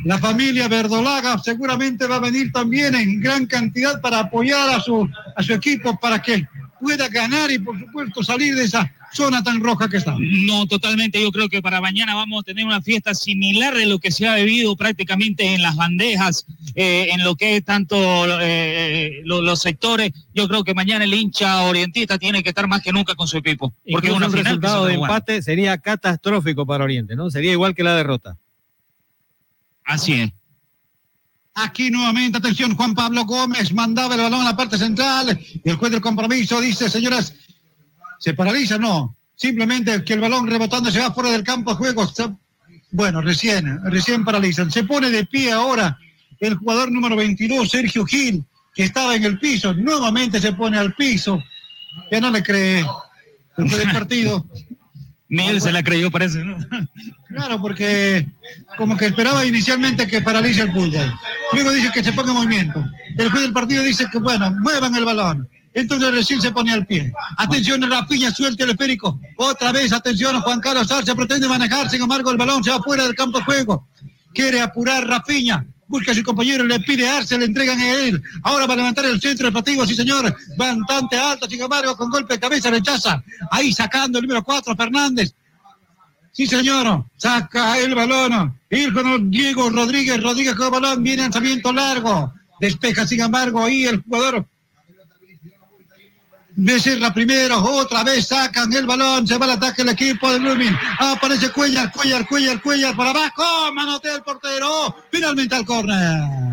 la 0.05 0.17
familia 0.17 0.69
Verdolaga 0.69 1.37
seguramente 1.39 2.07
va 2.07 2.15
a 2.15 2.19
venir 2.19 2.53
también 2.53 2.95
en 2.95 3.19
gran 3.19 3.45
cantidad 3.47 3.99
para 3.99 4.19
apoyar 4.19 4.69
a 4.69 4.79
su, 4.79 5.09
a 5.35 5.43
su 5.43 5.53
equipo 5.53 5.99
para 5.99 6.21
que 6.21 6.47
pueda 6.81 7.07
ganar 7.09 7.51
y 7.51 7.59
por 7.59 7.79
supuesto 7.79 8.23
salir 8.23 8.55
de 8.55 8.63
esa 8.65 8.91
zona 9.13 9.43
tan 9.43 9.59
roja 9.61 9.87
que 9.89 9.97
está. 9.97 10.15
No, 10.19 10.65
totalmente. 10.65 11.21
Yo 11.21 11.31
creo 11.31 11.47
que 11.49 11.61
para 11.61 11.79
mañana 11.81 12.15
vamos 12.15 12.41
a 12.41 12.43
tener 12.43 12.65
una 12.65 12.81
fiesta 12.81 13.13
similar 13.13 13.75
de 13.75 13.85
lo 13.85 13.99
que 13.99 14.09
se 14.11 14.27
ha 14.27 14.35
vivido 14.35 14.75
prácticamente 14.75 15.53
en 15.53 15.61
las 15.61 15.75
bandejas, 15.75 16.45
eh, 16.75 17.09
en 17.11 17.23
lo 17.23 17.35
que 17.35 17.57
es 17.57 17.65
tanto 17.65 17.95
eh, 18.41 19.21
lo- 19.25 19.41
los 19.41 19.61
sectores. 19.61 20.11
Yo 20.33 20.47
creo 20.47 20.63
que 20.63 20.73
mañana 20.73 21.03
el 21.03 21.13
hincha 21.13 21.61
orientista 21.63 22.17
tiene 22.17 22.41
que 22.41 22.49
estar 22.49 22.67
más 22.67 22.81
que 22.81 22.91
nunca 22.93 23.15
con 23.15 23.27
su 23.27 23.37
equipo. 23.37 23.73
Porque 23.91 24.07
Incluso 24.07 24.15
una 24.17 24.25
un 24.27 24.31
final 24.31 24.45
resultado 24.45 24.85
de 24.85 24.93
empate 24.95 25.41
sería 25.41 25.77
catastrófico 25.77 26.65
para 26.65 26.83
Oriente, 26.85 27.15
¿no? 27.15 27.29
Sería 27.29 27.51
igual 27.51 27.75
que 27.75 27.83
la 27.83 27.95
derrota. 27.95 28.37
Así 29.83 30.13
es. 30.13 30.31
Aquí 31.63 31.91
nuevamente, 31.91 32.37
atención, 32.37 32.75
Juan 32.75 32.93
Pablo 32.95 33.25
Gómez 33.25 33.71
mandaba 33.73 34.15
el 34.15 34.21
balón 34.21 34.41
a 34.41 34.45
la 34.51 34.55
parte 34.55 34.77
central 34.77 35.39
y 35.63 35.69
el 35.69 35.75
juez 35.75 35.91
del 35.91 36.01
compromiso 36.01 36.59
dice, 36.61 36.89
señoras, 36.89 37.33
¿se 38.19 38.33
paraliza? 38.33 38.77
No, 38.77 39.15
simplemente 39.35 40.03
que 40.03 40.13
el 40.13 40.21
balón 40.21 40.47
rebotando 40.47 40.89
se 40.91 40.99
va 40.99 41.13
fuera 41.13 41.31
del 41.31 41.43
campo 41.43 41.71
de 41.71 41.77
juego. 41.77 42.03
Está- 42.03 42.35
Bueno, 42.91 43.21
recién, 43.21 43.79
recién 43.85 44.25
paralizan. 44.25 44.71
Se 44.71 44.83
pone 44.83 45.09
de 45.09 45.25
pie 45.25 45.51
ahora 45.51 45.97
el 46.39 46.55
jugador 46.55 46.91
número 46.91 47.15
22, 47.15 47.69
Sergio 47.69 48.05
Gil, 48.05 48.43
que 48.73 48.83
estaba 48.83 49.15
en 49.15 49.23
el 49.23 49.37
piso, 49.39 49.73
nuevamente 49.73 50.41
se 50.41 50.53
pone 50.53 50.77
al 50.77 50.93
piso. 50.95 51.41
Ya 52.11 52.19
no 52.19 52.31
le 52.31 52.41
cree 52.41 52.85
después 53.57 53.77
del 53.77 53.91
partido. 53.91 54.45
Ni 55.29 55.47
él 55.47 55.61
se 55.61 55.71
la 55.71 55.81
creyó, 55.81 56.11
parece, 56.11 56.43
¿no? 56.43 56.57
Claro, 57.29 57.61
porque 57.61 58.27
como 58.77 58.97
que 58.97 59.05
esperaba 59.05 59.45
inicialmente 59.45 60.05
que 60.05 60.19
paralice 60.21 60.63
el 60.63 60.73
fútbol. 60.73 61.13
Luego 61.53 61.71
dice 61.71 61.91
que 61.93 62.03
se 62.03 62.13
ponga 62.13 62.31
en 62.31 62.37
movimiento. 62.37 62.83
El 63.17 63.29
juez 63.29 63.43
del 63.43 63.53
partido 63.53 63.83
dice 63.83 64.07
que, 64.11 64.19
bueno, 64.19 64.51
muevan 64.59 64.95
el 64.95 65.05
balón. 65.05 65.49
Entonces 65.73 66.11
recién 66.11 66.41
se 66.41 66.51
pone 66.51 66.73
al 66.73 66.85
pie. 66.85 67.13
Atención, 67.37 67.81
Rapiña 67.89 68.31
suelta 68.31 68.63
el 68.63 68.71
esférico. 68.71 69.19
Otra 69.37 69.71
vez, 69.71 69.93
atención, 69.93 70.39
Juan 70.41 70.59
Carlos 70.59 70.91
Arce 70.91 71.15
pretende 71.15 71.47
manejar, 71.47 71.89
sin 71.89 72.01
embargo, 72.01 72.31
el 72.31 72.37
balón 72.37 72.63
se 72.63 72.71
va 72.71 72.81
fuera 72.81 73.03
del 73.03 73.15
campo 73.15 73.39
de 73.39 73.45
juego. 73.45 73.87
Quiere 74.33 74.61
apurar 74.61 75.07
Rapiña. 75.07 75.65
Busca 75.87 76.13
a 76.13 76.15
su 76.15 76.23
compañero, 76.23 76.63
le 76.63 76.79
pide 76.79 77.07
Arce, 77.07 77.37
le 77.37 77.45
entregan 77.45 77.77
a 77.77 77.91
él. 77.91 78.21
Ahora 78.43 78.65
va 78.65 78.73
a 78.73 78.77
levantar 78.77 79.05
el 79.05 79.19
centro 79.19 79.47
del 79.47 79.53
partido, 79.53 79.85
sí 79.85 79.93
señor. 79.93 80.33
Bastante 80.57 81.17
alto, 81.17 81.47
sin 81.49 81.61
embargo, 81.61 81.97
con 81.97 82.09
golpe 82.09 82.35
de 82.35 82.39
cabeza 82.39 82.69
rechaza. 82.69 83.21
Ahí 83.49 83.73
sacando 83.73 84.19
el 84.19 84.23
número 84.23 84.41
4, 84.41 84.73
Fernández. 84.75 85.33
Sí, 86.31 86.47
señor. 86.47 87.05
Saca 87.17 87.77
el 87.79 87.93
balón. 87.93 88.59
Ir 88.69 88.93
con 88.93 89.29
Diego 89.29 89.69
Rodríguez. 89.69 90.21
Rodríguez 90.21 90.55
con 90.55 90.65
el 90.67 90.71
balón. 90.71 91.03
Viene 91.03 91.23
lanzamiento 91.23 91.73
largo. 91.73 92.33
Despeja, 92.59 93.05
sin 93.07 93.21
embargo, 93.21 93.63
ahí 93.63 93.85
el 93.85 94.01
jugador. 94.01 94.45
Becerra 96.53 97.13
primero. 97.13 97.61
Otra 97.61 98.03
vez 98.03 98.27
sacan 98.27 98.71
el 98.73 98.85
balón. 98.85 99.27
Se 99.27 99.37
va 99.37 99.45
al 99.45 99.51
ataque 99.51 99.81
el 99.81 99.89
equipo 99.89 100.31
de 100.31 100.39
Blooming. 100.39 100.77
Aparece 100.99 101.51
Cuellar, 101.51 101.91
Cuellar, 101.91 102.27
Cuellar, 102.27 102.61
Cuellar. 102.61 102.95
Para 102.95 103.09
abajo. 103.11 103.73
Manotea 103.73 104.15
el 104.15 104.23
portero. 104.23 104.95
Finalmente 105.11 105.55
al 105.55 105.65
córner. 105.65 106.51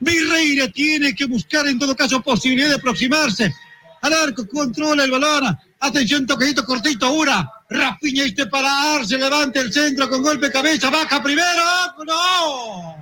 Virreira 0.00 0.68
tiene 0.68 1.14
que 1.14 1.26
buscar 1.26 1.66
en 1.66 1.78
todo 1.78 1.94
caso 1.94 2.22
posibilidad 2.22 2.70
de 2.70 2.76
aproximarse 2.76 3.54
al 4.02 4.12
arco, 4.12 4.46
controla 4.46 5.04
el 5.04 5.10
balón. 5.10 5.56
Atención, 5.78 6.26
toquecito 6.26 6.64
cortito, 6.64 7.06
ahora. 7.06 7.50
Rafiña 7.70 8.24
este 8.24 8.46
para 8.46 9.04
se 9.04 9.16
levanta 9.16 9.60
el 9.60 9.72
centro 9.72 10.08
con 10.10 10.22
golpe 10.22 10.50
cabeza, 10.50 10.90
baja 10.90 11.22
primero. 11.22 11.62
¡No! 12.04 12.96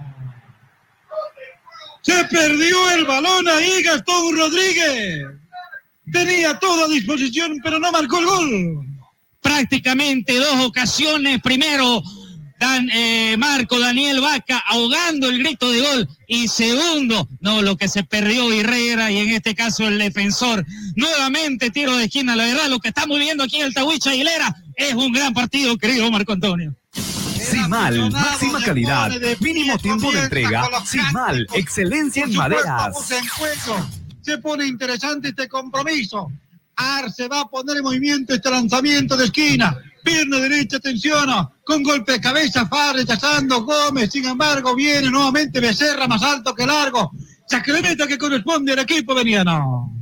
Se 2.03 2.25
perdió 2.25 2.91
el 2.91 3.05
balón 3.07 3.49
ahí 3.49 3.83
Gastón 3.83 4.37
Rodríguez. 4.37 5.27
Tenía 6.13 6.59
todo 6.59 6.85
a 6.85 6.89
disposición, 6.89 7.59
pero 7.63 7.79
no 7.79 7.91
marcó 7.91 8.19
el 8.19 8.27
gol. 8.27 8.87
prácticamente 9.41 10.35
dos 10.37 10.67
ocasiones. 10.67 11.41
Primero, 11.43 12.03
Dan, 12.59 12.91
eh, 12.93 13.37
Marco 13.39 13.79
Daniel 13.79 14.21
Vaca 14.21 14.63
ahogando 14.67 15.29
el 15.29 15.39
grito 15.39 15.71
de 15.71 15.81
gol. 15.81 16.09
Y 16.27 16.49
segundo, 16.49 17.29
no, 17.41 17.63
lo 17.63 17.77
que 17.77 17.89
se 17.89 18.03
perdió 18.05 18.53
Herrera 18.53 19.11
y 19.11 19.19
en 19.19 19.31
este 19.31 19.55
caso 19.55 19.87
el 19.87 19.99
defensor. 19.99 20.67
Nuevamente 20.97 21.71
tiro 21.71 21.97
de 21.97 22.05
esquina. 22.05 22.35
La 22.35 22.45
verdad, 22.45 22.69
lo 22.69 22.81
que 22.81 22.89
estamos 22.89 23.19
viendo 23.19 23.45
aquí 23.45 23.57
en 23.57 23.67
el 23.67 23.75
Tahuicha 23.75 24.11
Aguilera 24.11 24.55
es 24.77 24.95
un 24.95 25.13
gran 25.13 25.35
partido, 25.35 25.77
querido 25.79 26.11
Marco 26.11 26.33
Antonio. 26.33 26.75
Simal, 26.93 28.11
máxima 28.11 28.61
calidad, 28.63 29.11
mínimo 29.41 29.79
tiempo 29.79 30.11
de 30.11 30.21
entrega. 30.21 30.69
Simal, 30.85 31.47
excelencia 31.55 32.25
en 32.25 32.35
maderas. 32.35 32.97
Se 34.21 34.39
pone 34.39 34.67
interesante 34.67 35.29
este 35.29 35.49
compromiso. 35.49 36.31
Arce 36.77 37.27
va 37.29 37.41
a 37.41 37.49
poner 37.49 37.79
en 37.79 37.83
movimiento 37.83 38.35
este 38.35 38.51
lanzamiento 38.51 39.17
de 39.17 39.27
esquina. 39.27 39.77
Pierna 40.03 40.39
derecha, 40.39 40.77
atención. 40.79 41.29
Con 41.65 41.83
golpe 41.83 42.13
de 42.13 42.21
cabeza, 42.21 42.67
Far 42.67 42.97
rechazando 42.97 43.63
Gómez. 43.65 44.11
Sin 44.11 44.25
embargo, 44.25 44.75
viene 44.75 45.11
nuevamente 45.11 45.61
Becerra 45.61 46.07
más 46.09 46.23
alto 46.23 46.55
que 46.55 46.67
largo. 46.67 47.11
Sacramento 47.47 48.07
que 48.07 48.19
corresponde 48.19 48.73
al 48.73 48.79
equipo 48.81 49.15
veniano. 49.15 49.93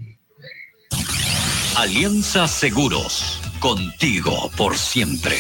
Alianza 1.77 2.49
Seguros, 2.49 3.41
contigo 3.61 4.51
por 4.57 4.77
siempre. 4.77 5.37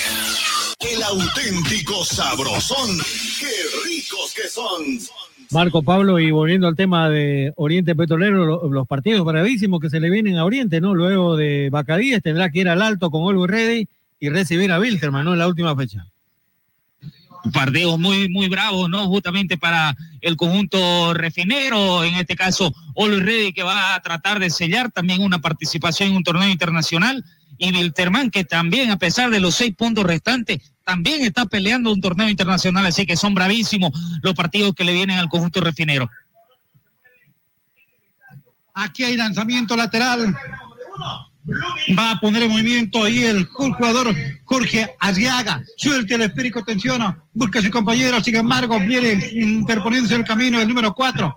El 0.80 1.02
auténtico 1.02 2.04
sabrosón. 2.04 2.98
¡Qué 3.40 3.88
ricos 3.88 4.34
que 4.34 4.48
son! 4.48 4.98
Marco 5.50 5.82
Pablo, 5.82 6.18
y 6.18 6.30
volviendo 6.32 6.66
al 6.66 6.76
tema 6.76 7.08
de 7.08 7.52
Oriente 7.56 7.94
Petrolero, 7.94 8.44
lo- 8.44 8.68
los 8.68 8.86
partidos 8.86 9.24
bravísimos 9.24 9.80
que 9.80 9.88
se 9.90 10.00
le 10.00 10.10
vienen 10.10 10.36
a 10.36 10.44
Oriente, 10.44 10.80
¿no? 10.80 10.92
Luego 10.94 11.36
de 11.36 11.70
Bacadíes 11.70 12.20
tendrá 12.22 12.50
que 12.50 12.60
ir 12.60 12.68
al 12.68 12.82
alto 12.82 13.10
con 13.10 13.22
Olgo 13.22 13.46
Ready 13.46 13.88
y 14.18 14.28
recibir 14.28 14.72
a 14.72 14.80
Wilterman, 14.80 15.24
¿no? 15.24 15.32
En 15.32 15.38
la 15.38 15.48
última 15.48 15.74
fecha. 15.76 16.06
Pardeos 17.52 17.98
muy, 17.98 18.28
muy 18.28 18.48
bravos, 18.48 18.88
¿no? 18.88 19.06
Justamente 19.06 19.56
para 19.56 19.96
el 20.20 20.36
conjunto 20.36 21.14
refinero, 21.14 22.02
en 22.02 22.14
este 22.14 22.34
caso, 22.34 22.74
Olo 22.94 23.20
Reddy, 23.20 23.52
que 23.52 23.62
va 23.62 23.94
a 23.94 24.00
tratar 24.00 24.40
de 24.40 24.50
sellar 24.50 24.90
también 24.90 25.22
una 25.22 25.40
participación 25.40 26.10
en 26.10 26.16
un 26.16 26.24
torneo 26.24 26.48
internacional, 26.48 27.24
y 27.58 27.72
Wilterman, 27.72 28.30
que 28.30 28.44
también, 28.44 28.90
a 28.90 28.98
pesar 28.98 29.30
de 29.30 29.40
los 29.40 29.54
seis 29.54 29.74
puntos 29.74 30.04
restantes, 30.04 30.60
también 30.84 31.22
está 31.22 31.46
peleando 31.46 31.92
un 31.92 32.00
torneo 32.00 32.28
internacional, 32.28 32.84
así 32.86 33.06
que 33.06 33.16
son 33.16 33.34
bravísimos 33.34 33.92
los 34.22 34.34
partidos 34.34 34.74
que 34.74 34.84
le 34.84 34.92
vienen 34.92 35.18
al 35.18 35.28
conjunto 35.28 35.60
refinero. 35.60 36.10
Aquí 38.74 39.04
hay 39.04 39.16
lanzamiento 39.16 39.74
lateral. 39.74 40.36
Va 41.96 42.12
a 42.12 42.20
poner 42.20 42.42
en 42.42 42.50
movimiento 42.50 43.04
ahí 43.04 43.24
el 43.24 43.44
jugador 43.46 44.14
Jorge 44.44 44.94
Arriaga. 44.98 45.62
Suelta 45.76 46.14
el 46.16 46.22
esférico, 46.22 46.64
tensiona, 46.64 47.18
busca 47.32 47.60
a 47.60 47.62
su 47.62 47.70
compañero. 47.70 48.22
Sin 48.22 48.36
embargo, 48.36 48.78
viene 48.80 49.30
interponiéndose 49.32 50.16
el 50.16 50.24
camino 50.24 50.58
del 50.58 50.68
número 50.68 50.92
4. 50.94 51.36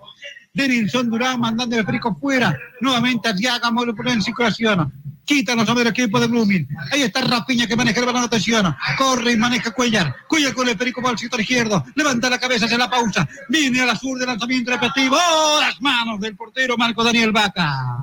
Denilson 0.52 1.10
Durán 1.10 1.38
mandando 1.38 1.76
el 1.76 1.82
esférico 1.82 2.16
fuera. 2.20 2.56
Nuevamente 2.80 3.28
Arriaga 3.28 3.70
mueve 3.70 3.92
en 4.06 4.22
circulación. 4.22 4.92
Quítanos 5.24 5.68
a 5.68 5.74
ver 5.74 5.86
el 5.86 5.92
equipo 5.92 6.18
de 6.18 6.26
Blooming. 6.26 6.66
Ahí 6.90 7.02
está 7.02 7.20
Rapiña 7.20 7.68
que 7.68 7.76
maneja 7.76 8.00
el 8.00 8.06
balón, 8.06 8.24
atención. 8.24 8.74
Corre 8.98 9.32
y 9.32 9.36
maneja 9.36 9.70
Cuellar. 9.70 10.12
Cuellar 10.26 10.54
con 10.54 10.68
el 10.68 10.76
perico 10.76 11.00
para 11.00 11.12
el 11.12 11.18
sector 11.18 11.40
izquierdo. 11.40 11.84
Levanta 11.94 12.28
la 12.28 12.40
cabeza, 12.40 12.66
hace 12.66 12.76
la 12.76 12.90
pausa. 12.90 13.28
Viene 13.48 13.80
a 13.80 13.86
la 13.86 13.96
sur 13.96 14.18
de 14.18 14.26
lanzamiento 14.26 14.72
repetitivo. 14.72 15.16
¡Oh! 15.16 15.60
Las 15.60 15.80
manos 15.80 16.18
del 16.18 16.34
portero 16.34 16.76
Marco 16.76 17.04
Daniel 17.04 17.30
Vaca. 17.30 18.02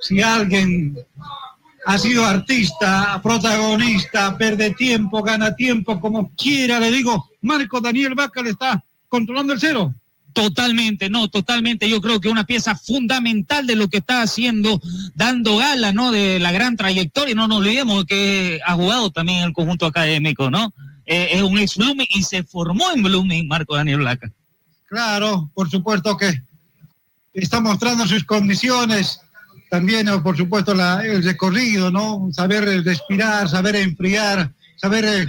Si 0.00 0.20
alguien 0.20 0.96
ha 1.86 1.98
sido 1.98 2.24
artista, 2.24 3.20
protagonista, 3.22 4.36
pierde 4.36 4.72
tiempo, 4.72 5.22
gana 5.22 5.54
tiempo, 5.54 6.00
como 6.00 6.32
quiera, 6.34 6.80
le 6.80 6.90
digo, 6.90 7.30
Marco 7.42 7.80
Daniel 7.80 8.14
Vaca 8.14 8.42
le 8.42 8.50
está 8.50 8.84
controlando 9.08 9.52
el 9.52 9.60
cero. 9.60 9.94
Totalmente, 10.32 11.08
no, 11.08 11.28
totalmente. 11.28 11.88
Yo 11.88 12.02
creo 12.02 12.20
que 12.20 12.28
una 12.28 12.44
pieza 12.44 12.76
fundamental 12.76 13.66
de 13.66 13.74
lo 13.74 13.88
que 13.88 13.98
está 13.98 14.20
haciendo, 14.20 14.82
dando 15.14 15.56
gala, 15.56 15.92
¿no? 15.94 16.12
De 16.12 16.38
la 16.38 16.52
gran 16.52 16.76
trayectoria. 16.76 17.34
No 17.34 17.48
nos 17.48 17.60
olvidemos 17.60 18.04
que 18.04 18.60
ha 18.66 18.74
jugado 18.74 19.10
también 19.10 19.44
el 19.44 19.54
conjunto 19.54 19.86
académico, 19.86 20.50
¿no? 20.50 20.74
Eh, 21.06 21.28
es 21.32 21.42
un 21.42 21.56
ex 21.56 21.76
Blooming 21.76 22.08
y 22.10 22.22
se 22.22 22.42
formó 22.42 22.84
en 22.94 23.02
Blooming, 23.02 23.48
Marco 23.48 23.76
Daniel 23.76 24.00
Blaca. 24.00 24.30
Claro, 24.88 25.50
por 25.54 25.70
supuesto 25.70 26.18
que 26.18 26.42
está 27.32 27.60
mostrando 27.60 28.06
sus 28.06 28.24
condiciones. 28.24 29.20
También, 29.70 30.06
por 30.22 30.36
supuesto, 30.36 30.74
la, 30.74 31.04
el 31.04 31.22
recorrido, 31.22 31.90
¿no? 31.90 32.28
Saber 32.32 32.64
respirar, 32.84 33.48
saber 33.48 33.76
enfriar, 33.76 34.52
saber... 34.76 35.04
Eh, 35.04 35.26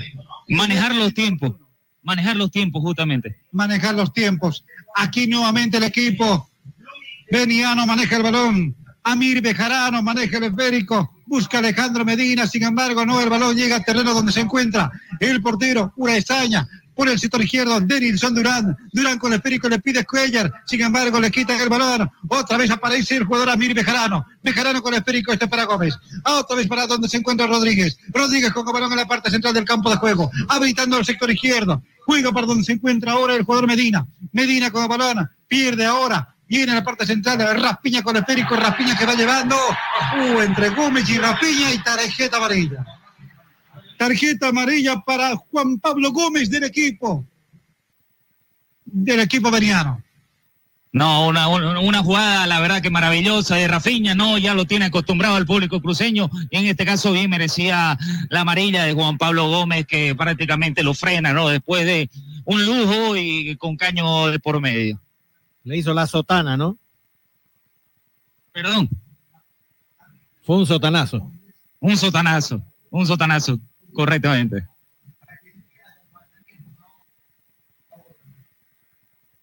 manejar 0.49 0.95
los 0.95 1.13
tiempos, 1.13 1.55
manejar 2.03 2.35
los 2.35 2.51
tiempos 2.51 2.81
justamente. 2.81 3.37
Manejar 3.51 3.95
los 3.95 4.13
tiempos. 4.13 4.63
Aquí 4.95 5.27
nuevamente 5.27 5.77
el 5.77 5.83
equipo. 5.83 6.49
Beniano 7.31 7.85
maneja 7.85 8.17
el 8.17 8.23
balón. 8.23 8.75
Amir 9.03 9.41
Bejarano 9.41 10.01
maneja 10.01 10.37
el 10.37 10.45
esférico. 10.45 11.13
Busca 11.25 11.59
Alejandro 11.59 12.05
Medina. 12.05 12.47
Sin 12.47 12.63
embargo, 12.63 13.05
no, 13.05 13.19
el 13.21 13.29
balón 13.29 13.55
llega 13.55 13.77
al 13.77 13.85
terreno 13.85 14.13
donde 14.13 14.31
se 14.31 14.41
encuentra 14.41 14.91
el 15.19 15.41
portero. 15.41 15.91
Pura 15.95 16.15
Esaña. 16.15 16.67
Por 16.97 17.07
el 17.07 17.19
sector 17.19 17.39
izquierdo, 17.43 17.79
Denilson 17.79 18.33
Durán. 18.33 18.75
Durán 18.91 19.19
con 19.19 19.31
el 19.31 19.37
esférico 19.37 19.69
le 19.69 19.77
pide 19.77 20.03
Cuellar. 20.03 20.51
Sin 20.65 20.81
embargo, 20.81 21.19
le 21.19 21.29
quita 21.29 21.55
el 21.61 21.69
balón. 21.69 22.09
Otra 22.27 22.57
vez 22.57 22.71
aparece 22.71 23.17
el 23.17 23.25
jugador 23.25 23.51
Amir 23.51 23.75
Bejarano. 23.75 24.25
Bejarano 24.41 24.81
con 24.81 24.95
el 24.95 25.01
esférico, 25.01 25.31
este 25.31 25.47
para 25.47 25.65
Gómez. 25.65 25.93
Otra 26.25 26.55
vez 26.55 26.67
para 26.67 26.87
donde 26.87 27.07
se 27.07 27.17
encuentra 27.17 27.45
Rodríguez. 27.45 27.99
Rodríguez 28.07 28.51
con 28.51 28.67
el 28.67 28.73
balón 28.73 28.91
en 28.93 28.97
la 28.97 29.07
parte 29.07 29.29
central 29.29 29.53
del 29.53 29.63
campo 29.63 29.91
de 29.91 29.97
juego. 29.97 30.31
Habilitando 30.49 30.97
el 30.97 31.05
sector 31.05 31.29
izquierdo. 31.29 31.83
Juega 32.03 32.31
para 32.31 32.47
donde 32.47 32.63
se 32.63 32.73
encuentra 32.73 33.11
ahora 33.11 33.35
el 33.35 33.43
jugador 33.43 33.67
Medina. 33.67 34.07
Medina 34.31 34.71
con 34.71 34.81
el 34.81 34.89
balón. 34.89 35.29
Pierde 35.47 35.85
ahora. 35.85 36.35
Viene 36.47 36.71
a 36.71 36.75
la 36.75 36.83
parte 36.83 37.05
central. 37.05 37.37
Raspiña 37.61 38.01
con 38.01 38.15
el 38.15 38.23
esférico. 38.23 38.55
Raspiña 38.55 38.97
que 38.97 39.05
va 39.05 39.13
llevando. 39.13 39.55
Uh, 39.55 40.41
entre 40.41 40.69
Gómez 40.69 41.07
y 41.07 41.19
Raspiña 41.19 41.73
y 41.73 41.77
tarjeta 41.77 42.37
amarilla. 42.37 42.83
Tarjeta 43.97 44.49
amarilla 44.49 44.99
para 45.01 45.35
Juan 45.35 45.79
Pablo 45.79 46.11
Gómez 46.11 46.49
del 46.49 46.63
equipo. 46.63 47.25
Del 48.85 49.19
equipo 49.19 49.51
veniano. 49.51 50.01
No, 50.91 51.27
una, 51.27 51.47
una, 51.47 52.01
jugada, 52.01 52.47
la 52.47 52.59
verdad 52.59 52.81
que 52.81 52.89
maravillosa 52.89 53.55
de 53.55 53.67
Rafiña, 53.67 54.15
no, 54.15 54.37
ya 54.37 54.53
lo 54.53 54.65
tiene 54.65 54.85
acostumbrado 54.85 55.35
al 55.35 55.45
público 55.45 55.81
cruceño. 55.81 56.29
En 56.49 56.65
este 56.65 56.85
caso 56.85 57.11
bien 57.11 57.29
merecía 57.29 57.97
la 58.29 58.41
amarilla 58.41 58.83
de 58.83 58.93
Juan 58.93 59.17
Pablo 59.17 59.47
Gómez, 59.49 59.85
que 59.85 60.15
prácticamente 60.15 60.83
lo 60.83 60.93
frena, 60.93 61.33
¿no? 61.33 61.49
Después 61.49 61.85
de 61.85 62.09
un 62.45 62.65
lujo 62.65 63.15
y 63.17 63.55
con 63.57 63.75
caño 63.75 64.27
de 64.27 64.39
por 64.39 64.59
medio. 64.61 64.99
Le 65.65 65.77
hizo 65.77 65.93
la 65.93 66.07
sotana, 66.07 66.55
¿no? 66.55 66.77
Perdón. 68.53 68.89
Fue 70.43 70.55
un 70.57 70.65
sotanazo. 70.65 71.29
Un 71.79 71.95
sotanazo, 71.95 72.61
un 72.89 73.05
sotanazo, 73.05 73.59
correctamente. 73.97 74.63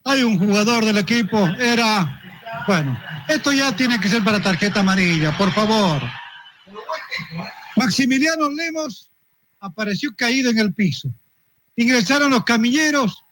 hay 0.04 0.22
un 0.22 0.38
jugador 0.38 0.84
del 0.84 0.98
equipo, 0.98 1.48
era, 1.58 2.20
bueno, 2.66 2.98
esto 3.26 3.52
ya 3.52 3.74
tiene 3.74 3.98
que 3.98 4.08
ser 4.08 4.22
para 4.22 4.40
tarjeta 4.40 4.80
amarilla, 4.80 5.36
por 5.36 5.50
favor. 5.52 6.02
Maximiliano 7.76 8.50
Lemos 8.50 9.08
apareció 9.60 10.14
caído 10.14 10.50
en 10.50 10.58
el 10.58 10.74
piso. 10.74 11.08
Ingresaron 11.74 12.30
los 12.30 12.44
camilleros, 12.44 13.24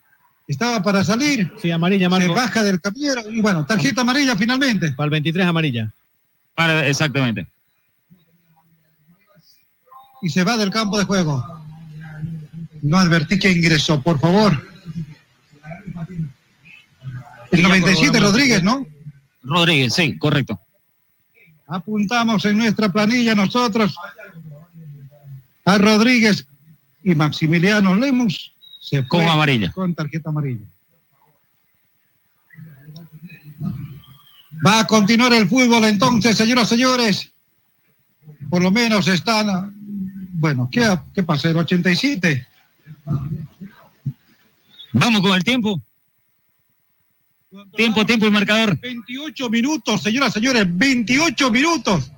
estaba 0.49 0.83
para 0.83 1.05
salir. 1.05 1.53
Sí, 1.61 1.71
amarilla, 1.71 2.09
Marco. 2.09 2.35
Se 2.35 2.41
baja 2.41 2.63
del 2.63 2.81
camillero 2.81 3.31
y 3.31 3.41
bueno, 3.41 3.67
tarjeta 3.67 4.01
amarilla 4.01 4.35
finalmente. 4.35 4.93
Para 4.93 5.05
el 5.05 5.11
23 5.11 5.47
amarilla. 5.47 5.93
Para, 6.55 6.87
exactamente. 6.89 7.47
Y 10.23 10.31
se 10.31 10.45
va 10.45 10.57
del 10.57 10.71
campo 10.71 10.99
de 10.99 11.05
juego. 11.05 11.45
No 12.81 12.99
advertí 12.99 13.39
que 13.39 13.51
ingresó, 13.51 14.01
por 14.01 14.19
favor. 14.19 14.67
El 17.51 17.63
97 17.63 18.19
Rodríguez, 18.19 18.63
¿no? 18.63 18.87
Rodríguez, 19.43 19.93
sí, 19.93 20.17
correcto. 20.17 20.59
Apuntamos 21.67 22.45
en 22.45 22.59
nuestra 22.59 22.91
planilla 22.91 23.35
nosotros 23.35 23.95
a 25.65 25.79
Rodríguez 25.79 26.47
y 27.03 27.15
Maximiliano 27.15 27.95
Lemus 27.95 28.53
se 28.81 29.07
con 29.07 29.23
amarilla. 29.23 29.73
Con 29.73 29.95
tarjeta 29.95 30.31
amarilla. 30.31 30.65
Va 34.65 34.81
a 34.81 34.87
continuar 34.87 35.33
el 35.33 35.49
fútbol 35.49 35.85
entonces, 35.85 36.37
señoras 36.37 36.67
y 36.67 36.69
señores. 36.77 37.31
Por 38.49 38.63
lo 38.63 38.71
menos 38.71 39.09
están, 39.09 39.75
bueno, 40.43 40.69
¿qué, 40.73 40.85
qué 41.15 41.23
pasa? 41.23 41.49
El 41.51 41.57
87. 41.57 42.49
Vamos 44.93 45.21
con 45.21 45.37
el 45.37 45.45
tiempo. 45.45 45.81
Tiempo, 47.77 48.05
tiempo 48.05 48.27
el 48.27 48.33
marcador. 48.33 48.77
28 48.81 49.49
minutos, 49.51 50.03
señoras 50.03 50.31
y 50.31 50.41
señores, 50.41 50.67
28 50.67 51.49
minutos 51.53 52.11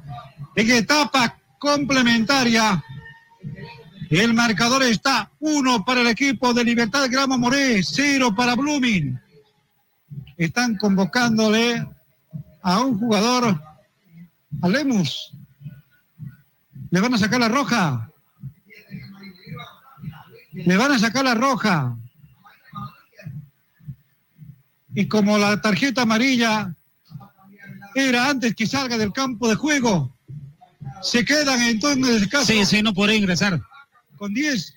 en 0.56 0.70
etapa 0.70 1.38
complementaria. 1.58 2.82
El 4.08 4.32
marcador 4.32 4.84
está 4.84 5.30
uno 5.40 5.84
para 5.84 6.00
el 6.00 6.06
equipo 6.06 6.54
de 6.54 6.64
Libertad 6.64 7.06
Grama 7.10 7.36
Moré, 7.36 7.82
cero 7.82 8.34
para 8.34 8.54
Blooming. 8.54 9.20
Están 10.38 10.78
convocándole 10.78 11.86
a 12.62 12.80
un 12.80 12.98
jugador, 12.98 13.60
a 14.62 14.68
Lemus. 14.68 15.34
Le 16.90 17.00
van 17.00 17.12
a 17.12 17.18
sacar 17.18 17.38
la 17.38 17.48
roja. 17.48 18.08
Le 20.54 20.76
van 20.76 20.92
a 20.92 20.98
sacar 20.98 21.24
la 21.24 21.34
roja. 21.34 21.96
Y 24.94 25.08
como 25.08 25.36
la 25.36 25.60
tarjeta 25.60 26.02
amarilla 26.02 26.74
era 27.96 28.30
antes 28.30 28.54
que 28.54 28.66
salga 28.66 28.96
del 28.96 29.12
campo 29.12 29.48
de 29.48 29.56
juego, 29.56 30.16
se 31.02 31.24
quedan 31.24 31.60
entonces 31.62 32.28
caso. 32.28 32.46
Sí, 32.46 32.64
sí, 32.64 32.82
no 32.82 32.94
podrá 32.94 33.14
ingresar. 33.14 33.60
Con 34.16 34.32
10. 34.32 34.74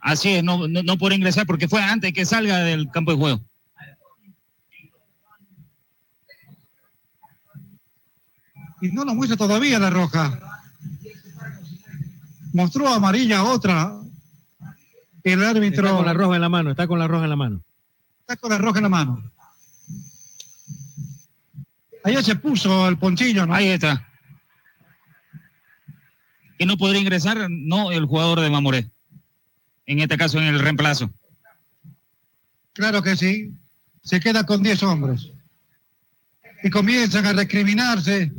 Así 0.00 0.34
es, 0.34 0.44
no, 0.44 0.68
no, 0.68 0.82
no 0.82 0.98
podrá 0.98 1.14
ingresar 1.14 1.46
porque 1.46 1.66
fue 1.66 1.82
antes 1.82 2.12
que 2.12 2.26
salga 2.26 2.58
del 2.58 2.90
campo 2.90 3.12
de 3.12 3.16
juego. 3.16 3.40
Y 8.82 8.88
no 8.88 9.06
nos 9.06 9.14
muestra 9.14 9.38
todavía 9.38 9.78
la 9.78 9.88
roja. 9.88 10.38
Mostró 12.52 12.86
amarilla 12.88 13.42
otra. 13.42 14.03
El 15.24 15.42
árbitro. 15.42 15.86
Está 15.86 15.96
con 15.96 16.06
la 16.06 16.12
roja 16.12 16.34
en 16.36 16.40
la 16.42 16.48
mano, 16.48 16.70
está 16.70 16.86
con 16.86 16.98
la 16.98 17.08
roja 17.08 17.24
en 17.24 17.30
la 17.30 17.36
mano. 17.36 17.62
Está 18.20 18.36
con 18.36 18.50
la 18.50 18.58
roja 18.58 18.78
en 18.78 18.82
la 18.84 18.88
mano. 18.88 19.32
Allá 22.04 22.22
se 22.22 22.36
puso 22.36 22.86
el 22.88 22.98
ponchillo, 22.98 23.46
¿no? 23.46 23.54
Ahí 23.54 23.68
está. 23.68 24.06
Que 26.58 26.66
no 26.66 26.76
podría 26.76 27.00
ingresar, 27.00 27.48
no 27.50 27.90
el 27.90 28.04
jugador 28.04 28.40
de 28.40 28.50
Mamoré. 28.50 28.90
en 29.86 30.00
este 30.00 30.16
caso 30.16 30.38
en 30.38 30.44
el 30.44 30.58
reemplazo. 30.60 31.10
Claro 32.72 33.02
que 33.02 33.16
sí. 33.16 33.52
Se 34.02 34.20
queda 34.20 34.44
con 34.46 34.62
10 34.62 34.82
hombres. 34.82 35.30
Y 36.62 36.70
comienzan 36.70 37.26
a 37.26 37.32
recriminarse. 37.32 38.32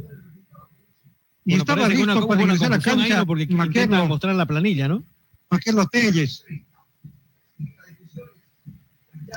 Y 1.45 1.51
Bueno, 1.57 1.61
estaba 1.63 1.87
listo 1.87 2.03
una- 2.17 2.27
para 2.27 2.41
ingresar 2.41 2.67
a 2.73 2.77
la 2.77 2.83
cancha 2.83 3.17
¿no? 3.17 3.25
porque 3.27 3.45
Maquero, 3.47 4.07
mostrar 4.07 4.35
la 4.35 4.45
planilla, 4.47 4.87
¿no? 4.87 5.03
Maquero 5.51 5.85
Telles. 5.87 6.43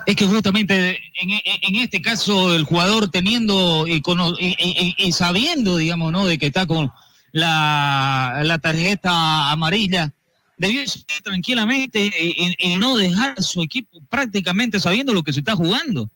Es 0.08 0.16
que 0.16 0.24
justamente 0.24 0.98
en, 1.20 1.76
este 1.76 2.00
caso 2.00 2.54
el 2.54 2.64
jugador 2.64 3.10
teniendo 3.10 3.86
y, 3.86 4.00
cono- 4.00 4.34
y- 4.40 4.94
y- 4.96 5.12
sabiendo, 5.12 5.76
digamos, 5.76 6.10
¿no? 6.12 6.24
De 6.24 6.38
que 6.38 6.46
está 6.46 6.64
con 6.66 6.90
la, 7.30 8.40
la 8.42 8.58
tarjeta 8.58 9.50
amarilla, 9.52 10.10
debió 10.56 10.80
ir 10.80 10.88
tranquilamente 11.22 12.06
y, 12.06 12.54
y 12.58 12.76
no 12.76 12.96
dejar 12.96 13.34
a 13.36 13.42
su 13.42 13.60
equipo 13.62 14.00
prácticamente 14.08 14.80
sabiendo 14.80 15.12
lo 15.12 15.22
que 15.22 15.34
se 15.34 15.40
está 15.40 15.54
jugando. 15.54 16.08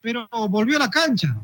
Pero 0.00 0.26
volvió 0.48 0.76
a 0.76 0.80
la 0.80 0.90
cancha. 0.90 1.36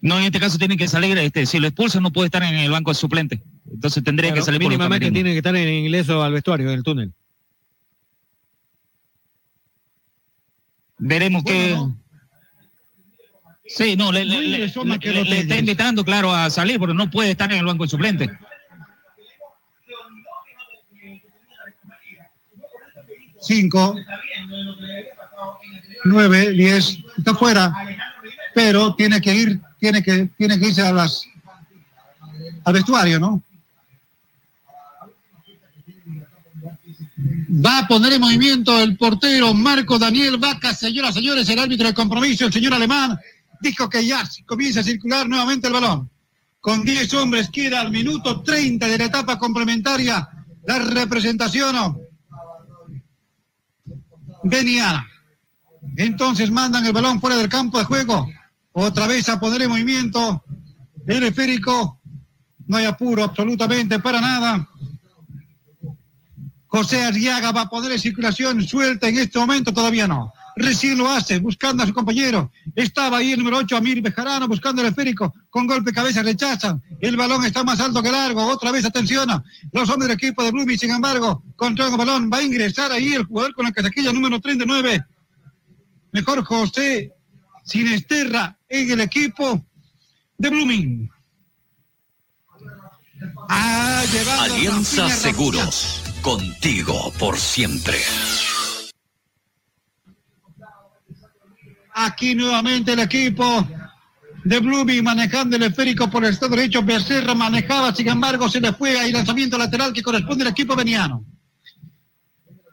No, 0.00 0.18
en 0.18 0.24
este 0.24 0.40
caso 0.40 0.58
tiene 0.58 0.76
que 0.76 0.88
salir, 0.88 1.16
este, 1.18 1.46
si 1.46 1.60
lo 1.60 1.68
expulsan 1.68 2.02
no 2.02 2.10
puede 2.10 2.26
estar 2.26 2.42
en 2.42 2.56
el 2.56 2.72
banco 2.72 2.90
de 2.90 2.96
suplente. 2.96 3.40
Entonces 3.72 4.02
tendría 4.02 4.30
Claro, 4.30 4.40
que 4.42 4.46
salir 4.46 4.60
por 4.60 4.68
mínimamente 4.68 5.06
camerinos. 5.06 5.14
tiene 5.14 5.30
que 5.30 5.36
estar 5.38 5.54
en 5.54 5.84
ingreso 5.86 6.24
al 6.24 6.32
vestuario, 6.32 6.68
en 6.70 6.74
el 6.78 6.82
túnel. 6.82 7.12
Veremos 11.00 11.42
que... 11.44 11.76
Sí, 13.66 13.96
no, 13.96 14.10
le, 14.10 14.24
le- 14.24 14.40
le- 14.42 14.64
está 15.40 15.56
invitando, 15.58 16.04
claro, 16.04 16.32
a 16.34 16.50
salir, 16.50 16.78
porque 16.78 16.94
no 16.94 17.10
puede 17.10 17.30
estar 17.30 17.50
en 17.52 17.58
el 17.58 17.64
banco 17.64 17.84
de 17.84 17.90
suplente. 17.90 18.30
Cinco, 23.42 23.96
nueve, 26.04 26.50
diez, 26.50 26.98
está 27.16 27.34
fuera, 27.34 27.72
pero 28.54 28.94
tiene 28.94 29.20
que 29.20 29.34
ir, 29.34 29.60
tiene 29.78 30.02
que, 30.02 30.28
tiene 30.36 30.58
que 30.58 30.68
irse 30.68 30.82
a 30.82 30.92
las 30.92 31.26
al 32.64 32.72
vestuario, 32.74 33.18
¿no? 33.18 33.42
Va 37.52 37.78
a 37.78 37.88
poner 37.88 38.12
en 38.12 38.20
movimiento 38.20 38.80
el 38.80 38.96
portero 38.96 39.52
Marco 39.52 39.98
Daniel 39.98 40.38
Vaca, 40.38 40.72
señoras 40.72 41.16
y 41.16 41.20
señores, 41.20 41.48
el 41.48 41.58
árbitro 41.58 41.88
de 41.88 41.94
compromiso, 41.94 42.46
el 42.46 42.52
señor 42.52 42.74
alemán, 42.74 43.18
dijo 43.60 43.88
que 43.88 44.06
ya 44.06 44.22
comienza 44.46 44.80
a 44.80 44.84
circular 44.84 45.28
nuevamente 45.28 45.66
el 45.66 45.72
balón. 45.72 46.08
Con 46.60 46.84
10 46.84 47.12
hombres 47.14 47.50
queda 47.50 47.80
al 47.80 47.90
minuto 47.90 48.42
30 48.42 48.86
de 48.86 48.98
la 48.98 49.04
etapa 49.06 49.36
complementaria 49.36 50.28
la 50.64 50.78
representación 50.78 51.98
veniana. 54.44 55.08
Entonces 55.96 56.52
mandan 56.52 56.86
el 56.86 56.92
balón 56.92 57.20
fuera 57.20 57.36
del 57.36 57.48
campo 57.48 57.78
de 57.78 57.84
juego. 57.84 58.28
Otra 58.72 59.08
vez 59.08 59.28
a 59.28 59.40
poner 59.40 59.62
en 59.62 59.70
movimiento 59.70 60.44
el 61.04 61.24
esférico. 61.24 62.00
No 62.68 62.76
hay 62.76 62.84
apuro 62.84 63.24
absolutamente 63.24 63.98
para 63.98 64.20
nada. 64.20 64.69
José 66.70 67.02
Arriaga 67.02 67.50
va 67.50 67.62
a 67.62 67.68
poner 67.68 67.90
en 67.90 67.98
circulación 67.98 68.62
suelta 68.62 69.08
en 69.08 69.18
este 69.18 69.38
momento, 69.38 69.72
todavía 69.72 70.06
no. 70.06 70.32
Recién 70.54 70.98
lo 70.98 71.08
hace, 71.08 71.38
buscando 71.38 71.82
a 71.82 71.86
su 71.86 71.92
compañero. 71.92 72.52
Estaba 72.76 73.18
ahí 73.18 73.32
el 73.32 73.38
número 73.38 73.56
8, 73.58 73.76
Amir 73.76 74.00
Bejarano, 74.00 74.46
buscando 74.46 74.80
el 74.80 74.88
esférico. 74.88 75.34
Con 75.48 75.66
golpe 75.66 75.90
de 75.90 75.94
cabeza 75.94 76.22
rechazan. 76.22 76.80
El 77.00 77.16
balón 77.16 77.44
está 77.44 77.64
más 77.64 77.80
alto 77.80 78.02
que 78.02 78.12
largo. 78.12 78.46
Otra 78.46 78.70
vez 78.70 78.84
atención. 78.84 79.28
Los 79.72 79.88
hombres 79.88 80.08
del 80.08 80.16
equipo 80.16 80.44
de 80.44 80.52
Blooming, 80.52 80.78
sin 80.78 80.90
embargo, 80.90 81.42
controlan 81.56 81.92
el 81.92 81.98
balón. 81.98 82.30
Va 82.32 82.38
a 82.38 82.42
ingresar 82.42 82.92
ahí 82.92 83.14
el 83.14 83.24
jugador 83.24 83.54
con 83.54 83.64
la 83.64 83.72
casaquilla 83.72 84.12
número 84.12 84.40
39. 84.40 85.04
Mejor 86.12 86.44
José 86.44 87.12
Sinesterra 87.64 88.56
en 88.68 88.90
el 88.92 89.00
equipo 89.00 89.64
de 90.38 90.50
Blooming. 90.50 91.10
Ha 93.48 94.04
llevado 94.12 94.54
Alianza 94.54 95.08
Seguros, 95.10 96.02
contigo 96.22 97.12
por 97.18 97.36
siempre. 97.36 97.98
Aquí 101.94 102.34
nuevamente 102.34 102.92
el 102.92 103.00
equipo 103.00 103.66
de 104.44 104.58
Blooming 104.58 105.04
manejando 105.04 105.56
el 105.56 105.64
esférico 105.64 106.10
por 106.10 106.24
el 106.24 106.32
estado 106.32 106.56
derecho. 106.56 106.82
Becerra 106.82 107.34
manejaba, 107.34 107.94
sin 107.94 108.08
embargo, 108.08 108.48
se 108.48 108.60
le 108.60 108.72
fue 108.72 108.98
ahí 108.98 109.12
lanzamiento 109.12 109.58
lateral 109.58 109.92
que 109.92 110.02
corresponde 110.02 110.44
al 110.44 110.50
equipo 110.50 110.74
veniano. 110.74 111.24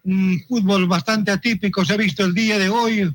Un 0.03 0.41
fútbol 0.47 0.87
bastante 0.87 1.31
atípico 1.31 1.83
se 1.83 1.93
ha 1.93 1.97
visto 1.97 2.23
el 2.23 2.33
día 2.33 2.57
de 2.57 2.69
hoy. 2.69 3.13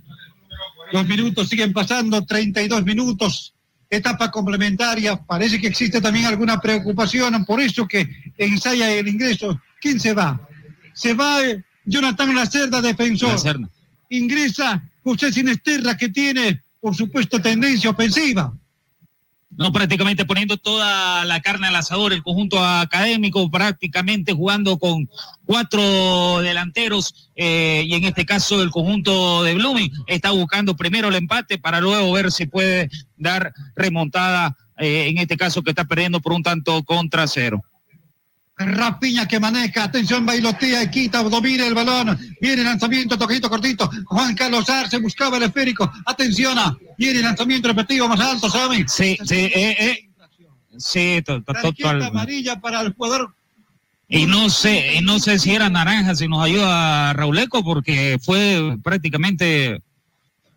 Los 0.92 1.06
minutos 1.06 1.48
siguen 1.48 1.72
pasando, 1.72 2.24
32 2.24 2.84
minutos. 2.84 3.54
Etapa 3.92 4.30
complementaria. 4.30 5.16
Parece 5.16 5.60
que 5.60 5.66
existe 5.66 6.00
también 6.00 6.24
alguna 6.24 6.58
preocupación, 6.58 7.44
por 7.44 7.60
eso 7.60 7.86
que 7.86 8.08
ensaya 8.38 8.90
el 8.90 9.06
ingreso. 9.06 9.60
¿Quién 9.82 10.00
se 10.00 10.14
va? 10.14 10.40
Se 10.94 11.12
va 11.12 11.44
eh, 11.44 11.62
Jonathan 11.84 12.34
Lacerda, 12.34 12.80
defensor. 12.80 13.32
Lacerda. 13.32 13.68
Ingresa 14.08 14.82
José 15.04 15.30
Sinesterra, 15.30 15.94
que 15.94 16.08
tiene, 16.08 16.62
por 16.80 16.96
supuesto, 16.96 17.38
tendencia 17.42 17.90
ofensiva. 17.90 18.56
No, 19.56 19.70
prácticamente 19.70 20.24
poniendo 20.24 20.56
toda 20.56 21.24
la 21.26 21.40
carne 21.40 21.66
al 21.66 21.76
asador, 21.76 22.12
el 22.12 22.22
conjunto 22.22 22.64
académico, 22.64 23.50
prácticamente 23.50 24.32
jugando 24.32 24.78
con 24.78 25.08
cuatro 25.44 26.40
delanteros 26.40 27.30
eh, 27.36 27.84
y 27.86 27.94
en 27.94 28.04
este 28.04 28.24
caso 28.24 28.62
el 28.62 28.70
conjunto 28.70 29.42
de 29.42 29.54
Blooming 29.54 29.92
está 30.06 30.30
buscando 30.30 30.74
primero 30.74 31.08
el 31.08 31.16
empate 31.16 31.58
para 31.58 31.80
luego 31.80 32.12
ver 32.12 32.32
si 32.32 32.46
puede 32.46 32.88
dar 33.18 33.52
remontada, 33.76 34.56
eh, 34.78 35.08
en 35.08 35.18
este 35.18 35.36
caso 35.36 35.62
que 35.62 35.70
está 35.70 35.84
perdiendo 35.84 36.20
por 36.20 36.32
un 36.32 36.42
tanto 36.42 36.82
contra 36.84 37.26
cero. 37.26 37.62
Rapiña 38.56 39.26
que 39.26 39.40
maneja, 39.40 39.84
atención, 39.84 40.24
bailotea, 40.26 40.88
quita, 40.90 41.22
domina 41.22 41.66
el 41.66 41.74
balón, 41.74 42.16
viene 42.40 42.62
lanzamiento, 42.62 43.16
toquito 43.18 43.48
cortito, 43.48 43.90
Juan 44.04 44.34
Carlos 44.34 44.68
Arce 44.68 44.98
buscaba 44.98 45.38
el 45.38 45.44
esférico, 45.44 45.90
atención, 46.06 46.58
viene 46.98 47.20
lanzamiento 47.22 47.68
repetido 47.68 48.06
más 48.08 48.20
alto, 48.20 48.48
¿saben? 48.50 48.88
Sí, 48.88 49.16
sí, 49.24 49.34
eh, 49.54 49.76
eh. 49.78 50.08
Sí, 50.78 51.22
total. 51.24 52.02
amarilla 52.02 52.60
para 52.60 52.80
el 52.82 52.92
jugador. 52.92 53.34
Y 54.08 54.26
no 54.26 54.50
sé, 54.50 54.96
y 54.96 55.00
no 55.00 55.18
sé 55.18 55.38
si 55.38 55.54
era 55.54 55.70
naranja, 55.70 56.14
si 56.14 56.28
nos 56.28 56.44
ayuda 56.44 57.14
Rauleco, 57.14 57.64
porque 57.64 58.18
fue 58.22 58.76
prácticamente 58.82 59.82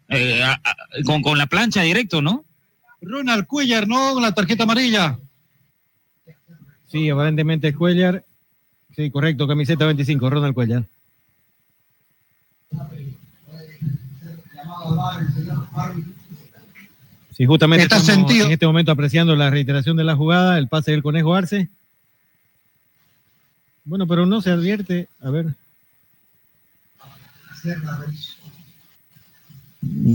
eh, 0.09 0.43
a- 0.43 0.53
a- 0.63 0.75
con, 1.05 1.21
con 1.21 1.37
la 1.37 1.47
plancha 1.47 1.81
directo, 1.81 2.21
¿no? 2.21 2.43
Ronald 3.01 3.45
Cuellar, 3.47 3.87
no, 3.87 4.19
la 4.19 4.33
tarjeta 4.33 4.63
amarilla. 4.63 5.17
Sí, 6.95 7.09
aparentemente 7.09 7.67
es 7.67 7.75
Cuellar. 7.75 8.23
Sí, 8.95 9.11
correcto, 9.11 9.49
camiseta 9.49 9.85
25, 9.85 10.29
Ronald 10.29 10.53
Cuellar. 10.53 10.85
Sí, 17.33 17.45
justamente 17.45 17.83
Está 17.83 17.97
estamos 17.97 18.15
sentido. 18.27 18.45
en 18.45 18.53
este 18.53 18.65
momento 18.65 18.93
apreciando 18.93 19.35
la 19.35 19.49
reiteración 19.49 19.97
de 19.97 20.05
la 20.05 20.15
jugada, 20.15 20.57
el 20.57 20.69
pase 20.69 20.91
del 20.91 21.03
Conejo 21.03 21.35
Arce. 21.35 21.67
Bueno, 23.83 24.07
pero 24.07 24.25
no 24.25 24.41
se 24.41 24.51
advierte. 24.51 25.09
A 25.19 25.29
ver. 25.31 25.47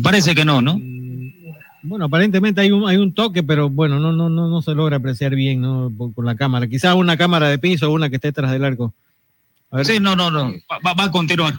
Parece 0.02 0.34
que 0.34 0.46
no, 0.46 0.62
¿no? 0.62 0.80
Bueno, 1.82 2.04
aparentemente 2.06 2.60
hay 2.60 2.70
un, 2.72 2.88
hay 2.88 2.96
un 2.98 3.14
toque, 3.14 3.42
pero 3.42 3.70
bueno, 3.70 3.98
no, 3.98 4.12
no, 4.12 4.28
no, 4.28 4.48
no 4.48 4.62
se 4.62 4.74
logra 4.74 4.96
apreciar 4.98 5.34
bien 5.34 5.60
¿no? 5.62 5.90
por, 5.96 6.12
por 6.12 6.24
la 6.26 6.34
cámara. 6.34 6.66
Quizás 6.68 6.94
una 6.94 7.16
cámara 7.16 7.48
de 7.48 7.58
piso 7.58 7.88
o 7.88 7.94
una 7.94 8.10
que 8.10 8.16
esté 8.16 8.32
tras 8.32 8.50
del 8.52 8.64
arco. 8.64 8.92
A 9.70 9.78
ver. 9.78 9.86
Sí, 9.86 9.98
no, 10.00 10.14
no, 10.14 10.30
no. 10.30 10.52
Va, 10.84 10.92
va- 10.94 11.04
a 11.04 11.10
continuar. 11.10 11.54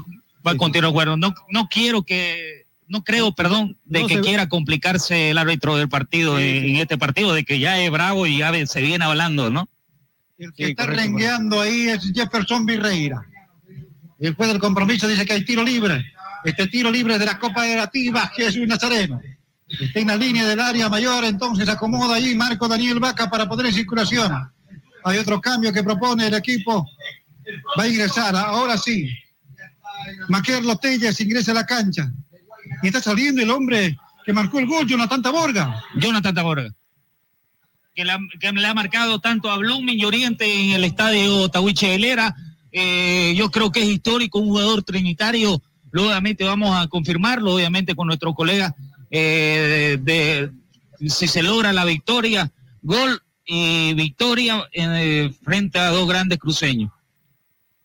Va 0.46 0.52
a 0.52 0.58
continuar, 0.58 0.92
bueno. 0.92 1.18
No, 1.18 1.34
no 1.50 1.68
quiero 1.70 2.04
que, 2.04 2.66
no 2.88 3.04
creo, 3.04 3.32
perdón, 3.34 3.78
de 3.86 4.02
No 4.02 4.08
que 4.08 4.16
se- 4.16 4.22
quiera 4.22 4.48
complicarse 4.50 5.32
el 5.32 5.38
árbitro 5.38 5.78
del 5.78 5.90
partido 5.90 6.38
en, 6.40 6.66
en 6.66 6.76
este 6.78 6.98
partido, 6.98 7.34
de 7.34 7.44
que 7.44 7.60
ya 7.60 7.80
es 7.82 7.90
bravo 7.90 8.28
y 8.28 8.38
ya 8.40 8.52
se 8.68 8.82
viene 8.82 9.06
hablando, 9.06 9.50
¿no? 9.50 9.68
El 10.38 10.54
que 10.54 10.70
está 10.70 10.86
rengueando 10.88 11.62
ahí 11.62 11.90
es 11.90 12.12
Jefferson 12.14 12.66
Virreira. 12.66 13.24
El 14.20 14.36
juez 14.36 14.50
del 14.50 14.60
compromiso 14.60 15.08
dice 15.08 15.26
que 15.26 15.34
hay 15.34 15.46
tiro 15.46 15.64
libre. 15.64 16.04
Este 16.44 16.68
tiro 16.68 16.92
libre 16.92 17.18
de 17.18 17.26
la 17.26 17.40
Copa 17.40 17.68
Erativa, 17.68 18.28
Jesús 18.36 18.68
Nazareno. 18.68 19.20
Está 19.80 20.00
en 20.00 20.08
la 20.08 20.18
línea 20.18 20.46
del 20.48 20.60
área 20.60 20.90
mayor, 20.90 21.24
entonces 21.24 21.68
acomoda 21.70 22.16
ahí 22.16 22.36
Marco 22.36 22.68
Daniel 22.68 23.00
Vaca 23.00 23.30
para 23.30 23.48
poner 23.48 23.68
en 23.68 23.74
circulación. 23.74 24.32
Hay 25.04 25.18
otro 25.18 25.40
cambio 25.40 25.72
que 25.72 25.84
propone 25.84 26.28
el 26.28 26.34
equipo. 26.34 26.88
Va 27.78 27.84
a 27.84 27.88
ingresar, 27.88 28.36
ahora 28.36 28.78
sí. 28.78 29.10
Maquerlo 30.28 30.76
Telles 30.78 31.20
ingresa 31.22 31.52
a 31.52 31.56
la 31.56 31.66
cancha. 31.66 32.12
Y 32.84 32.88
está 32.88 33.02
saliendo 33.02 33.42
el 33.42 33.50
hombre 33.50 33.98
que 34.26 34.34
marcó 34.34 34.60
el 34.60 34.68
gol, 34.68 34.88
Jonathan 34.88 35.22
Taborga. 35.22 35.82
Jonathan 35.96 36.36
Taborga. 36.36 36.70
Que, 37.96 38.06
la- 38.06 38.20
que 38.40 38.52
le 38.52 38.68
ha 38.68 38.74
marcado 38.74 39.20
tanto 39.20 39.52
a 39.52 39.58
Blooming 39.58 40.00
y 40.00 40.06
Oriente 40.06 40.46
en 40.64 40.72
el 40.72 40.84
estadio 40.84 41.50
Tahuiche 41.50 41.96
Helera 41.96 42.36
eh, 42.72 43.34
yo 43.36 43.52
creo 43.52 43.70
que 43.70 43.82
es 43.82 43.90
histórico, 43.90 44.40
un 44.40 44.48
jugador 44.48 44.82
trinitario, 44.84 45.62
obviamente 45.94 46.46
vamos 46.46 46.74
a 46.74 46.88
confirmarlo, 46.88 47.54
obviamente 47.56 47.96
con 47.96 48.08
nuestro 48.08 48.34
colega, 48.34 48.74
eh, 49.12 49.98
de, 50.02 50.50
si 51.10 51.28
se 51.28 51.44
logra 51.44 51.74
la 51.74 51.86
victoria, 51.86 52.50
gol 52.82 53.22
y 53.46 53.94
victoria 53.94 54.64
eh, 54.72 55.32
frente 55.44 55.78
a 55.78 55.90
dos 55.90 56.08
grandes 56.08 56.40
cruceños. 56.40 56.92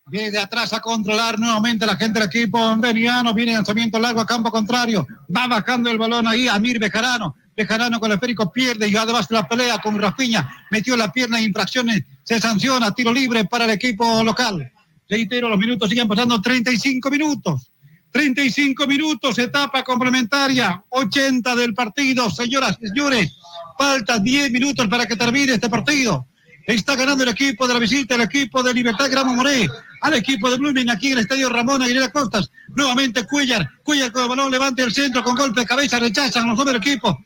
Viene 0.09 0.37
atrás 0.37 0.71
a 0.71 0.79
controlar 0.79 1.37
nuevamente 1.37 1.85
la 1.85 1.97
gente 1.97 2.19
del 2.19 2.29
equipo 2.29 2.77
veniano. 2.77 3.33
Viene 3.33 3.51
lanzamiento 3.51 3.99
largo 3.99 4.21
a 4.21 4.25
campo 4.25 4.49
contrario. 4.49 5.05
Va 5.35 5.47
bajando 5.47 5.89
el 5.91 5.97
balón 5.97 6.25
ahí 6.27 6.47
Amir 6.47 6.79
Bejarano. 6.79 7.35
Bejarano 7.57 7.99
con 7.99 8.09
el 8.11 8.15
esférico 8.15 8.49
pierde 8.49 8.87
y 8.87 8.95
además 8.95 9.27
la 9.29 9.45
pelea 9.45 9.79
con 9.79 9.99
Rafiña. 9.99 10.65
Metió 10.71 10.95
la 10.95 11.11
pierna 11.11 11.41
infracciones. 11.41 12.03
Se 12.23 12.39
sanciona 12.39 12.95
tiro 12.95 13.11
libre 13.11 13.43
para 13.43 13.65
el 13.65 13.71
equipo 13.71 14.23
local. 14.23 14.71
Reitero, 15.09 15.49
los 15.49 15.59
minutos 15.59 15.89
siguen 15.89 16.07
pasando 16.07 16.41
35 16.41 17.11
minutos. 17.11 17.69
35 18.17 18.87
minutos, 18.87 19.37
etapa 19.37 19.83
complementaria, 19.83 20.83
80 20.89 21.55
del 21.55 21.75
partido. 21.75 22.31
Señoras 22.31 22.75
y 22.81 22.87
señores, 22.87 23.37
falta 23.77 24.17
10 24.17 24.51
minutos 24.51 24.87
para 24.87 25.05
que 25.05 25.15
termine 25.15 25.53
este 25.53 25.69
partido. 25.69 26.25
Está 26.65 26.95
ganando 26.95 27.23
el 27.23 27.29
equipo 27.29 27.67
de 27.67 27.75
la 27.75 27.79
visita, 27.79 28.15
el 28.15 28.21
equipo 28.21 28.63
de 28.63 28.73
Libertad 28.73 29.11
Gramo 29.11 29.35
Moré, 29.35 29.69
al 30.01 30.15
equipo 30.15 30.49
de 30.49 30.57
Blooming 30.57 30.89
aquí 30.89 31.09
en 31.09 31.13
el 31.13 31.19
estadio 31.19 31.47
Ramón 31.47 31.83
Aguilera 31.83 32.11
Costas. 32.11 32.49
Nuevamente 32.75 33.23
Cuellar, 33.27 33.69
Cuellar 33.83 34.11
con 34.11 34.23
el 34.23 34.29
balón, 34.29 34.51
levante 34.51 34.81
el 34.81 34.91
centro 34.91 35.23
con 35.23 35.35
golpe 35.35 35.59
de 35.59 35.67
cabeza, 35.67 35.99
rechazan 35.99 36.47
los 36.47 36.57
dos 36.57 36.65
del 36.65 36.77
equipo. 36.77 37.23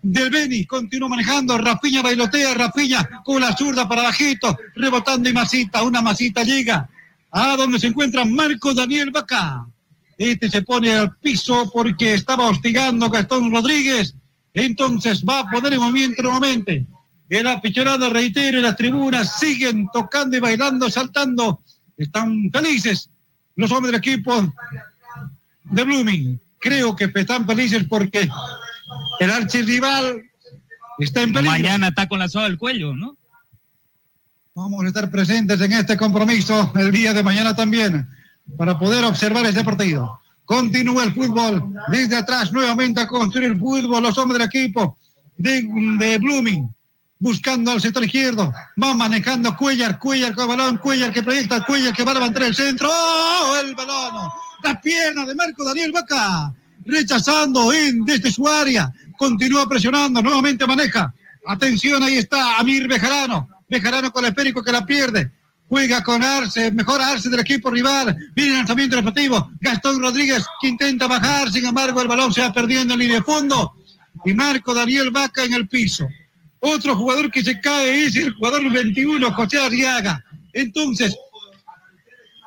Del 0.00 0.30
Beni 0.30 0.64
continúa 0.64 1.10
manejando, 1.10 1.58
Rafiña 1.58 2.00
bailotea, 2.00 2.54
Rafiña 2.54 3.20
con 3.22 3.42
la 3.42 3.54
zurda 3.54 3.86
para 3.86 4.04
bajito, 4.04 4.56
rebotando 4.76 5.28
y 5.28 5.34
masita, 5.34 5.82
una 5.82 6.00
masita 6.00 6.42
llega 6.42 6.88
a 7.32 7.54
donde 7.54 7.78
se 7.78 7.88
encuentra 7.88 8.24
Marco 8.24 8.72
Daniel 8.72 9.10
Vaca. 9.10 9.66
Este 10.18 10.48
se 10.50 10.62
pone 10.62 10.94
al 10.94 11.16
piso 11.16 11.70
porque 11.72 12.14
estaba 12.14 12.48
hostigando 12.48 13.06
a 13.06 13.10
Gastón 13.10 13.52
Rodríguez. 13.52 14.14
Entonces 14.54 15.24
va 15.24 15.40
a 15.40 15.50
poner 15.50 15.74
en 15.74 15.80
movimiento 15.80 16.22
nuevamente 16.22 16.86
el 17.28 17.46
aficionado, 17.46 18.10
reitero, 18.10 18.60
las 18.60 18.76
tribunas 18.76 19.38
siguen 19.38 19.88
tocando 19.92 20.36
y 20.36 20.40
bailando, 20.40 20.88
saltando. 20.88 21.60
Están 21.96 22.50
felices 22.52 23.10
los 23.56 23.70
hombres 23.72 23.92
del 23.92 23.98
equipo 23.98 24.52
de 25.64 25.84
Blooming. 25.84 26.40
Creo 26.58 26.94
que 26.94 27.10
están 27.14 27.46
felices 27.46 27.84
porque 27.88 28.28
el 29.20 29.30
archirrival 29.30 30.22
está 30.98 31.22
en 31.22 31.32
peligro. 31.32 31.52
Mañana 31.52 31.88
está 31.88 32.08
con 32.08 32.20
la 32.20 32.28
soga 32.28 32.44
del 32.44 32.58
cuello, 32.58 32.94
¿no? 32.94 33.16
Vamos 34.54 34.84
a 34.84 34.88
estar 34.88 35.10
presentes 35.10 35.60
en 35.60 35.72
este 35.72 35.96
compromiso 35.96 36.72
el 36.76 36.90
día 36.90 37.12
de 37.12 37.22
mañana 37.22 37.54
también 37.54 38.08
para 38.56 38.78
poder 38.78 39.04
observar 39.04 39.44
este 39.46 39.64
partido. 39.64 40.20
Continúa 40.44 41.04
el 41.04 41.12
fútbol 41.14 41.74
desde 41.88 42.16
atrás 42.16 42.52
nuevamente 42.52 43.00
a 43.00 43.06
construir 43.06 43.50
el 43.50 43.58
fútbol 43.58 44.02
los 44.02 44.16
hombres 44.18 44.38
del 44.38 44.48
equipo 44.48 44.96
de, 45.36 45.62
de 45.98 46.18
Blooming 46.18 46.70
buscando 47.18 47.70
al 47.70 47.80
sector 47.80 48.04
izquierdo, 48.04 48.52
va 48.82 48.94
manejando 48.94 49.56
Cuellar, 49.56 49.98
Cuellar 49.98 50.34
con 50.34 50.50
el 50.50 50.56
balón, 50.56 50.78
Cuellar 50.78 51.12
que 51.12 51.22
proyecta, 51.22 51.64
Cuellar 51.64 51.94
que 51.94 52.04
va 52.04 52.10
a 52.10 52.14
levantar 52.14 52.42
el 52.42 52.54
centro, 52.54 52.88
¡oh! 52.90 53.56
el 53.60 53.74
balón, 53.74 54.30
la 54.62 54.80
pierna 54.80 55.24
de 55.24 55.34
Marco 55.34 55.64
Daniel 55.64 55.92
Vaca, 55.92 56.52
rechazando 56.84 57.72
en 57.72 58.04
desde 58.04 58.30
su 58.30 58.46
área, 58.46 58.92
continúa 59.16 59.68
presionando, 59.68 60.22
nuevamente 60.22 60.66
maneja, 60.66 61.12
atención, 61.46 62.02
ahí 62.02 62.18
está 62.18 62.58
Amir 62.58 62.86
Bejarano, 62.86 63.48
Bejarano 63.68 64.12
con 64.12 64.24
el 64.24 64.30
esférico 64.30 64.62
que 64.62 64.72
la 64.72 64.84
pierde, 64.84 65.30
juega 65.68 66.02
con 66.02 66.22
Arce, 66.22 66.70
mejor 66.72 67.00
Arce 67.00 67.28
del 67.28 67.40
equipo 67.40 67.70
rival, 67.70 68.16
viene 68.34 68.52
el 68.52 68.56
lanzamiento 68.58 68.96
respectivo, 68.96 69.50
Gastón 69.60 70.00
Rodríguez 70.00 70.44
que 70.60 70.68
intenta 70.68 71.06
bajar, 71.06 71.50
sin 71.50 71.66
embargo 71.66 72.00
el 72.02 72.08
balón 72.08 72.32
se 72.32 72.40
va 72.40 72.52
perdiendo 72.52 72.94
en 72.94 73.00
línea 73.00 73.16
de 73.16 73.22
fondo, 73.22 73.74
y 74.24 74.32
Marco 74.32 74.74
Daniel 74.74 75.10
Vaca 75.10 75.44
en 75.44 75.54
el 75.54 75.68
piso. 75.68 76.06
Otro 76.60 76.96
jugador 76.96 77.30
que 77.30 77.44
se 77.44 77.60
cae 77.60 78.06
es 78.06 78.16
el 78.16 78.32
jugador 78.32 78.70
21, 78.70 79.32
José 79.32 79.58
Arriaga. 79.58 80.24
Entonces, 80.52 81.16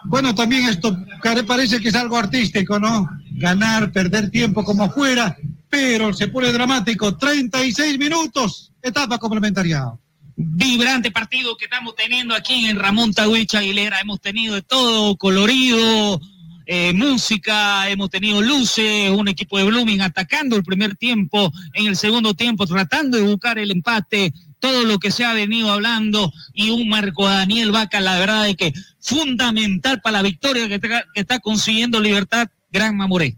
bueno, 0.05 0.33
también 0.33 0.67
esto 0.67 0.97
parece 1.45 1.79
que 1.79 1.89
es 1.89 1.95
algo 1.95 2.17
artístico, 2.17 2.79
¿no? 2.79 3.07
Ganar, 3.31 3.91
perder 3.91 4.29
tiempo 4.29 4.63
como 4.63 4.89
fuera, 4.89 5.37
pero 5.69 6.13
se 6.13 6.27
pone 6.27 6.51
dramático. 6.51 7.15
36 7.15 7.99
minutos, 7.99 8.71
etapa 8.81 9.17
complementaria. 9.17 9.93
Vibrante 10.41 11.11
partido 11.11 11.57
que 11.57 11.65
estamos 11.65 11.97
teniendo 11.97 12.33
aquí 12.33 12.67
en 12.67 12.79
Ramón 12.79 13.13
Tawich 13.13 13.55
Aguilera. 13.55 13.99
Hemos 13.99 14.21
tenido 14.21 14.55
de 14.55 14.61
todo, 14.61 15.17
colorido, 15.17 16.21
eh, 16.65 16.93
música, 16.93 17.89
hemos 17.89 18.09
tenido 18.09 18.41
luces, 18.41 19.11
un 19.11 19.27
equipo 19.27 19.57
de 19.57 19.65
Blooming 19.65 19.99
atacando 19.99 20.55
el 20.55 20.63
primer 20.63 20.95
tiempo, 20.95 21.51
en 21.73 21.87
el 21.87 21.97
segundo 21.97 22.35
tiempo 22.35 22.65
tratando 22.65 23.17
de 23.17 23.23
buscar 23.23 23.59
el 23.59 23.69
empate, 23.69 24.33
todo 24.59 24.85
lo 24.85 24.97
que 24.97 25.11
se 25.11 25.25
ha 25.25 25.33
venido 25.33 25.73
hablando 25.73 26.31
y 26.53 26.69
un 26.69 26.87
Marco 26.87 27.27
Daniel 27.27 27.73
Vaca, 27.73 27.99
la 27.99 28.17
verdad 28.17 28.47
es 28.47 28.55
que 28.55 28.73
fundamental 29.01 29.99
para 29.99 30.19
la 30.19 30.21
victoria 30.21 30.69
que, 30.69 30.79
está 31.15 31.39
consiguiendo 31.39 31.99
Libertad 31.99 32.47
Gran 32.71 32.95
Mamoré. 32.95 33.35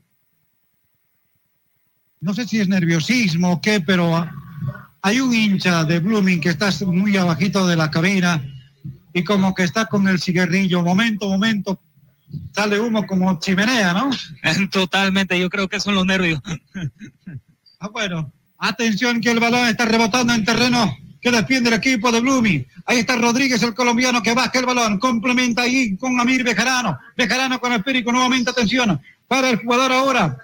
No 2.20 2.36
sé 2.36 2.48
si 2.48 2.60
es 2.60 2.68
nerviosismo 2.68 3.54
o 3.54 3.62
qué, 3.62 3.82
pero 3.82 4.30
hay 5.02 5.20
un 5.20 5.34
hincha 5.34 5.84
de 5.84 6.00
Blooming 6.00 6.40
que 6.42 6.50
está 6.50 6.70
muy 6.86 7.18
abajito 7.18 7.66
de 7.66 7.76
la 7.76 7.90
cabina 7.90 8.44
y 9.14 9.24
como 9.24 9.54
que 9.54 9.64
está 9.64 9.86
con 9.86 10.08
el 10.08 10.20
cigarrillo, 10.20 10.84
momento, 10.84 11.28
momento, 11.28 11.82
sale 12.54 12.80
humo 12.80 13.06
como 13.06 13.40
chimenea, 13.40 13.94
¿no? 13.94 14.10
Totalmente, 14.72 15.40
yo 15.40 15.50
creo 15.50 15.68
que 15.68 15.80
son 15.80 15.96
los 15.96 16.06
nervios. 16.06 16.40
ah, 17.80 17.90
bueno, 17.90 18.32
atención 18.58 19.20
que 19.22 19.32
el 19.32 19.40
balón 19.40 19.68
está 19.68 19.86
rebotando 19.86 20.34
en 20.34 20.46
terreno 20.46 20.96
que 21.22 21.32
defiende 21.32 21.70
el 21.70 21.76
equipo 21.76 22.12
de 22.12 22.20
Blooming. 22.20 22.68
Ahí 22.86 23.00
está 23.00 23.16
Rodríguez, 23.16 23.62
el 23.62 23.76
colombiano, 23.76 24.24
que 24.24 24.34
baja 24.34 24.58
el 24.58 24.66
balón, 24.66 24.98
complementa 24.98 25.62
ahí 25.62 25.96
con 25.98 26.20
Amir 26.20 26.44
Bejarano. 26.44 26.98
Bejarano 27.16 27.60
con 27.60 27.72
el 27.74 27.84
Périco, 27.84 28.12
nuevamente 28.12 28.50
atención 28.50 29.00
para 29.28 29.50
el 29.50 29.58
jugador 29.58 29.92
ahora. 29.92 30.38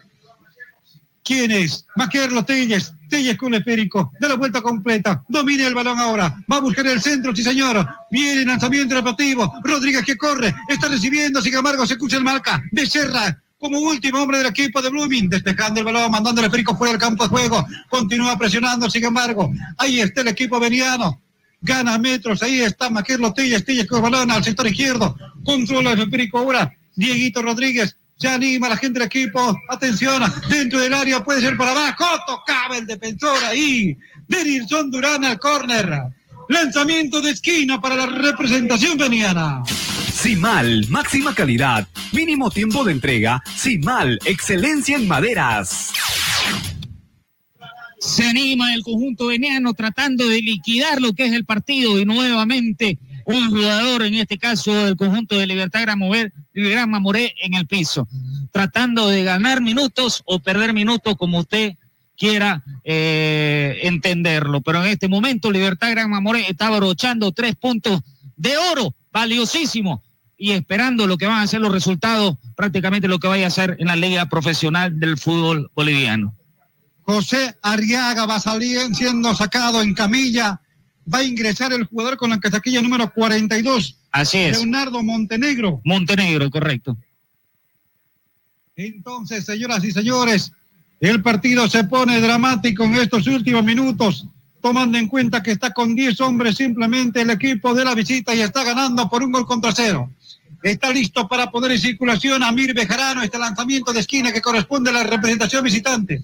¿Quién 1.24 1.52
es? 1.52 1.86
Maquerlo 1.96 2.46
Telles. 2.46 2.94
Telles 3.08 3.38
con 3.38 3.54
esférico. 3.54 4.12
Da 4.20 4.28
la 4.28 4.36
vuelta 4.36 4.62
completa. 4.62 5.24
Domina 5.28 5.68
el 5.68 5.74
balón 5.74 6.00
ahora. 6.00 6.36
Va 6.52 6.58
a 6.58 6.62
buscar 6.62 6.86
el 6.88 7.02
centro, 7.02 7.36
sí 7.36 7.44
señor. 7.44 7.88
Viene 8.12 8.46
lanzamiento 8.46 8.96
deportivo. 8.96 9.54
Rodríguez 9.64 10.04
que 10.04 10.18
corre. 10.18 10.54
Está 10.68 10.88
recibiendo. 10.88 11.42
Sin 11.42 11.56
embargo, 11.56 11.86
se 11.86 11.94
escucha 11.94 12.18
el 12.18 12.24
marca. 12.24 12.62
Becerra 12.72 13.42
como 13.60 13.80
último 13.80 14.22
hombre 14.22 14.38
del 14.38 14.48
equipo 14.48 14.82
de 14.82 14.90
Blooming, 14.90 15.30
despejando 15.30 15.80
el 15.80 15.86
balón, 15.86 16.12
mandando 16.12 16.42
el 16.42 16.46
esférico 16.46 16.78
fuera 16.78 16.92
del 16.92 17.02
campo 17.02 17.24
de 17.24 17.30
juego. 17.30 17.66
Continúa 17.90 18.38
presionando, 18.38 18.90
sin 18.90 19.06
embargo. 19.06 19.52
Ahí 19.78 20.00
está 20.00 20.22
el 20.22 20.28
equipo 20.28 20.60
veniano. 20.60 21.22
Gana 21.62 21.98
metros. 21.98 22.44
Ahí 22.44 22.62
está 22.62 22.90
Maquerlo 22.90 23.34
Telles. 23.34 23.66
Telles 23.66 23.88
con 23.88 23.98
el 23.98 24.12
balón 24.12 24.32
al 24.32 24.44
sector 24.44 24.68
izquierdo. 24.68 25.18
Controla 25.44 25.94
el 25.94 26.02
esférico 26.02 26.40
ahora. 26.40 26.72
Dieguito 26.96 27.42
Rodríguez 27.42 27.96
se 28.18 28.28
anima 28.28 28.70
la 28.70 28.78
gente 28.78 29.00
del 29.00 29.08
equipo. 29.08 29.56
Atención, 29.70 30.24
dentro 30.50 30.80
del 30.80 30.94
área 30.94 31.24
puede 31.24 31.42
ser 31.42 31.56
para 31.56 31.72
abajo. 31.72 32.06
Tocaba 32.26 32.78
el 32.78 32.86
defensor 32.86 33.44
ahí. 33.46 33.98
Denilson 34.28 34.92
Durán 34.92 35.24
al 35.24 35.40
córner. 35.40 35.88
Lanzamiento 36.50 37.22
de 37.22 37.32
esquina 37.32 37.80
para 37.80 37.96
la 37.96 38.06
representación 38.08 38.98
veniana. 38.98 39.64
Simal, 40.14 40.88
máxima 40.90 41.36
calidad, 41.36 41.88
mínimo 42.12 42.50
tiempo 42.50 42.84
de 42.84 42.94
entrega. 42.94 43.44
Simal, 43.56 44.18
excelencia 44.26 44.96
en 44.96 45.08
maderas. 45.08 45.92
Se 48.00 48.24
anima 48.24 48.74
el 48.74 48.84
conjunto 48.84 49.28
veniano 49.28 49.74
tratando 49.74 50.28
de 50.28 50.42
liquidar 50.42 51.02
lo 51.02 51.14
que 51.14 51.26
es 51.26 51.34
el 51.34 51.46
partido 51.46 52.00
y 52.00 52.06
nuevamente 52.06 52.98
un 53.28 53.50
jugador, 53.50 54.04
en 54.04 54.14
este 54.16 54.38
caso 54.38 54.74
del 54.74 54.96
conjunto 54.96 55.38
de 55.38 55.46
Libertad 55.46 55.82
Gran, 55.82 56.00
Mover, 56.00 56.32
Gran 56.54 56.90
Mamoré, 56.90 57.36
en 57.42 57.56
el 57.56 57.68
piso, 57.68 58.08
tratando 58.54 59.10
de 59.10 59.26
ganar 59.26 59.62
minutos 59.62 60.24
o 60.26 60.40
perder 60.40 60.74
minutos 60.74 61.16
como 61.18 61.40
usted 61.40 61.74
quiera 62.18 62.64
eh, 62.86 63.80
entenderlo. 63.84 64.62
Pero 64.62 64.82
en 64.82 64.92
este 64.92 65.10
momento 65.10 65.52
Libertad 65.52 65.92
Gran 65.92 66.10
Mamoré 66.10 66.48
está 66.48 66.68
abrochando 66.68 67.34
tres 67.34 67.58
puntos 67.58 68.00
de 68.38 68.58
oro, 68.58 68.96
valiosísimo, 69.12 70.02
y 70.38 70.52
esperando 70.52 71.06
lo 71.06 71.18
que 71.18 71.28
van 71.28 71.42
a 71.42 71.48
ser 71.48 71.60
los 71.60 71.74
resultados, 71.74 72.38
prácticamente 72.56 73.10
lo 73.10 73.20
que 73.20 73.28
vaya 73.28 73.48
a 73.48 73.52
ser 73.52 73.76
en 73.80 73.88
la 73.88 73.98
liga 73.98 74.28
profesional 74.28 74.98
del 74.98 75.18
fútbol 75.18 75.70
boliviano. 75.76 76.34
José 77.02 77.58
Arriaga 77.62 78.26
va 78.26 78.36
a 78.36 78.40
salir 78.40 78.80
siendo 78.96 79.36
sacado 79.36 79.82
en 79.82 79.94
camilla 79.94 80.62
va 81.12 81.20
a 81.20 81.24
ingresar 81.24 81.74
el 81.74 81.86
jugador 81.86 82.18
con 82.18 82.30
la 82.30 82.40
casaquilla 82.40 82.82
número 82.82 83.12
42. 83.12 83.98
Así 84.12 84.38
es. 84.38 84.58
Leonardo 84.58 85.02
Montenegro. 85.04 85.82
Montenegro, 85.84 86.50
correcto. 86.50 86.98
Entonces, 88.76 89.46
señoras 89.46 89.84
y 89.84 89.92
señores, 89.92 90.52
el 91.00 91.22
partido 91.22 91.68
se 91.68 91.84
pone 91.86 92.20
dramático 92.22 92.84
en 92.84 92.96
estos 92.96 93.26
últimos 93.28 93.64
minutos, 93.64 94.28
tomando 94.62 94.98
en 94.98 95.08
cuenta 95.08 95.42
que 95.42 95.52
está 95.52 95.72
con 95.72 95.96
10 95.96 96.20
hombres 96.22 96.56
simplemente 96.56 97.22
el 97.22 97.30
equipo 97.32 97.74
de 97.74 97.86
la 97.86 97.96
visita 97.96 98.36
y 98.36 98.42
está 98.42 98.64
ganando 98.64 99.10
por 99.10 99.24
un 99.24 99.32
gol 99.32 99.46
contra 99.46 99.72
cero. 99.72 100.12
Está 100.62 100.92
listo 100.92 101.28
para 101.28 101.50
poner 101.50 101.72
en 101.72 101.80
circulación 101.80 102.44
a 102.44 102.52
Mir 102.52 102.74
Bejarano, 102.74 103.22
este 103.22 103.40
lanzamiento 103.40 103.94
de 103.94 104.02
esquina 104.02 104.32
que 104.32 104.42
corresponde 104.42 104.90
a 104.90 104.94
la 104.94 105.04
representación 105.04 105.64
visitante. 105.64 106.22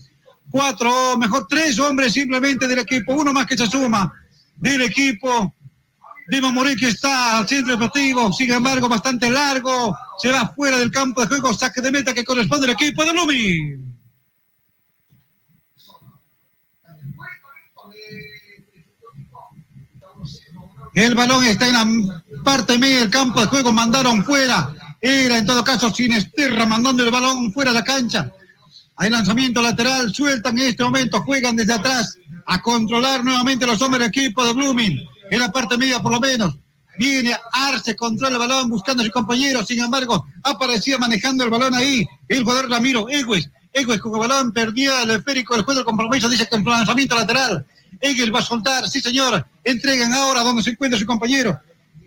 Cuatro, 0.51 1.13
o 1.13 1.17
mejor 1.17 1.47
tres 1.47 1.79
hombres 1.79 2.13
simplemente 2.13 2.67
del 2.67 2.79
equipo, 2.79 3.13
uno 3.13 3.31
más 3.31 3.45
que 3.45 3.57
se 3.57 3.65
suma 3.67 4.11
del 4.55 4.81
equipo 4.81 5.55
de 6.27 6.41
Mamoré 6.41 6.73
está 6.73 7.37
al 7.37 7.47
centro 7.47 7.73
deportivo, 7.73 8.31
sin 8.31 8.51
embargo 8.51 8.87
bastante 8.87 9.29
largo, 9.29 9.95
se 10.17 10.31
va 10.31 10.53
fuera 10.55 10.77
del 10.77 10.91
campo 10.91 11.21
de 11.21 11.27
juego, 11.27 11.53
saque 11.53 11.81
de 11.81 11.91
meta 11.91 12.13
que 12.13 12.23
corresponde 12.23 12.67
al 12.67 12.73
equipo 12.73 13.03
de 13.03 13.13
Lumi. 13.13 13.93
El 20.93 21.15
balón 21.15 21.43
está 21.43 21.67
en 21.67 21.73
la 21.73 22.21
parte 22.43 22.77
media 22.77 22.99
del 22.99 23.09
campo 23.09 23.41
de 23.41 23.47
juego, 23.47 23.73
mandaron 23.73 24.23
fuera. 24.23 24.73
Era 25.01 25.39
en 25.39 25.45
todo 25.45 25.63
caso 25.63 25.93
Sinesterra 25.93 26.65
mandando 26.65 27.03
el 27.03 27.11
balón 27.11 27.51
fuera 27.51 27.71
de 27.71 27.79
la 27.79 27.83
cancha. 27.83 28.31
Hay 28.95 29.09
lanzamiento 29.09 29.61
lateral, 29.61 30.13
sueltan 30.13 30.57
en 30.57 30.67
este 30.67 30.83
momento, 30.83 31.21
juegan 31.21 31.55
desde 31.55 31.73
atrás 31.73 32.17
a 32.45 32.61
controlar 32.61 33.23
nuevamente 33.23 33.65
los 33.65 33.81
hombres 33.81 33.99
del 33.99 34.09
equipo 34.09 34.45
de 34.45 34.53
Blooming. 34.53 34.99
En 35.31 35.39
la 35.39 35.51
parte 35.51 35.77
media 35.77 35.99
por 35.99 36.11
lo 36.11 36.19
menos. 36.19 36.55
Viene 36.97 37.35
Arce, 37.51 37.95
controla 37.95 38.35
el 38.35 38.39
balón 38.39 38.69
buscando 38.69 39.01
a 39.01 39.05
su 39.05 39.11
compañero. 39.11 39.65
Sin 39.65 39.79
embargo, 39.79 40.27
aparecía 40.43 40.97
manejando 40.97 41.43
el 41.43 41.49
balón 41.49 41.73
ahí. 41.73 42.05
El 42.27 42.43
jugador 42.43 42.69
Ramiro 42.69 43.09
Egues. 43.09 43.49
Egues 43.71 43.99
con 43.99 44.13
el 44.13 44.19
balón 44.19 44.51
perdía 44.51 45.01
el 45.01 45.09
esférico. 45.09 45.55
El 45.55 45.63
juego 45.63 45.79
del 45.79 45.85
compromiso 45.85 46.29
dice 46.29 46.47
que 46.47 46.55
el 46.55 46.63
lanzamiento 46.63 47.15
lateral. 47.15 47.65
Egues 47.99 48.31
va 48.31 48.39
a 48.39 48.43
soltar. 48.43 48.87
Sí, 48.87 49.01
señor. 49.01 49.43
Entregan 49.63 50.13
ahora 50.13 50.41
donde 50.41 50.61
se 50.61 50.71
encuentra 50.71 50.99
su 50.99 51.07
compañero. 51.07 51.59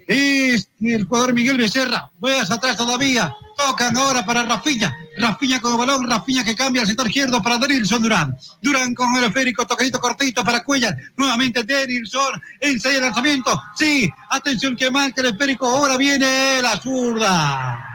Es 0.07 0.69
el 0.81 1.05
jugador 1.05 1.35
Miguel 1.35 1.57
Becerra. 1.57 2.09
Vuelve 2.21 2.41
atrás 2.41 2.77
todavía. 2.77 3.35
Tocan 3.57 3.97
ahora 3.97 4.25
para 4.25 4.45
Rafiña. 4.45 4.97
Rafiña 5.19 5.61
con 5.61 5.73
el 5.73 5.79
balón. 5.79 6.09
Rafiña 6.09 6.45
que 6.45 6.55
cambia 6.55 6.83
al 6.83 6.89
sector 6.89 7.07
izquierdo 7.07 7.43
para 7.43 7.59
Denilson 7.59 8.03
Durán. 8.03 8.37
Durán 8.61 8.95
con 8.95 9.15
el 9.17 9.25
esférico. 9.25 9.67
Tocadito 9.67 10.01
cortito 10.01 10.45
para 10.45 10.63
Cuellar. 10.63 10.97
Nuevamente 11.17 11.65
Denilson. 11.65 12.41
Enseña 12.61 12.97
el 12.97 13.03
lanzamiento. 13.03 13.63
Sí. 13.77 14.11
Atención 14.31 14.77
que 14.77 14.91
marca 14.91 15.21
el 15.21 15.29
esférico. 15.29 15.67
Ahora 15.67 15.97
viene 15.97 16.61
la 16.63 16.81
zurda. 16.81 17.93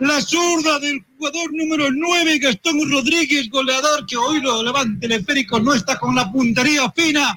La 0.00 0.20
zurda 0.20 0.78
del 0.80 1.04
jugador 1.16 1.52
número 1.52 1.90
9, 1.90 2.38
Gastón 2.38 2.90
Rodríguez, 2.90 3.48
goleador, 3.48 4.04
que 4.06 4.16
hoy 4.16 4.40
lo 4.40 4.62
levanta 4.62 5.06
el 5.06 5.12
esférico. 5.12 5.60
No 5.60 5.72
está 5.72 5.98
con 5.98 6.14
la 6.14 6.30
puntería 6.30 6.90
fina 6.90 7.34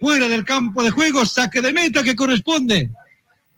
fuera 0.00 0.26
del 0.26 0.44
campo 0.44 0.82
de 0.82 0.90
juego, 0.90 1.26
saque 1.26 1.60
de 1.60 1.72
meta 1.72 2.02
que 2.02 2.16
corresponde 2.16 2.90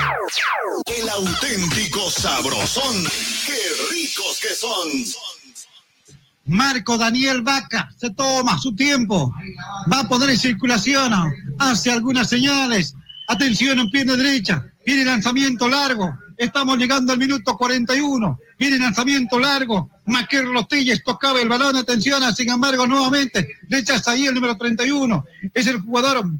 El 0.86 1.08
auténtico 1.08 2.12
sabrosón, 2.12 3.02
qué 3.44 3.58
ricos 3.92 4.38
que 4.40 4.54
son. 4.54 4.86
Marco 6.44 6.96
Daniel 6.96 7.42
Vaca 7.42 7.90
se 7.96 8.10
toma 8.10 8.56
su 8.56 8.72
tiempo, 8.76 9.34
va 9.92 10.02
a 10.02 10.08
poner 10.08 10.30
en 10.30 10.38
circulación, 10.38 11.12
hace 11.58 11.90
algunas 11.90 12.28
señales. 12.28 12.94
Atención 13.26 13.80
en 13.80 13.90
pierna 13.90 14.14
derecha, 14.14 14.64
viene 14.86 15.04
lanzamiento 15.04 15.68
largo. 15.68 16.16
Estamos 16.36 16.78
llegando 16.78 17.12
al 17.12 17.18
minuto 17.18 17.56
41. 17.56 18.38
Viene 18.58 18.78
lanzamiento 18.78 19.38
largo. 19.38 19.90
Maquer 20.06 20.44
Lotelles 20.44 21.02
tocaba 21.02 21.40
el 21.40 21.48
balón. 21.48 21.76
Atención, 21.76 22.22
sin 22.34 22.50
embargo, 22.50 22.86
nuevamente 22.86 23.48
rechaza 23.68 24.12
ahí 24.12 24.26
el 24.26 24.34
número 24.34 24.56
31. 24.56 25.24
Es 25.52 25.66
el 25.66 25.80
jugador 25.80 26.30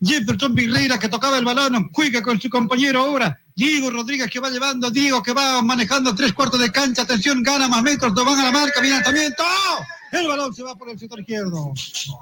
Jefferson 0.00 0.54
Virreira 0.54 0.98
que 0.98 1.08
tocaba 1.08 1.38
el 1.38 1.44
balón. 1.44 1.90
Juega 1.92 2.22
con 2.22 2.40
su 2.40 2.48
compañero 2.48 3.00
ahora. 3.00 3.40
Diego 3.56 3.90
Rodríguez 3.90 4.30
que 4.30 4.38
va 4.38 4.50
llevando, 4.50 4.90
Diego 4.90 5.22
que 5.22 5.32
va 5.32 5.60
manejando 5.62 6.14
tres 6.14 6.34
cuartos 6.34 6.60
de 6.60 6.70
cancha, 6.70 7.02
atención, 7.02 7.42
gana 7.42 7.68
más 7.68 7.82
metros, 7.82 8.12
no 8.12 8.22
van 8.22 8.38
a 8.38 8.44
la 8.44 8.52
marca, 8.52 8.82
viene 8.82 8.96
lanzamiento, 8.96 9.42
¡Oh! 9.42 9.82
el 10.12 10.28
balón 10.28 10.54
se 10.54 10.62
va 10.62 10.76
por 10.76 10.90
el 10.90 10.98
sector 10.98 11.20
izquierdo. 11.20 11.72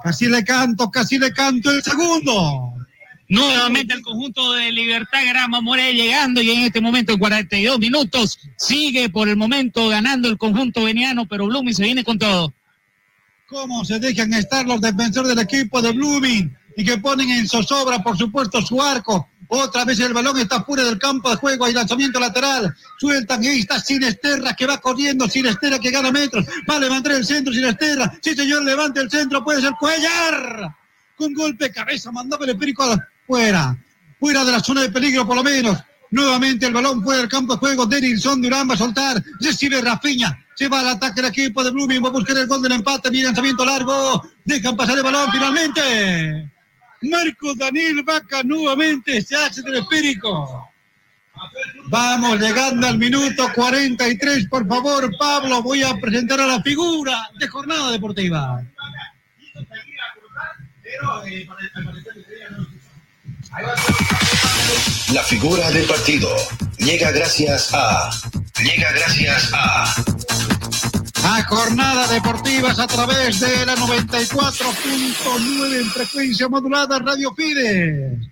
Casi 0.01 0.27
le 0.27 0.45
canto, 0.45 0.89
casi 0.89 1.19
le 1.19 1.33
canto 1.33 1.71
el 1.71 1.83
segundo. 1.83 2.73
Nuevamente 3.27 3.93
el 3.93 4.01
conjunto 4.01 4.53
de 4.53 4.71
Libertad 4.71 5.19
Grama 5.27 5.59
More 5.59 5.93
llegando 5.93 6.41
y 6.41 6.51
en 6.51 6.61
este 6.61 6.79
momento 6.79 7.13
en 7.13 7.19
42 7.19 7.79
minutos 7.79 8.39
sigue 8.57 9.09
por 9.09 9.27
el 9.27 9.35
momento 9.35 9.87
ganando 9.89 10.29
el 10.29 10.37
conjunto 10.37 10.83
veniano, 10.83 11.27
pero 11.27 11.47
Blooming 11.47 11.73
se 11.73 11.83
viene 11.83 12.03
con 12.03 12.19
todo. 12.19 12.53
¿Cómo 13.47 13.83
se 13.83 13.99
dejan 13.99 14.33
estar 14.33 14.65
los 14.65 14.81
defensores 14.81 15.29
del 15.29 15.39
equipo 15.39 15.81
de 15.81 15.91
Blooming 15.91 16.55
y 16.77 16.85
que 16.85 16.97
ponen 16.97 17.29
en 17.29 17.47
zozobra, 17.47 17.99
por 17.99 18.17
supuesto, 18.17 18.61
su 18.61 18.81
arco? 18.81 19.27
Otra 19.47 19.85
vez 19.85 19.99
el 19.99 20.13
balón 20.13 20.37
está 20.39 20.63
fuera 20.63 20.83
del 20.83 20.97
campo 20.97 21.29
de 21.29 21.35
juego. 21.35 21.65
Hay 21.65 21.73
lanzamiento 21.73 22.19
lateral. 22.19 22.75
Sueltan 22.99 23.43
y 23.43 23.47
ahí 23.47 23.59
está 23.59 23.79
Sinesterra 23.79 24.55
que 24.55 24.65
va 24.65 24.79
corriendo. 24.79 25.27
Sinesterra 25.27 25.79
que 25.79 25.91
gana 25.91 26.11
metros. 26.11 26.45
Va 26.69 26.77
a 26.77 26.79
levantar 26.79 27.13
el 27.13 27.25
centro 27.25 27.53
Sinesterra. 27.53 28.17
Sí, 28.21 28.35
señor, 28.35 28.63
levante 28.63 28.99
el 29.01 29.09
centro. 29.09 29.43
Puede 29.43 29.61
ser 29.61 29.73
Cuellar. 29.79 30.75
Con 31.15 31.33
golpe 31.33 31.65
de 31.65 31.71
cabeza 31.71 32.11
mandaba 32.11 32.43
el 32.45 32.51
espíritu 32.51 32.81
fuera. 33.25 33.77
Fuera 34.19 34.43
de 34.43 34.51
la 34.51 34.59
zona 34.59 34.81
de 34.81 34.89
peligro, 34.89 35.25
por 35.25 35.35
lo 35.35 35.43
menos. 35.43 35.77
Nuevamente 36.11 36.65
el 36.65 36.73
balón 36.73 37.03
fuera 37.03 37.21
del 37.21 37.29
campo 37.29 37.53
de 37.53 37.59
juego. 37.59 37.85
Denilson 37.85 38.41
Durán 38.41 38.69
va 38.69 38.73
a 38.75 38.77
soltar. 38.77 39.23
Recibe 39.39 39.81
Rafiña. 39.81 40.45
Se 40.55 40.67
va 40.67 40.79
al 40.79 40.89
ataque 40.89 41.21
del 41.21 41.31
equipo 41.31 41.63
de 41.63 41.71
Blooming. 41.71 42.03
Va 42.03 42.09
a 42.09 42.11
buscar 42.11 42.37
el 42.37 42.47
gol 42.47 42.61
del 42.61 42.71
empate. 42.71 43.11
Mi 43.11 43.21
lanzamiento 43.21 43.65
largo. 43.65 44.23
Dejan 44.43 44.75
pasar 44.75 44.97
el 44.97 45.03
balón 45.03 45.31
finalmente. 45.31 46.51
Marco 47.01 47.53
Daniel 47.55 48.03
Vaca 48.03 48.41
nuevamente 48.43 49.21
se 49.21 49.35
hace 49.35 49.61
del 49.61 49.75
esférico. 49.75 50.69
Vamos 51.87 52.39
llegando 52.39 52.87
al 52.87 52.97
minuto 52.97 53.47
43, 53.53 54.47
por 54.47 54.67
favor, 54.67 55.11
Pablo, 55.17 55.61
voy 55.61 55.83
a 55.83 55.93
presentar 55.95 56.39
a 56.39 56.47
la 56.47 56.61
figura 56.61 57.29
de 57.37 57.47
jornada 57.47 57.91
deportiva. 57.91 58.63
La 65.13 65.23
figura 65.23 65.71
del 65.71 65.85
partido 65.85 66.27
llega 66.77 67.11
gracias 67.11 67.73
a... 67.73 68.09
Llega 68.61 68.91
gracias 68.91 69.49
a... 69.53 69.85
A 71.23 71.41
jornada 71.43 72.05
deportivas 72.07 72.77
a 72.79 72.87
través 72.87 73.39
de 73.39 73.65
la 73.65 73.75
94.9 73.75 75.79
en 75.79 75.89
frecuencia 75.89 76.49
modulada 76.49 76.99
Radio 76.99 77.33
Fides. 77.33 78.27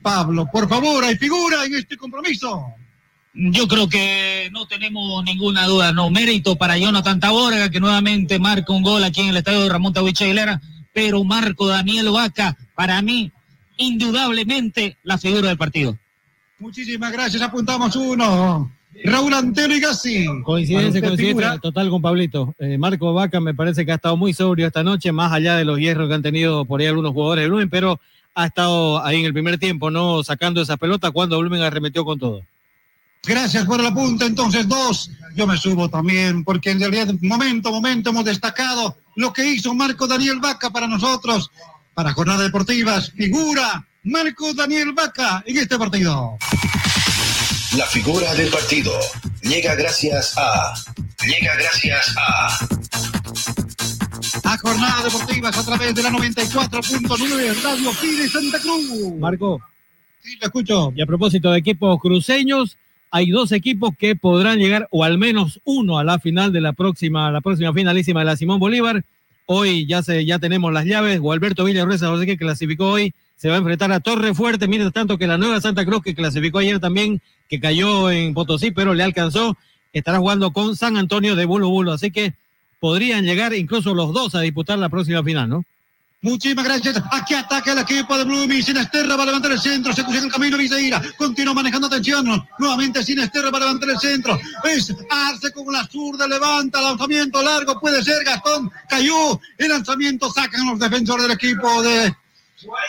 Pablo, 0.00 0.48
por 0.50 0.66
favor, 0.68 1.04
hay 1.04 1.16
figura 1.16 1.66
en 1.66 1.74
este 1.74 1.98
compromiso. 1.98 2.64
Yo 3.34 3.68
creo 3.68 3.88
que 3.88 4.48
no 4.52 4.66
tenemos 4.66 5.22
ninguna 5.24 5.66
duda, 5.66 5.92
no 5.92 6.08
mérito 6.10 6.56
para 6.56 6.78
Jonathan 6.78 7.20
Taborga, 7.20 7.70
que 7.70 7.78
nuevamente 7.78 8.38
marca 8.38 8.72
un 8.72 8.82
gol 8.82 9.04
aquí 9.04 9.20
en 9.20 9.28
el 9.28 9.36
estadio 9.36 9.60
de 9.62 9.68
Ramón 9.68 9.92
Tavich 9.92 10.22
Aguilera, 10.22 10.62
pero 10.94 11.22
Marco 11.24 11.66
Daniel 11.66 12.08
Vaca, 12.10 12.56
para 12.74 13.02
mí, 13.02 13.30
indudablemente 13.82 14.96
la 15.02 15.18
figura 15.18 15.48
del 15.48 15.58
partido. 15.58 15.98
Muchísimas 16.58 17.12
gracias, 17.12 17.42
apuntamos 17.42 17.96
uno. 17.96 18.70
Raúl 19.04 19.34
Antelo 19.34 19.74
y 19.74 19.80
Gassi. 19.80 20.26
Coincidencia, 20.44 21.00
coincidencia 21.00 21.58
total 21.58 21.90
con 21.90 22.02
Pablito. 22.02 22.54
Eh, 22.58 22.78
Marco 22.78 23.12
Vaca 23.12 23.40
me 23.40 23.54
parece 23.54 23.84
que 23.84 23.92
ha 23.92 23.96
estado 23.96 24.16
muy 24.16 24.32
sobrio 24.32 24.66
esta 24.66 24.82
noche, 24.82 25.12
más 25.12 25.32
allá 25.32 25.56
de 25.56 25.64
los 25.64 25.78
hierros 25.78 26.08
que 26.08 26.14
han 26.14 26.22
tenido 26.22 26.64
por 26.64 26.80
ahí 26.80 26.86
algunos 26.86 27.12
jugadores 27.12 27.44
de 27.44 27.48
Blumen, 27.48 27.70
pero 27.70 28.00
ha 28.34 28.46
estado 28.46 29.04
ahí 29.04 29.20
en 29.20 29.26
el 29.26 29.32
primer 29.32 29.58
tiempo, 29.58 29.90
¿no? 29.90 30.22
Sacando 30.22 30.62
esa 30.62 30.76
pelota 30.76 31.10
cuando 31.10 31.38
Blumen 31.38 31.62
arremetió 31.62 32.04
con 32.04 32.18
todo. 32.18 32.42
Gracias 33.24 33.64
por 33.66 33.80
la 33.80 33.94
punta, 33.94 34.26
entonces 34.26 34.68
dos. 34.68 35.10
Yo 35.36 35.46
me 35.46 35.56
subo 35.56 35.88
también, 35.88 36.44
porque 36.44 36.70
en 36.70 36.80
realidad, 36.80 37.14
momento, 37.20 37.70
momento, 37.70 38.10
hemos 38.10 38.24
destacado 38.24 38.96
lo 39.16 39.32
que 39.32 39.46
hizo 39.46 39.72
Marco 39.74 40.06
Daniel 40.06 40.40
Vaca 40.40 40.70
para 40.70 40.88
nosotros, 40.88 41.50
para 41.94 42.12
Jornada 42.12 42.42
Deportivas. 42.42 43.10
Figura 43.10 43.86
Marco 44.04 44.52
Daniel 44.54 44.92
Vaca 44.92 45.42
en 45.46 45.58
este 45.58 45.78
partido. 45.78 46.36
La 47.76 47.86
figura 47.86 48.34
del 48.34 48.50
partido 48.50 48.92
llega 49.42 49.74
gracias 49.74 50.34
a... 50.36 50.74
Llega 51.26 51.54
gracias 51.56 52.14
a... 52.18 52.68
A 54.44 54.58
Jornada 54.58 55.04
Deportivas 55.04 55.56
a 55.56 55.64
través 55.64 55.94
de 55.94 56.02
la 56.02 56.10
94.9 56.10 57.62
Radio 57.62 57.90
Pide 58.00 58.28
Santa 58.28 58.58
Cruz. 58.58 59.14
Marco. 59.18 59.60
Sí, 60.20 60.36
lo 60.40 60.46
escucho. 60.46 60.92
Y 60.94 61.02
a 61.02 61.06
propósito 61.06 61.50
de 61.50 61.58
equipos 61.58 61.98
cruceños, 62.00 62.76
hay 63.10 63.30
dos 63.30 63.52
equipos 63.52 63.90
que 63.98 64.16
podrán 64.16 64.58
llegar, 64.58 64.88
o 64.90 65.04
al 65.04 65.18
menos 65.18 65.60
uno, 65.64 65.98
a 65.98 66.04
la 66.04 66.18
final 66.18 66.52
de 66.52 66.60
la 66.60 66.72
próxima, 66.72 67.30
la 67.30 67.40
próxima 67.40 67.72
finalísima 67.72 68.20
de 68.20 68.26
la 68.26 68.36
Simón 68.36 68.58
Bolívar. 68.58 69.04
Hoy 69.46 69.86
ya 69.86 70.02
se, 70.02 70.24
ya 70.24 70.38
tenemos 70.38 70.72
las 70.72 70.84
llaves. 70.84 71.20
Gualberto 71.20 71.64
Villarruesa, 71.64 72.08
José 72.08 72.26
que 72.26 72.36
clasificó 72.36 72.90
hoy, 72.90 73.14
se 73.36 73.48
va 73.48 73.56
a 73.56 73.58
enfrentar 73.58 73.90
a 73.92 74.00
Torre 74.00 74.34
Fuerte, 74.34 74.68
mientras 74.68 74.92
tanto 74.92 75.18
que 75.18 75.26
la 75.26 75.38
nueva 75.38 75.60
Santa 75.60 75.84
Cruz, 75.84 76.02
que 76.02 76.14
clasificó 76.14 76.58
ayer 76.58 76.78
también, 76.78 77.20
que 77.48 77.60
cayó 77.60 78.10
en 78.10 78.34
Potosí, 78.34 78.70
pero 78.70 78.94
le 78.94 79.02
alcanzó, 79.02 79.56
estará 79.92 80.18
jugando 80.18 80.52
con 80.52 80.76
San 80.76 80.96
Antonio 80.96 81.34
de 81.34 81.44
Bulo 81.44 81.68
Bulo. 81.68 81.92
Así 81.92 82.10
que 82.10 82.34
podrían 82.80 83.24
llegar 83.24 83.52
incluso 83.54 83.94
los 83.94 84.12
dos 84.12 84.34
a 84.34 84.40
disputar 84.40 84.78
la 84.78 84.88
próxima 84.88 85.22
final, 85.22 85.48
¿no? 85.48 85.64
Muchísimas 86.24 86.64
gracias. 86.64 87.02
Aquí 87.10 87.34
ataca 87.34 87.72
el 87.72 87.80
equipo 87.80 88.16
de 88.16 88.22
Blooming. 88.22 88.62
Sinesterra 88.62 89.16
va 89.16 89.24
a 89.24 89.26
levantar 89.26 89.50
el 89.50 89.60
centro. 89.60 89.92
Se 89.92 90.04
cruza 90.04 90.20
el 90.20 90.30
camino 90.30 90.56
Viseira. 90.56 91.02
Continúa 91.18 91.52
manejando 91.52 91.88
atención. 91.88 92.46
Nuevamente 92.60 93.02
Sinesterra 93.02 93.50
va 93.50 93.58
a 93.58 93.60
levantar 93.62 93.90
el 93.90 93.98
centro. 93.98 94.38
Es 94.62 94.94
Arce 95.10 95.50
con 95.50 95.72
la 95.72 95.84
zurda. 95.88 96.28
Levanta. 96.28 96.80
Lanzamiento 96.80 97.42
largo. 97.42 97.80
Puede 97.80 98.04
ser 98.04 98.22
Gastón. 98.22 98.70
Cayó. 98.88 99.40
El 99.58 99.70
lanzamiento 99.70 100.32
sacan 100.32 100.64
los 100.68 100.78
defensores 100.78 101.24
del 101.26 101.32
equipo 101.32 101.82
de 101.82 102.14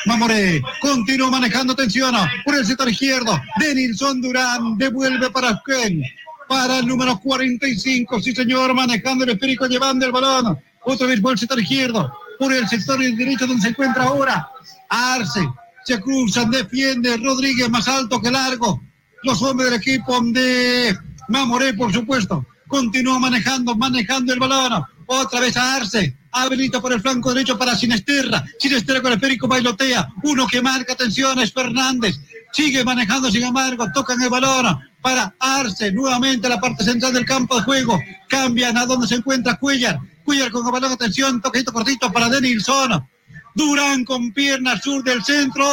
Mamoré. 0.05 0.61
Continúa 0.79 1.31
manejando 1.31 1.73
atención. 1.73 2.13
Por 2.45 2.53
el 2.53 2.67
sector 2.67 2.87
izquierdo. 2.87 3.41
Denilson 3.59 4.21
Durán. 4.21 4.77
Devuelve 4.77 5.31
para 5.31 5.59
Ken. 5.65 6.03
Para 6.47 6.77
el 6.77 6.85
número 6.85 7.19
45. 7.19 8.21
Sí, 8.21 8.35
señor. 8.35 8.75
Manejando 8.75 9.23
el 9.23 9.31
esférico. 9.31 9.65
Llevando 9.65 10.05
el 10.05 10.11
balón. 10.11 10.59
Otra 10.83 11.07
vez 11.07 11.19
por 11.19 11.31
el 11.31 11.39
sector 11.39 11.59
izquierdo 11.59 12.13
por 12.39 12.53
el 12.53 12.67
sector 12.67 12.99
derecho 12.99 13.47
donde 13.47 13.61
se 13.61 13.69
encuentra 13.69 14.03
ahora. 14.03 14.47
Arce, 14.89 15.41
se 15.85 15.99
cruzan, 15.99 16.51
defiende 16.51 17.17
Rodríguez 17.17 17.69
más 17.69 17.87
alto 17.87 18.21
que 18.21 18.31
largo. 18.31 18.81
Los 19.23 19.41
hombres 19.41 19.69
del 19.69 19.79
equipo 19.79 20.19
de 20.21 20.97
Mamoré, 21.29 21.73
por 21.73 21.91
supuesto. 21.93 22.45
Continúa 22.67 23.19
manejando, 23.19 23.75
manejando 23.75 24.33
el 24.33 24.39
balón. 24.39 24.83
Otra 25.05 25.39
vez 25.39 25.55
a 25.57 25.75
Arce. 25.75 26.17
Habilita 26.31 26.81
por 26.81 26.91
el 26.91 27.01
flanco 27.01 27.33
derecho 27.33 27.57
para 27.57 27.75
Sinesterra. 27.75 28.43
Sinesterra 28.59 29.01
con 29.01 29.11
el 29.11 29.17
esférico 29.17 29.47
bailotea. 29.47 30.07
Uno 30.23 30.47
que 30.47 30.61
marca 30.61 30.93
atención 30.93 31.39
es 31.39 31.53
Fernández. 31.53 32.19
Sigue 32.51 32.83
manejando, 32.83 33.31
sin 33.31 33.43
embargo, 33.43 33.87
tocan 33.93 34.21
el 34.21 34.29
balón 34.29 34.79
para 35.01 35.35
Arce. 35.39 35.91
Nuevamente 35.91 36.47
a 36.47 36.51
la 36.51 36.59
parte 36.59 36.83
central 36.83 37.13
del 37.13 37.25
campo 37.25 37.55
de 37.57 37.63
juego. 37.63 37.99
Cambian 38.27 38.77
a 38.77 38.85
donde 38.85 39.07
se 39.07 39.15
encuentra 39.15 39.57
Cuellar. 39.57 39.99
Cuellar 40.23 40.51
con 40.51 40.65
el 40.65 40.71
balón, 40.71 40.91
atención, 40.91 41.41
toquito 41.41 41.73
cortito 41.73 42.11
para 42.11 42.29
Denilson. 42.29 43.07
Durán 43.55 44.03
con 44.03 44.31
pierna 44.31 44.79
sur 44.79 45.03
del 45.03 45.23
centro. 45.23 45.65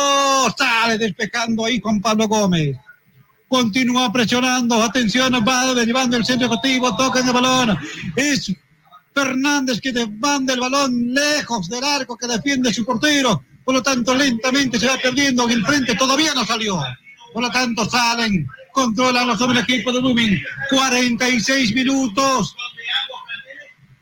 Sale 0.57 0.99
despejando 0.99 1.65
ahí 1.65 1.81
con 1.81 2.01
Pablo 2.01 2.29
Gómez. 2.29 2.77
Continúa 3.49 4.13
presionando. 4.13 4.83
Atención, 4.83 5.33
va 5.47 5.75
derivando 5.75 6.17
el 6.17 6.25
centro 6.25 6.47
ejecutivo. 6.47 6.95
Toca 6.97 7.21
el 7.21 7.33
balón. 7.33 7.79
Es 8.17 8.53
Fernández 9.15 9.81
que 9.81 9.93
manda 10.07 10.55
el 10.55 10.61
balón 10.61 11.13
lejos 11.13 11.69
del 11.69 11.83
arco 11.83 12.17
que 12.17 12.27
defiende 12.27 12.73
su 12.73 12.85
portero. 12.85 13.43
Por 13.65 13.75
lo 13.75 13.83
tanto, 13.83 14.15
lentamente 14.15 14.79
se 14.79 14.87
va 14.87 14.97
perdiendo 14.97 15.45
en 15.45 15.51
el 15.51 15.67
frente. 15.67 15.95
Todavía 15.95 16.35
no 16.35 16.45
salió. 16.45 16.81
Por 17.33 17.43
lo 17.43 17.51
tanto, 17.51 17.89
salen. 17.89 18.47
Controlan 18.73 19.27
los 19.27 19.41
hombres 19.41 19.67
del 19.67 19.77
equipo 19.77 19.93
de 19.93 20.01
Blooming. 20.01 20.41
46 20.71 21.75
minutos. 21.75 22.55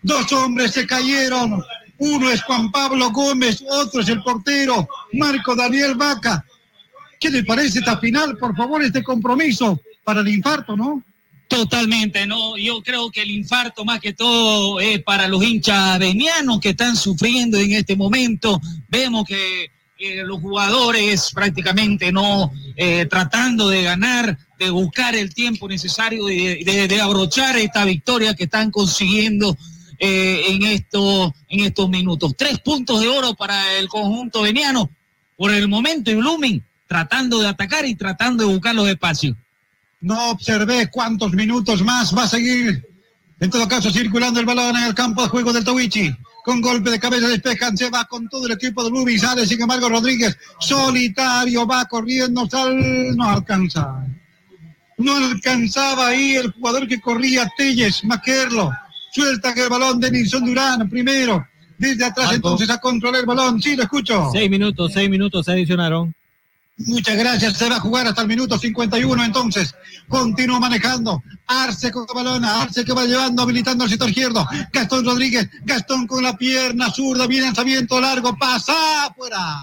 Dos 0.02 0.32
hombres 0.32 0.72
se 0.72 0.86
cayeron. 0.86 1.62
Uno 1.98 2.30
es 2.30 2.42
Juan 2.42 2.70
Pablo 2.70 3.10
Gómez, 3.10 3.62
otro 3.68 4.00
es 4.00 4.08
el 4.08 4.22
portero 4.22 4.88
Marco 5.14 5.56
Daniel 5.56 5.94
Vaca. 5.96 6.44
¿Qué 7.18 7.28
le 7.30 7.42
parece 7.42 7.80
esta 7.80 7.98
final? 7.98 8.36
Por 8.36 8.54
favor, 8.56 8.82
este 8.82 9.02
compromiso 9.02 9.80
para 10.04 10.20
el 10.20 10.28
infarto, 10.28 10.76
¿no? 10.76 11.02
Totalmente, 11.48 12.26
no. 12.26 12.56
Yo 12.56 12.82
creo 12.82 13.10
que 13.10 13.22
el 13.22 13.30
infarto 13.30 13.84
más 13.84 14.00
que 14.00 14.12
todo 14.12 14.78
es 14.80 15.02
para 15.02 15.26
los 15.26 15.42
hinchas 15.42 15.98
venianos 15.98 16.60
que 16.60 16.70
están 16.70 16.94
sufriendo 16.94 17.58
en 17.58 17.72
este 17.72 17.96
momento. 17.96 18.60
Vemos 18.88 19.26
que 19.26 19.70
eh, 20.00 20.22
los 20.24 20.40
jugadores 20.40 21.30
prácticamente 21.34 22.12
no 22.12 22.52
eh, 22.76 23.06
tratando 23.06 23.68
de 23.68 23.82
ganar, 23.82 24.38
de 24.56 24.70
buscar 24.70 25.16
el 25.16 25.34
tiempo 25.34 25.66
necesario 25.66 26.26
de, 26.26 27.00
abrochar 27.02 27.56
esta 27.56 27.84
victoria 27.84 28.34
que 28.34 28.44
están 28.44 28.70
consiguiendo 28.70 29.56
eh, 29.98 30.42
en, 30.48 30.62
esto, 30.62 31.34
en 31.48 31.60
estos 31.60 31.88
minutos. 31.88 32.34
Tres 32.36 32.58
puntos 32.60 33.00
de 33.00 33.08
oro 33.08 33.34
para 33.34 33.78
el 33.78 33.88
conjunto 33.88 34.42
veniano 34.42 34.90
por 35.36 35.52
el 35.52 35.68
momento 35.68 36.10
y 36.10 36.14
Blooming 36.16 36.62
tratando 36.86 37.40
de 37.40 37.48
atacar 37.48 37.84
y 37.84 37.94
tratando 37.94 38.44
de 38.44 38.52
buscar 38.52 38.74
los 38.74 38.88
espacios. 38.88 39.36
No 40.00 40.30
observé 40.30 40.88
cuántos 40.90 41.32
minutos 41.32 41.82
más 41.82 42.16
va 42.16 42.24
a 42.24 42.28
seguir. 42.28 42.84
En 43.40 43.50
todo 43.50 43.68
caso, 43.68 43.90
circulando 43.90 44.40
el 44.40 44.46
balón 44.46 44.76
en 44.76 44.84
el 44.84 44.94
campo 44.94 45.22
de 45.22 45.28
juego 45.28 45.52
del 45.52 45.64
Tawichi. 45.64 46.12
Con 46.44 46.60
golpe 46.60 46.90
de 46.90 46.98
cabeza 46.98 47.28
despejan, 47.28 47.76
se 47.76 47.90
va 47.90 48.06
con 48.06 48.28
todo 48.28 48.46
el 48.46 48.52
equipo 48.52 48.82
de 48.82 48.90
Blooming. 48.90 49.18
Sale, 49.18 49.46
sin 49.46 49.60
embargo, 49.60 49.88
Rodríguez 49.88 50.36
solitario, 50.58 51.66
va 51.66 51.84
corriendo, 51.84 52.48
sal, 52.48 53.16
no 53.16 53.30
alcanza. 53.30 54.06
No 54.96 55.16
alcanzaba 55.16 56.08
ahí 56.08 56.36
el 56.36 56.52
jugador 56.52 56.88
que 56.88 57.00
corría, 57.00 57.48
Telles, 57.56 58.02
Maquerlo. 58.04 58.72
Suelta 59.18 59.52
que 59.52 59.64
el 59.64 59.68
balón 59.68 59.98
de 59.98 60.12
Nilson 60.12 60.44
Durán 60.44 60.88
primero. 60.88 61.44
Desde 61.76 62.04
atrás 62.04 62.32
entonces 62.34 62.70
a 62.70 62.78
controlar 62.78 63.22
el 63.22 63.26
balón. 63.26 63.60
Sí, 63.60 63.74
lo 63.74 63.82
escucho. 63.82 64.30
Seis 64.32 64.48
minutos, 64.48 64.92
seis 64.94 65.10
minutos 65.10 65.44
se 65.44 65.50
adicionaron. 65.50 66.14
Muchas 66.76 67.16
gracias. 67.16 67.56
Se 67.58 67.68
va 67.68 67.76
a 67.76 67.80
jugar 67.80 68.06
hasta 68.06 68.22
el 68.22 68.28
minuto 68.28 68.56
51 68.56 69.24
entonces. 69.24 69.74
Continúa 70.06 70.60
manejando. 70.60 71.20
Arce 71.48 71.90
con 71.90 72.06
el 72.08 72.14
balón. 72.14 72.44
Arce 72.44 72.84
que 72.84 72.92
va 72.92 73.06
llevando, 73.06 73.42
habilitando 73.42 73.82
el 73.82 73.90
sector 73.90 74.08
izquierdo. 74.08 74.46
Gastón 74.72 75.04
Rodríguez. 75.04 75.50
Gastón 75.64 76.06
con 76.06 76.22
la 76.22 76.36
pierna 76.36 76.88
zurda. 76.88 77.26
Bien 77.26 77.42
lanzamiento 77.42 78.00
largo. 78.00 78.38
Pasa 78.38 79.12
fuera. 79.16 79.58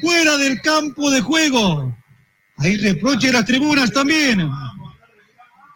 Fuera 0.00 0.36
del 0.36 0.60
campo 0.60 1.12
de 1.12 1.20
juego. 1.20 1.96
Hay 2.56 2.76
reproche 2.76 3.28
de 3.28 3.34
las 3.34 3.44
tribunas 3.44 3.92
también 3.92 4.50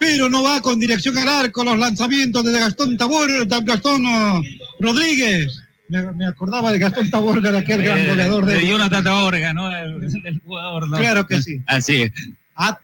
pero 0.05 0.29
no 0.29 0.43
va 0.43 0.61
con 0.61 0.79
dirección 0.79 1.17
al 1.17 1.29
arco 1.29 1.65
los 1.65 1.79
lanzamientos 1.79 2.45
de 2.45 2.53
Gastón 2.53 2.97
Tabor, 2.99 3.31
Gastón 3.65 4.05
uh, 4.05 4.43
Rodríguez. 4.79 5.61
Me, 5.89 6.03
me, 6.13 6.27
acordaba 6.27 6.71
de 6.73 6.79
Gastón 6.79 7.11
Taborga, 7.11 7.51
de 7.53 7.59
aquel 7.59 7.83
gran 7.83 7.99
Eh, 7.99 8.09
goleador 8.09 8.45
de... 8.45 8.55
de 8.57 8.67
Jonathan 8.69 9.03
Taborga, 9.05 9.53
¿no? 9.55 9.71
El, 9.75 10.03
el 10.27 10.41
jugador, 10.41 10.89
¿no? 10.89 10.97
Claro 10.99 11.27
que 11.27 11.41
sí. 11.43 11.59
Así 11.67 12.03
es. 12.03 12.13
A- 12.57 12.79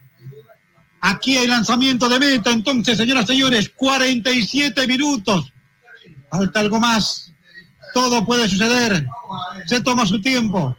Aquí 1.03 1.35
hay 1.37 1.47
lanzamiento 1.47 2.07
de 2.09 2.19
meta, 2.19 2.51
entonces, 2.51 2.95
señoras 2.97 3.23
y 3.25 3.27
señores, 3.33 3.69
47 3.75 4.85
minutos. 4.87 5.51
Falta 6.29 6.59
algo 6.59 6.79
más. 6.79 7.33
Todo 7.93 8.23
puede 8.25 8.47
suceder. 8.47 9.05
Se 9.65 9.81
toma 9.81 10.05
su 10.05 10.21
tiempo. 10.21 10.75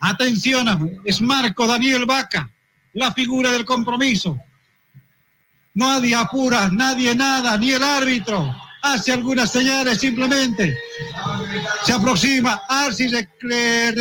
Atención, 0.00 1.00
es 1.04 1.20
Marco 1.22 1.66
Daniel 1.66 2.04
Vaca, 2.04 2.50
la 2.92 3.12
figura 3.12 3.52
del 3.52 3.64
compromiso. 3.64 4.38
Nadie 5.74 6.14
apura, 6.14 6.68
nadie 6.68 7.16
nada, 7.16 7.58
ni 7.58 7.72
el 7.72 7.82
árbitro. 7.82 8.54
Hace 8.80 9.12
algunas 9.12 9.50
señales 9.50 9.98
simplemente. 9.98 10.78
Se 11.84 11.92
aproxima, 11.92 12.62
Arsi 12.68 13.08
le, 13.08 13.28
le 13.40 13.92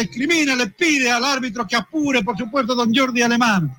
le 0.55 0.67
pide 0.67 1.09
al 1.09 1.25
árbitro 1.25 1.65
que 1.65 1.75
apure, 1.75 2.23
por 2.23 2.37
supuesto, 2.37 2.75
don 2.75 2.93
Jordi 2.93 3.23
Alemán. 3.23 3.75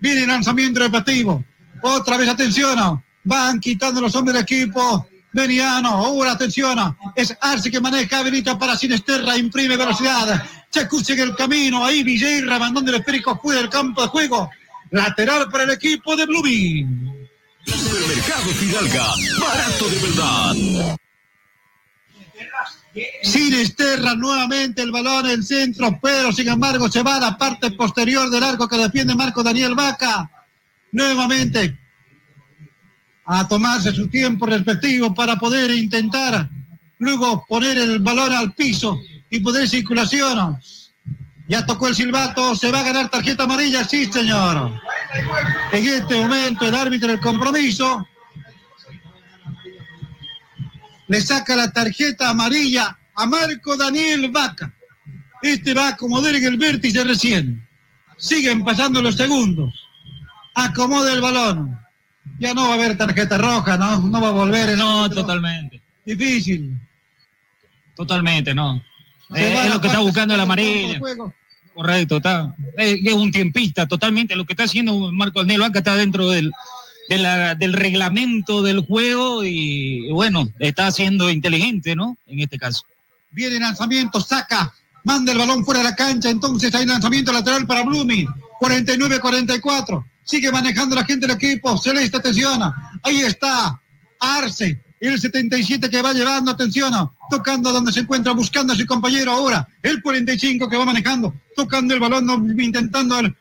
Viene 0.00 0.22
el 0.22 0.26
lanzamiento 0.28 0.80
repetitivo. 0.80 1.44
Otra 1.82 2.16
vez 2.16 2.28
atención. 2.28 3.04
Van 3.22 3.60
quitando 3.60 4.00
los 4.00 4.16
hombres 4.16 4.34
del 4.34 4.42
equipo. 4.42 5.06
Veniano, 5.32 5.90
ahora 5.90 6.32
atención. 6.32 6.96
Es 7.14 7.36
Arce 7.40 7.70
que 7.70 7.80
maneja, 7.80 8.18
habilita 8.18 8.58
para 8.58 8.76
Sinesterra, 8.76 9.36
imprime 9.36 9.76
velocidad. 9.76 10.42
Se 10.70 10.88
cuce 10.88 11.12
en 11.12 11.20
el 11.20 11.36
camino. 11.36 11.84
Ahí 11.84 12.02
Villeira 12.02 12.58
mandando 12.58 12.90
el 12.90 12.98
esférico 12.98 13.38
fuera 13.38 13.60
del 13.60 13.70
campo 13.70 14.02
de 14.02 14.08
juego. 14.08 14.50
Lateral 14.90 15.48
para 15.50 15.64
el 15.64 15.70
equipo 15.70 16.16
de 16.16 16.26
Blooming. 16.26 17.17
Supermercado 17.76 18.50
Fidalga, 18.54 19.14
barato 19.40 19.88
de 19.88 19.98
verdad. 19.98 20.98
Sinesterra 23.22 24.14
nuevamente 24.14 24.82
el 24.82 24.90
balón 24.90 25.26
en 25.26 25.42
centro, 25.42 25.98
pero 26.02 26.32
sin 26.32 26.48
embargo 26.48 26.88
se 26.90 27.02
va 27.02 27.16
a 27.16 27.20
la 27.20 27.38
parte 27.38 27.70
posterior 27.72 28.30
del 28.30 28.42
arco 28.42 28.68
que 28.68 28.76
defiende 28.76 29.14
Marco 29.14 29.42
Daniel 29.42 29.74
Vaca. 29.74 30.30
Nuevamente 30.92 31.78
a 33.30 33.46
tomarse 33.46 33.92
su 33.92 34.08
tiempo 34.08 34.46
respectivo 34.46 35.14
para 35.14 35.36
poder 35.36 35.70
intentar 35.70 36.48
luego 36.98 37.44
poner 37.46 37.76
el 37.76 37.98
balón 37.98 38.32
al 38.32 38.54
piso 38.54 38.98
y 39.28 39.40
poder 39.40 39.68
circulación. 39.68 40.58
Ya 41.46 41.64
tocó 41.64 41.88
el 41.88 41.94
silbato, 41.94 42.56
se 42.56 42.70
va 42.70 42.80
a 42.80 42.84
ganar 42.84 43.10
tarjeta 43.10 43.44
amarilla, 43.44 43.84
sí 43.84 44.06
señor. 44.06 44.80
En 45.72 45.86
este 45.86 46.20
momento 46.20 46.66
el 46.66 46.74
árbitro 46.74 47.08
del 47.08 47.20
compromiso 47.20 48.06
le 51.06 51.20
saca 51.20 51.56
la 51.56 51.72
tarjeta 51.72 52.30
amarilla 52.30 52.98
a 53.14 53.26
Marco 53.26 53.76
Daniel 53.76 54.30
Vaca. 54.30 54.72
Este 55.42 55.72
va 55.74 55.88
a 55.88 55.90
acomodar 55.90 56.34
en 56.34 56.44
el 56.44 56.56
vértice 56.56 57.02
recién. 57.04 57.66
Siguen 58.16 58.64
pasando 58.64 59.00
los 59.00 59.16
segundos. 59.16 59.72
Acomoda 60.54 61.12
el 61.12 61.20
balón. 61.20 61.78
Ya 62.38 62.52
no 62.52 62.68
va 62.68 62.70
a 62.72 62.74
haber 62.74 62.96
tarjeta 62.96 63.38
roja, 63.38 63.76
¿no? 63.76 63.98
No 64.00 64.20
va 64.20 64.28
a 64.28 64.32
volver. 64.32 64.76
No, 64.76 65.08
totalmente. 65.08 65.80
Difícil. 66.04 66.78
Totalmente, 67.94 68.54
no. 68.54 68.82
Eh, 69.34 69.62
es 69.64 69.70
lo 69.70 69.80
que 69.80 69.88
está 69.88 70.00
buscando 70.00 70.34
el 70.34 70.40
amarillo. 70.40 71.00
Correcto, 71.78 72.16
está. 72.16 72.52
Es, 72.76 72.98
es 73.04 73.14
un 73.14 73.30
tiempista, 73.30 73.86
totalmente. 73.86 74.34
Lo 74.34 74.44
que 74.44 74.54
está 74.54 74.64
haciendo 74.64 75.12
Marco 75.12 75.44
Nelo 75.44 75.64
acá 75.64 75.78
está 75.78 75.94
dentro 75.94 76.28
del, 76.28 76.50
del 77.08 77.72
reglamento 77.72 78.64
del 78.64 78.80
juego 78.80 79.44
y, 79.44 80.10
bueno, 80.10 80.48
está 80.58 80.90
siendo 80.90 81.30
inteligente, 81.30 81.94
¿no? 81.94 82.16
En 82.26 82.40
este 82.40 82.58
caso. 82.58 82.82
Viene 83.30 83.60
lanzamiento, 83.60 84.20
saca, 84.20 84.74
manda 85.04 85.30
el 85.30 85.38
balón 85.38 85.64
fuera 85.64 85.78
de 85.78 85.84
la 85.84 85.94
cancha, 85.94 86.30
entonces 86.30 86.74
hay 86.74 86.84
lanzamiento 86.84 87.32
lateral 87.32 87.64
para 87.64 87.84
Blooming, 87.84 88.26
49-44, 88.60 90.04
sigue 90.24 90.50
manejando 90.50 90.96
la 90.96 91.04
gente 91.04 91.28
del 91.28 91.36
equipo, 91.36 91.78
Celeste, 91.78 92.16
atención, 92.16 92.60
ahí 93.04 93.20
está, 93.20 93.80
Arce, 94.18 94.82
el 95.00 95.20
77 95.20 95.88
que 95.88 96.02
va 96.02 96.12
llevando, 96.12 96.50
atención, 96.50 96.92
tocando 97.30 97.72
donde 97.72 97.92
se 97.92 98.00
encuentra, 98.00 98.32
buscando 98.32 98.72
a 98.72 98.76
su 98.76 98.86
compañero 98.86 99.32
ahora, 99.32 99.68
el 99.82 100.02
45 100.02 100.68
que 100.68 100.76
va 100.76 100.84
manejando, 100.84 101.34
tocando 101.54 101.94
el 101.94 102.00
balón, 102.00 102.56
intentando 102.60 103.18
el 103.20 103.34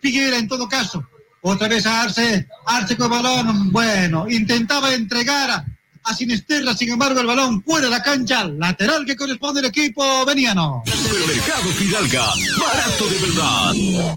Figuera 0.00 0.38
en 0.38 0.48
todo 0.48 0.66
caso, 0.66 1.06
otra 1.42 1.68
vez 1.68 1.84
a 1.86 2.02
Arce, 2.02 2.48
Arce 2.66 2.96
con 2.96 3.12
el 3.12 3.22
balón, 3.22 3.70
bueno, 3.70 4.28
intentaba 4.28 4.94
entregar 4.94 5.50
a, 5.50 5.66
a 6.04 6.14
Sinisterra, 6.14 6.74
sin 6.74 6.90
embargo 6.90 7.20
el 7.20 7.26
balón 7.26 7.62
fuera 7.62 7.86
de 7.86 7.90
la 7.90 8.02
cancha, 8.02 8.44
lateral 8.44 9.04
que 9.04 9.16
corresponde 9.16 9.60
al 9.60 9.66
equipo 9.66 10.24
veniano. 10.24 10.82
Supermercado 10.86 11.68
Fidalga, 11.70 12.26
barato 12.58 13.08
de 13.08 13.18
verdad. 13.18 14.16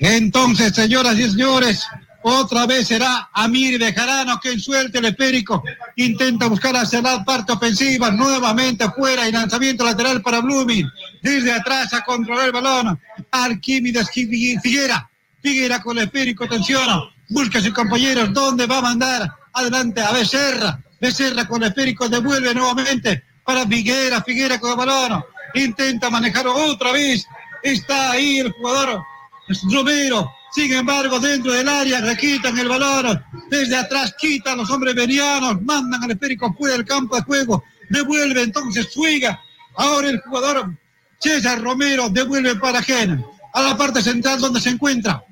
Entonces, 0.00 0.74
señoras 0.74 1.18
y 1.18 1.30
señores, 1.30 1.86
otra 2.26 2.64
vez 2.66 2.88
será 2.88 3.28
Amir 3.34 3.78
Bejarano 3.78 4.40
quien 4.40 4.58
suelte 4.58 4.98
el 4.98 5.04
esférico. 5.04 5.62
Intenta 5.96 6.46
buscar 6.46 6.74
hacia 6.74 7.02
la 7.02 7.22
parte 7.22 7.52
ofensiva, 7.52 8.10
nuevamente 8.10 8.90
fuera 8.92 9.28
y 9.28 9.32
lanzamiento 9.32 9.84
lateral 9.84 10.22
para 10.22 10.40
Blooming. 10.40 10.88
Desde 11.20 11.52
atrás 11.52 11.92
a 11.92 12.02
controlar 12.02 12.46
el 12.46 12.52
balón. 12.52 12.98
Arquímedes 13.30 14.10
Fi- 14.10 14.58
Figuera. 14.62 15.10
Figuera 15.42 15.82
con 15.82 15.98
el 15.98 16.04
esférico, 16.04 16.44
atención. 16.44 16.86
Busca 17.28 17.58
a 17.58 17.62
sus 17.62 17.74
compañeros, 17.74 18.32
¿dónde 18.32 18.66
va 18.66 18.78
a 18.78 18.82
mandar? 18.82 19.30
Adelante 19.52 20.00
a 20.00 20.12
Becerra. 20.12 20.80
Becerra 20.98 21.46
con 21.46 21.62
el 21.62 21.68
esférico 21.68 22.08
devuelve 22.08 22.54
nuevamente 22.54 23.22
para 23.44 23.66
Figuera. 23.66 24.22
Figuera 24.22 24.58
con 24.58 24.70
el 24.70 24.76
balón. 24.78 25.22
Intenta 25.54 26.08
manejar 26.08 26.46
otra 26.46 26.92
vez. 26.92 27.26
Está 27.62 28.12
ahí 28.12 28.38
el 28.38 28.50
jugador 28.52 29.02
Romero, 29.70 30.32
sin 30.54 30.72
embargo, 30.72 31.18
dentro 31.18 31.52
del 31.52 31.68
área 31.68 32.00
le 32.00 32.16
quitan 32.16 32.56
el 32.56 32.68
balón. 32.68 33.24
Desde 33.50 33.76
atrás 33.76 34.14
quitan 34.16 34.58
los 34.58 34.70
hombres 34.70 34.94
venianos, 34.94 35.60
mandan 35.62 36.04
al 36.04 36.12
esférico 36.12 36.54
fuera 36.54 36.76
del 36.76 36.84
campo 36.84 37.16
de 37.16 37.22
juego. 37.22 37.64
Devuelve 37.90 38.42
entonces 38.42 38.86
Suiga. 38.92 39.40
Ahora 39.76 40.08
el 40.08 40.20
jugador 40.20 40.72
César 41.18 41.60
Romero 41.60 42.08
devuelve 42.08 42.54
para 42.54 42.80
Gen, 42.82 43.24
a 43.52 43.62
la 43.62 43.76
parte 43.76 44.00
central 44.00 44.40
donde 44.40 44.60
se 44.60 44.70
encuentra. 44.70 45.24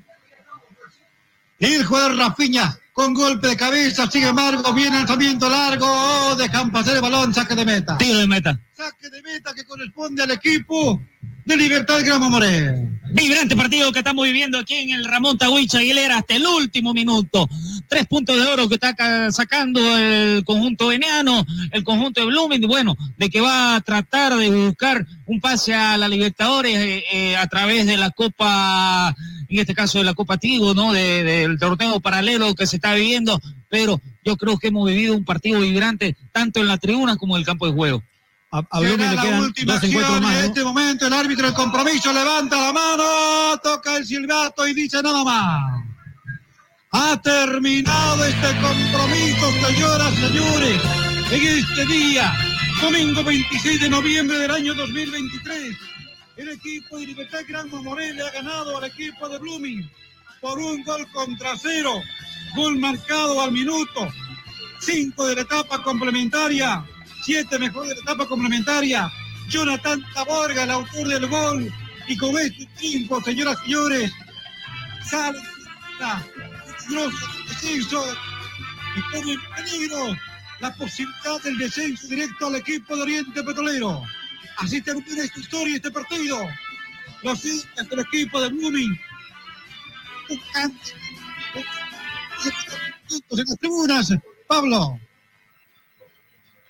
El 1.57 1.85
jugador 1.85 2.17
Rafiña 2.17 2.77
con 2.91 3.13
golpe 3.13 3.47
de 3.47 3.55
cabeza, 3.55 4.11
sin 4.11 4.23
embargo, 4.23 4.73
viene 4.73 4.97
lanzamiento 4.97 5.49
largo, 5.49 5.85
oh, 5.87 6.35
dejan 6.35 6.69
pasar 6.69 6.95
el 6.95 7.01
balón, 7.01 7.33
saque 7.33 7.55
de 7.55 7.63
meta. 7.63 7.97
Tiro 7.97 8.19
de 8.19 8.27
meta. 8.27 8.59
Saque 8.73 9.09
de 9.09 9.21
meta 9.21 9.53
que 9.53 9.63
corresponde 9.63 10.21
al 10.21 10.31
equipo 10.31 11.01
de 11.45 11.57
Libertad 11.57 11.99
Grama 12.05 12.29
More. 12.29 12.89
Vibrante 13.11 13.55
partido 13.55 13.91
que 13.91 13.99
estamos 13.99 14.25
viviendo 14.25 14.57
aquí 14.57 14.73
en 14.73 14.89
el 14.91 15.05
Ramón 15.05 15.37
Tawich 15.37 15.75
Aguilera 15.75 16.17
hasta 16.17 16.35
el 16.35 16.47
último 16.47 16.93
minuto. 16.93 17.47
Tres 17.87 18.07
puntos 18.07 18.35
de 18.37 18.41
oro 18.51 18.67
que 18.67 18.75
está 18.75 18.95
ca- 18.95 19.31
sacando 19.31 19.79
el 19.99 20.43
conjunto 20.45 20.87
veneano, 20.87 21.45
el 21.71 21.83
conjunto 21.83 22.21
de 22.21 22.27
Blooming, 22.27 22.61
bueno, 22.67 22.95
de 23.17 23.29
que 23.29 23.39
va 23.41 23.75
a 23.75 23.81
tratar 23.81 24.35
de 24.35 24.49
buscar 24.49 25.05
un 25.25 25.39
pase 25.39 25.73
a 25.75 25.97
la 25.97 26.07
Libertadores 26.07 26.75
eh, 26.75 27.03
eh, 27.11 27.35
a 27.37 27.45
través 27.47 27.85
de 27.85 27.97
la 27.97 28.09
Copa, 28.09 29.13
en 29.47 29.59
este 29.59 29.75
caso 29.75 29.99
de 29.99 30.05
la 30.05 30.15
Copa 30.15 30.37
Tigo, 30.37 30.73
¿no? 30.73 30.91
De- 30.91 31.23
del 31.23 31.59
torneo 31.59 31.99
paralelo 31.99 32.55
que 32.55 32.65
se 32.65 32.77
está 32.77 32.95
viviendo, 32.95 33.39
pero 33.69 34.01
yo 34.25 34.37
creo 34.37 34.57
que 34.57 34.69
hemos 34.69 34.89
vivido 34.89 35.13
un 35.15 35.25
partido 35.25 35.59
vibrante 35.59 36.15
tanto 36.31 36.61
en 36.61 36.67
la 36.67 36.77
tribuna 36.77 37.17
como 37.17 37.35
en 37.35 37.41
el 37.41 37.45
campo 37.45 37.67
de 37.67 37.73
juego. 37.73 38.01
A 38.55 38.79
Será 38.79 39.09
le 39.09 39.15
la 39.15 39.21
quedan 39.23 39.39
última 39.39 39.73
dos 39.73 39.83
encuentros 39.83 40.21
más, 40.21 40.35
en 40.35 40.41
¿no? 40.41 40.45
este 40.45 40.63
momento 40.63 41.07
el 41.07 41.13
árbitro 41.13 41.47
del 41.47 41.55
compromiso 41.55 42.13
levanta 42.13 42.61
la 42.61 42.71
mano, 42.71 43.03
toca 43.63 43.97
el 43.97 44.05
silbato 44.05 44.67
y 44.67 44.75
dice 44.75 45.01
nada 45.01 45.23
más. 45.23 45.83
Ha 46.91 47.19
terminado 47.19 48.23
este 48.23 48.47
compromiso, 48.61 49.51
señoras 49.67 50.13
señores, 50.13 50.81
en 51.31 51.47
este 51.47 51.85
día, 51.87 52.31
domingo 52.79 53.23
26 53.23 53.81
de 53.81 53.89
noviembre 53.89 54.37
del 54.37 54.51
año 54.51 54.75
2023. 54.75 55.75
El 56.37 56.49
equipo 56.49 56.99
de 56.99 57.07
Libertad 57.07 57.39
Gran 57.47 57.71
le 57.71 58.21
ha 58.21 58.31
ganado 58.33 58.77
al 58.77 58.83
equipo 58.83 59.29
de 59.29 59.39
Blooming 59.39 59.89
por 60.39 60.59
un 60.59 60.83
gol 60.83 61.07
contra 61.11 61.57
cero. 61.57 61.93
Gol 62.55 62.77
marcado 62.77 63.41
al 63.41 63.51
minuto. 63.51 64.07
Cinco 64.79 65.25
de 65.25 65.37
la 65.37 65.41
etapa 65.41 65.81
complementaria. 65.81 66.85
Siete 67.23 67.57
mejor 67.57 67.87
de 67.87 67.95
la 67.95 68.01
etapa 68.01 68.27
complementaria. 68.27 69.11
Jonathan 69.49 70.03
Taborga, 70.13 70.63
el 70.63 70.71
autor 70.71 71.07
del 71.07 71.27
gol. 71.27 71.71
Y 72.07 72.17
con 72.17 72.37
este 72.37 72.65
triunfo, 72.77 73.21
señoras 73.21 73.57
y 73.61 73.65
señores, 73.65 74.11
sale 75.05 75.39
la 75.99 76.23
peligrosa 76.79 77.27
descenso 77.47 78.05
y 78.97 79.15
pone 79.15 79.33
en 79.33 79.39
peligro 79.55 80.15
la 80.59 80.73
posibilidad 80.75 81.41
del 81.43 81.57
descenso 81.57 82.07
directo 82.07 82.47
al 82.47 82.55
equipo 82.55 82.95
de 82.95 83.01
Oriente 83.03 83.43
Petrolero. 83.43 84.03
Así 84.57 84.81
termina 84.81 85.23
esta 85.23 85.39
historia, 85.39 85.75
este 85.77 85.91
partido. 85.91 86.45
Los 87.23 87.45
hinchas 87.45 87.89
del 87.89 87.99
equipo 87.99 88.41
de 88.41 88.49
Blooming 88.49 88.99
en 90.29 90.79
las 93.31 93.59
tribunas. 93.59 94.13
Pablo. 94.47 94.99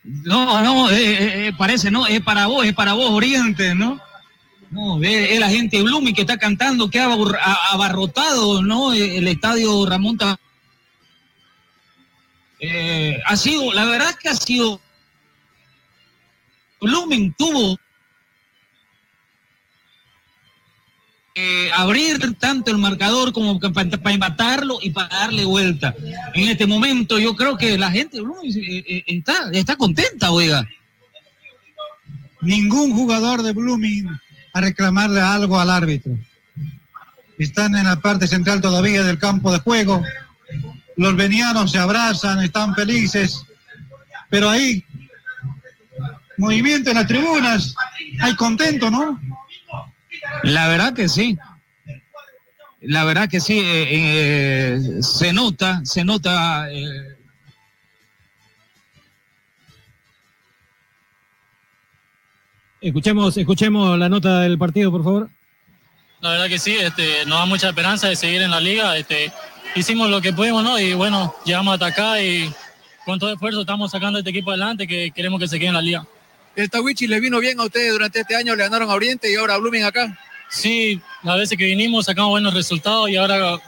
No, 0.03 0.61
no, 0.61 0.89
eh, 0.89 0.95
eh, 0.95 1.47
eh, 1.47 1.53
parece, 1.57 1.89
¿no? 1.89 2.05
Es 2.07 2.21
para 2.21 2.47
vos, 2.47 2.65
es 2.65 2.73
para 2.73 2.93
vos, 2.93 3.09
Oriente, 3.11 3.73
¿no? 3.73 4.01
No, 4.69 5.01
es, 5.03 5.39
la 5.39 5.49
gente 5.49 5.77
de 5.77 6.13
que 6.13 6.21
está 6.21 6.37
cantando, 6.37 6.89
que 6.89 6.99
ha 6.99 7.05
abarrotado, 7.71 8.61
¿no? 8.63 8.91
El 8.93 9.27
estadio 9.27 9.85
Ramón 9.85 10.17
Ta- 10.17 10.39
ha 13.25 13.35
sido, 13.35 13.71
la 13.73 13.85
verdad 13.85 14.15
que 14.21 14.29
ha 14.29 14.35
sido. 14.35 14.81
Blooming 16.81 17.33
tuvo 17.37 17.77
eh, 21.35 21.71
abrir 21.73 22.35
tanto 22.37 22.69
el 22.69 22.77
marcador 22.77 23.33
como 23.33 23.59
para, 23.59 23.89
para 23.89 24.13
empatarlo 24.13 24.77
y 24.81 24.91
para 24.91 25.07
darle 25.07 25.45
vuelta. 25.45 25.95
En 26.35 26.47
este 26.47 26.67
momento 26.67 27.17
yo 27.17 27.35
creo 27.35 27.57
que 27.57 27.75
la 27.75 27.89
gente 27.89 28.19
eh, 28.19 28.83
eh, 28.87 29.03
está, 29.07 29.49
está 29.51 29.75
contenta, 29.75 30.29
oiga. 30.29 30.67
Ningún 32.41 32.93
jugador 32.93 33.41
de 33.41 33.53
Blooming 33.53 34.07
a 34.53 34.61
reclamarle 34.61 35.21
algo 35.21 35.59
al 35.59 35.71
árbitro. 35.71 36.15
Están 37.39 37.75
en 37.75 37.85
la 37.85 37.99
parte 37.99 38.27
central 38.27 38.61
todavía 38.61 39.01
del 39.01 39.17
campo 39.17 39.51
de 39.51 39.57
juego. 39.57 40.03
Los 40.97 41.15
venianos 41.15 41.71
se 41.71 41.79
abrazan, 41.79 42.43
están 42.43 42.75
felices. 42.75 43.43
Pero 44.29 44.51
ahí, 44.51 44.85
movimiento 46.37 46.91
en 46.91 46.97
las 46.97 47.07
tribunas. 47.07 47.73
Hay 48.19 48.35
contento, 48.35 48.91
¿no? 48.91 49.19
La 50.43 50.67
verdad 50.67 50.93
que 50.93 51.07
sí. 51.09 51.37
La 52.81 53.05
verdad 53.05 53.29
que 53.29 53.39
sí, 53.39 53.59
eh, 53.59 53.87
eh, 53.89 54.79
se 55.01 55.31
nota, 55.31 55.81
se 55.85 56.03
nota. 56.03 56.69
eh, 56.71 57.15
Escuchemos, 62.81 63.37
escuchemos 63.37 63.97
la 63.97 64.09
nota 64.09 64.41
del 64.41 64.57
partido, 64.57 64.91
por 64.91 65.03
favor. 65.03 65.29
La 66.19 66.31
verdad 66.31 66.47
que 66.47 66.59
sí, 66.59 66.73
este, 66.73 67.25
nos 67.25 67.39
da 67.39 67.45
mucha 67.45 67.69
esperanza 67.69 68.09
de 68.09 68.15
seguir 68.17 68.41
en 68.41 68.51
la 68.51 68.59
liga. 68.59 68.97
Este, 68.97 69.31
hicimos 69.75 70.09
lo 70.09 70.19
que 70.19 70.33
pudimos, 70.33 70.63
¿no? 70.63 70.77
Y 70.77 70.93
bueno, 70.93 71.33
llegamos 71.45 71.73
hasta 71.75 71.85
acá 71.87 72.21
y 72.21 72.53
con 73.05 73.19
todo 73.19 73.31
esfuerzo 73.31 73.61
estamos 73.61 73.91
sacando 73.91 74.17
a 74.17 74.19
este 74.19 74.31
equipo 74.31 74.51
adelante 74.51 74.85
que 74.85 75.11
queremos 75.11 75.39
que 75.39 75.47
se 75.47 75.57
quede 75.59 75.69
en 75.69 75.75
la 75.75 75.81
liga. 75.81 76.05
El 76.55 76.69
Tawichi 76.69 77.07
le 77.07 77.19
vino 77.19 77.39
bien 77.39 77.59
a 77.59 77.63
ustedes 77.63 77.91
durante 77.91 78.19
este 78.19 78.35
año, 78.35 78.55
le 78.55 78.63
ganaron 78.63 78.89
a 78.89 78.93
Oriente 78.93 79.31
y 79.31 79.35
ahora 79.35 79.55
a 79.55 79.57
Blooming 79.57 79.83
acá. 79.83 80.17
Sí, 80.49 81.01
las 81.23 81.37
veces 81.37 81.57
que 81.57 81.65
vinimos 81.65 82.05
sacamos 82.05 82.29
buenos 82.29 82.53
resultados 82.53 83.09
y 83.09 83.15
ahora 83.15 83.59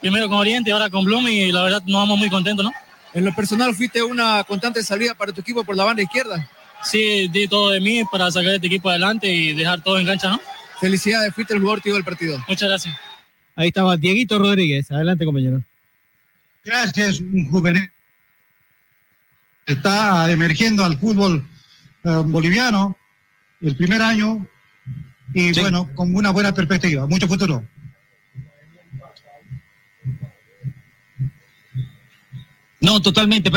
primero 0.00 0.28
con 0.28 0.38
Oriente 0.38 0.68
y 0.68 0.72
ahora 0.72 0.90
con 0.90 1.04
Blooming 1.04 1.48
y 1.48 1.52
la 1.52 1.62
verdad 1.62 1.82
nos 1.86 2.02
vamos 2.02 2.18
muy 2.18 2.28
contentos, 2.28 2.64
¿no? 2.64 2.72
En 3.14 3.24
lo 3.24 3.34
personal 3.34 3.74
fuiste 3.74 4.02
una 4.02 4.44
constante 4.44 4.82
salida 4.82 5.14
para 5.14 5.32
tu 5.32 5.40
equipo 5.40 5.64
por 5.64 5.76
la 5.76 5.84
banda 5.84 6.02
izquierda. 6.02 6.50
Sí, 6.82 7.28
di 7.28 7.48
todo 7.48 7.70
de 7.70 7.80
mí 7.80 8.02
para 8.12 8.30
sacar 8.30 8.50
a 8.50 8.54
este 8.56 8.66
equipo 8.66 8.90
adelante 8.90 9.26
y 9.26 9.54
dejar 9.54 9.82
todo 9.82 9.98
en 9.98 10.06
cancha, 10.06 10.28
¿no? 10.28 10.40
Felicidades, 10.80 11.34
fuiste 11.34 11.54
el 11.54 11.60
jugador 11.60 11.80
tío 11.80 11.94
del 11.94 12.04
partido. 12.04 12.44
Muchas 12.46 12.68
gracias. 12.68 12.94
Ahí 13.56 13.68
estaba 13.68 13.96
Dieguito 13.96 14.38
Rodríguez. 14.38 14.90
Adelante, 14.90 15.24
compañero. 15.24 15.62
Gracias, 16.62 17.20
un 17.20 17.48
juvenil. 17.50 17.90
Está 19.64 20.30
emergiendo 20.30 20.84
al 20.84 20.98
fútbol 20.98 21.42
boliviano 22.04 22.96
el 23.60 23.76
primer 23.76 24.02
año 24.02 24.46
y 25.32 25.58
bueno, 25.58 25.88
con 25.94 26.14
una 26.14 26.30
buena 26.30 26.52
perspectiva, 26.52 27.06
mucho 27.06 27.26
futuro. 27.26 27.64
No, 32.80 33.00
totalmente, 33.00 33.50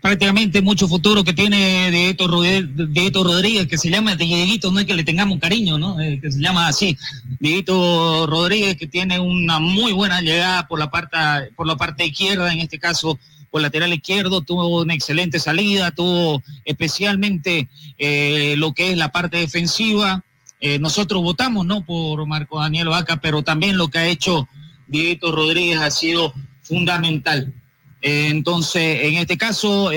prácticamente, 0.00 0.62
mucho 0.62 0.88
futuro 0.88 1.22
que 1.22 1.34
tiene 1.34 1.90
Dieto, 1.90 3.22
Rodríguez, 3.22 3.66
que 3.66 3.76
se 3.76 3.90
llama 3.90 4.16
Dieguito, 4.16 4.72
no 4.72 4.80
es 4.80 4.86
que 4.86 4.94
le 4.94 5.04
tengamos 5.04 5.38
cariño, 5.38 5.76
¿no? 5.76 6.00
Eh, 6.00 6.18
que 6.22 6.32
se 6.32 6.40
llama 6.40 6.66
así. 6.66 6.96
Dieguito 7.38 8.26
Rodríguez, 8.26 8.78
que 8.78 8.86
tiene 8.86 9.20
una 9.20 9.58
muy 9.58 9.92
buena 9.92 10.22
llegada 10.22 10.66
por 10.66 10.78
la 10.78 10.90
parte, 10.90 11.18
por 11.54 11.66
la 11.66 11.76
parte 11.76 12.06
izquierda, 12.06 12.50
en 12.50 12.60
este 12.60 12.78
caso 12.78 13.18
por 13.56 13.62
lateral 13.62 13.94
izquierdo, 13.94 14.42
tuvo 14.42 14.82
una 14.82 14.92
excelente 14.92 15.38
salida, 15.38 15.90
tuvo 15.90 16.42
especialmente 16.66 17.70
eh, 17.96 18.54
lo 18.58 18.74
que 18.74 18.90
es 18.90 18.98
la 18.98 19.10
parte 19.12 19.38
defensiva. 19.38 20.22
Eh, 20.60 20.78
nosotros 20.78 21.22
votamos, 21.22 21.64
¿no? 21.64 21.82
Por 21.82 22.26
Marco 22.26 22.60
Daniel 22.60 22.88
Vaca, 22.88 23.16
pero 23.16 23.42
también 23.42 23.78
lo 23.78 23.88
que 23.88 23.96
ha 23.96 24.06
hecho 24.08 24.46
Dieguito 24.88 25.32
Rodríguez 25.32 25.78
ha 25.78 25.90
sido 25.90 26.34
fundamental. 26.60 27.54
Eh, 28.02 28.28
entonces, 28.28 29.04
en 29.04 29.14
este 29.14 29.38
caso, 29.38 29.90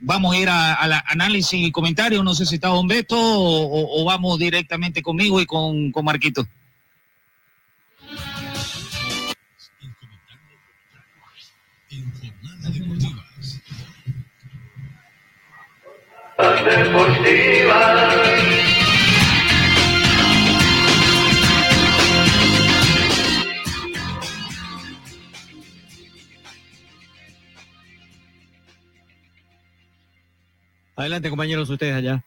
vamos 0.00 0.34
a 0.34 0.38
ir 0.38 0.50
al 0.50 0.92
análisis 1.06 1.66
y 1.66 1.72
comentario. 1.72 2.22
No 2.22 2.34
sé 2.34 2.44
si 2.44 2.56
está 2.56 2.68
Don 2.68 2.86
Beto 2.86 3.16
o, 3.18 4.04
vamos 4.04 4.38
directamente 4.38 5.00
conmigo 5.00 5.40
y 5.40 5.46
con, 5.46 5.92
con 5.92 6.04
Marquito. 6.04 6.46
Adelante, 30.96 31.30
compañeros, 31.30 31.70
ustedes 31.70 31.94
allá. 31.94 32.24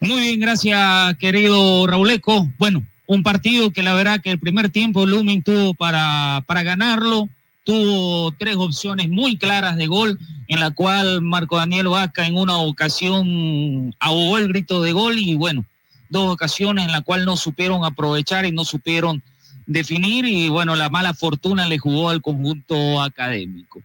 Muy 0.00 0.20
bien, 0.20 0.40
gracias, 0.40 1.16
querido 1.18 1.86
Rauleco. 1.86 2.48
Bueno, 2.58 2.86
un 3.06 3.24
partido 3.24 3.72
que 3.72 3.82
la 3.82 3.94
verdad 3.94 4.20
que 4.22 4.30
el 4.30 4.38
primer 4.38 4.70
tiempo 4.70 5.04
Lumin 5.04 5.42
tuvo 5.42 5.74
para, 5.74 6.44
para 6.46 6.62
ganarlo, 6.62 7.28
tuvo 7.70 8.32
tres 8.32 8.56
opciones 8.56 9.08
muy 9.08 9.36
claras 9.36 9.76
de 9.76 9.86
gol, 9.86 10.18
en 10.48 10.58
la 10.58 10.72
cual 10.72 11.22
Marco 11.22 11.56
Daniel 11.56 11.86
Vaca 11.86 12.26
en 12.26 12.36
una 12.36 12.58
ocasión 12.58 13.94
ahogó 14.00 14.38
el 14.38 14.48
grito 14.48 14.82
de 14.82 14.90
gol 14.90 15.20
y 15.20 15.36
bueno, 15.36 15.64
dos 16.08 16.32
ocasiones 16.32 16.86
en 16.86 16.90
la 16.90 17.02
cual 17.02 17.24
no 17.24 17.36
supieron 17.36 17.84
aprovechar 17.84 18.44
y 18.44 18.50
no 18.50 18.64
supieron 18.64 19.22
definir 19.66 20.24
y 20.24 20.48
bueno, 20.48 20.74
la 20.74 20.90
mala 20.90 21.14
fortuna 21.14 21.68
le 21.68 21.78
jugó 21.78 22.10
al 22.10 22.20
conjunto 22.22 23.00
académico. 23.00 23.80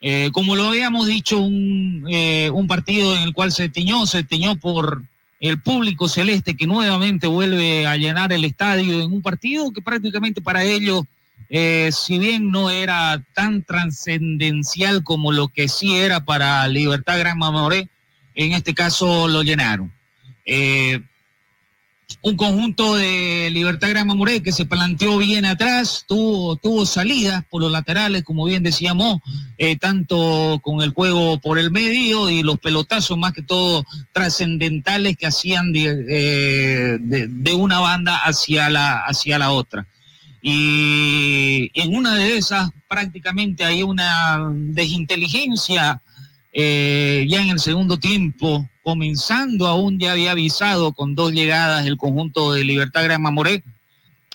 Eh, 0.00 0.30
como 0.32 0.56
lo 0.56 0.64
habíamos 0.64 1.06
dicho, 1.06 1.38
eh, 2.08 2.50
un, 2.52 2.66
partido 2.66 3.14
en 3.14 3.22
el 3.22 3.32
cual 3.32 3.52
se 3.52 3.68
tiñó, 3.68 4.04
se 4.06 4.24
tiñó 4.24 4.56
por 4.56 5.04
el 5.38 5.60
público 5.60 6.08
celeste 6.08 6.56
que 6.56 6.66
nuevamente 6.66 7.28
vuelve 7.28 7.86
a 7.86 7.96
llenar 7.96 8.32
el 8.32 8.44
estadio 8.44 9.00
en 9.00 9.12
un 9.12 9.22
partido 9.22 9.70
que 9.70 9.80
prácticamente 9.80 10.40
para 10.40 10.64
ellos, 10.64 11.04
eh, 11.48 11.90
si 11.92 12.18
bien 12.18 12.50
no 12.50 12.70
era 12.70 13.22
tan 13.34 13.62
trascendencial 13.62 15.04
como 15.04 15.32
lo 15.32 15.48
que 15.48 15.68
sí 15.68 15.96
era 15.96 16.24
para 16.24 16.66
Libertad 16.68 17.18
Gran 17.18 17.38
Mamoré, 17.38 17.88
en 18.34 18.52
este 18.52 18.74
caso 18.74 19.28
lo 19.28 19.42
llenaron 19.42 19.92
un 22.22 22.36
conjunto 22.36 22.96
de 22.96 23.50
Libertad 23.52 23.90
Gran 23.90 24.06
Mamoré 24.06 24.42
que 24.42 24.52
se 24.52 24.64
planteó 24.64 25.18
bien 25.18 25.44
atrás, 25.44 26.04
tuvo, 26.06 26.56
tuvo 26.56 26.86
salidas 26.86 27.44
por 27.48 27.62
los 27.62 27.70
laterales, 27.70 28.22
como 28.22 28.44
bien 28.44 28.62
decíamos, 28.62 29.20
eh, 29.58 29.76
tanto 29.76 30.60
con 30.62 30.82
el 30.82 30.90
juego 30.90 31.40
por 31.40 31.58
el 31.58 31.70
medio 31.70 32.30
y 32.30 32.42
los 32.42 32.58
pelotazos 32.58 33.18
más 33.18 33.32
que 33.32 33.42
todo 33.42 33.84
trascendentales 34.12 35.16
que 35.16 35.26
hacían 35.26 35.72
de, 35.72 36.98
de, 36.98 37.54
una 37.54 37.80
banda 37.80 38.16
hacia 38.24 38.68
la 38.70 39.50
otra. 39.50 39.86
Y 40.48 41.72
en 41.74 41.96
una 41.96 42.14
de 42.14 42.36
esas 42.36 42.70
prácticamente 42.88 43.64
hay 43.64 43.82
una 43.82 44.48
desinteligencia 44.54 46.00
eh, 46.52 47.26
ya 47.28 47.42
en 47.42 47.48
el 47.48 47.58
segundo 47.58 47.98
tiempo 47.98 48.70
comenzando 48.84 49.66
aún 49.66 49.98
ya 49.98 50.12
había 50.12 50.30
avisado 50.30 50.92
con 50.92 51.16
dos 51.16 51.32
llegadas 51.32 51.84
el 51.84 51.96
conjunto 51.96 52.52
de 52.52 52.62
Libertad 52.62 53.02
Gran 53.02 53.22
Mamoré. 53.22 53.64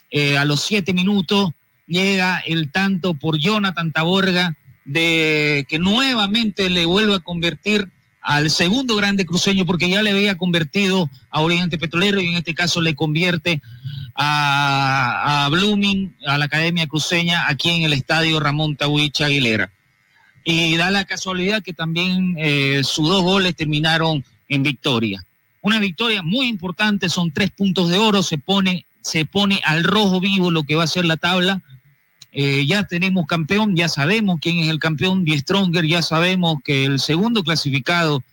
Eh, 0.10 0.38
a 0.38 0.44
los 0.44 0.62
siete 0.64 0.92
minutos 0.92 1.52
llega 1.88 2.40
el 2.40 2.74
tanto 2.74 3.14
por 3.14 3.38
Jonathan 3.38 3.94
Taborga 3.94 4.58
de 4.84 5.66
que 5.70 5.80
nuevamente 5.80 6.70
le 6.70 6.84
vuelve 6.84 7.16
a 7.16 7.20
convertir 7.20 7.88
al 8.20 8.50
segundo 8.50 8.98
grande 8.98 9.26
cruceño 9.26 9.66
porque 9.66 9.90
ya 9.90 10.04
le 10.04 10.12
había 10.12 10.38
convertido 10.38 11.10
a 11.30 11.40
Oriente 11.40 11.78
Petrolero 11.78 12.20
y 12.20 12.28
en 12.28 12.34
este 12.36 12.54
caso 12.54 12.82
le 12.82 12.96
convierte 12.96 13.62
a, 14.16 15.48
Blooming, 15.52 16.16
a 16.26 16.38
la 16.38 16.46
Academia 16.46 16.88
Cruceña, 16.88 17.48
aquí 17.48 17.70
en 17.70 17.84
el 17.84 17.94
estadio 17.94 18.40
Ramón 18.40 18.76
Tahuicha 18.76 19.26
Aguilera. 19.26 19.72
Y 20.44 20.76
da 20.78 20.90
la 20.90 21.06
casualidad 21.06 21.62
que 21.62 21.74
también 21.74 22.36
eh, 22.38 22.82
sus 22.84 23.08
dos 23.08 23.22
goles 23.22 23.56
terminaron 23.56 24.24
en 24.48 24.64
victoria. 24.64 25.24
Una 25.62 25.80
victoria 25.80 26.24
muy 26.24 26.48
importante, 26.48 27.10
son 27.10 27.32
tres 27.32 27.52
puntos 27.52 27.90
de 27.90 27.98
oro, 28.00 28.24
se 28.24 28.38
pone, 28.38 28.86
se 29.02 29.26
pone 29.26 29.62
al 29.64 29.84
rojo 29.84 30.20
vivo 30.20 30.50
lo 30.50 30.64
que 30.64 30.76
va 30.76 30.84
a 30.84 30.88
ser 30.88 31.06
la 31.06 31.18
tabla. 31.18 31.62
Eh, 32.32 32.66
ya 32.66 32.84
tenemos 32.84 33.28
campeón, 33.28 33.76
ya 33.76 33.88
sabemos 33.90 34.40
quién 34.42 34.60
es 34.60 34.70
el 34.70 34.80
campeón, 34.80 35.24
Die 35.26 35.38
Stronger, 35.38 35.86
ya 35.86 36.02
sabemos 36.02 36.58
que 36.64 36.86
el 36.86 37.00
segundo 37.00 37.44
clasificado 37.44 38.24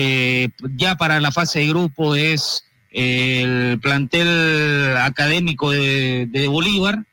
eh, 0.00 0.50
ya 0.76 0.96
para 0.96 1.18
la 1.18 1.32
fase 1.32 1.58
de 1.58 1.68
grupo 1.68 2.14
es 2.14 2.64
el 2.90 3.78
plantel 3.80 4.96
académico 4.98 5.70
de, 5.70 6.46
Bolívar 6.48 7.04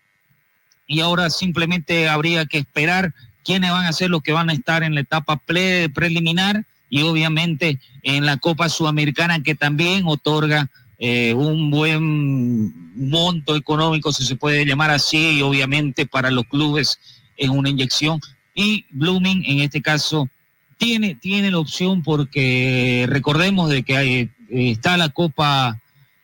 y 0.88 1.00
ahora 1.02 1.30
simplemente 1.30 2.08
habría 2.08 2.46
que 2.46 2.60
esperar 2.60 3.14
quiénes 3.44 3.72
van 3.72 3.86
a 3.86 3.94
ser 3.94 4.10
los 4.10 4.22
que 4.22 4.32
van 4.32 4.50
a 4.50 4.54
estar 4.54 4.84
en 4.84 4.96
la 4.96 5.02
etapa 5.02 5.38
preliminar 5.38 6.66
y 6.90 7.02
obviamente 7.02 7.80
en 8.04 8.26
la 8.26 8.38
Copa 8.38 8.70
Sudamericana 8.70 9.44
que 9.44 9.56
también 9.56 10.04
otorga 10.06 10.70
eh, 10.98 11.34
un 11.34 11.72
buen 11.72 12.86
monto 12.96 13.56
económico, 13.56 14.14
si 14.14 14.26
se 14.26 14.36
puede 14.36 14.66
llamar 14.66 14.92
así, 14.92 15.38
y 15.38 15.42
obviamente 15.42 16.06
para 16.06 16.32
los 16.32 16.46
clubes 16.46 17.00
es 17.36 17.50
una 17.50 17.70
inyección. 17.70 18.22
Y 18.54 18.86
Blooming 18.92 19.44
en 19.46 19.60
este 19.60 19.82
caso 19.82 20.30
tiene, 20.78 21.16
tiene 21.16 21.52
la 21.52 21.60
opción 21.60 22.02
porque 22.02 23.06
recordemos 23.10 23.70
de 23.70 23.84
que 23.84 23.98
hay, 23.98 24.30
está 24.50 24.98
la 24.98 25.10
Copa 25.10 25.80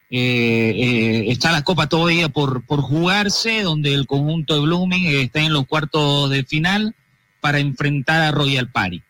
eh, 0.10 0.73
eh, 0.76 1.31
está 1.31 1.52
la 1.52 1.64
Copa 1.64 1.88
todavía 1.88 2.30
por, 2.30 2.65
por 2.65 2.81
jugarse, 2.81 3.61
donde 3.61 3.93
el 3.93 4.07
conjunto 4.07 4.56
de 4.56 4.61
Blooming 4.61 5.07
está 5.07 5.39
en 5.41 5.53
los 5.53 5.65
cuartos 5.68 6.30
de 6.30 6.43
final 6.43 6.95
para 7.39 7.60
enfrentar 7.60 8.22
a 8.22 8.31
Royal 8.31 8.69
Party 8.69 9.02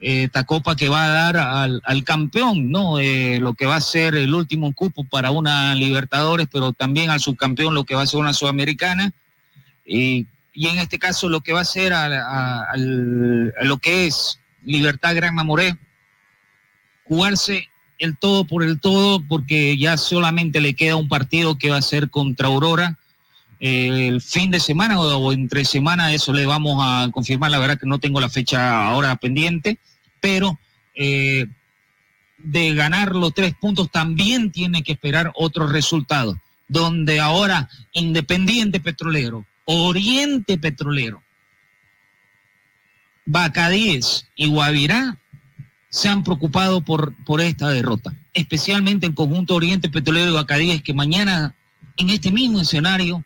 esta 0.00 0.44
copa 0.44 0.76
que 0.76 0.88
va 0.88 1.04
a 1.04 1.08
dar 1.08 1.36
al, 1.84 2.04
campeón, 2.04 2.70
¿no? 2.70 2.98
Eh, 2.98 3.38
lo 3.38 3.54
que 3.54 3.66
va 3.66 3.76
a 3.76 3.80
ser 3.80 4.14
el 4.14 4.34
último 4.34 4.72
cupo 4.72 5.04
para 5.04 5.30
una 5.30 5.74
Libertadores, 5.74 6.48
pero 6.50 6.72
también 6.72 7.10
al 7.10 7.20
subcampeón 7.20 7.74
lo 7.74 7.84
que 7.84 7.94
va 7.94 8.02
a 8.02 8.06
ser 8.06 8.20
una 8.20 8.32
Sudamericana. 8.32 9.12
Y, 9.84 10.26
en 10.54 10.78
este 10.78 10.98
caso 10.98 11.28
lo 11.28 11.42
que 11.42 11.52
va 11.52 11.60
a 11.60 11.64
ser 11.64 11.92
a, 11.92 12.74
lo 12.76 13.78
que 13.78 14.06
es 14.06 14.40
Libertad 14.64 15.14
Gran 15.14 15.34
Mamoré, 15.34 15.76
jugarse 17.04 17.68
el 18.00 18.16
todo 18.16 18.44
por 18.44 18.64
el 18.64 18.80
todo, 18.80 19.22
porque 19.28 19.76
ya 19.76 19.96
solamente 19.96 20.60
le 20.60 20.74
queda 20.74 20.96
un 20.96 21.08
partido 21.08 21.58
que 21.58 21.70
va 21.70 21.76
a 21.76 21.82
ser 21.82 22.10
contra 22.10 22.48
Aurora. 22.48 22.98
Eh, 23.60 24.08
el 24.08 24.22
fin 24.22 24.50
de 24.50 24.58
semana 24.58 24.98
o, 24.98 25.32
entre 25.32 25.66
semana, 25.66 26.12
eso 26.14 26.32
le 26.32 26.46
vamos 26.46 26.78
a 26.80 27.10
confirmar, 27.12 27.50
la 27.50 27.58
verdad 27.58 27.78
que 27.78 27.86
no 27.86 27.98
tengo 28.00 28.18
la 28.18 28.30
fecha 28.30 28.86
ahora 28.86 29.14
pendiente, 29.16 29.78
pero 30.18 30.58
eh, 30.94 31.46
de 32.38 32.74
ganar 32.74 33.14
los 33.14 33.34
tres 33.34 33.54
puntos 33.54 33.90
también 33.90 34.50
tiene 34.50 34.82
que 34.82 34.92
esperar 34.92 35.30
otros 35.34 35.70
resultados, 35.70 36.36
donde 36.68 37.20
ahora 37.20 37.68
Independiente 37.92 38.80
Petrolero, 38.80 39.44
Oriente 39.66 40.56
Petrolero, 40.56 41.22
Bacadíes 43.26 44.26
y 44.34 44.48
Guavirá 44.48 45.18
se 45.90 46.08
han 46.08 46.24
preocupado 46.24 46.80
por, 46.80 47.14
por 47.24 47.40
esta 47.40 47.68
derrota, 47.68 48.14
especialmente 48.32 49.06
el 49.06 49.14
conjunto 49.14 49.56
Oriente 49.56 49.90
Petrolero 49.90 50.30
y 50.30 50.34
Bacadíes 50.34 50.82
que 50.82 50.94
mañana 50.94 51.54
en 51.96 52.10
este 52.10 52.30
mismo 52.30 52.60
escenario 52.60 53.24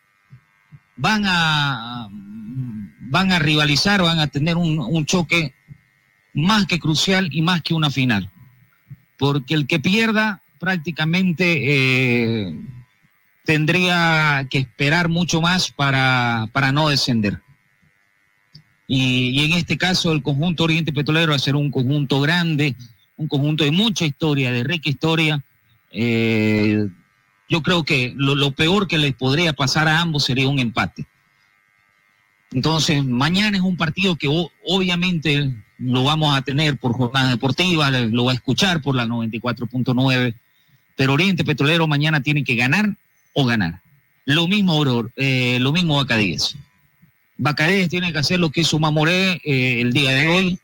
van 0.97 1.25
a 1.27 2.09
van 3.07 3.31
a 3.31 3.39
rivalizar, 3.39 4.03
van 4.03 4.19
a 4.19 4.27
tener 4.27 4.57
un, 4.57 4.81
un 4.81 5.07
choque 5.07 5.55
más 6.33 6.67
que 6.67 6.81
crucial 6.81 7.29
y 7.31 7.43
más 7.43 7.63
que 7.63 7.75
una 7.75 7.91
final. 7.91 8.31
Porque 9.17 9.55
el 9.55 9.69
que 9.69 9.79
pierda 9.79 10.43
prácticamente 10.59 11.45
eh, 12.47 12.59
tendría 13.45 14.47
que 14.51 14.59
esperar 14.59 15.09
mucho 15.09 15.41
más 15.41 15.71
para, 15.71 16.49
para 16.53 16.73
no 16.73 16.89
descender. 16.89 17.41
Y, 18.87 19.45
en 19.45 19.53
este 19.53 19.79
caso 19.79 20.13
el 20.13 20.23
conjunto 20.23 20.65
Oriente 20.65 20.93
Petrolero 20.93 21.31
va 21.31 21.37
a 21.37 21.41
ser 21.41 21.57
un 21.57 21.71
conjunto 21.71 22.21
grande, 22.21 22.77
un 23.17 23.29
conjunto 23.29 23.65
de 23.65 23.71
mucha 23.71 24.05
historia, 24.05 24.53
de 24.53 24.65
rica 24.65 24.91
historia. 24.91 25.43
Eh, 25.91 26.87
yo 27.49 27.63
creo 27.63 27.85
que 27.85 28.13
lo, 28.17 28.51
peor 28.53 28.87
que 28.89 28.99
les 28.99 29.15
podría 29.15 29.53
pasar 29.53 29.89
a 29.89 30.01
ambos 30.01 30.25
sería 30.25 30.49
un 30.49 30.59
empate. 30.59 31.07
Entonces, 32.53 33.05
mañana 33.05 33.57
es 33.57 33.63
un 33.63 33.77
partido 33.77 34.17
que 34.17 34.29
obviamente 34.67 35.55
lo 35.79 36.05
vamos 36.05 36.37
a 36.37 36.43
tener 36.43 36.79
por 36.79 36.93
jornada 36.93 37.31
deportiva, 37.31 37.91
lo 37.91 38.25
va 38.25 38.33
a 38.33 38.37
escuchar 38.37 38.81
por 38.81 38.95
la 38.95 39.07
94.9, 39.07 40.35
pero 40.97 41.13
Oriente 41.15 41.45
Petrolero 41.45 41.87
mañana 41.89 42.23
tiene 42.23 42.45
que 42.45 42.55
ganar 42.55 42.97
o 43.33 43.45
ganar. 43.45 43.81
Lo 44.25 44.47
mismo, 44.47 44.83
eh, 45.17 45.59
lo 45.61 45.73
mismo 45.73 45.97
Bacadíes. 45.97 46.57
Bacadíes 47.37 47.89
tiene 47.89 48.13
que 48.13 48.19
hacer 48.19 48.39
lo 48.41 48.51
que 48.51 48.61
hizo 48.61 48.79
Mamoré 48.79 49.41
eh, 49.45 49.81
el 49.81 49.93
día 49.93 50.13
de 50.13 50.29
hoy, 50.29 50.59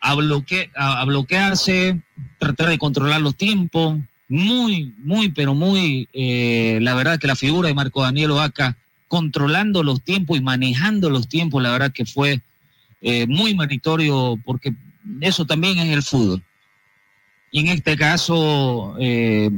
a, 0.00 0.14
bloque- 0.14 0.70
a 0.74 1.04
bloquearse, 1.04 2.00
tratar 2.38 2.68
de 2.68 2.78
controlar 2.78 3.20
los 3.20 3.36
tiempos. 3.36 3.98
Muy, 4.28 4.92
muy, 4.98 5.30
pero 5.30 5.54
muy, 5.54 6.08
eh, 6.12 6.78
la 6.82 6.94
verdad 6.94 7.18
que 7.20 7.28
la 7.28 7.36
figura 7.36 7.68
de 7.68 7.74
Marco 7.74 8.02
Daniel 8.02 8.32
Oaca 8.32 8.76
controlando 9.06 9.84
los 9.84 10.02
tiempos 10.02 10.36
y 10.36 10.40
manejando 10.40 11.10
los 11.10 11.28
tiempos, 11.28 11.62
la 11.62 11.70
verdad 11.70 11.92
que 11.92 12.04
fue 12.04 12.40
eh, 13.02 13.26
muy 13.28 13.54
meritorio 13.54 14.36
porque 14.44 14.74
eso 15.20 15.44
también 15.46 15.78
es 15.78 15.90
el 15.90 16.02
fútbol. 16.02 16.42
Y 17.52 17.60
en 17.60 17.68
este 17.68 17.96
caso, 17.96 18.96
eh, 18.98 19.48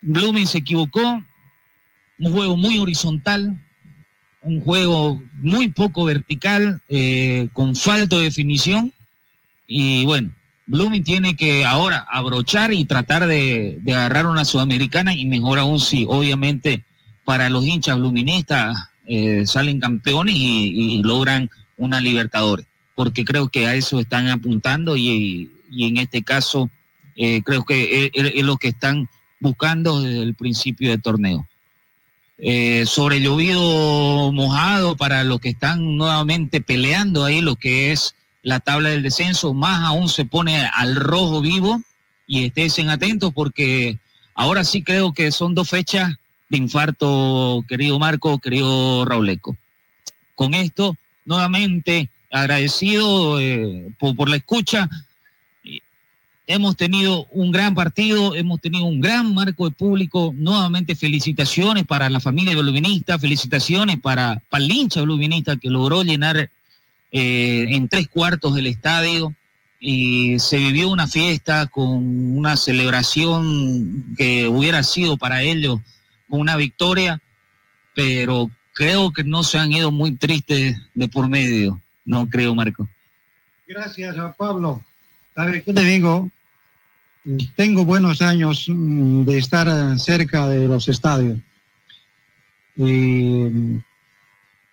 Blooming 0.00 0.48
se 0.48 0.58
equivocó, 0.58 1.22
un 2.18 2.32
juego 2.32 2.56
muy 2.56 2.78
horizontal, 2.78 3.56
un 4.42 4.60
juego 4.60 5.22
muy 5.34 5.68
poco 5.68 6.04
vertical, 6.04 6.80
eh, 6.88 7.48
con 7.52 7.76
falta 7.76 8.16
de 8.16 8.24
definición. 8.24 8.92
Y 9.66 10.04
bueno, 10.04 10.32
Blooming 10.66 11.04
tiene 11.04 11.36
que 11.36 11.64
ahora 11.64 12.06
abrochar 12.10 12.72
y 12.72 12.84
tratar 12.84 13.26
de, 13.26 13.78
de 13.82 13.94
agarrar 13.94 14.26
una 14.26 14.44
sudamericana 14.44 15.14
y 15.14 15.26
mejor 15.26 15.58
aún 15.58 15.80
si 15.80 16.04
obviamente 16.08 16.84
para 17.24 17.48
los 17.50 17.64
hinchas 17.64 17.98
bluministas 17.98 18.76
eh, 19.06 19.44
salen 19.46 19.80
campeones 19.80 20.34
y, 20.36 21.00
logran 21.02 21.48
una 21.76 22.00
Libertadores, 22.00 22.66
porque 22.94 23.24
creo 23.24 23.48
que 23.48 23.66
a 23.66 23.74
eso 23.74 23.98
están 24.00 24.28
apuntando 24.28 24.96
y, 24.96 25.50
y 25.70 25.86
en 25.88 25.96
este 25.98 26.22
caso 26.22 26.70
eh, 27.16 27.42
creo 27.42 27.64
que 27.64 28.06
es, 28.06 28.10
es- 28.14 28.32
es 28.36 28.44
lo 28.44 28.56
que 28.56 28.68
están 28.68 29.08
buscando 29.40 30.00
desde 30.00 30.22
el 30.22 30.34
principio 30.34 30.90
del 30.90 31.02
torneo. 31.02 31.46
Eh, 32.44 32.86
sobre 32.86 33.20
llovido 33.20 34.32
mojado 34.32 34.96
para 34.96 35.22
los 35.22 35.38
que 35.38 35.50
están 35.50 35.96
nuevamente 35.96 36.60
peleando 36.60 37.24
ahí 37.24 37.40
lo 37.40 37.54
que 37.54 37.92
es 37.92 38.16
la 38.42 38.58
tabla 38.58 38.88
del 38.88 39.04
descenso, 39.04 39.54
más 39.54 39.84
aún 39.84 40.08
se 40.08 40.24
pone 40.24 40.66
al 40.74 40.96
rojo 40.96 41.40
vivo 41.40 41.80
y 42.26 42.50
estén 42.52 42.90
atentos 42.90 43.32
porque 43.32 43.96
ahora 44.34 44.64
sí 44.64 44.82
creo 44.82 45.12
que 45.12 45.30
son 45.30 45.54
dos 45.54 45.70
fechas 45.70 46.14
de 46.48 46.58
infarto, 46.58 47.64
querido 47.68 48.00
Marco, 48.00 48.40
querido 48.40 49.04
Rauleco. 49.04 49.56
Con 50.34 50.54
esto, 50.54 50.96
nuevamente 51.24 52.10
agradecido 52.32 53.38
eh, 53.38 53.86
por, 54.00 54.16
por 54.16 54.28
la 54.28 54.36
escucha. 54.36 54.90
Hemos 56.52 56.76
tenido 56.76 57.26
un 57.30 57.50
gran 57.50 57.74
partido, 57.74 58.34
hemos 58.34 58.60
tenido 58.60 58.84
un 58.84 59.00
gran 59.00 59.32
marco 59.32 59.64
de 59.64 59.74
público. 59.74 60.34
Nuevamente 60.36 60.94
felicitaciones 60.94 61.86
para 61.86 62.10
la 62.10 62.20
familia 62.20 62.54
bluminista, 62.54 63.18
felicitaciones 63.18 63.98
para, 63.98 64.42
para 64.50 64.62
el 64.62 64.70
hincha 64.70 65.00
bluminista 65.00 65.56
que 65.56 65.70
logró 65.70 66.02
llenar 66.02 66.50
eh, 67.10 67.66
en 67.70 67.88
tres 67.88 68.06
cuartos 68.08 68.54
del 68.54 68.66
estadio 68.66 69.34
y 69.80 70.38
se 70.40 70.58
vivió 70.58 70.90
una 70.90 71.06
fiesta 71.06 71.68
con 71.68 72.36
una 72.36 72.58
celebración 72.58 74.14
que 74.18 74.46
hubiera 74.46 74.82
sido 74.82 75.16
para 75.16 75.42
ellos 75.42 75.80
una 76.28 76.56
victoria, 76.56 77.22
pero 77.94 78.50
creo 78.74 79.10
que 79.10 79.24
no 79.24 79.42
se 79.42 79.56
han 79.56 79.72
ido 79.72 79.90
muy 79.90 80.16
tristes 80.16 80.76
de 80.92 81.08
por 81.08 81.28
medio, 81.30 81.80
no 82.04 82.28
creo, 82.28 82.54
Marco. 82.54 82.86
Gracias 83.66 84.18
a 84.18 84.34
Pablo. 84.34 84.82
A 85.34 85.50
¿qué 85.50 85.72
te 85.72 85.84
digo? 85.84 86.30
Tengo 87.54 87.84
buenos 87.84 88.20
años 88.20 88.66
mm, 88.68 89.22
de 89.24 89.38
estar 89.38 89.68
eh, 89.68 89.98
cerca 89.98 90.48
de 90.48 90.66
los 90.66 90.88
estadios. 90.88 91.38
Mm, 92.74 93.76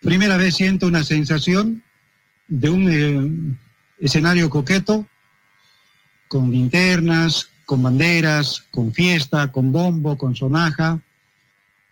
primera 0.01 0.37
vez 0.37 0.55
siento 0.55 0.87
una 0.87 1.03
sensación 1.03 1.83
de 2.47 2.69
un 2.69 2.89
eh, 2.89 3.55
escenario 3.99 4.49
coqueto, 4.49 5.05
con 6.27 6.49
linternas, 6.49 7.49
con 7.65 7.83
banderas, 7.83 8.65
con 8.71 8.93
fiesta, 8.93 9.51
con 9.51 9.71
bombo, 9.71 10.17
con 10.17 10.35
sonaja, 10.35 10.99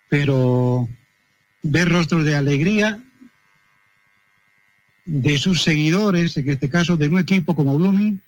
pero 0.09 0.89
ver 1.61 1.89
rostros 1.89 2.25
de 2.25 2.35
alegría 2.35 2.99
de 5.05 5.38
sus 5.38 5.61
seguidores, 5.61 6.35
en 6.38 6.49
este 6.49 6.69
caso 6.69 6.97
de 6.97 7.07
un 7.09 7.19
equipo 7.19 7.55
como 7.55 7.77
Blooming, 7.77 8.21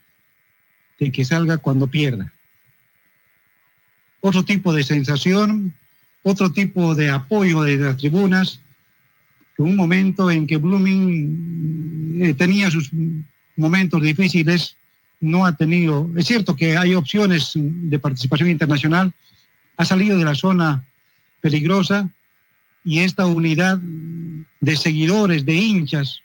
de 0.99 1.11
que 1.11 1.25
salga 1.25 1.57
cuando 1.57 1.87
pierda. 1.87 2.31
Otro 4.21 4.43
tipo 4.43 4.73
de 4.73 4.83
sensación, 4.83 5.73
otro 6.23 6.51
tipo 6.51 6.93
de 6.95 7.09
apoyo 7.09 7.61
de 7.63 7.77
las 7.77 7.97
tribunas, 7.97 8.61
un 9.59 9.75
momento 9.75 10.31
en 10.31 10.47
que 10.47 10.57
Blooming 10.57 12.21
eh, 12.21 12.33
tenía 12.33 12.71
sus 12.71 12.89
momentos 13.55 14.01
difíciles, 14.01 14.75
no 15.19 15.45
ha 15.45 15.55
tenido, 15.55 16.09
es 16.15 16.27
cierto 16.27 16.55
que 16.55 16.77
hay 16.77 16.95
opciones 16.95 17.51
de 17.55 17.99
participación 17.99 18.49
internacional, 18.49 19.13
ha 19.75 19.85
salido 19.85 20.17
de 20.17 20.23
la 20.23 20.35
zona 20.35 20.85
peligrosa 21.41 22.09
y 22.85 22.99
esta 22.99 23.25
unidad 23.25 23.79
de 24.61 24.75
seguidores, 24.77 25.45
de 25.45 25.55
hinchas, 25.55 26.21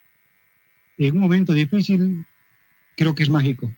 en 0.97 1.17
un 1.17 1.23
momento 1.23 1.53
difícil, 1.53 2.25
creo 2.97 3.17
que 3.17 3.25
es 3.25 3.29
mágico. 3.29 3.73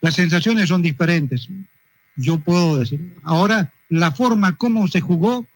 Las 0.00 0.14
sensaciones 0.14 0.68
son 0.68 0.82
diferentes, 0.82 1.48
yo 2.16 2.38
puedo 2.38 2.78
decir. 2.78 3.16
Ahora, 3.22 3.72
la 3.88 4.12
forma 4.12 4.56
como 4.56 4.86
se 4.88 5.00
jugó, 5.00 5.46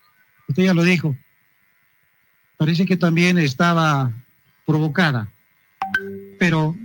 usted 0.49 0.65
ya 0.65 0.75
lo 0.75 0.83
dijo, 0.83 1.17
parece 2.57 2.87
que 2.87 2.97
también 2.97 3.39
estaba 3.39 4.13
provocada, 4.67 5.29
pero 6.39 6.77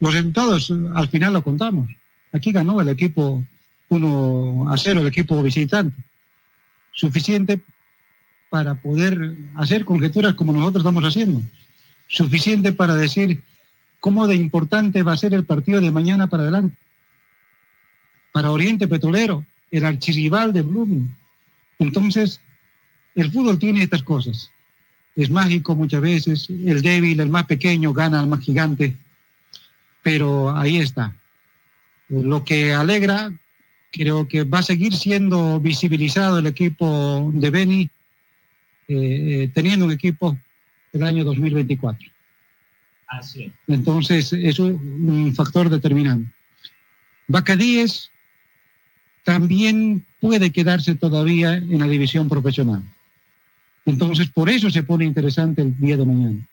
los 0.00 0.14
resultados 0.14 0.72
al 0.94 1.08
final 1.08 1.32
lo 1.32 1.42
contamos. 1.42 1.90
Aquí 2.32 2.52
ganó 2.52 2.80
el 2.80 2.88
equipo 2.88 3.44
1 3.88 4.70
a 4.70 4.76
0, 4.76 5.00
el 5.00 5.06
equipo 5.06 5.42
visitante. 5.42 5.96
Suficiente 6.92 7.60
para 8.50 8.74
poder 8.74 9.34
hacer 9.56 9.84
conjeturas 9.84 10.34
como 10.34 10.52
nosotros 10.52 10.82
estamos 10.82 11.04
haciendo. 11.04 11.42
Suficiente 12.06 12.72
para 12.72 12.94
decir 12.94 13.42
cómo 14.00 14.26
de 14.26 14.36
importante 14.36 15.02
va 15.02 15.12
a 15.12 15.16
ser 15.16 15.34
el 15.34 15.44
partido 15.44 15.80
de 15.80 15.90
mañana 15.90 16.28
para 16.28 16.44
adelante. 16.44 16.76
Para 18.32 18.50
Oriente 18.50 18.86
Petrolero, 18.86 19.44
el 19.70 19.84
archirrival 19.84 20.52
de 20.52 20.62
Blooming. 20.62 21.16
Entonces, 21.78 22.40
el 23.14 23.30
fútbol 23.32 23.58
tiene 23.58 23.82
estas 23.82 24.02
cosas. 24.02 24.50
Es 25.16 25.30
mágico 25.30 25.74
muchas 25.74 26.00
veces, 26.00 26.48
el 26.48 26.82
débil, 26.82 27.18
el 27.18 27.28
más 27.28 27.46
pequeño, 27.46 27.92
gana 27.92 28.20
al 28.20 28.28
más 28.28 28.40
gigante, 28.40 28.96
pero 30.02 30.56
ahí 30.56 30.78
está. 30.78 31.16
Lo 32.08 32.44
que 32.44 32.72
alegra, 32.72 33.32
creo 33.90 34.28
que 34.28 34.44
va 34.44 34.60
a 34.60 34.62
seguir 34.62 34.94
siendo 34.94 35.58
visibilizado 35.58 36.38
el 36.38 36.46
equipo 36.46 37.30
de 37.34 37.50
Beni, 37.50 37.82
eh, 37.82 37.90
eh, 38.88 39.50
teniendo 39.52 39.86
un 39.86 39.92
equipo 39.92 40.38
el 40.92 41.02
año 41.02 41.24
2024. 41.24 42.08
Así 43.08 43.44
es. 43.44 43.52
Entonces, 43.66 44.32
eso 44.32 44.68
es 44.68 44.74
un 44.74 45.34
factor 45.34 45.68
determinante. 45.68 46.30
Bacadíes 47.26 48.10
también 49.24 50.06
puede 50.20 50.50
quedarse 50.52 50.94
todavía 50.94 51.54
en 51.54 51.78
la 51.78 51.86
división 51.86 52.28
profesional. 52.28 52.82
Entonces, 53.84 54.28
por 54.28 54.48
eso 54.50 54.70
se 54.70 54.82
pone 54.82 55.04
interesante 55.04 55.62
el 55.62 55.78
día 55.78 55.96
de 55.96 56.06
mañana, 56.06 56.46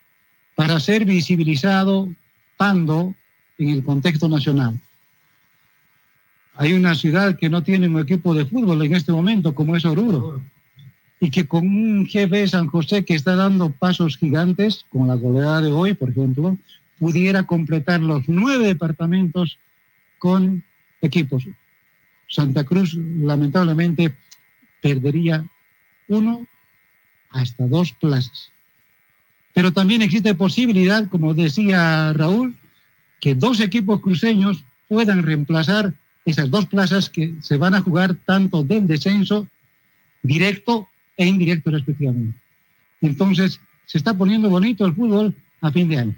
para 0.56 0.80
ser 0.80 1.06
visibilizado 1.06 2.10
Pando 2.58 3.14
en 3.58 3.70
el 3.70 3.84
contexto 3.84 4.30
nacional. 4.30 4.80
Hay 6.56 6.72
una 6.72 6.96
ciudad 6.96 7.38
que 7.38 7.50
no 7.50 7.64
tiene 7.64 7.90
un 7.90 8.00
equipo 8.00 8.34
de 8.34 8.46
fútbol 8.46 8.82
en 8.86 8.96
este 8.96 9.12
momento, 9.12 9.54
como 9.54 9.76
es 9.76 9.84
Oruro. 9.84 10.42
Y 11.20 11.32
que 11.32 11.48
con 11.48 11.68
un 11.68 12.06
jefe 12.06 12.48
San 12.48 12.68
José 12.68 13.06
que 13.06 13.16
está 13.16 13.36
dando 13.36 13.72
pasos 13.72 14.18
gigantes, 14.18 14.86
con 14.90 15.08
la 15.08 15.16
goleada 15.16 15.62
de 15.62 15.72
hoy, 15.72 15.94
por 15.94 16.10
ejemplo, 16.10 16.58
pudiera 17.00 17.44
completar 17.44 18.02
los 18.02 18.28
nueve 18.28 18.68
departamentos 18.68 19.58
con 20.18 20.64
equipos. 21.02 21.48
Santa 22.28 22.64
Cruz, 22.64 22.94
lamentablemente, 22.96 24.16
perdería 24.82 25.46
uno 26.08 26.46
hasta 27.30 27.68
dos 27.68 27.92
plazas. 27.94 28.52
Pero 29.54 29.72
también 29.72 30.02
existe 30.02 30.36
posibilidad, 30.36 31.08
como 31.08 31.34
decía 31.34 32.12
Raúl, 32.14 32.56
que 33.22 33.36
dos 33.36 33.60
equipos 33.62 34.02
cruceños 34.02 34.64
puedan 34.88 35.24
reemplazar 35.24 35.94
esas 36.26 36.50
dos 36.50 36.66
plazas 36.66 37.10
que 37.10 37.36
se 37.42 37.58
van 37.58 37.74
a 37.76 37.82
jugar 37.82 38.16
tanto 38.26 38.64
del 38.64 38.88
descenso 38.88 39.48
directo 40.24 40.90
e 41.18 41.26
indirecto 41.26 41.72
respectivamente. 41.72 42.40
Entonces, 43.02 43.60
se 43.86 43.98
está 43.98 44.14
poniendo 44.14 44.50
bonito 44.50 44.86
el 44.86 44.96
fútbol 44.96 45.36
a 45.62 45.72
fin 45.72 45.90
de 45.90 45.98
año. 45.98 46.16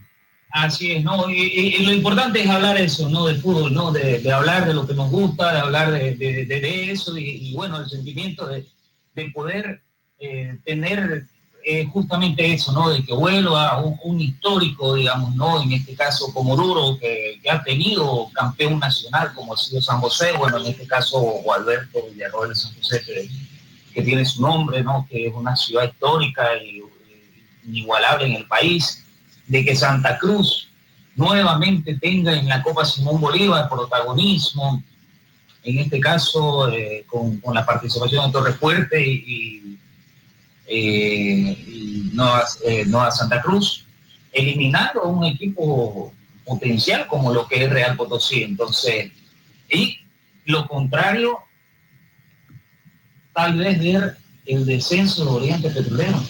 Así 0.52 0.94
es, 0.94 1.04
¿no? 1.04 1.30
Y, 1.30 1.84
lo 1.84 1.94
importante 1.94 2.42
es 2.42 2.50
hablar 2.50 2.78
eso, 2.78 3.10
¿no? 3.10 3.26
Del 3.26 3.42
fútbol, 3.42 3.74
¿no? 3.74 3.92
De, 3.92 4.32
hablar 4.32 4.66
de 4.66 4.74
lo 4.74 4.88
que 4.88 4.94
nos 4.94 5.12
gusta, 5.12 5.54
de 5.54 5.60
hablar 5.60 5.92
de, 5.92 6.92
eso 6.92 7.18
y, 7.18 7.54
bueno, 7.54 7.80
el 7.80 7.90
sentimiento 7.90 8.48
de, 8.48 8.66
poder 9.34 9.82
eh, 10.20 10.58
tener 10.64 11.26
eh, 11.66 11.86
justamente 11.86 12.54
eso, 12.54 12.72
¿no? 12.72 12.90
De 12.90 13.04
que 13.04 13.14
vuelva 13.14 13.84
un, 13.84 14.00
un, 14.04 14.22
histórico, 14.22 14.96
digamos, 14.96 15.36
¿no? 15.36 15.62
En 15.62 15.74
este 15.74 15.96
caso 15.96 16.32
como 16.34 16.56
Duro, 16.56 16.98
que, 16.98 17.42
ha 17.50 17.62
tenido 17.64 18.30
campeón 18.34 18.80
nacional 18.80 19.34
como 19.34 19.54
ha 19.54 19.58
sido 19.58 19.82
San 19.82 20.00
José, 20.00 20.32
bueno, 20.38 20.60
en 20.60 20.68
este 20.68 20.88
caso 20.88 21.20
Gualberto 21.20 22.00
Villarroel 22.12 22.50
de 22.50 22.56
San 22.56 22.74
José, 22.76 23.02
que, 23.06 23.30
que, 23.98 24.04
tiene 24.04 24.26
su 24.26 24.42
nombre, 24.42 24.84
¿no? 24.84 25.08
Que 25.10 25.28
es 25.28 25.34
una 25.34 25.56
ciudad 25.56 25.86
histórica 25.86 26.56
y, 26.58 26.84
inigualable 27.68 28.28
en 28.28 28.34
el 28.34 28.46
país, 28.46 29.04
de 29.48 29.66
que 29.66 29.76
Santa 29.76 30.18
Cruz 30.18 30.70
nuevamente 31.16 31.96
tenga 31.96 32.34
en 32.34 32.48
la 32.48 32.62
Copa 32.62 32.86
Simón 32.86 33.20
Bolívar 33.20 33.68
protagonismo, 33.68 34.84
en 35.64 35.80
este 35.80 36.00
caso 36.00 36.72
eh, 36.72 37.06
con, 37.08 37.42
la 37.54 37.66
participación 37.66 38.28
de 38.28 38.32
Torre 38.32 38.54
Fuerte 38.54 39.06
y 39.06 39.78
eh, 40.68 41.58
eh, 42.66 42.86
no, 42.88 43.02
a, 43.02 43.12
Santa 43.12 43.42
Cruz, 43.42 43.86
eliminando 44.32 45.02
a 45.02 45.08
un 45.08 45.24
equipo 45.24 46.14
potencial 46.46 47.08
como 47.08 47.34
lo 47.34 47.48
que 47.48 47.64
es 47.64 47.70
Real 47.70 47.96
Potosí. 47.96 48.44
Entonces, 48.44 49.12
y 49.70 49.98
lo 50.46 50.68
contrario, 50.68 51.40
tal 53.38 53.56
vez 53.56 53.80
ver 53.80 54.18
el 54.48 54.66
descenso 54.66 55.24
de 55.24 55.30
Oriente 55.30 55.70
Petrolero. 55.70 56.24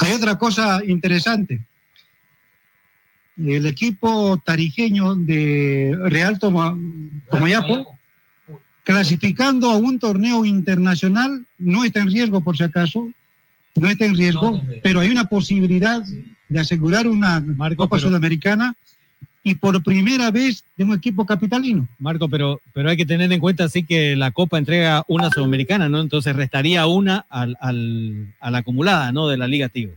Hay 0.00 0.12
otra 0.12 0.36
cosa 0.36 0.82
interesante. 0.86 1.64
El 3.38 3.64
equipo 3.64 4.36
tarijeño 4.44 5.14
de 5.14 5.96
Real 6.04 6.38
Tomayapo 6.38 7.96
clasificando 8.84 9.70
a 9.70 9.78
un 9.78 9.98
torneo 9.98 10.44
internacional, 10.44 11.46
no 11.56 11.82
está 11.82 12.00
en 12.00 12.10
riesgo 12.10 12.42
por 12.42 12.58
si 12.58 12.64
acaso, 12.64 13.08
no 13.74 13.88
está 13.88 14.04
en 14.04 14.16
riesgo, 14.16 14.60
pero 14.82 15.00
hay 15.00 15.08
una 15.08 15.24
posibilidad 15.24 16.02
de 16.48 16.60
asegurar 16.60 17.06
una 17.06 17.42
Copa 17.74 17.98
Sudamericana 17.98 18.74
y 19.48 19.54
por 19.54 19.82
primera 19.82 20.30
vez 20.30 20.64
de 20.76 20.84
un 20.84 20.94
equipo 20.94 21.24
capitalino. 21.24 21.88
Marco, 21.98 22.28
pero, 22.28 22.60
pero 22.72 22.90
hay 22.90 22.96
que 22.96 23.06
tener 23.06 23.32
en 23.32 23.40
cuenta 23.40 23.64
así 23.64 23.84
que 23.84 24.14
la 24.16 24.30
Copa 24.30 24.58
entrega 24.58 25.04
una 25.08 25.30
Sudamericana, 25.30 25.88
¿no? 25.88 26.00
Entonces 26.00 26.36
restaría 26.36 26.86
una 26.86 27.24
al, 27.30 27.56
al, 27.60 28.34
a 28.40 28.50
la 28.50 28.58
acumulada, 28.58 29.10
¿no? 29.12 29.28
De 29.28 29.36
la 29.38 29.46
Liga 29.46 29.68
Tigo. 29.68 29.92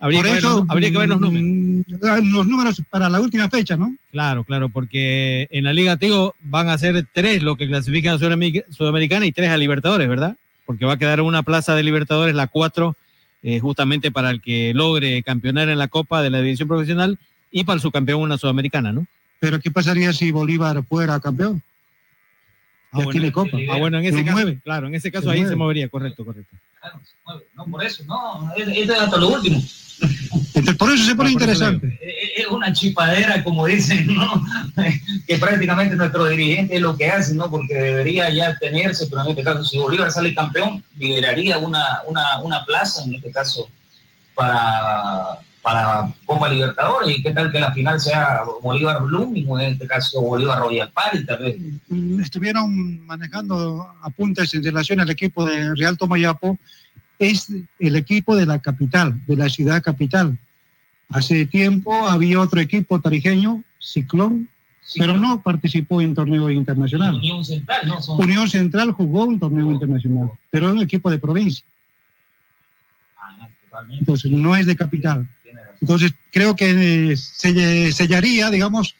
Habría, 0.00 0.22
que, 0.22 0.38
eso, 0.38 0.62
ver, 0.62 0.66
habría 0.68 0.90
que 0.92 0.98
ver 0.98 1.08
los 1.08 1.20
números. 1.20 1.46
Mm, 1.46 2.32
los 2.32 2.46
números 2.46 2.82
para 2.88 3.08
la 3.08 3.20
última 3.20 3.48
fecha, 3.48 3.76
¿no? 3.76 3.94
Claro, 4.12 4.44
claro, 4.44 4.68
porque 4.68 5.48
en 5.50 5.64
la 5.64 5.72
Liga 5.72 5.96
Tigo 5.96 6.34
van 6.40 6.68
a 6.68 6.78
ser 6.78 7.06
tres 7.12 7.42
lo 7.42 7.56
que 7.56 7.66
clasifican 7.66 8.14
a 8.14 8.18
Sudamericana 8.18 9.26
y 9.26 9.32
tres 9.32 9.50
a 9.50 9.56
Libertadores, 9.56 10.08
¿verdad? 10.08 10.36
Porque 10.66 10.84
va 10.84 10.94
a 10.94 10.98
quedar 10.98 11.20
una 11.20 11.42
plaza 11.42 11.74
de 11.74 11.82
Libertadores, 11.82 12.34
la 12.34 12.46
cuatro, 12.46 12.96
eh, 13.42 13.58
justamente 13.58 14.10
para 14.12 14.30
el 14.30 14.40
que 14.40 14.72
logre 14.74 15.22
campeonar 15.22 15.68
en 15.68 15.78
la 15.78 15.88
Copa 15.88 16.22
de 16.22 16.30
la 16.30 16.40
División 16.42 16.68
Profesional 16.68 17.18
y 17.50 17.64
para 17.64 17.76
el 17.76 17.80
subcampeón 17.80 18.22
una 18.22 18.38
Sudamericana, 18.38 18.92
¿no? 18.92 19.06
Pero 19.40 19.60
¿qué 19.60 19.70
pasaría 19.70 20.12
si 20.12 20.30
Bolívar 20.30 20.82
fuera 20.84 21.20
campeón? 21.20 21.62
Ah, 22.90 22.96
bueno, 22.96 23.10
tiene 23.10 23.32
Copa. 23.32 23.58
Ah, 23.70 23.78
bueno, 23.78 23.98
en 23.98 24.06
ese 24.06 24.24
caso, 24.24 24.48
claro, 24.64 24.86
en 24.86 24.94
ese 24.94 25.12
caso 25.12 25.30
ahí 25.30 25.44
se 25.44 25.56
movería, 25.56 25.88
correcto, 25.88 26.24
correcto. 26.24 26.56
Claro, 26.80 27.00
se 27.04 27.14
mueve. 27.24 27.44
No, 27.54 27.64
por 27.66 27.84
eso, 27.84 28.04
no, 28.04 28.52
es, 28.56 28.68
es 28.68 28.90
hasta 28.90 29.16
lo 29.16 29.28
último 29.28 29.60
por 30.78 30.90
eso 30.92 31.04
se 31.04 31.14
pone 31.14 31.32
interesante. 31.32 31.98
Es 32.36 32.46
una 32.48 32.72
chipadera, 32.72 33.42
como 33.42 33.66
dicen, 33.66 34.06
¿no? 34.14 34.44
que 35.26 35.38
prácticamente 35.38 35.96
nuestro 35.96 36.26
dirigente 36.26 36.76
es 36.76 36.80
lo 36.80 36.96
que 36.96 37.08
hace, 37.08 37.34
¿no? 37.34 37.50
Porque 37.50 37.74
debería 37.74 38.30
ya 38.30 38.56
tenerse, 38.58 39.06
pero 39.06 39.22
en 39.22 39.28
este 39.28 39.42
caso, 39.42 39.64
si 39.64 39.78
Bolívar 39.78 40.10
sale 40.10 40.34
campeón, 40.34 40.84
liberaría 40.96 41.58
una, 41.58 42.02
una, 42.06 42.38
una 42.40 42.64
plaza, 42.64 43.04
en 43.04 43.14
este 43.14 43.30
caso, 43.30 43.68
para, 44.34 45.40
para 45.62 46.12
Copa 46.24 46.48
Libertadores. 46.48 47.18
Y 47.18 47.22
qué 47.22 47.32
tal 47.32 47.50
que 47.50 47.60
la 47.60 47.72
final 47.72 48.00
sea 48.00 48.42
Bolívar 48.62 49.02
Blooming, 49.02 49.48
o 49.48 49.58
en 49.58 49.72
este 49.72 49.86
caso 49.86 50.20
Bolívar 50.20 50.58
Royal 50.60 50.90
Party, 50.92 51.24
tal 51.24 51.38
vez. 51.42 51.56
Mm, 51.88 52.20
estuvieron 52.20 53.06
manejando 53.06 53.86
apuntes 54.02 54.54
en 54.54 54.64
relación 54.64 55.00
al 55.00 55.10
equipo 55.10 55.44
de 55.44 55.74
Real 55.74 55.96
Tomayapo 55.98 56.58
es 57.18 57.52
el 57.78 57.96
equipo 57.96 58.36
de 58.36 58.46
la 58.46 58.60
capital, 58.60 59.20
de 59.26 59.36
la 59.36 59.48
ciudad 59.48 59.82
capital. 59.82 60.38
Hace 61.10 61.46
tiempo 61.46 62.06
había 62.06 62.40
otro 62.40 62.60
equipo 62.60 63.00
tarijeño, 63.00 63.64
Ciclón, 63.80 64.48
pero 64.96 65.16
no 65.16 65.42
participó 65.42 66.00
en 66.00 66.14
torneo 66.14 66.50
internacional. 66.50 67.16
Unión 67.16 67.44
Central, 67.44 67.88
¿no? 67.88 67.98
Unión 68.16 68.48
Central 68.48 68.92
jugó 68.92 69.24
un 69.24 69.38
torneo 69.38 69.70
internacional, 69.70 70.30
pero 70.50 70.68
es 70.68 70.72
un 70.72 70.82
equipo 70.82 71.10
de 71.10 71.18
provincia. 71.18 71.64
Ah, 73.16 73.48
Entonces, 73.90 74.30
no 74.30 74.54
es 74.56 74.66
de 74.66 74.76
capital. 74.76 75.28
Entonces, 75.80 76.12
creo 76.30 76.56
que 76.56 77.16
se 77.16 77.92
sellaría, 77.92 78.50
digamos, 78.50 78.94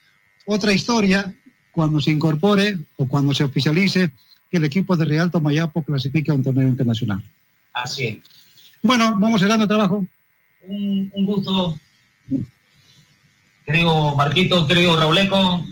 otra 0.47 0.73
historia 0.73 1.35
cuando 1.73 2.01
se 2.01 2.11
incorpore 2.11 2.79
o 2.97 3.07
cuando 3.07 3.35
se 3.35 3.45
oficialice 3.45 4.11
que 4.51 4.57
el 4.57 4.65
equipo 4.65 4.97
de 4.97 5.05
Real 5.05 5.31
Tomayapo 5.31 5.83
clasifique 5.83 6.31
a 6.31 6.35
un 6.35 6.43
torneo 6.43 6.69
internacional. 6.69 7.23
Así 7.73 8.07
es. 8.07 8.19
Bueno, 8.83 9.17
vamos 9.19 9.41
cerrando 9.41 9.65
el 9.65 9.69
trabajo. 9.69 10.07
Un, 10.67 11.11
gusto. 11.15 11.79
Creo, 13.65 14.15
Marquito, 14.15 14.67
creo, 14.67 14.97
Rauleco. 14.99 15.65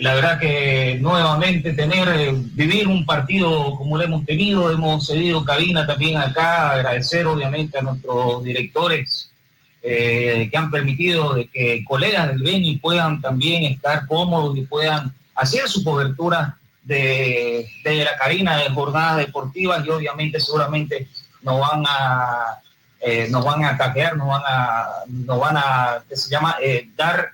La 0.00 0.14
verdad 0.14 0.38
que 0.38 0.98
nuevamente 1.00 1.72
tener, 1.72 2.08
eh, 2.08 2.32
vivir 2.54 2.86
un 2.86 3.04
partido 3.04 3.74
como 3.74 3.98
lo 3.98 4.04
hemos 4.04 4.24
tenido, 4.24 4.70
hemos 4.70 5.06
cedido 5.06 5.44
cabina 5.44 5.86
también 5.86 6.16
acá, 6.16 6.70
agradecer 6.70 7.26
obviamente 7.26 7.76
a 7.76 7.82
nuestros 7.82 8.44
directores 8.44 9.30
eh, 9.82 10.48
que 10.50 10.56
han 10.56 10.70
permitido 10.70 11.34
de 11.34 11.46
que 11.48 11.84
colegas 11.84 12.28
del 12.28 12.42
Beni 12.42 12.76
puedan 12.76 13.20
también 13.20 13.64
estar 13.64 14.06
cómodos 14.06 14.56
y 14.56 14.62
puedan 14.62 15.14
hacer 15.34 15.68
su 15.68 15.84
cobertura 15.84 16.58
de, 16.82 17.68
la 17.84 18.16
cabina 18.16 18.56
de 18.56 18.70
jornadas 18.70 19.18
deportivas 19.18 19.84
y 19.84 19.90
obviamente 19.90 20.40
seguramente 20.40 21.06
nos 21.42 21.60
van 21.60 21.84
a 21.86 22.60
eh, 23.00 23.28
nos 23.30 23.44
van 23.44 23.64
a 23.64 23.70
ataquear, 23.70 24.16
nos 24.16 24.26
van 24.26 24.42
a, 24.44 24.86
nos 25.06 25.38
van 25.38 25.56
a, 25.56 26.02
que 26.08 26.16
se 26.16 26.30
llama, 26.30 26.56
eh, 26.60 26.88
dar 26.96 27.30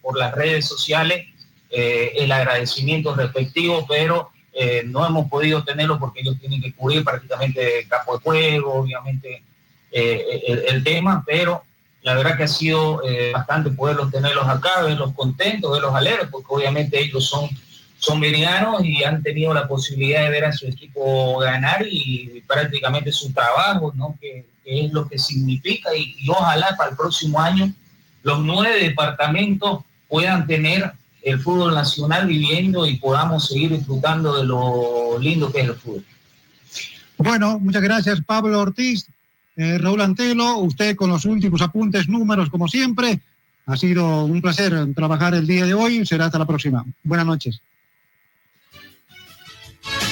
por 0.00 0.16
las 0.16 0.32
redes 0.32 0.66
sociales 0.66 1.26
eh, 1.70 2.12
el 2.16 2.30
agradecimiento 2.30 3.14
respectivo, 3.14 3.84
pero 3.88 4.30
no 4.84 5.06
hemos 5.06 5.28
podido 5.30 5.64
tenerlo 5.64 5.98
porque 5.98 6.20
ellos 6.20 6.38
tienen 6.38 6.60
que 6.60 6.74
cubrir 6.74 7.02
prácticamente 7.02 7.86
campo 7.88 8.18
de 8.18 8.22
juego, 8.22 8.74
obviamente 8.74 9.42
el, 9.90 10.64
el, 10.68 10.84
tema, 10.84 11.24
pero 11.26 11.64
la 12.02 12.14
verdad 12.14 12.36
que 12.36 12.44
ha 12.44 12.48
sido 12.48 13.02
bastante 13.32 13.70
poderlos 13.70 14.10
tenerlos 14.10 14.48
acá, 14.48 14.82
verlos 14.82 15.12
contentos, 15.14 15.70
verlos 15.70 15.94
alegres, 15.94 16.28
porque 16.30 16.46
obviamente 16.48 16.98
ellos 16.98 17.26
son 17.26 17.50
son 18.00 18.22
y 18.24 19.04
han 19.04 19.22
tenido 19.22 19.52
la 19.52 19.68
posibilidad 19.68 20.22
de 20.22 20.30
ver 20.30 20.46
a 20.46 20.52
su 20.52 20.66
equipo 20.66 21.38
ganar 21.38 21.86
y 21.86 22.42
prácticamente 22.46 23.12
su 23.12 23.30
trabajo, 23.32 23.92
¿no? 23.94 24.16
Que, 24.20 24.48
es 24.62 24.92
lo 24.92 25.08
que 25.08 25.18
significa 25.18 25.90
y, 25.96 26.14
ojalá 26.28 26.76
para 26.76 26.90
el 26.90 26.96
próximo 26.96 27.40
año 27.40 27.72
los 28.22 28.38
nueve 28.40 28.84
departamentos 28.84 29.80
puedan 30.06 30.46
tener 30.46 30.92
el 31.22 31.40
fútbol 31.40 31.74
nacional 31.74 32.28
viviendo 32.28 32.86
y 32.86 32.96
podamos 32.98 33.48
seguir 33.48 33.70
disfrutando 33.70 34.36
de 34.36 34.44
lo 34.44 35.18
lindo 35.18 35.50
que 35.50 35.62
es 35.62 35.68
el 35.68 35.74
fútbol. 35.74 36.04
Bueno, 37.16 37.58
muchas 37.58 37.82
gracias 37.82 38.20
Pablo 38.24 38.60
Ortiz, 38.60 39.08
eh, 39.60 39.76
Raúl 39.76 40.00
Antelo, 40.00 40.56
usted 40.56 40.96
con 40.96 41.10
los 41.10 41.26
últimos 41.26 41.60
apuntes, 41.60 42.08
números 42.08 42.48
como 42.48 42.66
siempre. 42.66 43.20
Ha 43.66 43.76
sido 43.76 44.24
un 44.24 44.40
placer 44.40 44.72
trabajar 44.94 45.34
el 45.34 45.46
día 45.46 45.66
de 45.66 45.74
hoy. 45.74 46.06
Será 46.06 46.24
hasta 46.24 46.38
la 46.38 46.46
próxima. 46.46 46.82
Buenas 47.04 47.26
noches. 47.26 47.60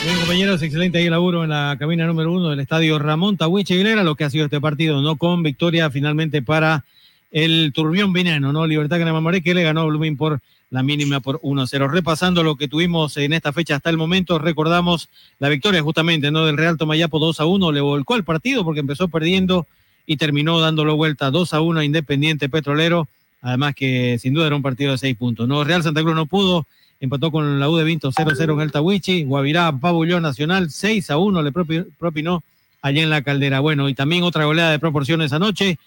Bien, 0.05 0.17
compañeros, 0.19 0.61
excelente 0.63 0.99
ahí 0.99 1.07
el 1.07 1.13
laburo 1.13 1.45
en 1.45 1.51
la 1.51 1.77
cabina 1.79 2.07
número 2.07 2.31
uno 2.31 2.51
del 2.51 2.61
estadio 2.61 2.99
Ramón 2.99 3.39
Tahuiche 3.39 3.73
Aguilera, 3.73 4.05
lo 4.05 4.17
que 4.17 4.25
ha 4.25 4.31
sido 4.31 4.45
este 4.45 4.61
partido, 4.61 5.01
¿no? 5.01 5.17
Con 5.17 5.43
victoria 5.43 5.91
finalmente 5.91 6.43
para 6.43 6.85
el 7.31 7.73
Turbión 7.75 8.13
Veneno, 8.13 8.53
¿no? 8.53 8.67
Libertad 8.67 8.99
Gran 8.99 9.15
Mamoré, 9.15 9.41
que 9.41 9.55
le 9.55 9.63
ganó 9.63 9.81
a 9.81 10.17
por 10.17 10.41
la 10.71 10.83
mínima 10.83 11.21
por 11.21 11.41
1-0. 11.41 11.91
Repasando 11.91 12.43
lo 12.43 12.57
que 12.57 12.69
tuvimos 12.69 13.17
en 13.17 13.33
esta 13.33 13.53
fecha 13.53 13.77
hasta 13.77 13.91
el 13.91 13.97
momento, 13.97 14.39
recordamos 14.39 15.09
la 15.39 15.49
victoria 15.49 15.83
justamente, 15.83 16.31
¿no? 16.31 16.45
Del 16.45 16.57
Real 16.57 16.77
Tomayapo 16.77 17.19
2-1, 17.19 17.73
le 17.73 17.81
volcó 17.81 18.17
el 18.17 18.25
partido 18.25 18.65
porque 18.65 18.81
empezó 18.81 19.09
perdiendo 19.09 19.67
y 20.07 20.17
terminó 20.17 20.61
dándolo 20.61 20.97
vuelta 20.97 21.31
2-1 21.31 21.79
a 21.79 21.85
Independiente 21.85 22.49
Petrolero, 22.49 23.09
además 23.43 23.75
que 23.75 24.19
sin 24.19 24.35
duda 24.35 24.47
era 24.47 24.57
un 24.57 24.63
partido 24.63 24.93
de 24.93 24.99
seis 24.99 25.17
puntos, 25.17 25.49
¿no? 25.49 25.65
Real 25.65 25.83
Santa 25.83 26.03
Cruz 26.03 26.15
no 26.15 26.27
pudo 26.27 26.67
empató 27.01 27.31
con 27.31 27.61
la 27.61 27.71
U 27.71 27.77
de 27.77 27.85
Vinto 27.85 28.11
0-0 28.11 28.55
en 28.55 28.61
el 28.61 28.73
Tawichi, 28.73 29.25
Guavirá 29.25 29.73
Pabullón 29.73 30.23
Nacional 30.23 30.69
6-1 30.69 31.43
le 31.43 31.87
propinó 31.99 32.43
allá 32.83 33.03
en 33.03 33.11
la 33.11 33.23
caldera. 33.23 33.61
Bueno, 33.61 33.89
y 33.89 33.95
también 33.95 34.25
otra 34.25 34.45
goleada 34.45 34.73
de 34.73 34.79
proporciones 34.79 35.33
anoche 35.33 35.79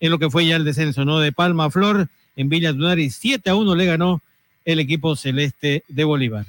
en 0.00 0.10
lo 0.10 0.18
que 0.18 0.30
fue 0.30 0.46
ya 0.46 0.56
el 0.56 0.64
descenso, 0.64 1.04
¿no? 1.04 1.20
De 1.20 1.32
Palma 1.32 1.70
Flor 1.70 2.08
en 2.36 2.48
Villa 2.48 2.72
Tunari 2.72 3.06
7-1 3.06 3.76
le 3.76 3.86
ganó 3.86 4.20
el 4.64 4.78
equipo 4.78 5.16
celeste 5.16 5.82
de 5.88 6.04
Bolívar. 6.04 6.44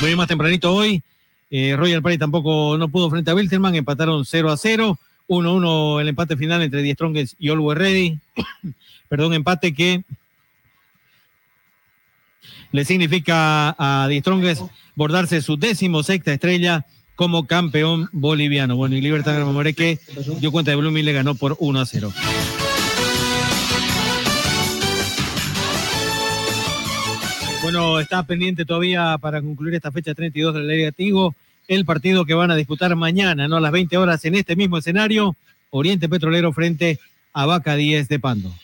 Muy 0.00 0.14
más 0.14 0.28
tempranito 0.28 0.74
hoy, 0.74 1.02
eh, 1.50 1.74
Royal 1.76 2.02
Party 2.02 2.18
tampoco 2.18 2.76
no 2.78 2.88
pudo 2.88 3.08
frente 3.08 3.30
a 3.30 3.34
Wilterman, 3.34 3.74
empataron 3.74 4.24
0 4.24 4.56
0, 4.56 4.98
1-1 5.28 6.00
el 6.00 6.08
empate 6.08 6.36
final 6.36 6.62
entre 6.62 6.82
Die 6.82 6.92
Strongest 6.92 7.34
y 7.38 7.48
Always 7.48 7.78
Ready. 7.78 8.18
Perdón, 9.08 9.34
empate 9.34 9.72
que 9.72 10.04
le 12.72 12.84
significa 12.84 13.74
a 13.78 14.06
Die 14.08 14.20
Strongest 14.20 14.62
bordarse 14.94 15.40
su 15.40 15.56
décimo 15.56 16.02
sexta 16.02 16.32
estrella 16.32 16.84
como 17.14 17.46
campeón 17.46 18.08
boliviano. 18.12 18.76
Bueno, 18.76 18.96
y 18.96 19.00
Libertad 19.00 19.34
Gran 19.34 19.74
que 19.74 19.98
dio 20.40 20.52
cuenta 20.52 20.72
de 20.72 20.76
Blooming 20.76 21.04
le 21.04 21.12
ganó 21.12 21.34
por 21.34 21.56
1 21.58 21.80
a 21.80 21.86
0. 21.86 22.12
Bueno, 27.66 27.98
está 27.98 28.22
pendiente 28.22 28.64
todavía 28.64 29.18
para 29.20 29.42
concluir 29.42 29.74
esta 29.74 29.90
fecha 29.90 30.14
32 30.14 30.54
de 30.54 30.60
la 30.60 30.72
Liga 30.72 30.92
Tigo 30.92 31.34
el 31.66 31.84
partido 31.84 32.24
que 32.24 32.32
van 32.32 32.52
a 32.52 32.54
disputar 32.54 32.94
mañana, 32.94 33.48
¿no? 33.48 33.56
A 33.56 33.60
las 33.60 33.72
20 33.72 33.96
horas 33.96 34.24
en 34.24 34.36
este 34.36 34.54
mismo 34.54 34.78
escenario, 34.78 35.34
Oriente 35.70 36.08
Petrolero 36.08 36.52
frente 36.52 37.00
a 37.32 37.44
Vaca 37.44 37.74
10 37.74 38.06
de 38.06 38.20
Pando. 38.20 38.54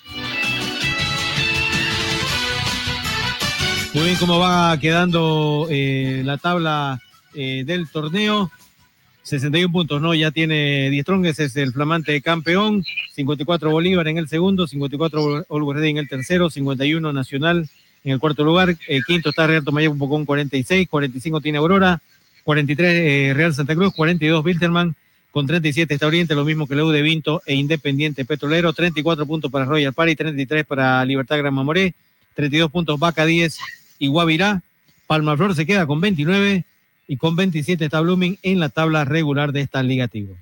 Muy 3.92 4.04
bien, 4.04 4.16
cómo 4.20 4.38
va 4.38 4.78
quedando 4.78 5.66
eh, 5.68 6.22
la 6.24 6.38
tabla 6.38 7.00
eh, 7.34 7.64
del 7.66 7.88
torneo. 7.88 8.52
61 9.24 9.72
puntos, 9.72 10.00
¿no? 10.00 10.14
Ya 10.14 10.30
tiene 10.30 10.90
10 10.90 11.04
Trongues, 11.04 11.40
es 11.40 11.56
el 11.56 11.72
flamante 11.72 12.22
campeón. 12.22 12.84
54 13.14 13.68
Bolívar 13.68 14.06
en 14.06 14.18
el 14.18 14.28
segundo, 14.28 14.68
54 14.68 15.46
Olguerre 15.48 15.88
en 15.88 15.96
el 15.96 16.08
tercero, 16.08 16.50
51 16.50 17.12
Nacional 17.12 17.68
en 18.04 18.12
el 18.12 18.18
cuarto 18.18 18.44
lugar. 18.44 18.76
El 18.88 19.04
quinto 19.04 19.30
está 19.30 19.46
Real 19.46 19.64
Tomayapo 19.64 20.08
con 20.08 20.24
46, 20.24 20.88
45 20.88 21.40
tiene 21.40 21.58
Aurora, 21.58 22.00
43 22.44 22.90
eh, 22.92 23.34
Real 23.34 23.54
Santa 23.54 23.74
Cruz, 23.74 23.92
42 23.94 24.44
Wilterman, 24.44 24.94
con 25.30 25.46
37 25.46 25.94
está 25.94 26.06
Oriente, 26.06 26.34
lo 26.34 26.44
mismo 26.44 26.66
que 26.66 26.74
Leu 26.74 26.90
de 26.90 27.02
Vinto 27.02 27.40
e 27.46 27.54
Independiente 27.54 28.24
Petrolero, 28.24 28.72
34 28.72 29.24
puntos 29.26 29.50
para 29.50 29.64
Royal 29.64 29.94
Party, 29.94 30.14
33 30.14 30.66
para 30.66 31.04
Libertad 31.04 31.38
Gran 31.38 31.54
Mamoré, 31.54 31.94
32 32.34 32.70
puntos 32.70 32.98
Vaca 32.98 33.24
10 33.24 33.58
y 33.98 34.08
Guavirá. 34.08 34.62
Palmaflor 35.06 35.54
se 35.54 35.66
queda 35.66 35.86
con 35.86 36.00
29 36.00 36.64
y 37.08 37.16
con 37.16 37.36
27 37.36 37.84
está 37.84 38.00
Blooming 38.00 38.38
en 38.42 38.60
la 38.60 38.68
tabla 38.68 39.04
regular 39.04 39.52
de 39.52 39.62
esta 39.62 39.82
Liga 39.82 40.08
Tigo. 40.08 40.36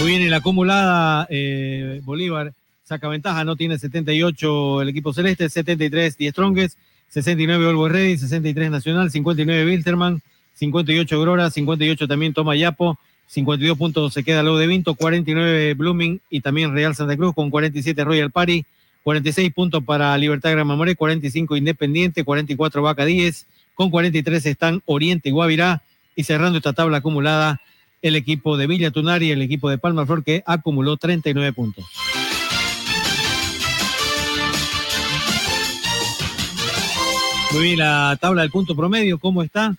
Muy 0.00 0.10
bien, 0.10 0.22
en 0.22 0.30
la 0.30 0.38
acumulada 0.38 1.26
eh, 1.30 2.00
Bolívar 2.02 2.52
saca 2.92 3.08
ventaja, 3.08 3.42
no 3.44 3.56
tiene 3.56 3.78
78 3.78 4.82
el 4.82 4.88
equipo 4.90 5.14
celeste, 5.14 5.48
73 5.48 6.18
Die 6.18 6.30
Strongest, 6.30 6.78
69 7.08 7.70
Always 7.70 7.92
Ready, 7.92 8.18
63 8.18 8.70
Nacional, 8.70 9.10
59 9.10 9.64
Wilterman, 9.64 10.20
58 10.52 11.20
Grora, 11.20 11.50
58 11.50 12.06
también 12.06 12.34
Toma 12.34 12.54
Yapo, 12.54 12.98
52 13.28 13.78
puntos 13.78 14.12
se 14.12 14.22
queda 14.22 14.42
luego 14.42 14.58
de 14.58 14.66
Vinto, 14.66 14.94
49 14.94 15.72
Blooming 15.72 16.20
y 16.28 16.42
también 16.42 16.74
Real 16.74 16.94
Santa 16.94 17.16
Cruz 17.16 17.34
con 17.34 17.48
47 17.48 18.04
Royal 18.04 18.30
Party, 18.30 18.66
46 19.04 19.52
puntos 19.54 19.82
para 19.82 20.16
Libertad 20.18 20.50
Gran 20.50 20.66
Mamoré, 20.66 20.94
45 20.94 21.56
Independiente, 21.56 22.24
44 22.24 22.82
Vaca 22.82 23.06
10, 23.06 23.46
con 23.74 23.88
43 23.88 24.44
están 24.44 24.82
Oriente 24.84 25.30
y 25.30 25.32
Guavirá 25.32 25.82
y 26.14 26.24
cerrando 26.24 26.58
esta 26.58 26.74
tabla 26.74 26.98
acumulada 26.98 27.62
el 28.02 28.16
equipo 28.16 28.58
de 28.58 28.66
Villa 28.66 28.90
Tunari 28.90 29.28
y 29.28 29.30
el 29.30 29.40
equipo 29.40 29.70
de 29.70 29.78
Palma 29.78 30.04
Flor 30.04 30.22
que 30.22 30.42
acumuló 30.44 30.98
39 30.98 31.54
puntos. 31.54 31.86
Muy 37.52 37.64
bien, 37.64 37.80
la 37.80 38.16
tabla 38.18 38.42
del 38.42 38.50
punto 38.50 38.74
promedio, 38.74 39.18
¿cómo 39.18 39.42
está? 39.42 39.76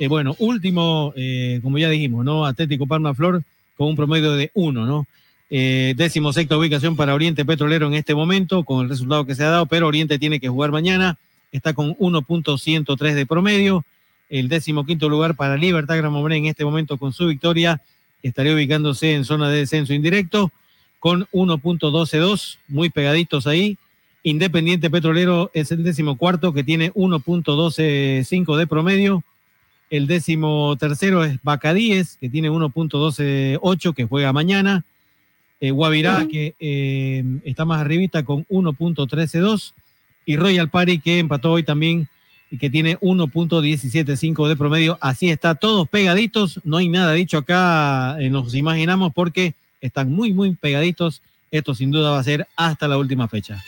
Eh, 0.00 0.08
bueno, 0.08 0.34
último, 0.40 1.12
eh, 1.14 1.60
como 1.62 1.78
ya 1.78 1.88
dijimos, 1.88 2.24
¿no? 2.24 2.44
Atlético 2.44 2.88
Palma 2.88 3.14
Flor 3.14 3.44
con 3.76 3.86
un 3.86 3.94
promedio 3.94 4.32
de 4.32 4.50
uno, 4.54 4.84
¿no? 4.84 5.06
Eh, 5.48 5.94
décimo 5.96 6.32
sexta 6.32 6.58
ubicación 6.58 6.96
para 6.96 7.14
Oriente 7.14 7.44
Petrolero 7.44 7.86
en 7.86 7.94
este 7.94 8.16
momento, 8.16 8.64
con 8.64 8.82
el 8.82 8.88
resultado 8.88 9.24
que 9.24 9.36
se 9.36 9.44
ha 9.44 9.50
dado, 9.50 9.66
pero 9.66 9.86
Oriente 9.86 10.18
tiene 10.18 10.40
que 10.40 10.48
jugar 10.48 10.72
mañana, 10.72 11.18
está 11.52 11.72
con 11.72 11.94
1.103 11.98 13.14
de 13.14 13.26
promedio. 13.26 13.84
El 14.28 14.48
décimo 14.48 14.84
quinto 14.84 15.08
lugar 15.08 15.36
para 15.36 15.56
Libertad 15.56 15.98
Gran 15.98 16.32
en 16.32 16.46
este 16.46 16.64
momento 16.64 16.98
con 16.98 17.12
su 17.12 17.28
victoria, 17.28 17.80
estaría 18.24 18.54
ubicándose 18.54 19.14
en 19.14 19.24
zona 19.24 19.50
de 19.50 19.58
descenso 19.58 19.94
indirecto, 19.94 20.50
con 20.98 21.26
1.122, 21.32 22.58
muy 22.66 22.90
pegaditos 22.90 23.46
ahí. 23.46 23.78
Independiente 24.24 24.88
Petrolero 24.88 25.50
es 25.52 25.72
el 25.72 25.82
décimo 25.82 26.16
cuarto 26.16 26.52
que 26.52 26.62
tiene 26.62 26.92
1.125 26.92 28.56
de 28.56 28.66
promedio. 28.66 29.24
El 29.90 30.06
décimo 30.06 30.76
tercero 30.78 31.24
es 31.24 31.38
Bacadíes, 31.42 32.16
que 32.20 32.28
tiene 32.28 32.50
1.128, 32.50 33.94
que 33.94 34.04
juega 34.04 34.32
mañana. 34.32 34.84
Eh, 35.60 35.70
Guavirá, 35.70 36.26
que 36.28 36.54
eh, 36.58 37.24
está 37.44 37.64
más 37.64 37.80
arribita 37.80 38.24
con 38.24 38.44
1.132. 38.46 39.74
Y 40.24 40.36
Royal 40.36 40.70
Party, 40.70 41.00
que 41.00 41.18
empató 41.18 41.52
hoy 41.52 41.64
también 41.64 42.08
y 42.50 42.58
que 42.58 42.70
tiene 42.70 42.98
1.175 43.00 44.48
de 44.48 44.56
promedio. 44.56 44.98
Así 45.00 45.30
está, 45.30 45.56
todos 45.56 45.88
pegaditos. 45.88 46.60
No 46.64 46.76
hay 46.76 46.88
nada 46.88 47.12
dicho 47.12 47.38
acá, 47.38 48.16
eh, 48.20 48.30
nos 48.30 48.54
imaginamos, 48.54 49.12
porque 49.12 49.54
están 49.80 50.12
muy, 50.12 50.32
muy 50.32 50.54
pegaditos. 50.54 51.22
Esto 51.50 51.74
sin 51.74 51.90
duda 51.90 52.12
va 52.12 52.18
a 52.20 52.24
ser 52.24 52.46
hasta 52.56 52.88
la 52.88 52.98
última 52.98 53.26
fecha. 53.28 53.62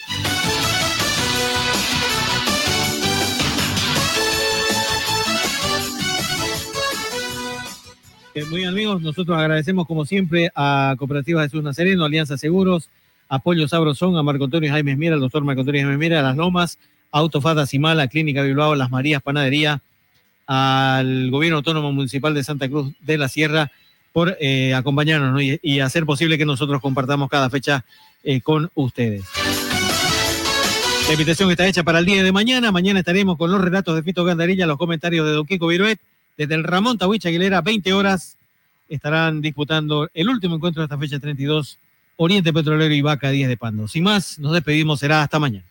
Muy 8.43 8.65
amigos, 8.65 9.01
nosotros 9.01 9.39
agradecemos 9.39 9.87
como 9.87 10.05
siempre 10.05 10.51
a 10.57 10.97
Cooperativa 10.99 11.45
Jesús 11.45 11.63
Nazareno, 11.63 12.05
Alianza 12.05 12.37
Seguros, 12.37 12.91
Apoyo 13.29 13.69
Sabrosón, 13.69 14.17
a 14.17 14.23
Marco 14.25 14.45
Antonio 14.45 14.71
Jaime 14.71 14.97
Mira, 14.97 15.15
al 15.15 15.21
doctor 15.21 15.45
Marco 15.45 15.61
Antonio 15.61 15.83
Jaime 15.83 15.97
Mira, 15.97 16.19
a 16.19 16.23
Las 16.23 16.37
Lomas, 16.37 16.79
Autofata 17.13 17.65
Simala, 17.65 18.09
Clínica 18.09 18.43
Bilbao, 18.43 18.75
Las 18.75 18.91
Marías 18.91 19.23
Panadería, 19.23 19.83
al 20.49 21.31
Gobierno 21.31 21.59
Autónomo 21.59 21.93
Municipal 21.93 22.35
de 22.35 22.43
Santa 22.43 22.69
Cruz 22.69 22.93
de 23.01 23.19
la 23.19 23.29
Sierra 23.29 23.71
por 24.13 24.37
eh, 24.41 24.75
acompañarnos 24.75 25.41
y, 25.41 25.81
hacer 25.81 26.05
posible 26.05 26.37
que 26.37 26.45
nosotros 26.45 26.81
compartamos 26.81 27.29
cada 27.31 27.51
fecha 27.51 27.85
eh, 28.25 28.41
con 28.41 28.71
ustedes. 28.75 29.25
La 31.07 31.13
invitación 31.13 31.51
está 31.51 31.67
hecha 31.67 31.85
para 31.85 32.01
el 32.01 32.05
día 32.05 32.23
de 32.23 32.33
mañana. 32.33 32.73
Mañana 32.73 32.99
estaremos 32.99 33.37
con 33.37 33.53
los 33.53 33.61
relatos 33.61 33.95
de 33.95 34.03
Fito 34.03 34.25
Gandarilla, 34.25 34.67
los 34.67 34.79
comentarios 34.79 35.27
de 35.27 35.33
Don 35.33 35.47
Kiko 35.47 35.69
Viruet 35.69 36.01
desde 36.37 36.55
el 36.55 36.65
Ramón 36.65 36.99
Tawich 36.99 37.27
Aguilera, 37.27 37.61
20 37.61 37.93
horas, 37.93 38.37
estarán 38.89 39.41
disputando 39.41 40.09
el 40.15 40.29
último 40.29 40.57
encuentro 40.57 40.81
de 40.83 40.85
esta 40.85 40.99
fecha 40.99 41.19
32, 41.19 41.79
Oriente 42.17 42.53
Petrolero 42.53 42.95
y 42.95 43.03
Vaca 43.03 43.31
10 43.31 43.49
de 43.49 43.57
Pando. 43.57 43.89
Sin 43.89 44.05
más, 44.05 44.39
nos 44.39 44.53
despedimos, 44.53 45.01
será 45.01 45.23
hasta 45.23 45.39
mañana. 45.39 45.65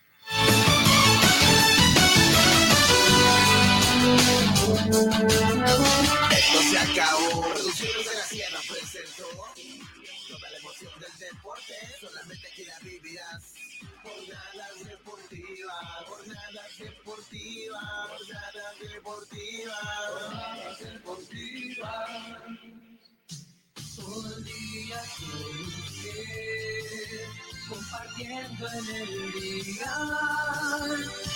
Compartiendo 28.14 28.68
en 28.72 28.96
el 28.96 29.32
día. 29.34 29.94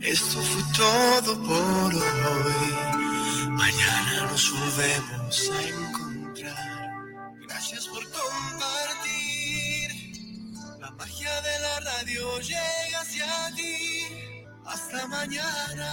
Esto 0.00 0.40
fue 0.40 0.62
todo 0.76 1.42
por 1.42 1.94
hoy. 1.94 3.50
Mañana 3.50 4.26
nos 4.30 4.52
volvemos 4.52 5.50
a 5.50 5.62
encontrar. 5.62 6.07
Magia 10.98 11.40
de 11.40 11.60
la 11.60 11.80
radio 11.80 12.40
llega 12.40 13.00
hacia 13.00 13.54
ti. 13.56 14.44
Hasta 14.66 15.06
mañana. 15.06 15.90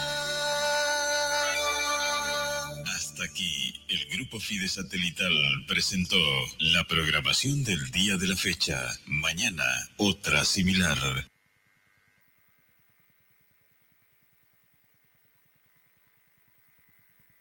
Hasta 2.96 3.24
aquí, 3.24 3.74
el 3.88 4.06
Grupo 4.18 4.40
Fide 4.40 4.68
Satelital 4.68 5.34
presentó 5.68 6.18
la 6.60 6.84
programación 6.84 7.64
del 7.64 7.90
día 7.92 8.18
de 8.18 8.28
la 8.28 8.36
fecha. 8.36 9.00
Mañana, 9.06 9.64
otra 9.98 10.44
similar. 10.44 10.98